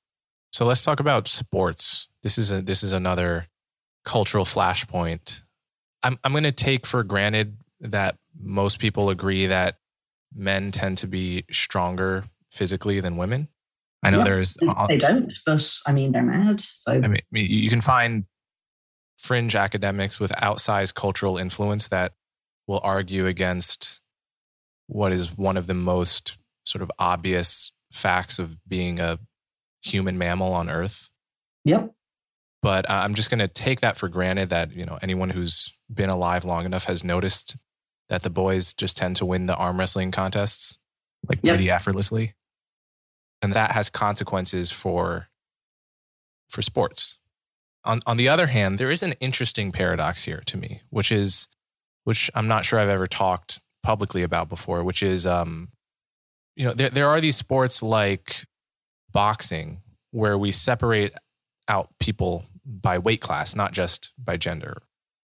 so 0.51 0.65
let's 0.65 0.85
talk 0.85 1.01
about 1.01 1.29
sports. 1.29 2.09
This 2.23 2.39
is 2.39 2.51
a 2.51 2.61
this 2.61 2.83
is 2.83 2.93
another 2.93 3.47
cultural 4.05 4.45
flashpoint. 4.45 5.43
I'm 6.03 6.19
I'm 6.25 6.33
gonna 6.33 6.53
take 6.53 6.87
for 6.87 7.03
granted 7.05 7.57
that 7.81 8.17
most 8.39 8.79
people 8.79 9.11
agree 9.11 9.47
that 9.47 9.77
men 10.35 10.71
tend 10.71 10.99
to 10.99 11.07
be 11.07 11.45
stronger 11.51 12.25
physically 12.51 13.01
than 13.01 13.17
women. 13.17 13.49
I 14.03 14.11
know 14.11 14.25
there's 14.25 14.57
they 14.61 14.67
don't, 14.99 15.33
but 15.47 15.71
I 15.87 15.93
mean 15.93 16.13
they're 16.13 16.23
mad. 16.23 16.61
So 16.61 16.93
I 16.93 17.07
mean 17.07 17.21
you 17.33 17.69
can 17.69 17.81
find 17.81 18.25
fringe 19.19 19.55
academics 19.55 20.19
with 20.19 20.33
outsized 20.33 20.95
cultural 20.95 21.37
influence 21.37 21.89
that 21.89 22.13
will 22.67 22.81
argue 22.83 23.27
against 23.27 24.01
what 24.87 25.13
is 25.13 25.37
one 25.37 25.57
of 25.57 25.67
the 25.67 25.75
most 25.75 26.39
sort 26.65 26.83
of 26.83 26.91
obvious 26.99 27.73
facts 27.93 28.39
of 28.39 28.57
being 28.67 28.99
a 28.99 29.19
human 29.83 30.18
mammal 30.18 30.53
on 30.53 30.68
Earth. 30.68 31.11
Yep. 31.64 31.93
But 32.62 32.89
I'm 32.91 33.14
just 33.14 33.31
going 33.31 33.39
to 33.39 33.49
take 33.49 33.81
that 33.81 33.97
for 33.97 34.09
granted 34.09 34.51
that 34.51 34.74
you 34.74 34.85
know 34.85 34.99
anyone 35.01 35.31
who's 35.31 35.74
been 35.93 36.11
alive 36.11 36.45
long 36.45 36.64
enough 36.64 36.85
has 36.85 37.03
noticed 37.03 37.57
that 38.09 38.22
the 38.22 38.31
boys 38.31 38.74
just 38.74 38.97
tend 38.97 39.16
to 39.16 39.26
win 39.26 39.47
the 39.47 39.57
arm 39.57 39.78
wrestling 39.78 40.11
contests 40.11 40.78
like 41.28 41.39
yep. 41.43 41.55
pretty 41.55 41.70
effortlessly, 41.70 42.35
and 43.41 43.53
that 43.55 43.72
has 43.72 43.89
consequences 43.89 44.70
for 44.70 45.28
for 46.49 46.61
sports. 46.61 47.18
On 47.85 48.01
on 48.05 48.18
the 48.18 48.28
other 48.28 48.49
hand, 48.49 48.78
there 48.78 48.91
is 48.91 49.03
an 49.03 49.12
interesting 49.20 49.72
paradox 49.72 50.24
here 50.24 50.43
to 50.47 50.59
me, 50.59 50.83
which 50.91 51.11
is 51.11 51.49
which 52.05 52.31
I'm 52.35 52.49
not 52.49 52.64
sure 52.64 52.78
I've 52.78 52.89
ever 52.89 53.07
talked 53.07 53.61
publicly 53.83 54.22
about 54.22 54.49
before, 54.49 54.85
which 54.85 55.03
is, 55.03 55.26
um, 55.26 55.68
you 56.57 56.64
know, 56.64 56.72
there, 56.72 56.91
there 56.91 57.09
are 57.09 57.20
these 57.20 57.37
sports 57.37 57.83
like 57.83 58.45
boxing 59.13 59.83
where 60.11 60.37
we 60.37 60.53
separate 60.53 61.15
out 61.69 61.89
people 61.99 62.45
by 62.65 62.99
weight 62.99 63.21
class, 63.21 63.55
not 63.55 63.73
just 63.73 64.13
by 64.19 64.37
gender. 64.37 64.83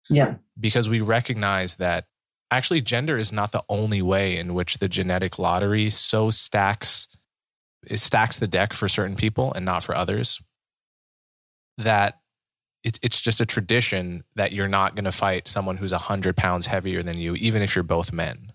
Yeah. 0.09 0.37
Because 0.59 0.89
we 0.89 1.01
recognize 1.01 1.75
that 1.77 2.07
actually 2.51 2.81
gender 2.81 3.17
is 3.19 3.33
not 3.33 3.53
the 3.53 3.65
only 3.69 4.03
way 4.03 4.37
in 4.37 4.55
which 4.55 4.79
the 4.79 4.89
genetic 4.89 5.39
lottery 5.39 5.91
so 5.91 6.31
stacks 6.31 7.09
it 7.87 7.99
stacks 7.99 8.39
the 8.39 8.47
deck 8.47 8.73
for 8.73 8.89
certain 8.89 9.17
people 9.17 9.53
and 9.55 9.65
not 9.65 9.83
for 9.83 9.97
others 9.97 10.41
that 11.79 12.21
it's 12.85 12.99
it's 13.03 13.21
just 13.21 13.41
a 13.41 13.47
tradition 13.47 14.25
that 14.37 14.53
you're 14.53 14.69
not 14.69 14.95
going 14.95 15.05
to 15.05 15.13
fight 15.13 15.49
someone 15.49 15.77
who's 15.77 15.93
100 15.93 16.37
pounds 16.37 16.67
heavier 16.67 17.03
than 17.03 17.19
you 17.19 17.35
even 17.35 17.63
if 17.63 17.75
you're 17.75 17.83
both 17.83 18.13
men 18.13 18.53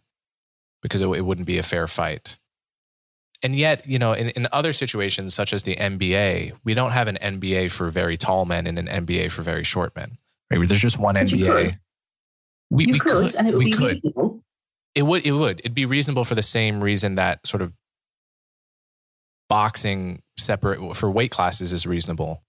because 0.82 1.02
it, 1.02 1.10
it 1.10 1.26
wouldn't 1.26 1.48
be 1.48 1.58
a 1.58 1.64
fair 1.64 1.88
fight 1.88 2.40
and 3.44 3.56
yet 3.56 3.86
you 3.88 4.00
know 4.00 4.14
in, 4.14 4.30
in 4.30 4.48
other 4.52 4.74
situations 4.74 5.34
such 5.34 5.54
as 5.54 5.64
the 5.64 5.76
nba 5.76 6.54
we 6.64 6.74
don't 6.74 6.92
have 6.92 7.08
an 7.08 7.18
nba 7.22 7.72
for 7.72 7.89
very 7.89 8.18
tall 8.18 8.46
men 8.46 8.68
and 8.68 8.78
an 8.78 8.88
nba 9.06 9.32
for 9.32 9.42
very 9.42 9.64
short 9.64 9.96
men. 9.96 10.18
Right? 10.50 10.68
There's 10.68 10.82
just 10.82 11.00
one 11.00 11.16
but 11.16 11.28
nba 11.28 11.74
we, 12.70 12.86
you 12.86 12.94
we 12.94 13.00
could, 13.00 13.12
could 13.12 13.36
and 13.36 13.48
it 13.48 13.56
would 13.56 13.66
be 13.66 13.72
could. 13.72 13.96
reasonable 14.04 14.42
it 14.96 15.04
would 15.04 15.26
it 15.26 15.32
would. 15.32 15.60
It'd 15.60 15.74
be 15.74 15.86
reasonable 15.86 16.24
for 16.24 16.36
the 16.36 16.44
same 16.44 16.84
reason 16.84 17.16
that 17.16 17.46
sort 17.48 17.62
of 17.62 17.74
boxing 19.50 20.22
separate 20.38 20.96
for 20.96 21.10
weight 21.10 21.32
classes 21.32 21.74
is 21.74 21.86
reasonable. 21.86 22.44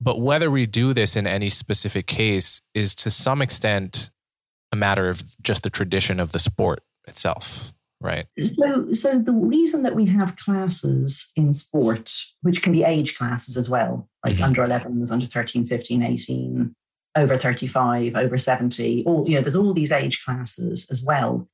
But 0.00 0.20
whether 0.20 0.50
we 0.50 0.66
do 0.66 0.92
this 0.92 1.16
in 1.16 1.26
any 1.26 1.48
specific 1.48 2.06
case 2.06 2.60
is 2.74 2.94
to 2.96 3.10
some 3.10 3.42
extent 3.42 4.10
a 4.70 4.76
matter 4.76 5.08
of 5.08 5.22
just 5.42 5.64
the 5.64 5.70
tradition 5.70 6.20
of 6.20 6.32
the 6.32 6.38
sport 6.38 6.82
itself, 7.08 7.72
right? 8.00 8.26
So, 8.38 8.92
so 8.92 9.18
the 9.18 9.32
reason 9.32 9.82
that 9.82 9.94
we 9.94 10.06
have 10.06 10.36
classes 10.36 11.32
in 11.36 11.52
sport, 11.52 12.12
which 12.42 12.62
can 12.62 12.72
be 12.72 12.84
age 12.84 13.16
classes 13.16 13.56
as 13.56 13.68
well, 13.68 14.08
like 14.24 14.34
mm-hmm. 14.34 14.44
under 14.44 14.66
11s, 14.66 15.12
under 15.12 15.26
13, 15.26 15.66
15, 15.66 16.02
18, 16.02 16.74
over 17.16 17.36
35, 17.36 18.14
over 18.14 18.38
70, 18.38 19.04
all, 19.04 19.28
you 19.28 19.34
know, 19.34 19.40
there's 19.40 19.56
all 19.56 19.74
these 19.74 19.92
age 19.92 20.24
classes 20.24 20.88
as 20.90 21.02
well, 21.02 21.48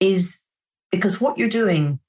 is 0.00 0.42
because 0.90 1.20
what 1.20 1.38
you're 1.38 1.48
doing 1.48 2.00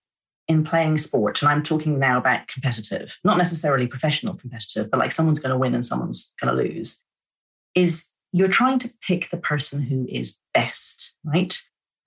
in 0.48 0.64
playing 0.64 0.98
sport, 0.98 1.42
and 1.42 1.50
I'm 1.50 1.64
talking 1.64 2.00
now 2.00 2.18
about 2.18 2.48
competitive, 2.48 3.18
not 3.24 3.38
necessarily 3.38 3.88
professional 3.88 4.34
competitive, 4.34 4.90
but 4.92 5.00
like 5.00 5.12
someone's 5.12 5.40
going 5.40 5.54
to 5.54 5.58
win 5.58 5.74
and 5.74 5.86
someone's 5.86 6.34
going 6.42 6.56
to 6.56 6.64
lose, 6.64 7.04
is 7.76 8.10
you're 8.34 8.50
trying 8.50 8.80
to 8.80 8.94
pick 9.08 9.30
the 9.30 9.38
person 9.38 9.82
who 9.82 10.06
is 10.10 10.40
best, 10.54 11.16
right? 11.24 11.58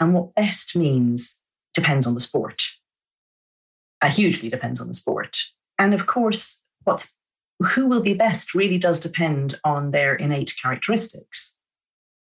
And 0.00 0.14
what 0.14 0.34
best 0.34 0.76
means 0.76 1.42
depends 1.74 2.06
on 2.06 2.14
the 2.14 2.20
sport. 2.20 2.62
Uh, 4.02 4.10
hugely 4.10 4.48
depends 4.48 4.80
on 4.80 4.88
the 4.88 4.94
sport. 4.94 5.38
And 5.78 5.94
of 5.94 6.06
course, 6.06 6.64
what's 6.84 7.16
who 7.60 7.86
will 7.86 8.02
be 8.02 8.12
best 8.12 8.54
really 8.54 8.76
does 8.76 9.00
depend 9.00 9.58
on 9.64 9.90
their 9.90 10.14
innate 10.14 10.54
characteristics. 10.60 11.56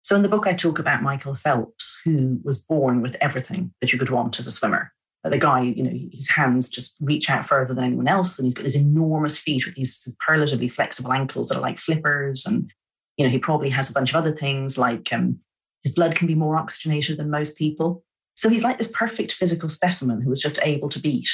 So 0.02 0.16
in 0.16 0.22
the 0.22 0.28
book, 0.28 0.46
I 0.46 0.54
talk 0.54 0.80
about 0.80 1.02
Michael 1.02 1.36
Phelps, 1.36 2.00
who 2.04 2.40
was 2.42 2.58
born 2.58 3.00
with 3.00 3.16
everything 3.20 3.72
that 3.80 3.92
you 3.92 3.98
could 3.98 4.10
want 4.10 4.40
as 4.40 4.48
a 4.48 4.50
swimmer 4.50 4.92
the 5.28 5.38
guy, 5.38 5.60
you 5.60 5.82
know, 5.82 6.08
his 6.12 6.30
hands 6.30 6.70
just 6.70 6.96
reach 7.00 7.28
out 7.28 7.44
further 7.44 7.74
than 7.74 7.84
anyone 7.84 8.08
else. 8.08 8.38
And 8.38 8.46
he's 8.46 8.54
got 8.54 8.64
his 8.64 8.76
enormous 8.76 9.38
feet 9.38 9.66
with 9.66 9.74
these 9.74 9.94
superlatively 9.94 10.68
flexible 10.68 11.12
ankles 11.12 11.48
that 11.48 11.58
are 11.58 11.62
like 11.62 11.78
flippers. 11.78 12.46
And, 12.46 12.72
you 13.18 13.26
know, 13.26 13.30
he 13.30 13.38
probably 13.38 13.68
has 13.70 13.90
a 13.90 13.92
bunch 13.92 14.10
of 14.10 14.16
other 14.16 14.32
things 14.32 14.78
like 14.78 15.12
um, 15.12 15.38
his 15.82 15.92
blood 15.92 16.14
can 16.14 16.26
be 16.26 16.34
more 16.34 16.56
oxygenated 16.56 17.18
than 17.18 17.30
most 17.30 17.56
people. 17.56 18.04
So 18.36 18.48
he's 18.48 18.64
like 18.64 18.78
this 18.78 18.90
perfect 18.92 19.32
physical 19.32 19.68
specimen 19.68 20.20
who 20.20 20.30
was 20.30 20.40
just 20.40 20.58
able 20.62 20.88
to 20.90 21.00
beat 21.00 21.28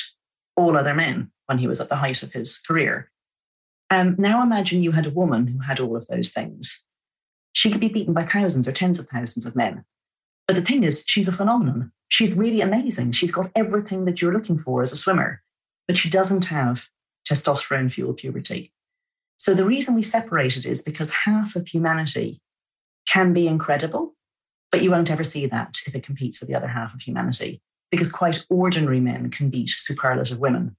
all 0.56 0.76
other 0.76 0.94
men 0.94 1.30
when 1.46 1.58
he 1.58 1.66
was 1.66 1.80
at 1.80 1.88
the 1.88 1.96
height 1.96 2.22
of 2.22 2.32
his 2.32 2.58
career. 2.58 3.10
Um, 3.90 4.16
now 4.18 4.42
imagine 4.42 4.82
you 4.82 4.92
had 4.92 5.06
a 5.06 5.10
woman 5.10 5.46
who 5.46 5.60
had 5.60 5.78
all 5.78 5.96
of 5.96 6.06
those 6.08 6.32
things. 6.32 6.84
She 7.52 7.70
could 7.70 7.80
be 7.80 7.88
beaten 7.88 8.14
by 8.14 8.24
thousands 8.24 8.66
or 8.66 8.72
tens 8.72 8.98
of 8.98 9.06
thousands 9.06 9.46
of 9.46 9.56
men. 9.56 9.84
But 10.46 10.56
the 10.56 10.62
thing 10.62 10.84
is, 10.84 11.04
she's 11.06 11.28
a 11.28 11.32
phenomenon 11.32 11.92
she's 12.08 12.36
really 12.36 12.60
amazing. 12.60 13.12
She's 13.12 13.32
got 13.32 13.50
everything 13.54 14.04
that 14.04 14.20
you're 14.20 14.32
looking 14.32 14.58
for 14.58 14.82
as 14.82 14.92
a 14.92 14.96
swimmer, 14.96 15.42
but 15.86 15.98
she 15.98 16.10
doesn't 16.10 16.46
have 16.46 16.88
testosterone 17.28 17.92
fueled 17.92 18.18
puberty. 18.18 18.72
So 19.38 19.54
the 19.54 19.64
reason 19.64 19.94
we 19.94 20.02
separate 20.02 20.56
it 20.56 20.64
is 20.64 20.82
because 20.82 21.12
half 21.12 21.56
of 21.56 21.68
humanity 21.68 22.40
can 23.06 23.32
be 23.32 23.46
incredible, 23.46 24.14
but 24.76 24.82
you 24.82 24.90
won't 24.90 25.10
ever 25.10 25.24
see 25.24 25.46
that 25.46 25.78
if 25.86 25.94
it 25.94 26.04
competes 26.04 26.38
with 26.38 26.50
the 26.50 26.54
other 26.54 26.66
half 26.66 26.92
of 26.92 27.00
humanity, 27.00 27.62
because 27.90 28.12
quite 28.12 28.44
ordinary 28.50 29.00
men 29.00 29.30
can 29.30 29.48
beat 29.48 29.70
superlative 29.70 30.38
women. 30.38 30.76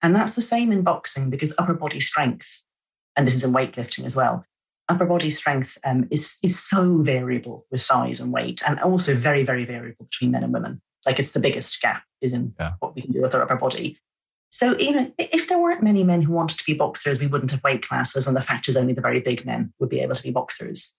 And 0.00 0.14
that's 0.14 0.36
the 0.36 0.40
same 0.40 0.70
in 0.70 0.82
boxing 0.82 1.28
because 1.28 1.52
upper 1.58 1.74
body 1.74 1.98
strength, 1.98 2.62
and 3.16 3.26
this 3.26 3.34
is 3.34 3.42
in 3.42 3.52
weightlifting 3.52 4.04
as 4.04 4.14
well, 4.14 4.44
upper 4.88 5.06
body 5.06 5.28
strength 5.28 5.76
um, 5.82 6.06
is 6.08 6.38
is 6.44 6.56
so 6.56 6.98
variable 6.98 7.66
with 7.72 7.82
size 7.82 8.20
and 8.20 8.32
weight, 8.32 8.62
and 8.64 8.78
also 8.78 9.12
very 9.12 9.42
very 9.42 9.64
variable 9.64 10.04
between 10.04 10.30
men 10.30 10.44
and 10.44 10.52
women. 10.52 10.80
Like 11.04 11.18
it's 11.18 11.32
the 11.32 11.40
biggest 11.40 11.82
gap 11.82 12.04
is 12.20 12.32
in 12.32 12.54
yeah. 12.60 12.74
what 12.78 12.94
we 12.94 13.02
can 13.02 13.10
do 13.10 13.22
with 13.22 13.34
our 13.34 13.42
upper 13.42 13.56
body. 13.56 13.98
So 14.52 14.78
you 14.78 14.92
know, 14.92 15.12
if 15.18 15.48
there 15.48 15.58
weren't 15.58 15.82
many 15.82 16.04
men 16.04 16.22
who 16.22 16.32
wanted 16.32 16.58
to 16.58 16.64
be 16.64 16.74
boxers, 16.74 17.18
we 17.18 17.26
wouldn't 17.26 17.50
have 17.50 17.64
weight 17.64 17.84
classes, 17.84 18.28
and 18.28 18.36
the 18.36 18.40
fact 18.40 18.68
is 18.68 18.76
only 18.76 18.92
the 18.92 19.00
very 19.00 19.18
big 19.18 19.44
men 19.44 19.72
would 19.80 19.88
be 19.88 19.98
able 19.98 20.14
to 20.14 20.22
be 20.22 20.30
boxers. 20.30 20.94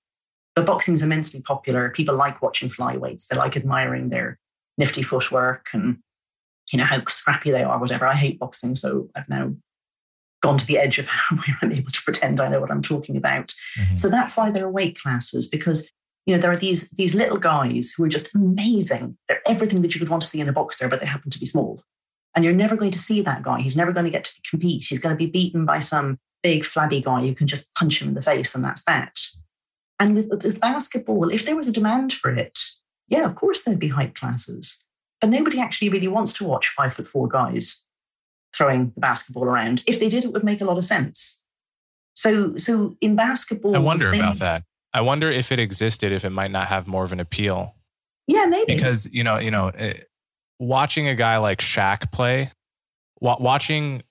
But 0.56 0.66
boxing 0.66 0.94
is 0.94 1.02
immensely 1.02 1.42
popular. 1.42 1.90
People 1.90 2.16
like 2.16 2.42
watching 2.42 2.70
flyweights. 2.70 3.28
They 3.28 3.36
like 3.36 3.58
admiring 3.58 4.10
their 4.10 4.40
nifty 4.78 5.02
footwork 5.02 5.68
and 5.74 5.98
you 6.72 6.78
know 6.78 6.86
how 6.86 7.04
scrappy 7.08 7.52
they 7.52 7.64
are. 7.64 7.80
Whatever. 7.80 8.08
I 8.08 8.16
hate 8.16 8.40
boxing, 8.40 8.76
so 8.76 9.10
I've 9.16 9.28
now 9.28 9.54
gone 10.42 10.58
to 10.58 10.66
the 10.66 10.78
edge 10.78 11.00
of 11.00 11.08
how 11.10 11.38
I'm 11.62 11.72
able 11.72 11.92
to 11.92 12.02
pretend 12.04 12.40
I 12.40 12.50
know 12.50 12.60
what 12.60 12.72
I'm 12.72 12.82
talking 12.82 13.18
about. 13.18 13.54
Mm-hmm. 13.80 13.96
So 13.96 14.10
that's 14.10 14.38
why 14.38 14.52
there 14.52 14.66
are 14.66 14.72
weight 14.72 15.00
classes 15.00 15.48
because 15.48 15.90
you 16.26 16.36
know 16.36 16.42
there 16.42 16.52
are 16.52 16.58
these 16.58 16.92
these 16.92 17.16
little 17.16 17.38
guys 17.38 17.94
who 17.96 18.04
are 18.04 18.10
just 18.10 18.34
amazing. 18.36 19.18
They're 19.28 19.42
everything 19.48 19.82
that 19.82 19.94
you 19.94 20.00
could 20.00 20.10
want 20.10 20.22
to 20.22 20.28
see 20.28 20.40
in 20.40 20.50
a 20.50 20.54
boxer, 20.54 20.88
but 20.88 21.00
they 21.00 21.06
happen 21.06 21.32
to 21.32 21.40
be 21.40 21.46
small. 21.46 21.84
And 22.36 22.44
you're 22.44 22.54
never 22.54 22.76
going 22.76 22.92
to 22.92 23.00
see 23.00 23.22
that 23.22 23.44
guy. 23.44 23.62
He's 23.62 23.78
never 23.78 23.92
going 23.92 24.06
to 24.06 24.12
get 24.12 24.24
to 24.26 24.42
compete. 24.50 24.86
He's 24.86 25.00
going 25.00 25.14
to 25.14 25.18
be 25.18 25.30
beaten 25.30 25.66
by 25.66 25.78
some 25.80 26.18
big 26.42 26.66
flabby 26.66 27.00
guy 27.00 27.22
who 27.22 27.36
can 27.36 27.46
just 27.46 27.74
punch 27.76 28.02
him 28.02 28.08
in 28.08 28.14
the 28.16 28.22
face, 28.22 28.56
and 28.56 28.64
that's 28.64 28.84
that. 28.86 29.20
And 30.04 30.16
with, 30.16 30.28
with 30.30 30.60
basketball, 30.60 31.30
if 31.30 31.46
there 31.46 31.56
was 31.56 31.70
a 31.70 31.72
demand 31.72 32.12
for 32.12 32.30
it, 32.30 32.60
yeah, 33.08 33.24
of 33.24 33.36
course 33.36 33.64
there'd 33.64 33.80
be 33.80 33.88
height 33.88 34.16
classes. 34.16 34.84
But 35.22 35.30
nobody 35.30 35.62
actually 35.62 35.88
really 35.88 36.10
wants 36.10 36.34
to 36.34 36.44
watch 36.44 36.68
five 36.76 36.94
foot 36.94 37.08
four 37.08 37.30
guys 37.30 37.86
throwing 38.54 38.92
the 38.96 39.00
basketball 39.00 39.46
around. 39.46 39.82
If 39.88 40.02
they 40.02 40.10
did, 40.10 40.26
it 40.26 40.34
would 40.34 40.44
make 40.44 40.60
a 40.60 40.66
lot 40.66 40.78
of 40.78 40.84
sense. 40.84 41.42
So, 42.16 42.58
so 42.58 42.98
in 43.00 43.16
basketball, 43.16 43.78
I 43.78 43.80
wonder 43.80 44.12
things, 44.12 44.22
about 44.22 44.40
that. 44.40 44.64
I 44.94 45.00
wonder 45.00 45.32
if 45.32 45.54
it 45.54 45.60
existed, 45.60 46.12
if 46.12 46.26
it 46.26 46.32
might 46.32 46.52
not 46.52 46.68
have 46.68 46.86
more 46.86 47.06
of 47.06 47.14
an 47.14 47.22
appeal. 47.22 47.74
Yeah, 48.28 48.46
maybe 48.46 48.76
because 48.76 49.08
you 49.10 49.24
know, 49.24 49.40
you 49.40 49.52
know, 49.52 49.68
it, 49.68 49.80
eh, 49.80 50.04
watching 50.60 51.08
a 51.08 51.16
guy 51.16 51.38
like 51.38 51.60
Shaq 51.60 52.12
play, 52.12 52.52
wa- 53.22 53.38
watching 53.40 54.04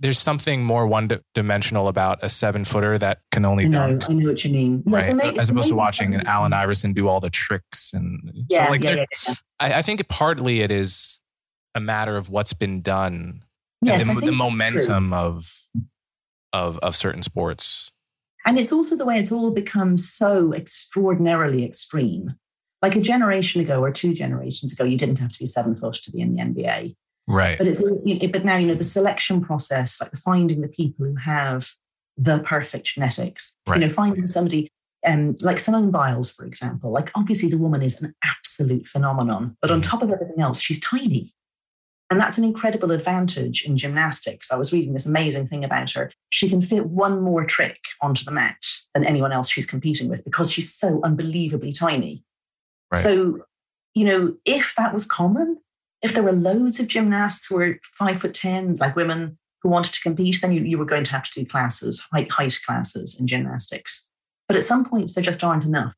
there's 0.00 0.18
something 0.18 0.64
more 0.64 0.86
one 0.86 1.10
dimensional 1.34 1.88
about 1.88 2.18
a 2.22 2.28
seven 2.28 2.64
footer 2.64 2.96
that 2.98 3.20
can 3.32 3.44
only 3.44 3.64
I 3.64 3.68
know, 3.68 3.88
dunk. 3.88 4.10
I 4.10 4.14
know 4.14 4.28
what 4.28 4.44
you 4.44 4.52
mean. 4.52 4.82
Right. 4.86 5.02
so 5.02 5.14
maybe, 5.14 5.38
As 5.38 5.50
opposed 5.50 5.68
to 5.68 5.74
watching 5.74 6.14
an 6.14 6.26
Allen 6.26 6.52
Iverson 6.52 6.92
do 6.92 7.08
all 7.08 7.20
the 7.20 7.30
tricks. 7.30 7.92
And 7.92 8.30
yeah, 8.48 8.66
so 8.66 8.70
like 8.70 8.84
yeah, 8.84 8.90
yeah, 8.90 9.04
yeah. 9.26 9.34
I, 9.58 9.74
I, 9.74 9.82
think 9.82 10.06
partly 10.08 10.60
it 10.60 10.70
is 10.70 11.18
a 11.74 11.80
matter 11.80 12.16
of 12.16 12.30
what's 12.30 12.52
been 12.52 12.80
done 12.80 13.42
yes, 13.82 14.08
and 14.08 14.16
the, 14.16 14.26
the 14.26 14.32
momentum 14.32 15.12
of, 15.12 15.50
of, 16.52 16.78
of 16.78 16.94
certain 16.94 17.22
sports. 17.22 17.90
And 18.46 18.58
it's 18.58 18.72
also 18.72 18.96
the 18.96 19.04
way 19.04 19.18
it's 19.18 19.32
all 19.32 19.50
become 19.50 19.96
so 19.96 20.54
extraordinarily 20.54 21.64
extreme. 21.64 22.34
Like 22.80 22.94
a 22.94 23.00
generation 23.00 23.60
ago 23.60 23.82
or 23.82 23.90
two 23.90 24.14
generations 24.14 24.72
ago, 24.72 24.84
you 24.84 24.96
didn't 24.96 25.18
have 25.18 25.32
to 25.32 25.38
be 25.40 25.46
seven 25.46 25.74
foot 25.74 25.94
to 25.94 26.12
be 26.12 26.20
in 26.20 26.34
the 26.34 26.40
NBA. 26.40 26.94
Right. 27.28 27.58
But 27.58 27.66
it's 27.66 27.82
but 27.82 28.44
now 28.44 28.56
you 28.56 28.68
know 28.68 28.74
the 28.74 28.82
selection 28.82 29.42
process, 29.42 30.00
like 30.00 30.16
finding 30.16 30.62
the 30.62 30.68
people 30.68 31.04
who 31.06 31.14
have 31.16 31.70
the 32.16 32.38
perfect 32.40 32.86
genetics. 32.86 33.54
Right. 33.66 33.80
You 33.80 33.86
know, 33.86 33.92
finding 33.92 34.26
somebody 34.26 34.70
um, 35.06 35.34
like 35.42 35.58
Simone 35.58 35.90
Biles, 35.90 36.30
for 36.30 36.46
example. 36.46 36.90
Like 36.90 37.10
obviously 37.14 37.50
the 37.50 37.58
woman 37.58 37.82
is 37.82 38.00
an 38.02 38.14
absolute 38.24 38.86
phenomenon, 38.86 39.56
but 39.60 39.70
on 39.70 39.80
mm-hmm. 39.80 39.90
top 39.90 40.02
of 40.02 40.10
everything 40.10 40.40
else, 40.40 40.60
she's 40.60 40.80
tiny. 40.80 41.32
And 42.10 42.18
that's 42.18 42.38
an 42.38 42.44
incredible 42.44 42.90
advantage 42.90 43.66
in 43.66 43.76
gymnastics. 43.76 44.50
I 44.50 44.56
was 44.56 44.72
reading 44.72 44.94
this 44.94 45.04
amazing 45.04 45.46
thing 45.46 45.62
about 45.62 45.90
her. 45.92 46.10
She 46.30 46.48
can 46.48 46.62
fit 46.62 46.86
one 46.86 47.20
more 47.20 47.44
trick 47.44 47.78
onto 48.00 48.24
the 48.24 48.30
mat 48.30 48.56
than 48.94 49.04
anyone 49.04 49.30
else 49.30 49.50
she's 49.50 49.66
competing 49.66 50.08
with 50.08 50.24
because 50.24 50.50
she's 50.50 50.72
so 50.72 51.02
unbelievably 51.04 51.72
tiny. 51.72 52.24
Right. 52.90 53.02
So, 53.02 53.40
you 53.94 54.06
know, 54.06 54.34
if 54.46 54.74
that 54.78 54.94
was 54.94 55.04
common, 55.04 55.58
if 56.02 56.14
there 56.14 56.22
were 56.22 56.32
loads 56.32 56.80
of 56.80 56.88
gymnasts 56.88 57.46
who 57.46 57.56
were 57.56 57.78
five 57.92 58.20
foot 58.20 58.34
10, 58.34 58.76
like 58.76 58.96
women 58.96 59.38
who 59.62 59.68
wanted 59.68 59.94
to 59.94 60.00
compete, 60.00 60.40
then 60.40 60.52
you, 60.52 60.62
you 60.62 60.78
were 60.78 60.84
going 60.84 61.04
to 61.04 61.10
have 61.12 61.24
to 61.24 61.40
do 61.40 61.46
classes, 61.46 62.06
height, 62.12 62.30
height 62.30 62.58
classes 62.64 63.18
in 63.18 63.26
gymnastics. 63.26 64.08
But 64.46 64.56
at 64.56 64.64
some 64.64 64.84
point, 64.84 65.14
there 65.14 65.24
just 65.24 65.42
aren't 65.42 65.64
enough 65.64 65.94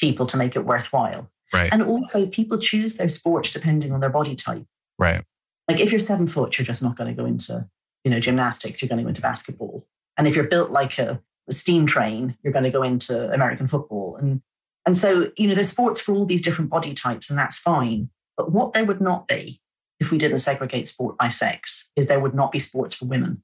people 0.00 0.26
to 0.26 0.36
make 0.36 0.56
it 0.56 0.64
worthwhile. 0.64 1.30
Right. 1.52 1.72
And 1.72 1.82
also, 1.82 2.26
people 2.26 2.58
choose 2.58 2.96
their 2.96 3.08
sports 3.08 3.52
depending 3.52 3.92
on 3.92 4.00
their 4.00 4.10
body 4.10 4.34
type. 4.34 4.66
Right. 4.98 5.24
Like 5.68 5.80
if 5.80 5.92
you're 5.92 6.00
seven 6.00 6.26
foot, 6.26 6.58
you're 6.58 6.66
just 6.66 6.82
not 6.82 6.96
going 6.96 7.14
to 7.14 7.20
go 7.20 7.26
into, 7.26 7.66
you 8.04 8.10
know, 8.10 8.20
gymnastics. 8.20 8.82
You're 8.82 8.88
going 8.88 8.98
to 8.98 9.04
go 9.04 9.08
into 9.08 9.22
basketball. 9.22 9.86
And 10.16 10.26
if 10.26 10.34
you're 10.34 10.48
built 10.48 10.70
like 10.70 10.98
a, 10.98 11.20
a 11.48 11.52
steam 11.52 11.86
train, 11.86 12.36
you're 12.42 12.52
going 12.52 12.64
to 12.64 12.70
go 12.70 12.82
into 12.82 13.32
American 13.32 13.66
football. 13.66 14.16
And 14.16 14.42
and 14.84 14.96
so, 14.96 15.30
you 15.36 15.46
know, 15.46 15.54
there's 15.54 15.68
sports 15.68 16.00
for 16.00 16.14
all 16.14 16.24
these 16.24 16.40
different 16.40 16.70
body 16.70 16.94
types, 16.94 17.28
and 17.28 17.38
that's 17.38 17.58
fine. 17.58 18.08
But 18.38 18.52
what 18.52 18.72
there 18.72 18.86
would 18.86 19.02
not 19.02 19.28
be 19.28 19.60
if 20.00 20.10
we 20.10 20.16
didn't 20.16 20.38
segregate 20.38 20.88
sport 20.88 21.18
by 21.18 21.28
sex 21.28 21.90
is 21.96 22.06
there 22.06 22.20
would 22.20 22.34
not 22.34 22.52
be 22.52 22.60
sports 22.60 22.94
for 22.94 23.04
women 23.04 23.42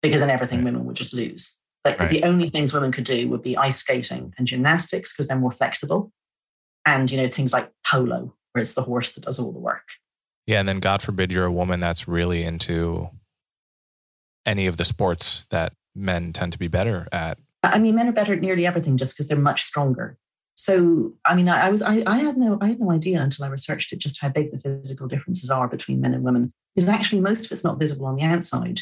because 0.00 0.22
in 0.22 0.30
everything 0.30 0.60
right. 0.60 0.66
women 0.66 0.86
would 0.86 0.96
just 0.96 1.12
lose. 1.12 1.58
Like 1.84 1.98
right. 1.98 2.08
the 2.08 2.22
only 2.22 2.48
things 2.48 2.72
women 2.72 2.92
could 2.92 3.04
do 3.04 3.28
would 3.28 3.42
be 3.42 3.56
ice 3.56 3.78
skating 3.78 4.32
and 4.38 4.46
gymnastics 4.46 5.12
because 5.12 5.26
they're 5.26 5.36
more 5.36 5.50
flexible. 5.50 6.12
And, 6.86 7.10
you 7.10 7.20
know, 7.20 7.26
things 7.26 7.52
like 7.52 7.70
polo, 7.84 8.32
where 8.52 8.62
it's 8.62 8.74
the 8.74 8.82
horse 8.82 9.14
that 9.14 9.24
does 9.24 9.40
all 9.40 9.52
the 9.52 9.58
work. 9.58 9.88
Yeah. 10.46 10.60
And 10.60 10.68
then 10.68 10.78
God 10.78 11.02
forbid 11.02 11.32
you're 11.32 11.44
a 11.44 11.52
woman 11.52 11.80
that's 11.80 12.06
really 12.06 12.44
into 12.44 13.10
any 14.46 14.68
of 14.68 14.76
the 14.76 14.84
sports 14.84 15.46
that 15.50 15.74
men 15.94 16.32
tend 16.32 16.52
to 16.52 16.58
be 16.58 16.68
better 16.68 17.08
at. 17.10 17.38
I 17.64 17.78
mean, 17.78 17.96
men 17.96 18.08
are 18.08 18.12
better 18.12 18.34
at 18.34 18.40
nearly 18.40 18.66
everything 18.66 18.96
just 18.96 19.14
because 19.14 19.28
they're 19.28 19.38
much 19.38 19.62
stronger. 19.62 20.16
So, 20.54 21.14
I 21.24 21.34
mean, 21.34 21.48
I, 21.48 21.66
I 21.66 21.70
was 21.70 21.82
I, 21.82 22.02
I, 22.06 22.18
had 22.18 22.36
no 22.36 22.58
I 22.60 22.68
had 22.68 22.80
no 22.80 22.90
idea 22.90 23.20
until 23.22 23.44
I 23.44 23.48
researched 23.48 23.92
it 23.92 23.98
just 23.98 24.20
how 24.20 24.28
big 24.28 24.52
the 24.52 24.58
physical 24.58 25.08
differences 25.08 25.50
are 25.50 25.66
between 25.66 26.00
men 26.00 26.14
and 26.14 26.22
women. 26.22 26.52
Because 26.74 26.88
actually, 26.88 27.20
most 27.20 27.46
of 27.46 27.52
it's 27.52 27.64
not 27.64 27.78
visible 27.78 28.06
on 28.06 28.14
the 28.14 28.22
outside. 28.22 28.80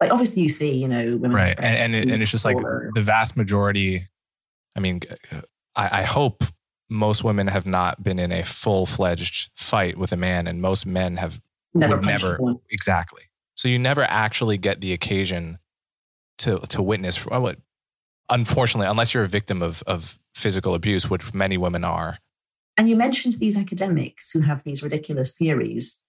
Like 0.00 0.10
obviously, 0.10 0.42
you 0.42 0.48
see, 0.48 0.74
you 0.74 0.88
know, 0.88 1.16
women 1.16 1.32
right, 1.32 1.58
and 1.58 1.94
and, 1.94 1.94
it, 1.94 2.12
and 2.12 2.22
it's 2.22 2.30
just 2.30 2.44
like 2.44 2.58
the 2.58 3.02
vast 3.02 3.36
majority. 3.36 4.08
I 4.76 4.80
mean, 4.80 5.00
uh, 5.32 5.40
I, 5.74 6.00
I 6.00 6.02
hope 6.04 6.44
most 6.88 7.24
women 7.24 7.48
have 7.48 7.66
not 7.66 8.02
been 8.02 8.18
in 8.18 8.30
a 8.30 8.44
full 8.44 8.86
fledged 8.86 9.50
fight 9.56 9.96
with 9.96 10.12
a 10.12 10.16
man, 10.16 10.46
and 10.46 10.60
most 10.60 10.86
men 10.86 11.16
have 11.16 11.40
never 11.74 12.00
never 12.00 12.38
exactly. 12.70 13.22
So 13.54 13.68
you 13.68 13.78
never 13.78 14.02
actually 14.02 14.58
get 14.58 14.80
the 14.80 14.92
occasion 14.92 15.58
to 16.38 16.58
to 16.68 16.82
witness 16.82 17.26
oh, 17.30 17.40
what 17.40 17.58
unfortunately, 18.28 18.88
unless 18.88 19.14
you're 19.14 19.24
a 19.24 19.28
victim 19.28 19.62
of, 19.62 19.82
of 19.86 20.18
physical 20.34 20.74
abuse, 20.74 21.08
which 21.08 21.32
many 21.34 21.56
women 21.56 21.84
are. 21.84 22.18
And 22.76 22.88
you 22.88 22.96
mentioned 22.96 23.34
these 23.34 23.56
academics 23.56 24.32
who 24.32 24.40
have 24.40 24.62
these 24.64 24.82
ridiculous 24.82 25.36
theories. 25.36 26.04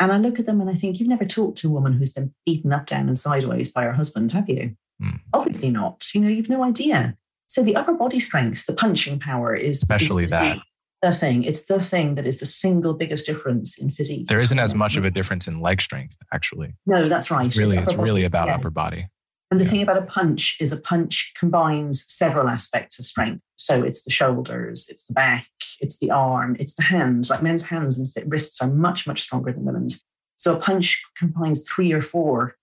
And 0.00 0.12
I 0.12 0.18
look 0.18 0.38
at 0.38 0.46
them 0.46 0.60
and 0.60 0.68
I 0.68 0.74
think, 0.74 0.98
you've 0.98 1.08
never 1.08 1.24
talked 1.24 1.58
to 1.58 1.68
a 1.68 1.70
woman 1.70 1.92
who's 1.92 2.12
been 2.12 2.34
beaten 2.44 2.72
up, 2.72 2.86
down, 2.86 3.06
and 3.06 3.18
sideways 3.18 3.72
by 3.72 3.84
her 3.84 3.92
husband, 3.92 4.32
have 4.32 4.48
you? 4.48 4.76
Mm. 5.02 5.20
Obviously 5.32 5.70
not. 5.70 6.04
You 6.14 6.20
know, 6.20 6.28
you've 6.28 6.50
no 6.50 6.64
idea. 6.64 7.16
So 7.46 7.62
the 7.62 7.76
upper 7.76 7.94
body 7.94 8.18
strength, 8.18 8.66
the 8.66 8.72
punching 8.72 9.20
power 9.20 9.54
is 9.54 9.78
especially 9.78 10.24
is 10.24 10.30
that. 10.30 10.58
The 11.02 11.12
thing. 11.12 11.44
It's 11.44 11.66
the 11.66 11.80
thing 11.80 12.14
that 12.14 12.26
is 12.26 12.40
the 12.40 12.46
single 12.46 12.94
biggest 12.94 13.26
difference 13.26 13.78
in 13.78 13.90
physique. 13.90 14.26
There 14.26 14.40
isn't 14.40 14.58
as 14.58 14.74
much 14.74 14.96
of 14.96 15.04
a 15.04 15.10
difference 15.10 15.46
in 15.46 15.60
leg 15.60 15.82
strength, 15.82 16.16
actually. 16.32 16.72
No, 16.86 17.08
that's 17.08 17.30
right. 17.30 17.46
It's 17.46 17.58
really, 17.58 17.76
it's, 17.76 17.90
it's 17.90 17.98
really 17.98 18.24
about 18.24 18.48
yeah. 18.48 18.54
upper 18.54 18.70
body. 18.70 19.06
And 19.54 19.60
the 19.60 19.66
yeah. 19.66 19.70
thing 19.70 19.82
about 19.84 19.98
a 19.98 20.06
punch 20.06 20.56
is 20.58 20.72
a 20.72 20.80
punch 20.80 21.30
combines 21.38 22.04
several 22.12 22.48
aspects 22.48 22.98
of 22.98 23.06
strength. 23.06 23.40
So 23.54 23.84
it's 23.84 24.02
the 24.02 24.10
shoulders, 24.10 24.88
it's 24.88 25.06
the 25.06 25.12
back, 25.12 25.46
it's 25.80 26.00
the 26.00 26.10
arm, 26.10 26.56
it's 26.58 26.74
the 26.74 26.82
hand. 26.82 27.30
Like 27.30 27.40
men's 27.40 27.68
hands 27.68 27.96
and 27.96 28.10
wrists 28.26 28.60
are 28.60 28.66
much, 28.66 29.06
much 29.06 29.22
stronger 29.22 29.52
than 29.52 29.64
women's. 29.64 30.02
So 30.38 30.56
a 30.56 30.60
punch 30.60 31.00
combines 31.16 31.62
three 31.62 31.92
or 31.92 32.02
four 32.02 32.56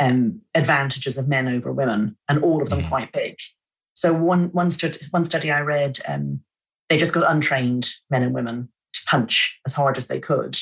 um, 0.00 0.40
advantages 0.52 1.16
of 1.16 1.28
men 1.28 1.46
over 1.46 1.72
women, 1.72 2.16
and 2.28 2.42
all 2.42 2.60
of 2.60 2.70
them 2.70 2.82
mm. 2.82 2.88
quite 2.88 3.12
big. 3.12 3.36
So 3.94 4.12
one 4.12 4.46
one, 4.46 4.70
stud- 4.70 4.98
one 5.12 5.24
study 5.24 5.52
I 5.52 5.60
read, 5.60 6.00
um, 6.08 6.40
they 6.88 6.96
just 6.96 7.14
got 7.14 7.30
untrained 7.30 7.92
men 8.10 8.24
and 8.24 8.34
women 8.34 8.68
to 8.94 9.00
punch 9.06 9.60
as 9.64 9.74
hard 9.74 9.96
as 9.96 10.08
they 10.08 10.18
could, 10.18 10.58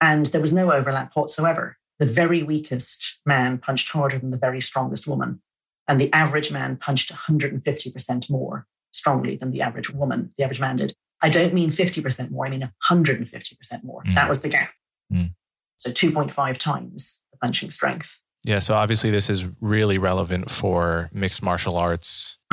and 0.00 0.24
there 0.24 0.40
was 0.40 0.54
no 0.54 0.72
overlap 0.72 1.14
whatsoever 1.14 1.76
the 1.98 2.06
very 2.06 2.42
weakest 2.42 3.20
man 3.24 3.58
punched 3.58 3.90
harder 3.90 4.18
than 4.18 4.30
the 4.30 4.36
very 4.36 4.60
strongest 4.60 5.06
woman. 5.06 5.40
And 5.86 6.00
the 6.00 6.12
average 6.12 6.50
man 6.50 6.76
punched 6.76 7.12
150% 7.12 8.30
more 8.30 8.66
strongly 8.92 9.36
than 9.36 9.50
the 9.50 9.60
average 9.60 9.90
woman, 9.90 10.32
the 10.38 10.44
average 10.44 10.60
man 10.60 10.76
did. 10.76 10.92
I 11.20 11.28
don't 11.28 11.54
mean 11.54 11.70
50% 11.70 12.30
more, 12.30 12.46
I 12.46 12.50
mean 12.50 12.70
150% 12.88 13.84
more. 13.84 14.02
Mm. 14.04 14.14
That 14.14 14.28
was 14.28 14.42
the 14.42 14.48
gap. 14.48 14.70
Mm. 15.12 15.34
So 15.76 15.90
2.5 15.90 16.58
times 16.58 17.22
the 17.32 17.38
punching 17.38 17.70
strength. 17.70 18.20
Yeah, 18.44 18.58
so 18.58 18.74
obviously 18.74 19.10
this 19.10 19.30
is 19.30 19.46
really 19.60 19.96
relevant 19.96 20.50
for 20.50 21.08
mixed 21.12 21.42
martial 21.42 21.76
arts. 21.76 22.38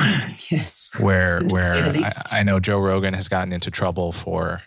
yes. 0.50 0.92
Where 0.98 1.40
where 1.50 1.74
I, 1.84 2.38
I 2.38 2.42
know 2.42 2.60
Joe 2.60 2.78
Rogan 2.78 3.12
has 3.14 3.28
gotten 3.28 3.52
into 3.52 3.70
trouble 3.70 4.10
for 4.10 4.62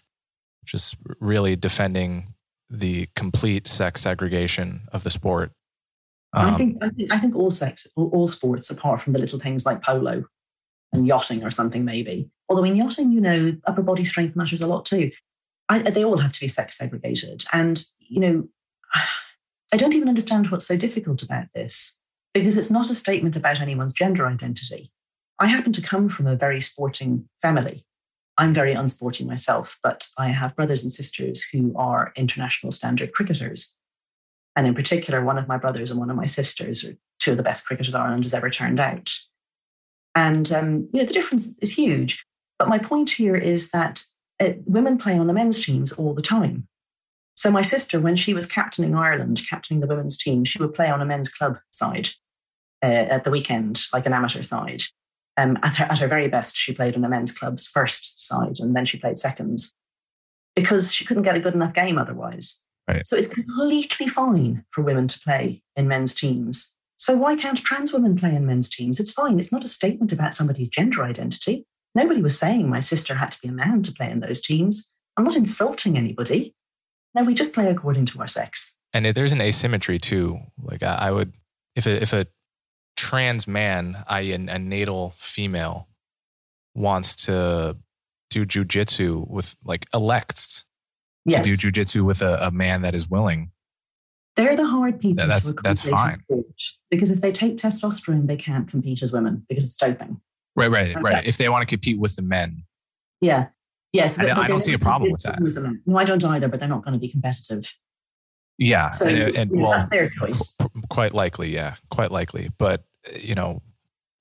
just 0.65 0.95
really 1.19 1.55
defending 1.55 2.34
the 2.69 3.07
complete 3.15 3.67
sex 3.67 4.01
segregation 4.01 4.87
of 4.91 5.03
the 5.03 5.09
sport. 5.09 5.51
Um, 6.33 6.53
I 6.53 6.57
think 6.57 6.83
I 6.83 6.89
think 6.89 7.11
I 7.11 7.19
think 7.19 7.35
all 7.35 7.49
sex, 7.49 7.87
all, 7.95 8.27
sports, 8.27 8.69
apart 8.69 9.01
from 9.01 9.13
the 9.13 9.19
little 9.19 9.39
things 9.39 9.65
like 9.65 9.81
polo 9.81 10.25
and 10.91 11.07
yachting 11.07 11.43
or 11.43 11.51
something, 11.51 11.85
maybe. 11.85 12.29
Although 12.49 12.63
in 12.63 12.75
yachting, 12.75 13.11
you 13.11 13.21
know, 13.21 13.55
upper 13.65 13.81
body 13.81 14.03
strength 14.03 14.35
matters 14.35 14.61
a 14.61 14.67
lot 14.67 14.85
too. 14.85 15.11
I, 15.69 15.79
they 15.79 16.03
all 16.03 16.17
have 16.17 16.31
to 16.33 16.39
be 16.39 16.47
sex 16.47 16.77
segregated, 16.77 17.43
and 17.53 17.83
you 17.99 18.19
know, 18.19 18.47
I 19.73 19.77
don't 19.77 19.95
even 19.95 20.09
understand 20.09 20.51
what's 20.51 20.67
so 20.67 20.77
difficult 20.77 21.23
about 21.23 21.47
this 21.55 21.99
because 22.33 22.57
it's 22.57 22.71
not 22.71 22.89
a 22.89 22.95
statement 22.95 23.35
about 23.35 23.61
anyone's 23.61 23.93
gender 23.93 24.27
identity. 24.27 24.91
I 25.39 25.47
happen 25.47 25.73
to 25.73 25.81
come 25.81 26.09
from 26.09 26.27
a 26.27 26.35
very 26.35 26.61
sporting 26.61 27.27
family, 27.41 27.85
I'm 28.37 28.53
very 28.53 28.73
unsporting 28.73 29.27
myself, 29.27 29.77
but 29.81 30.07
I 30.17 30.29
have 30.29 30.55
brothers 30.55 30.83
and 30.83 30.91
sisters 30.91 31.43
who 31.43 31.73
are 31.77 32.11
international 32.15 32.71
standard 32.71 33.13
cricketers. 33.13 33.77
And 34.55 34.67
in 34.67 34.75
particular, 34.75 35.23
one 35.23 35.37
of 35.37 35.47
my 35.47 35.57
brothers 35.57 35.91
and 35.91 35.99
one 35.99 36.09
of 36.09 36.17
my 36.17 36.25
sisters 36.25 36.83
are 36.83 36.95
two 37.19 37.31
of 37.31 37.37
the 37.37 37.43
best 37.43 37.65
cricketers 37.65 37.95
Ireland 37.95 38.23
has 38.23 38.33
ever 38.33 38.49
turned 38.49 38.79
out. 38.79 39.13
And 40.15 40.51
um, 40.51 40.89
you 40.93 41.01
know 41.01 41.05
the 41.05 41.13
difference 41.13 41.57
is 41.59 41.73
huge. 41.73 42.25
But 42.57 42.69
my 42.69 42.77
point 42.77 43.11
here 43.11 43.35
is 43.35 43.71
that 43.71 44.03
uh, 44.39 44.51
women 44.65 44.97
play 44.97 45.17
on 45.17 45.27
the 45.27 45.33
men's 45.33 45.63
teams 45.63 45.91
all 45.91 46.13
the 46.13 46.21
time. 46.21 46.67
So 47.35 47.51
my 47.51 47.61
sister, 47.61 47.99
when 47.99 48.15
she 48.15 48.33
was 48.33 48.45
captaining 48.45 48.95
Ireland, 48.95 49.41
captaining 49.49 49.81
the 49.81 49.87
women's 49.87 50.17
team, 50.17 50.45
she 50.45 50.59
would 50.59 50.73
play 50.73 50.89
on 50.89 51.01
a 51.01 51.05
men's 51.05 51.29
club 51.29 51.57
side 51.71 52.09
uh, 52.81 52.85
at 52.85 53.25
the 53.25 53.31
weekend, 53.31 53.81
like 53.91 54.05
an 54.05 54.13
amateur 54.13 54.41
side. 54.41 54.83
Um, 55.37 55.57
at, 55.63 55.75
her, 55.75 55.85
at 55.85 55.99
her 55.99 56.07
very 56.07 56.29
best, 56.29 56.55
she 56.55 56.73
played 56.73 56.95
on 56.95 57.01
the 57.01 57.09
men's 57.09 57.37
club's 57.37 57.67
first 57.67 58.25
side, 58.25 58.59
and 58.59 58.75
then 58.75 58.85
she 58.85 58.97
played 58.97 59.19
seconds 59.19 59.73
because 60.55 60.93
she 60.93 61.03
couldn't 61.05 61.23
get 61.23 61.35
a 61.35 61.41
good 61.41 61.53
enough 61.53 61.73
game 61.73 61.97
otherwise. 61.97 62.61
Right. 62.87 63.05
So 63.05 63.17
it's 63.17 63.27
completely 63.27 64.07
fine 64.07 64.63
for 64.71 64.81
women 64.81 65.07
to 65.07 65.19
play 65.19 65.63
in 65.75 65.87
men's 65.87 66.15
teams. 66.15 66.75
So 66.97 67.17
why 67.17 67.35
can't 67.35 67.57
trans 67.57 67.91
women 67.91 68.15
play 68.15 68.33
in 68.33 68.45
men's 68.45 68.69
teams? 68.69 68.99
It's 68.99 69.11
fine. 69.11 69.39
It's 69.39 69.51
not 69.51 69.63
a 69.63 69.67
statement 69.67 70.11
about 70.11 70.33
somebody's 70.33 70.69
gender 70.69 71.03
identity. 71.03 71.65
Nobody 71.93 72.21
was 72.21 72.37
saying 72.37 72.69
my 72.69 72.79
sister 72.79 73.15
had 73.15 73.31
to 73.31 73.41
be 73.41 73.49
a 73.49 73.53
man 73.53 73.81
to 73.83 73.91
play 73.91 74.09
in 74.09 74.19
those 74.19 74.41
teams. 74.41 74.91
I'm 75.17 75.23
not 75.23 75.35
insulting 75.35 75.97
anybody. 75.97 76.53
No, 77.13 77.23
we 77.23 77.33
just 77.33 77.53
play 77.53 77.69
according 77.69 78.05
to 78.07 78.19
our 78.19 78.27
sex. 78.27 78.75
And 78.93 79.05
there's 79.05 79.33
an 79.33 79.41
asymmetry 79.41 79.97
too. 79.97 80.39
Like 80.61 80.83
I, 80.83 81.11
would, 81.11 81.33
if 81.75 81.85
a, 81.85 82.01
if 82.01 82.13
a 82.13 82.27
trans 83.05 83.47
man, 83.47 84.03
i.e., 84.07 84.31
a, 84.31 84.35
a 84.35 84.57
natal 84.57 85.13
female, 85.17 85.87
wants 86.73 87.15
to 87.15 87.77
do 88.31 88.45
jujitsu 88.45 89.27
with 89.29 89.55
like 89.63 89.85
elects 89.93 90.65
yes. 91.23 91.45
to 91.45 91.55
do 91.55 91.71
jujitsu 91.71 92.03
with 92.03 92.23
a, 92.23 92.47
a, 92.47 92.49
man 92.49 92.81
that 92.81 92.95
is 92.95 93.07
willing. 93.07 93.51
They're 94.35 94.57
the 94.57 94.65
hard 94.65 94.99
people. 94.99 95.27
that's 95.27 95.53
that's 95.63 95.87
fine. 95.87 96.15
Because 96.89 97.11
if 97.11 97.21
they 97.21 97.31
take 97.31 97.57
testosterone, 97.57 98.25
they 98.25 98.35
can't 98.37 98.67
compete 98.67 99.03
as 99.03 99.13
women 99.13 99.45
because 99.47 99.65
it's 99.65 99.77
doping. 99.77 100.19
Right, 100.55 100.71
right, 100.71 100.89
okay. 100.89 100.99
right. 100.99 101.25
If 101.25 101.37
they 101.37 101.47
want 101.47 101.61
to 101.61 101.71
compete 101.71 101.99
with 101.99 102.15
the 102.15 102.23
men. 102.23 102.63
Yeah. 103.21 103.49
Yes. 103.93 104.17
I, 104.17 104.31
I 104.31 104.47
don't 104.47 104.61
see 104.61 104.73
a 104.73 104.79
problem 104.79 105.11
with 105.11 105.21
that. 105.21 105.39
No, 105.85 105.97
I 105.97 106.05
don't 106.05 106.23
either, 106.25 106.47
but 106.47 106.59
they're 106.59 106.67
not 106.67 106.83
going 106.83 106.93
to 106.93 106.99
be 106.99 107.07
competitive. 107.07 107.71
Yeah. 108.57 108.89
So 108.89 109.05
and, 109.05 109.35
and 109.35 109.51
well, 109.51 109.71
that's 109.71 109.89
their 109.89 110.09
choice. 110.09 110.57
Quite 110.89 111.13
likely. 111.13 111.53
Yeah. 111.53 111.75
Quite 111.91 112.09
likely. 112.09 112.49
But, 112.57 112.83
you 113.19 113.35
know, 113.35 113.61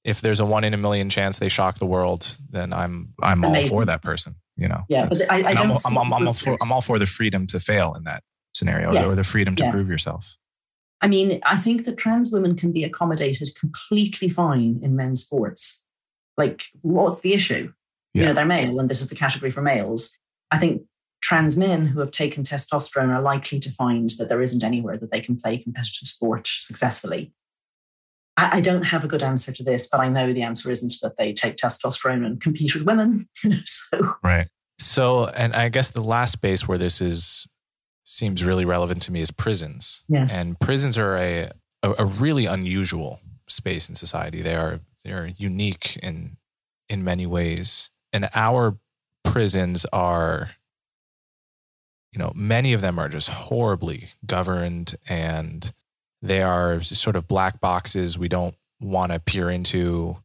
if 0.04 0.20
there's 0.20 0.40
a 0.40 0.44
one 0.44 0.64
in 0.64 0.74
a 0.74 0.76
million 0.76 1.08
chance 1.08 1.38
they 1.38 1.48
shock 1.48 1.78
the 1.78 1.86
world, 1.86 2.36
then 2.50 2.72
I'm 2.72 3.14
I'm 3.22 3.42
Amazing. 3.42 3.72
all 3.72 3.78
for 3.78 3.84
that 3.86 4.02
person. 4.02 4.34
You 4.56 4.68
know. 4.68 4.82
Yeah, 4.88 5.06
but 5.08 5.18
I, 5.30 5.36
I 5.36 5.54
don't. 5.54 5.70
I'm, 5.86 5.98
I'm, 5.98 5.98
I'm, 5.98 6.12
I'm, 6.12 6.28
all 6.28 6.34
for, 6.34 6.56
I'm 6.62 6.72
all 6.72 6.80
for 6.80 6.98
the 6.98 7.06
freedom 7.06 7.46
to 7.48 7.58
fail 7.58 7.94
in 7.94 8.04
that 8.04 8.22
scenario, 8.52 8.92
yes. 8.92 9.08
or 9.08 9.16
the 9.16 9.24
freedom 9.24 9.56
to 9.56 9.64
yes. 9.64 9.72
prove 9.72 9.88
yourself. 9.88 10.36
I 11.00 11.08
mean, 11.08 11.40
I 11.44 11.56
think 11.56 11.84
that 11.84 11.98
trans 11.98 12.30
women 12.30 12.56
can 12.56 12.72
be 12.72 12.84
accommodated 12.84 13.50
completely 13.58 14.28
fine 14.28 14.80
in 14.82 14.96
men's 14.96 15.22
sports. 15.22 15.84
Like, 16.36 16.64
what's 16.82 17.20
the 17.20 17.34
issue? 17.34 17.72
Yeah. 18.12 18.22
You 18.22 18.28
know, 18.28 18.34
they're 18.34 18.46
male, 18.46 18.78
and 18.78 18.88
this 18.88 19.00
is 19.00 19.08
the 19.08 19.16
category 19.16 19.50
for 19.50 19.60
males. 19.60 20.16
I 20.50 20.58
think 20.58 20.82
trans 21.20 21.56
men 21.56 21.86
who 21.86 22.00
have 22.00 22.10
taken 22.10 22.42
testosterone 22.42 23.08
are 23.08 23.20
likely 23.20 23.58
to 23.58 23.70
find 23.70 24.10
that 24.10 24.28
there 24.28 24.42
isn't 24.42 24.62
anywhere 24.62 24.96
that 24.98 25.10
they 25.10 25.20
can 25.20 25.36
play 25.36 25.58
competitive 25.58 26.06
sport 26.06 26.46
successfully. 26.46 27.32
I, 28.36 28.58
I 28.58 28.60
don't 28.60 28.82
have 28.82 29.04
a 29.04 29.08
good 29.08 29.22
answer 29.22 29.52
to 29.52 29.62
this, 29.62 29.88
but 29.88 30.00
I 30.00 30.08
know 30.08 30.32
the 30.32 30.42
answer 30.42 30.70
isn't 30.70 30.94
that 31.02 31.16
they 31.16 31.32
take 31.32 31.56
testosterone 31.56 32.24
and 32.24 32.40
compete 32.40 32.74
with 32.74 32.84
women. 32.84 33.28
so. 33.64 34.16
Right. 34.22 34.48
So, 34.78 35.26
and 35.26 35.54
I 35.54 35.68
guess 35.68 35.90
the 35.90 36.02
last 36.02 36.32
space 36.32 36.66
where 36.66 36.78
this 36.78 37.00
is 37.00 37.46
seems 38.04 38.44
really 38.44 38.64
relevant 38.64 39.02
to 39.02 39.12
me 39.12 39.20
is 39.20 39.30
prisons. 39.30 40.04
Yes. 40.08 40.36
And 40.36 40.58
prisons 40.60 40.98
are 40.98 41.16
a, 41.16 41.50
a, 41.82 41.94
a 42.00 42.04
really 42.04 42.46
unusual 42.46 43.20
space 43.48 43.88
in 43.88 43.94
society. 43.94 44.42
They 44.42 44.54
are 44.54 44.80
they 45.04 45.12
are 45.12 45.26
unique 45.36 45.96
in 46.02 46.36
in 46.88 47.04
many 47.04 47.26
ways. 47.26 47.90
And 48.12 48.28
our 48.34 48.78
prisons 49.22 49.86
are 49.92 50.50
you 52.12 52.20
know, 52.20 52.32
many 52.34 52.72
of 52.72 52.80
them 52.80 52.98
are 52.98 53.08
just 53.08 53.28
horribly 53.28 54.10
governed 54.24 54.94
and 55.08 55.72
they 56.24 56.42
are 56.42 56.80
sort 56.80 57.16
of 57.16 57.28
black 57.28 57.60
boxes 57.60 58.18
we 58.18 58.28
don't 58.28 58.54
want 58.80 59.12
to 59.12 59.20
peer 59.20 59.50
into. 59.50 60.16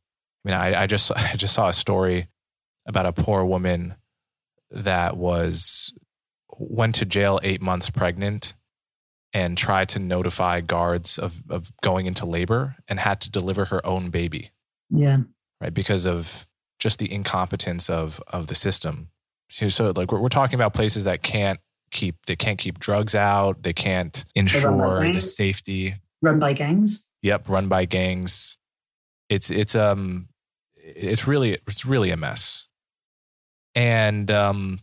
I 0.46 0.50
mean, 0.50 0.58
I, 0.58 0.84
I 0.84 0.88
just 0.88 1.12
I 1.16 1.36
just 1.36 1.54
saw 1.54 1.68
a 1.68 1.74
story 1.74 2.30
about 2.88 3.06
a 3.06 3.14
poor 3.14 3.44
woman 3.44 3.96
that 4.72 5.18
was 5.18 5.94
went 6.58 6.96
to 6.96 7.06
jail 7.06 7.40
eight 7.44 7.62
months 7.62 7.90
pregnant 7.90 8.56
and 9.34 9.58
tried 9.58 9.90
to 9.90 10.00
notify 10.00 10.62
guards 10.62 11.20
of, 11.20 11.42
of 11.50 11.72
going 11.82 12.08
into 12.08 12.26
labor 12.26 12.76
and 12.88 13.00
had 13.00 13.22
to 13.22 13.30
deliver 13.30 13.66
her 13.66 13.86
own 13.86 14.10
baby. 14.10 14.50
Yeah. 14.90 15.18
Right. 15.62 15.74
Because 15.74 16.08
of 16.08 16.48
just 16.80 17.00
the 17.00 17.12
incompetence 17.12 17.90
of 17.90 18.22
of 18.28 18.48
the 18.48 18.56
system. 18.56 19.10
So, 19.52 19.68
so 19.68 19.92
like 19.96 20.12
we're, 20.12 20.20
we're 20.20 20.30
talking 20.30 20.56
about 20.56 20.74
places 20.74 21.04
that 21.04 21.22
can't 21.24 21.60
keep 21.92 22.16
they 22.26 22.36
can't 22.36 22.58
keep 22.58 22.80
drugs 22.80 23.16
out. 23.16 23.64
They 23.64 23.74
can't 23.74 24.26
ensure 24.36 25.12
the 25.12 25.22
safety. 25.22 25.96
Run 26.22 26.40
by 26.40 26.54
gangs. 26.54 27.08
Yep, 27.22 27.50
run 27.50 27.68
by 27.68 27.86
gangs. 27.86 28.58
It's 29.30 29.50
it's 29.50 29.76
um 29.76 30.30
it's 30.76 31.28
really 31.28 31.58
it's 31.68 31.86
really 31.86 32.12
a 32.12 32.18
mess. 32.18 32.68
And 33.76 34.30
um 34.32 34.80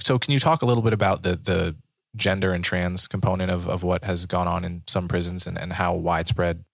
so 0.00 0.18
can 0.18 0.32
you 0.32 0.38
talk 0.38 0.62
a 0.62 0.66
little 0.66 0.82
bit 0.82 0.92
about 0.92 1.22
the 1.22 1.36
the 1.36 1.76
gender 2.16 2.52
and 2.52 2.64
trans 2.64 3.06
component 3.06 3.50
of, 3.50 3.68
of 3.68 3.82
what 3.82 4.02
has 4.04 4.26
gone 4.26 4.48
on 4.48 4.64
in 4.64 4.82
some 4.88 5.06
prisons 5.06 5.46
and, 5.46 5.56
and 5.56 5.72
how 5.74 5.94
widespread 5.94 6.64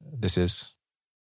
this 0.00 0.38
is? 0.38 0.72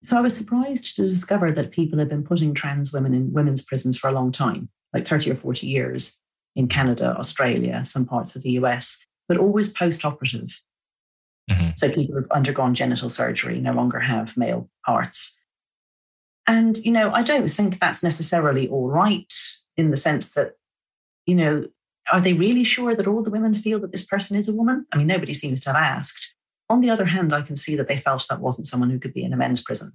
So 0.01 0.17
I 0.17 0.21
was 0.21 0.35
surprised 0.35 0.95
to 0.95 1.07
discover 1.07 1.51
that 1.51 1.71
people 1.71 1.99
have 1.99 2.09
been 2.09 2.23
putting 2.23 2.53
trans 2.53 2.91
women 2.91 3.13
in 3.13 3.31
women's 3.31 3.63
prisons 3.63 3.97
for 3.97 4.09
a 4.09 4.11
long 4.11 4.31
time, 4.31 4.69
like 4.93 5.07
30 5.07 5.31
or 5.31 5.35
40 5.35 5.67
years 5.67 6.22
in 6.55 6.67
Canada, 6.67 7.15
Australia, 7.17 7.83
some 7.85 8.05
parts 8.05 8.35
of 8.35 8.43
the 8.43 8.51
US, 8.51 9.05
but 9.27 9.37
always 9.37 9.69
post 9.69 10.05
operative. 10.05 10.59
Mm-hmm. 11.49 11.69
So 11.75 11.89
people 11.89 12.15
who 12.15 12.21
have 12.21 12.31
undergone 12.31 12.73
genital 12.73 13.09
surgery, 13.09 13.59
no 13.59 13.73
longer 13.73 13.99
have 13.99 14.37
male 14.37 14.69
parts. 14.85 15.39
And, 16.47 16.77
you 16.77 16.91
know, 16.91 17.11
I 17.11 17.23
don't 17.23 17.49
think 17.49 17.79
that's 17.79 18.03
necessarily 18.03 18.67
all 18.67 18.89
right 18.89 19.33
in 19.75 19.91
the 19.91 19.97
sense 19.97 20.31
that 20.33 20.53
you 21.25 21.35
know, 21.35 21.65
are 22.11 22.21
they 22.21 22.33
really 22.33 22.63
sure 22.63 22.95
that 22.95 23.07
all 23.07 23.23
the 23.23 23.29
women 23.29 23.55
feel 23.55 23.79
that 23.79 23.91
this 23.91 24.05
person 24.05 24.37
is 24.37 24.49
a 24.49 24.55
woman? 24.55 24.85
I 24.91 24.97
mean, 24.97 25.07
nobody 25.07 25.33
seems 25.33 25.61
to 25.61 25.73
have 25.73 25.81
asked. 25.81 26.33
On 26.69 26.81
the 26.81 26.89
other 26.89 27.05
hand, 27.05 27.33
I 27.33 27.41
can 27.41 27.55
see 27.55 27.75
that 27.75 27.87
they 27.87 27.97
felt 27.97 28.25
that 28.29 28.41
wasn't 28.41 28.67
someone 28.67 28.89
who 28.89 28.99
could 28.99 29.13
be 29.13 29.23
in 29.23 29.33
a 29.33 29.37
men's 29.37 29.61
prison. 29.61 29.91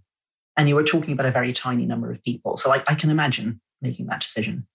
And 0.57 0.69
you 0.69 0.75
were 0.75 0.85
talking 0.85 1.13
about 1.13 1.27
a 1.27 1.31
very 1.31 1.53
tiny 1.53 1.87
number 1.87 2.11
of 2.11 2.23
people. 2.23 2.57
So 2.57 2.73
I, 2.73 2.83
I 2.87 2.95
can 2.95 3.11
imagine 3.11 3.61
making 3.81 4.07
that 4.07 4.21
decision. 4.21 4.67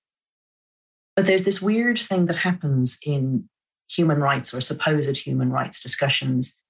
But 1.16 1.26
there's 1.26 1.46
this 1.46 1.62
weird 1.62 2.00
thing 2.00 2.26
that 2.26 2.38
happens 2.38 2.98
in 3.06 3.50
human 3.90 4.20
rights 4.20 4.54
or 4.54 4.62
supposed 4.62 5.18
human 5.18 5.52
rights 5.52 5.82
discussions 5.82 6.62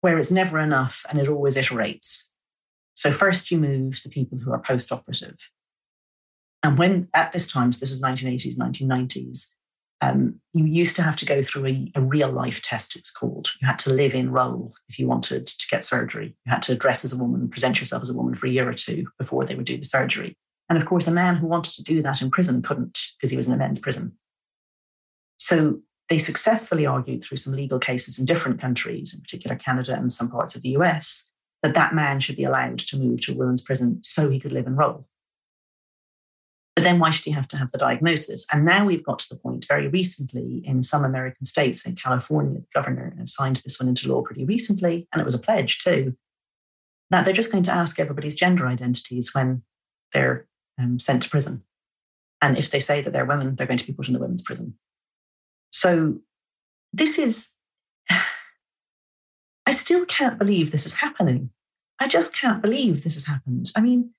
where 0.00 0.18
it's 0.18 0.30
never 0.30 0.58
enough 0.58 1.04
and 1.10 1.18
it 1.18 1.28
always 1.28 1.56
iterates. 1.56 2.24
So, 2.94 3.12
first 3.12 3.50
you 3.50 3.58
move 3.58 4.00
the 4.02 4.08
people 4.08 4.38
who 4.38 4.52
are 4.52 4.58
post 4.58 4.90
operative. 4.90 5.36
And 6.62 6.78
when 6.78 7.08
at 7.12 7.32
this 7.32 7.46
time, 7.46 7.72
so 7.72 7.80
this 7.80 7.90
is 7.90 8.02
1980s, 8.02 8.58
1990s, 8.58 9.52
um, 10.00 10.40
you 10.52 10.64
used 10.64 10.96
to 10.96 11.02
have 11.02 11.16
to 11.16 11.26
go 11.26 11.42
through 11.42 11.66
a, 11.66 11.92
a, 11.94 12.00
real 12.00 12.30
life 12.30 12.62
test, 12.62 12.96
it 12.96 13.02
was 13.02 13.10
called. 13.10 13.50
You 13.60 13.66
had 13.66 13.78
to 13.80 13.92
live 13.92 14.14
in 14.14 14.30
role 14.30 14.74
if 14.88 14.98
you 14.98 15.06
wanted 15.06 15.46
to 15.46 15.66
get 15.70 15.84
surgery. 15.84 16.36
You 16.44 16.52
had 16.52 16.62
to 16.64 16.74
dress 16.74 17.04
as 17.04 17.12
a 17.12 17.16
woman, 17.16 17.48
present 17.48 17.80
yourself 17.80 18.02
as 18.02 18.10
a 18.10 18.16
woman 18.16 18.34
for 18.34 18.46
a 18.46 18.50
year 18.50 18.68
or 18.68 18.74
two 18.74 19.06
before 19.18 19.44
they 19.44 19.54
would 19.54 19.64
do 19.64 19.78
the 19.78 19.84
surgery. 19.84 20.36
And 20.68 20.78
of 20.78 20.86
course, 20.86 21.06
a 21.06 21.12
man 21.12 21.36
who 21.36 21.46
wanted 21.46 21.74
to 21.74 21.82
do 21.82 22.02
that 22.02 22.22
in 22.22 22.30
prison 22.30 22.62
couldn't 22.62 23.00
because 23.16 23.30
he 23.30 23.36
was 23.36 23.48
in 23.48 23.54
a 23.54 23.56
men's 23.56 23.78
prison. 23.78 24.16
So 25.36 25.80
they 26.08 26.18
successfully 26.18 26.86
argued 26.86 27.22
through 27.22 27.36
some 27.36 27.54
legal 27.54 27.78
cases 27.78 28.18
in 28.18 28.26
different 28.26 28.60
countries, 28.60 29.14
in 29.14 29.20
particular 29.20 29.56
Canada 29.56 29.94
and 29.94 30.12
some 30.12 30.30
parts 30.30 30.56
of 30.56 30.62
the 30.62 30.70
US, 30.70 31.30
that 31.62 31.74
that 31.74 31.94
man 31.94 32.20
should 32.20 32.36
be 32.36 32.44
allowed 32.44 32.78
to 32.78 32.96
move 32.96 33.20
to 33.22 33.32
a 33.32 33.36
women's 33.36 33.62
prison 33.62 34.00
so 34.02 34.28
he 34.28 34.40
could 34.40 34.52
live 34.52 34.66
and 34.66 34.76
role. 34.76 35.06
But 36.74 36.82
then 36.82 36.98
why 36.98 37.08
should 37.10 37.24
he 37.24 37.30
have 37.30 37.48
to 37.48 37.56
have 37.56 37.70
the 37.70 37.78
diagnosis? 37.78 38.46
And 38.52 38.64
now 38.64 38.84
we've 38.84 39.04
got 39.04 39.18
to 39.20 39.28
the 39.30 39.40
point 39.40 39.64
very 39.66 39.88
recently 39.88 40.62
in 40.64 40.82
some 40.82 41.04
American 41.04 41.46
states, 41.46 41.86
in 41.86 41.96
California, 41.96 42.60
the 42.60 42.66
governor 42.74 43.16
signed 43.24 43.62
this 43.64 43.80
one 43.80 43.88
into 43.88 44.08
law 44.08 44.20
pretty 44.20 44.44
recently, 44.44 45.08
and 45.10 45.20
it 45.20 45.24
was 45.24 45.34
a 45.34 45.38
pledge 45.38 45.78
too, 45.78 46.14
that 47.10 47.24
they're 47.24 47.32
just 47.32 47.50
going 47.50 47.64
to 47.64 47.72
ask 47.72 47.98
everybody's 47.98 48.34
gender 48.34 48.66
identities 48.66 49.34
when 49.34 49.62
they're 50.12 50.46
um, 50.78 50.98
sent 50.98 51.22
to 51.22 51.30
prison. 51.30 51.62
And 52.42 52.58
if 52.58 52.70
they 52.70 52.80
say 52.80 53.00
that 53.00 53.12
they're 53.12 53.24
women, 53.24 53.54
they're 53.54 53.66
going 53.66 53.78
to 53.78 53.86
be 53.86 53.92
put 53.92 54.08
in 54.08 54.14
the 54.14 54.20
women's 54.20 54.42
prison. 54.42 54.74
So 55.70 56.18
this 56.92 57.18
is, 57.18 57.50
I 59.66 59.72
still 59.72 60.04
can't 60.06 60.38
believe 60.38 60.70
this 60.70 60.86
is 60.86 60.94
happening. 60.94 61.50
I 61.98 62.08
just 62.08 62.34
can't 62.34 62.62
believe 62.62 63.02
this 63.02 63.14
has 63.14 63.26
happened. 63.26 63.72
I 63.74 63.80
mean, 63.80 64.10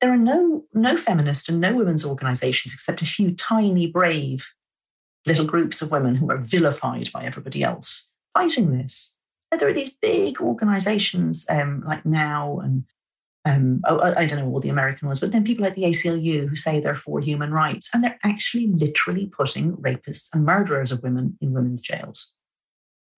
there 0.00 0.12
are 0.12 0.16
no 0.16 0.64
no 0.74 0.96
feminist 0.96 1.48
and 1.48 1.60
no 1.60 1.74
women's 1.74 2.04
organizations 2.04 2.74
except 2.74 3.02
a 3.02 3.06
few 3.06 3.32
tiny 3.32 3.86
brave 3.86 4.54
little 5.26 5.46
groups 5.46 5.82
of 5.82 5.90
women 5.90 6.14
who 6.14 6.30
are 6.30 6.36
vilified 6.36 7.10
by 7.12 7.24
everybody 7.24 7.62
else 7.62 8.10
fighting 8.32 8.76
this. 8.76 9.16
There 9.58 9.68
are 9.68 9.72
these 9.72 9.96
big 9.96 10.40
organizations 10.40 11.46
um, 11.48 11.82
like 11.86 12.04
Now 12.04 12.58
and 12.58 12.84
Um, 13.46 13.80
oh, 13.84 14.00
I 14.00 14.26
don't 14.26 14.40
know 14.40 14.50
all 14.50 14.58
the 14.58 14.70
American 14.70 15.06
ones, 15.06 15.20
but 15.20 15.30
then 15.30 15.44
people 15.44 15.64
like 15.64 15.76
the 15.76 15.84
ACLU 15.84 16.48
who 16.48 16.56
say 16.56 16.80
they're 16.80 16.96
for 16.96 17.20
human 17.20 17.52
rights, 17.52 17.88
and 17.94 18.02
they're 18.02 18.18
actually 18.24 18.66
literally 18.66 19.26
putting 19.26 19.76
rapists 19.76 20.34
and 20.34 20.44
murderers 20.44 20.90
of 20.90 21.04
women 21.04 21.38
in 21.40 21.52
women's 21.52 21.80
jails. 21.80 22.34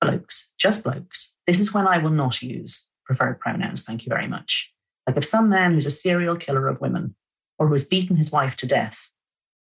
Blokes, 0.02 0.52
just 0.58 0.84
blokes. 0.84 1.38
This 1.46 1.58
is 1.58 1.72
when 1.72 1.86
I 1.88 1.96
will 1.96 2.10
not 2.10 2.42
use 2.42 2.90
preferred 3.06 3.40
pronouns. 3.40 3.84
Thank 3.84 4.04
you 4.04 4.10
very 4.10 4.28
much. 4.28 4.70
Like 5.06 5.16
if 5.16 5.24
some 5.24 5.48
man 5.48 5.72
who's 5.72 5.86
a 5.86 5.90
serial 5.90 6.36
killer 6.36 6.68
of 6.68 6.80
women 6.82 7.16
or 7.58 7.66
who 7.66 7.72
has 7.72 7.88
beaten 7.88 8.16
his 8.16 8.30
wife 8.30 8.54
to 8.56 8.66
death 8.66 9.10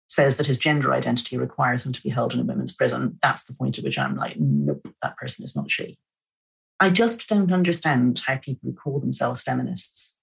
says 0.10 0.38
that 0.38 0.48
his 0.48 0.58
gender 0.58 0.94
identity 0.94 1.38
requires 1.38 1.86
him 1.86 1.94
to 1.94 2.02
be 2.02 2.10
held 2.10 2.34
in 2.34 2.40
a 2.40 2.44
women's 2.44 2.76
prison, 2.76 3.20
that's 3.22 3.46
the 3.46 3.54
point 3.54 3.78
at 3.78 3.84
which 3.84 4.00
I'm 4.00 4.16
like, 4.16 4.36
nope, 4.40 4.88
that 5.04 5.16
person 5.18 5.46
is 5.46 5.56
not 5.56 5.70
she. 5.70 6.00
I 6.80 6.90
just 6.90 7.30
don't 7.30 7.54
understand 7.54 8.22
how 8.26 8.38
people 8.38 8.70
who 8.70 8.74
call 8.74 9.00
themselves 9.00 9.44
feminists 9.44 10.15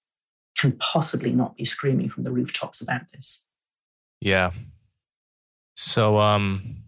can 0.57 0.73
possibly 0.73 1.31
not 1.31 1.55
be 1.55 1.65
screaming 1.65 2.09
from 2.09 2.23
the 2.23 2.31
rooftops 2.31 2.81
about 2.81 3.01
this. 3.13 3.47
Yeah. 4.21 4.51
So, 5.75 6.19
um, 6.19 6.83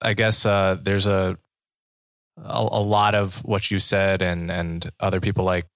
I 0.00 0.14
guess 0.14 0.46
uh, 0.46 0.76
there's 0.80 1.06
a, 1.06 1.38
a, 2.36 2.68
a 2.70 2.82
lot 2.82 3.14
of 3.14 3.38
what 3.44 3.70
you 3.70 3.78
said, 3.78 4.22
and 4.22 4.50
and 4.50 4.90
other 5.00 5.20
people 5.20 5.44
like 5.44 5.66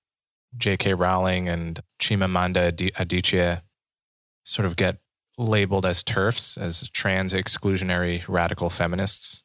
J.K. 0.56 0.94
Rowling 0.94 1.48
and 1.48 1.80
Chimamanda 2.00 2.72
Adichie 2.92 3.62
sort 4.44 4.66
of 4.66 4.76
get 4.76 4.98
labeled 5.38 5.86
as 5.86 6.02
TERFs 6.02 6.59
as 6.59 6.88
trans 6.90 7.32
exclusionary 7.32 8.22
radical 8.28 8.70
feminists. 8.70 9.44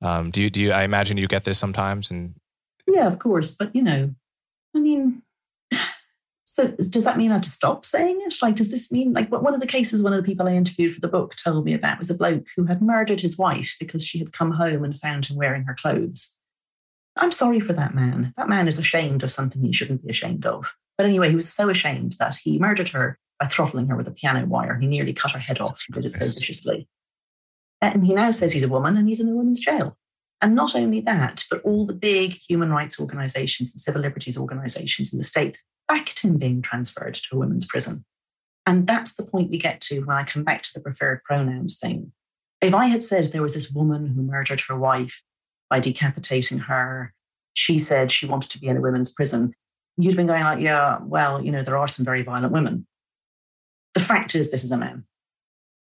Um, 0.00 0.30
do 0.30 0.42
you 0.42 0.50
do 0.50 0.60
you? 0.60 0.72
I 0.72 0.84
imagine 0.84 1.16
you 1.16 1.26
get 1.26 1.44
this 1.44 1.58
sometimes, 1.58 2.10
and 2.10 2.34
yeah, 2.86 3.06
of 3.06 3.18
course. 3.18 3.52
But 3.52 3.74
you 3.74 3.82
know, 3.82 4.14
I 4.74 4.78
mean, 4.78 5.22
so 6.48 6.68
does 6.68 7.04
that 7.04 7.18
mean 7.18 7.30
I 7.30 7.34
have 7.34 7.42
to 7.42 7.48
stop 7.48 7.84
saying 7.84 8.20
it? 8.24 8.36
Like, 8.40 8.56
does 8.56 8.70
this 8.70 8.90
mean 8.90 9.12
like 9.12 9.30
one 9.30 9.52
of 9.52 9.60
the 9.60 9.66
cases 9.66 10.02
one 10.02 10.14
of 10.14 10.16
the 10.16 10.26
people 10.26 10.48
I 10.48 10.54
interviewed 10.54 10.94
for 10.94 11.00
the 11.00 11.06
book 11.06 11.36
told 11.36 11.66
me 11.66 11.74
about 11.74 11.98
was 11.98 12.08
a 12.08 12.16
bloke 12.16 12.46
who 12.56 12.64
had 12.64 12.80
murdered 12.80 13.20
his 13.20 13.36
wife 13.36 13.76
because 13.78 14.04
she 14.04 14.18
had 14.18 14.32
come 14.32 14.52
home 14.52 14.82
and 14.82 14.98
found 14.98 15.26
him 15.26 15.36
wearing 15.36 15.64
her 15.64 15.76
clothes. 15.78 16.38
I'm 17.16 17.32
sorry 17.32 17.60
for 17.60 17.74
that 17.74 17.94
man. 17.94 18.32
That 18.38 18.48
man 18.48 18.66
is 18.66 18.78
ashamed 18.78 19.22
of 19.22 19.30
something 19.30 19.62
he 19.62 19.74
shouldn't 19.74 20.02
be 20.02 20.10
ashamed 20.10 20.46
of. 20.46 20.74
But 20.96 21.06
anyway, 21.06 21.28
he 21.28 21.36
was 21.36 21.52
so 21.52 21.68
ashamed 21.68 22.16
that 22.18 22.36
he 22.36 22.58
murdered 22.58 22.88
her 22.88 23.18
by 23.38 23.46
throttling 23.46 23.88
her 23.88 23.96
with 23.96 24.08
a 24.08 24.12
piano 24.12 24.46
wire. 24.46 24.78
He 24.78 24.86
nearly 24.86 25.12
cut 25.12 25.32
her 25.32 25.38
head 25.38 25.60
off. 25.60 25.84
He 25.86 25.92
did 25.92 26.06
it 26.06 26.14
so 26.14 26.24
viciously. 26.26 26.88
And 27.82 28.06
he 28.06 28.14
now 28.14 28.30
says 28.30 28.52
he's 28.52 28.62
a 28.62 28.68
woman 28.68 28.96
and 28.96 29.06
he's 29.06 29.20
in 29.20 29.28
a 29.28 29.34
women's 29.34 29.60
jail. 29.60 29.98
And 30.40 30.54
not 30.54 30.76
only 30.76 31.00
that, 31.00 31.44
but 31.50 31.62
all 31.62 31.86
the 31.86 31.94
big 31.94 32.32
human 32.48 32.70
rights 32.70 33.00
organizations 33.00 33.72
and 33.72 33.80
civil 33.80 34.02
liberties 34.02 34.38
organizations 34.38 35.12
in 35.12 35.18
the 35.18 35.24
States 35.24 35.58
backed 35.88 36.22
him 36.22 36.36
being 36.36 36.62
transferred 36.62 37.14
to 37.14 37.36
a 37.36 37.38
women's 37.38 37.66
prison. 37.66 38.04
And 38.66 38.86
that's 38.86 39.14
the 39.14 39.24
point 39.24 39.50
we 39.50 39.58
get 39.58 39.80
to 39.82 40.00
when 40.00 40.16
I 40.16 40.24
come 40.24 40.44
back 40.44 40.62
to 40.62 40.70
the 40.74 40.80
preferred 40.80 41.22
pronouns 41.24 41.78
thing. 41.78 42.12
If 42.60 42.74
I 42.74 42.86
had 42.86 43.02
said 43.02 43.26
there 43.26 43.42
was 43.42 43.54
this 43.54 43.70
woman 43.70 44.08
who 44.08 44.22
murdered 44.22 44.60
her 44.68 44.76
wife 44.76 45.22
by 45.70 45.80
decapitating 45.80 46.58
her, 46.58 47.14
she 47.54 47.78
said 47.78 48.12
she 48.12 48.26
wanted 48.26 48.50
to 48.50 48.60
be 48.60 48.68
in 48.68 48.76
a 48.76 48.80
women's 48.80 49.12
prison, 49.12 49.54
you'd 49.96 50.16
been 50.16 50.26
going 50.26 50.44
like, 50.44 50.60
yeah, 50.60 50.98
well, 51.02 51.42
you 51.42 51.50
know, 51.50 51.62
there 51.62 51.76
are 51.76 51.88
some 51.88 52.04
very 52.04 52.22
violent 52.22 52.52
women. 52.52 52.86
The 53.94 54.00
fact 54.00 54.34
is, 54.34 54.50
this 54.50 54.62
is 54.62 54.70
a 54.70 54.76
man. 54.76 55.04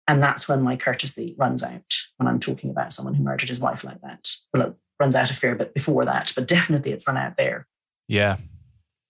And 0.07 0.23
that's 0.23 0.47
when 0.47 0.61
my 0.61 0.77
courtesy 0.77 1.35
runs 1.37 1.63
out 1.63 1.93
when 2.17 2.27
I'm 2.27 2.39
talking 2.39 2.69
about 2.69 2.93
someone 2.93 3.13
who 3.13 3.23
murdered 3.23 3.49
his 3.49 3.59
wife 3.59 3.83
like 3.83 4.01
that. 4.01 4.29
Well, 4.53 4.67
it 4.67 4.75
runs 4.99 5.15
out 5.15 5.29
a 5.29 5.33
fair 5.33 5.55
bit 5.55 5.73
before 5.73 6.05
that, 6.05 6.31
but 6.35 6.47
definitely 6.47 6.91
it's 6.91 7.07
run 7.07 7.17
out 7.17 7.35
there. 7.35 7.67
Yeah. 8.07 8.37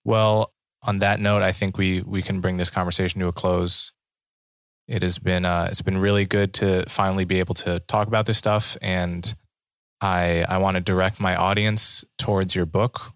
Well, 0.03 0.53
on 0.81 0.99
that 0.99 1.19
note, 1.19 1.43
I 1.43 1.51
think 1.51 1.77
we 1.77 2.01
we 2.01 2.21
can 2.21 2.41
bring 2.41 2.57
this 2.57 2.69
conversation 2.69 3.19
to 3.21 3.27
a 3.27 3.33
close. 3.33 3.93
It 4.87 5.01
has 5.01 5.17
been 5.19 5.45
uh, 5.45 5.67
it's 5.69 5.81
been 5.81 5.97
really 5.97 6.25
good 6.25 6.53
to 6.55 6.85
finally 6.87 7.25
be 7.25 7.39
able 7.39 7.55
to 7.55 7.79
talk 7.81 8.07
about 8.07 8.25
this 8.25 8.37
stuff, 8.37 8.77
and 8.81 9.35
I 10.01 10.45
I 10.47 10.57
want 10.57 10.75
to 10.75 10.81
direct 10.81 11.19
my 11.19 11.35
audience 11.35 12.05
towards 12.17 12.55
your 12.55 12.65
book. 12.65 13.11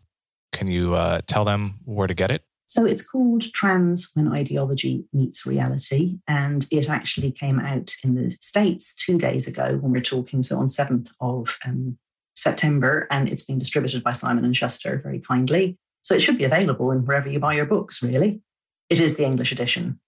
Can 0.52 0.70
you 0.70 0.96
uh, 0.96 1.22
tell 1.26 1.46
them 1.46 1.80
where 1.86 2.08
to 2.08 2.14
get 2.14 2.30
it? 2.30 2.44
So 2.72 2.86
it's 2.86 3.06
called 3.06 3.42
Trans 3.52 4.12
When 4.14 4.32
Ideology 4.32 5.04
Meets 5.12 5.46
Reality. 5.46 6.20
And 6.26 6.66
it 6.72 6.90
actually 6.90 7.30
came 7.30 7.60
out 7.60 7.94
in 8.02 8.16
the 8.16 8.32
States 8.40 8.96
two 8.96 9.18
days 9.18 9.46
ago 9.46 9.78
when 9.82 9.92
we're 9.92 10.00
talking. 10.00 10.42
So 10.42 10.58
on 10.58 10.68
7th 10.68 11.10
of 11.20 11.58
um, 11.66 11.98
September. 12.34 13.08
And 13.12 13.28
it's 13.28 13.44
been 13.44 13.60
distributed 13.60 14.06
by 14.06 14.14
Simon 14.14 14.46
and 14.46 14.56
Schuster 14.56 15.02
very 15.04 15.20
kindly. 15.20 15.78
So 16.02 16.16
it 16.16 16.22
should 16.22 16.38
be 16.38 16.46
available 16.46 16.92
in 16.92 17.06
wherever 17.06 17.28
you 17.28 17.42
buy 17.42 17.56
your 17.56 17.66
books, 17.66 18.02
really. 18.02 18.42
It 18.90 19.02
is 19.02 19.18
the 19.18 19.26
English 19.26 19.52
edition. 19.52 20.00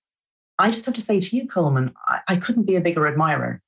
I 0.58 0.72
just 0.72 0.86
have 0.86 0.96
to 0.96 1.02
say 1.02 1.20
to 1.20 1.36
you, 1.36 1.50
Coleman, 1.50 1.94
I, 2.08 2.20
I 2.30 2.36
couldn't 2.38 2.64
be 2.64 2.78
a 2.78 2.82
bigger 2.82 3.10
admirer. 3.10 3.62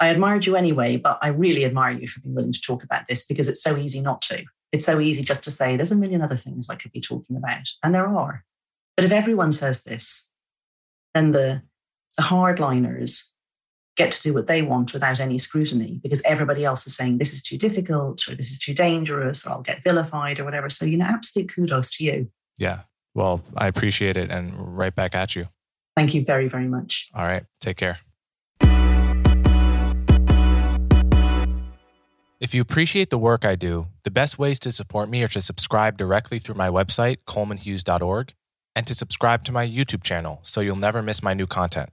I 0.00 0.08
admired 0.08 0.46
you 0.46 0.56
anyway, 0.56 0.96
but 0.96 1.18
I 1.20 1.28
really 1.28 1.66
admire 1.66 1.92
you 1.92 2.08
for 2.08 2.20
being 2.20 2.34
willing 2.34 2.52
to 2.52 2.62
talk 2.62 2.82
about 2.82 3.08
this 3.08 3.26
because 3.26 3.46
it's 3.46 3.62
so 3.62 3.76
easy 3.76 4.00
not 4.00 4.22
to. 4.22 4.46
It's 4.72 4.84
so 4.84 5.00
easy 5.00 5.22
just 5.22 5.44
to 5.44 5.50
say, 5.50 5.76
there's 5.76 5.92
a 5.92 5.96
million 5.96 6.22
other 6.22 6.36
things 6.36 6.68
I 6.68 6.76
could 6.76 6.92
be 6.92 7.00
talking 7.00 7.36
about. 7.36 7.68
And 7.82 7.94
there 7.94 8.06
are. 8.06 8.44
But 8.96 9.04
if 9.04 9.12
everyone 9.12 9.52
says 9.52 9.84
this, 9.84 10.30
then 11.14 11.32
the, 11.32 11.62
the 12.16 12.24
hardliners 12.24 13.30
get 13.96 14.12
to 14.12 14.22
do 14.22 14.32
what 14.32 14.46
they 14.46 14.62
want 14.62 14.92
without 14.92 15.20
any 15.20 15.38
scrutiny 15.38 16.00
because 16.02 16.22
everybody 16.22 16.64
else 16.64 16.86
is 16.86 16.96
saying 16.96 17.18
this 17.18 17.34
is 17.34 17.42
too 17.42 17.58
difficult 17.58 18.26
or 18.28 18.34
this 18.34 18.50
is 18.50 18.58
too 18.58 18.72
dangerous 18.74 19.46
or 19.46 19.50
I'll 19.50 19.62
get 19.62 19.82
vilified 19.82 20.38
or 20.38 20.44
whatever. 20.44 20.68
So, 20.68 20.84
you 20.84 20.96
know, 20.96 21.04
absolute 21.04 21.52
kudos 21.52 21.90
to 21.96 22.04
you. 22.04 22.30
Yeah. 22.58 22.82
Well, 23.14 23.42
I 23.56 23.66
appreciate 23.66 24.16
it 24.16 24.30
and 24.30 24.54
right 24.56 24.94
back 24.94 25.14
at 25.14 25.34
you. 25.34 25.48
Thank 25.96 26.14
you 26.14 26.24
very, 26.24 26.48
very 26.48 26.68
much. 26.68 27.08
All 27.14 27.26
right. 27.26 27.44
Take 27.60 27.76
care. 27.76 27.98
If 32.40 32.54
you 32.54 32.62
appreciate 32.62 33.10
the 33.10 33.18
work 33.18 33.44
I 33.44 33.56
do, 33.56 33.88
the 34.04 34.12
best 34.12 34.38
ways 34.38 34.60
to 34.60 34.70
support 34.70 35.10
me 35.10 35.24
are 35.24 35.28
to 35.28 35.42
subscribe 35.42 35.98
directly 35.98 36.38
through 36.38 36.54
my 36.54 36.68
website, 36.68 37.24
colemanhughes.org, 37.26 38.32
and 38.76 38.86
to 38.86 38.94
subscribe 38.94 39.42
to 39.44 39.52
my 39.52 39.66
YouTube 39.66 40.04
channel 40.04 40.38
so 40.44 40.60
you'll 40.60 40.76
never 40.76 41.02
miss 41.02 41.20
my 41.20 41.34
new 41.34 41.48
content. 41.48 41.90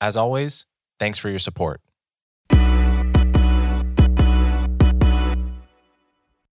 As 0.00 0.16
always, 0.16 0.66
thanks 0.98 1.16
for 1.18 1.30
your 1.30 1.38
support. 1.38 1.80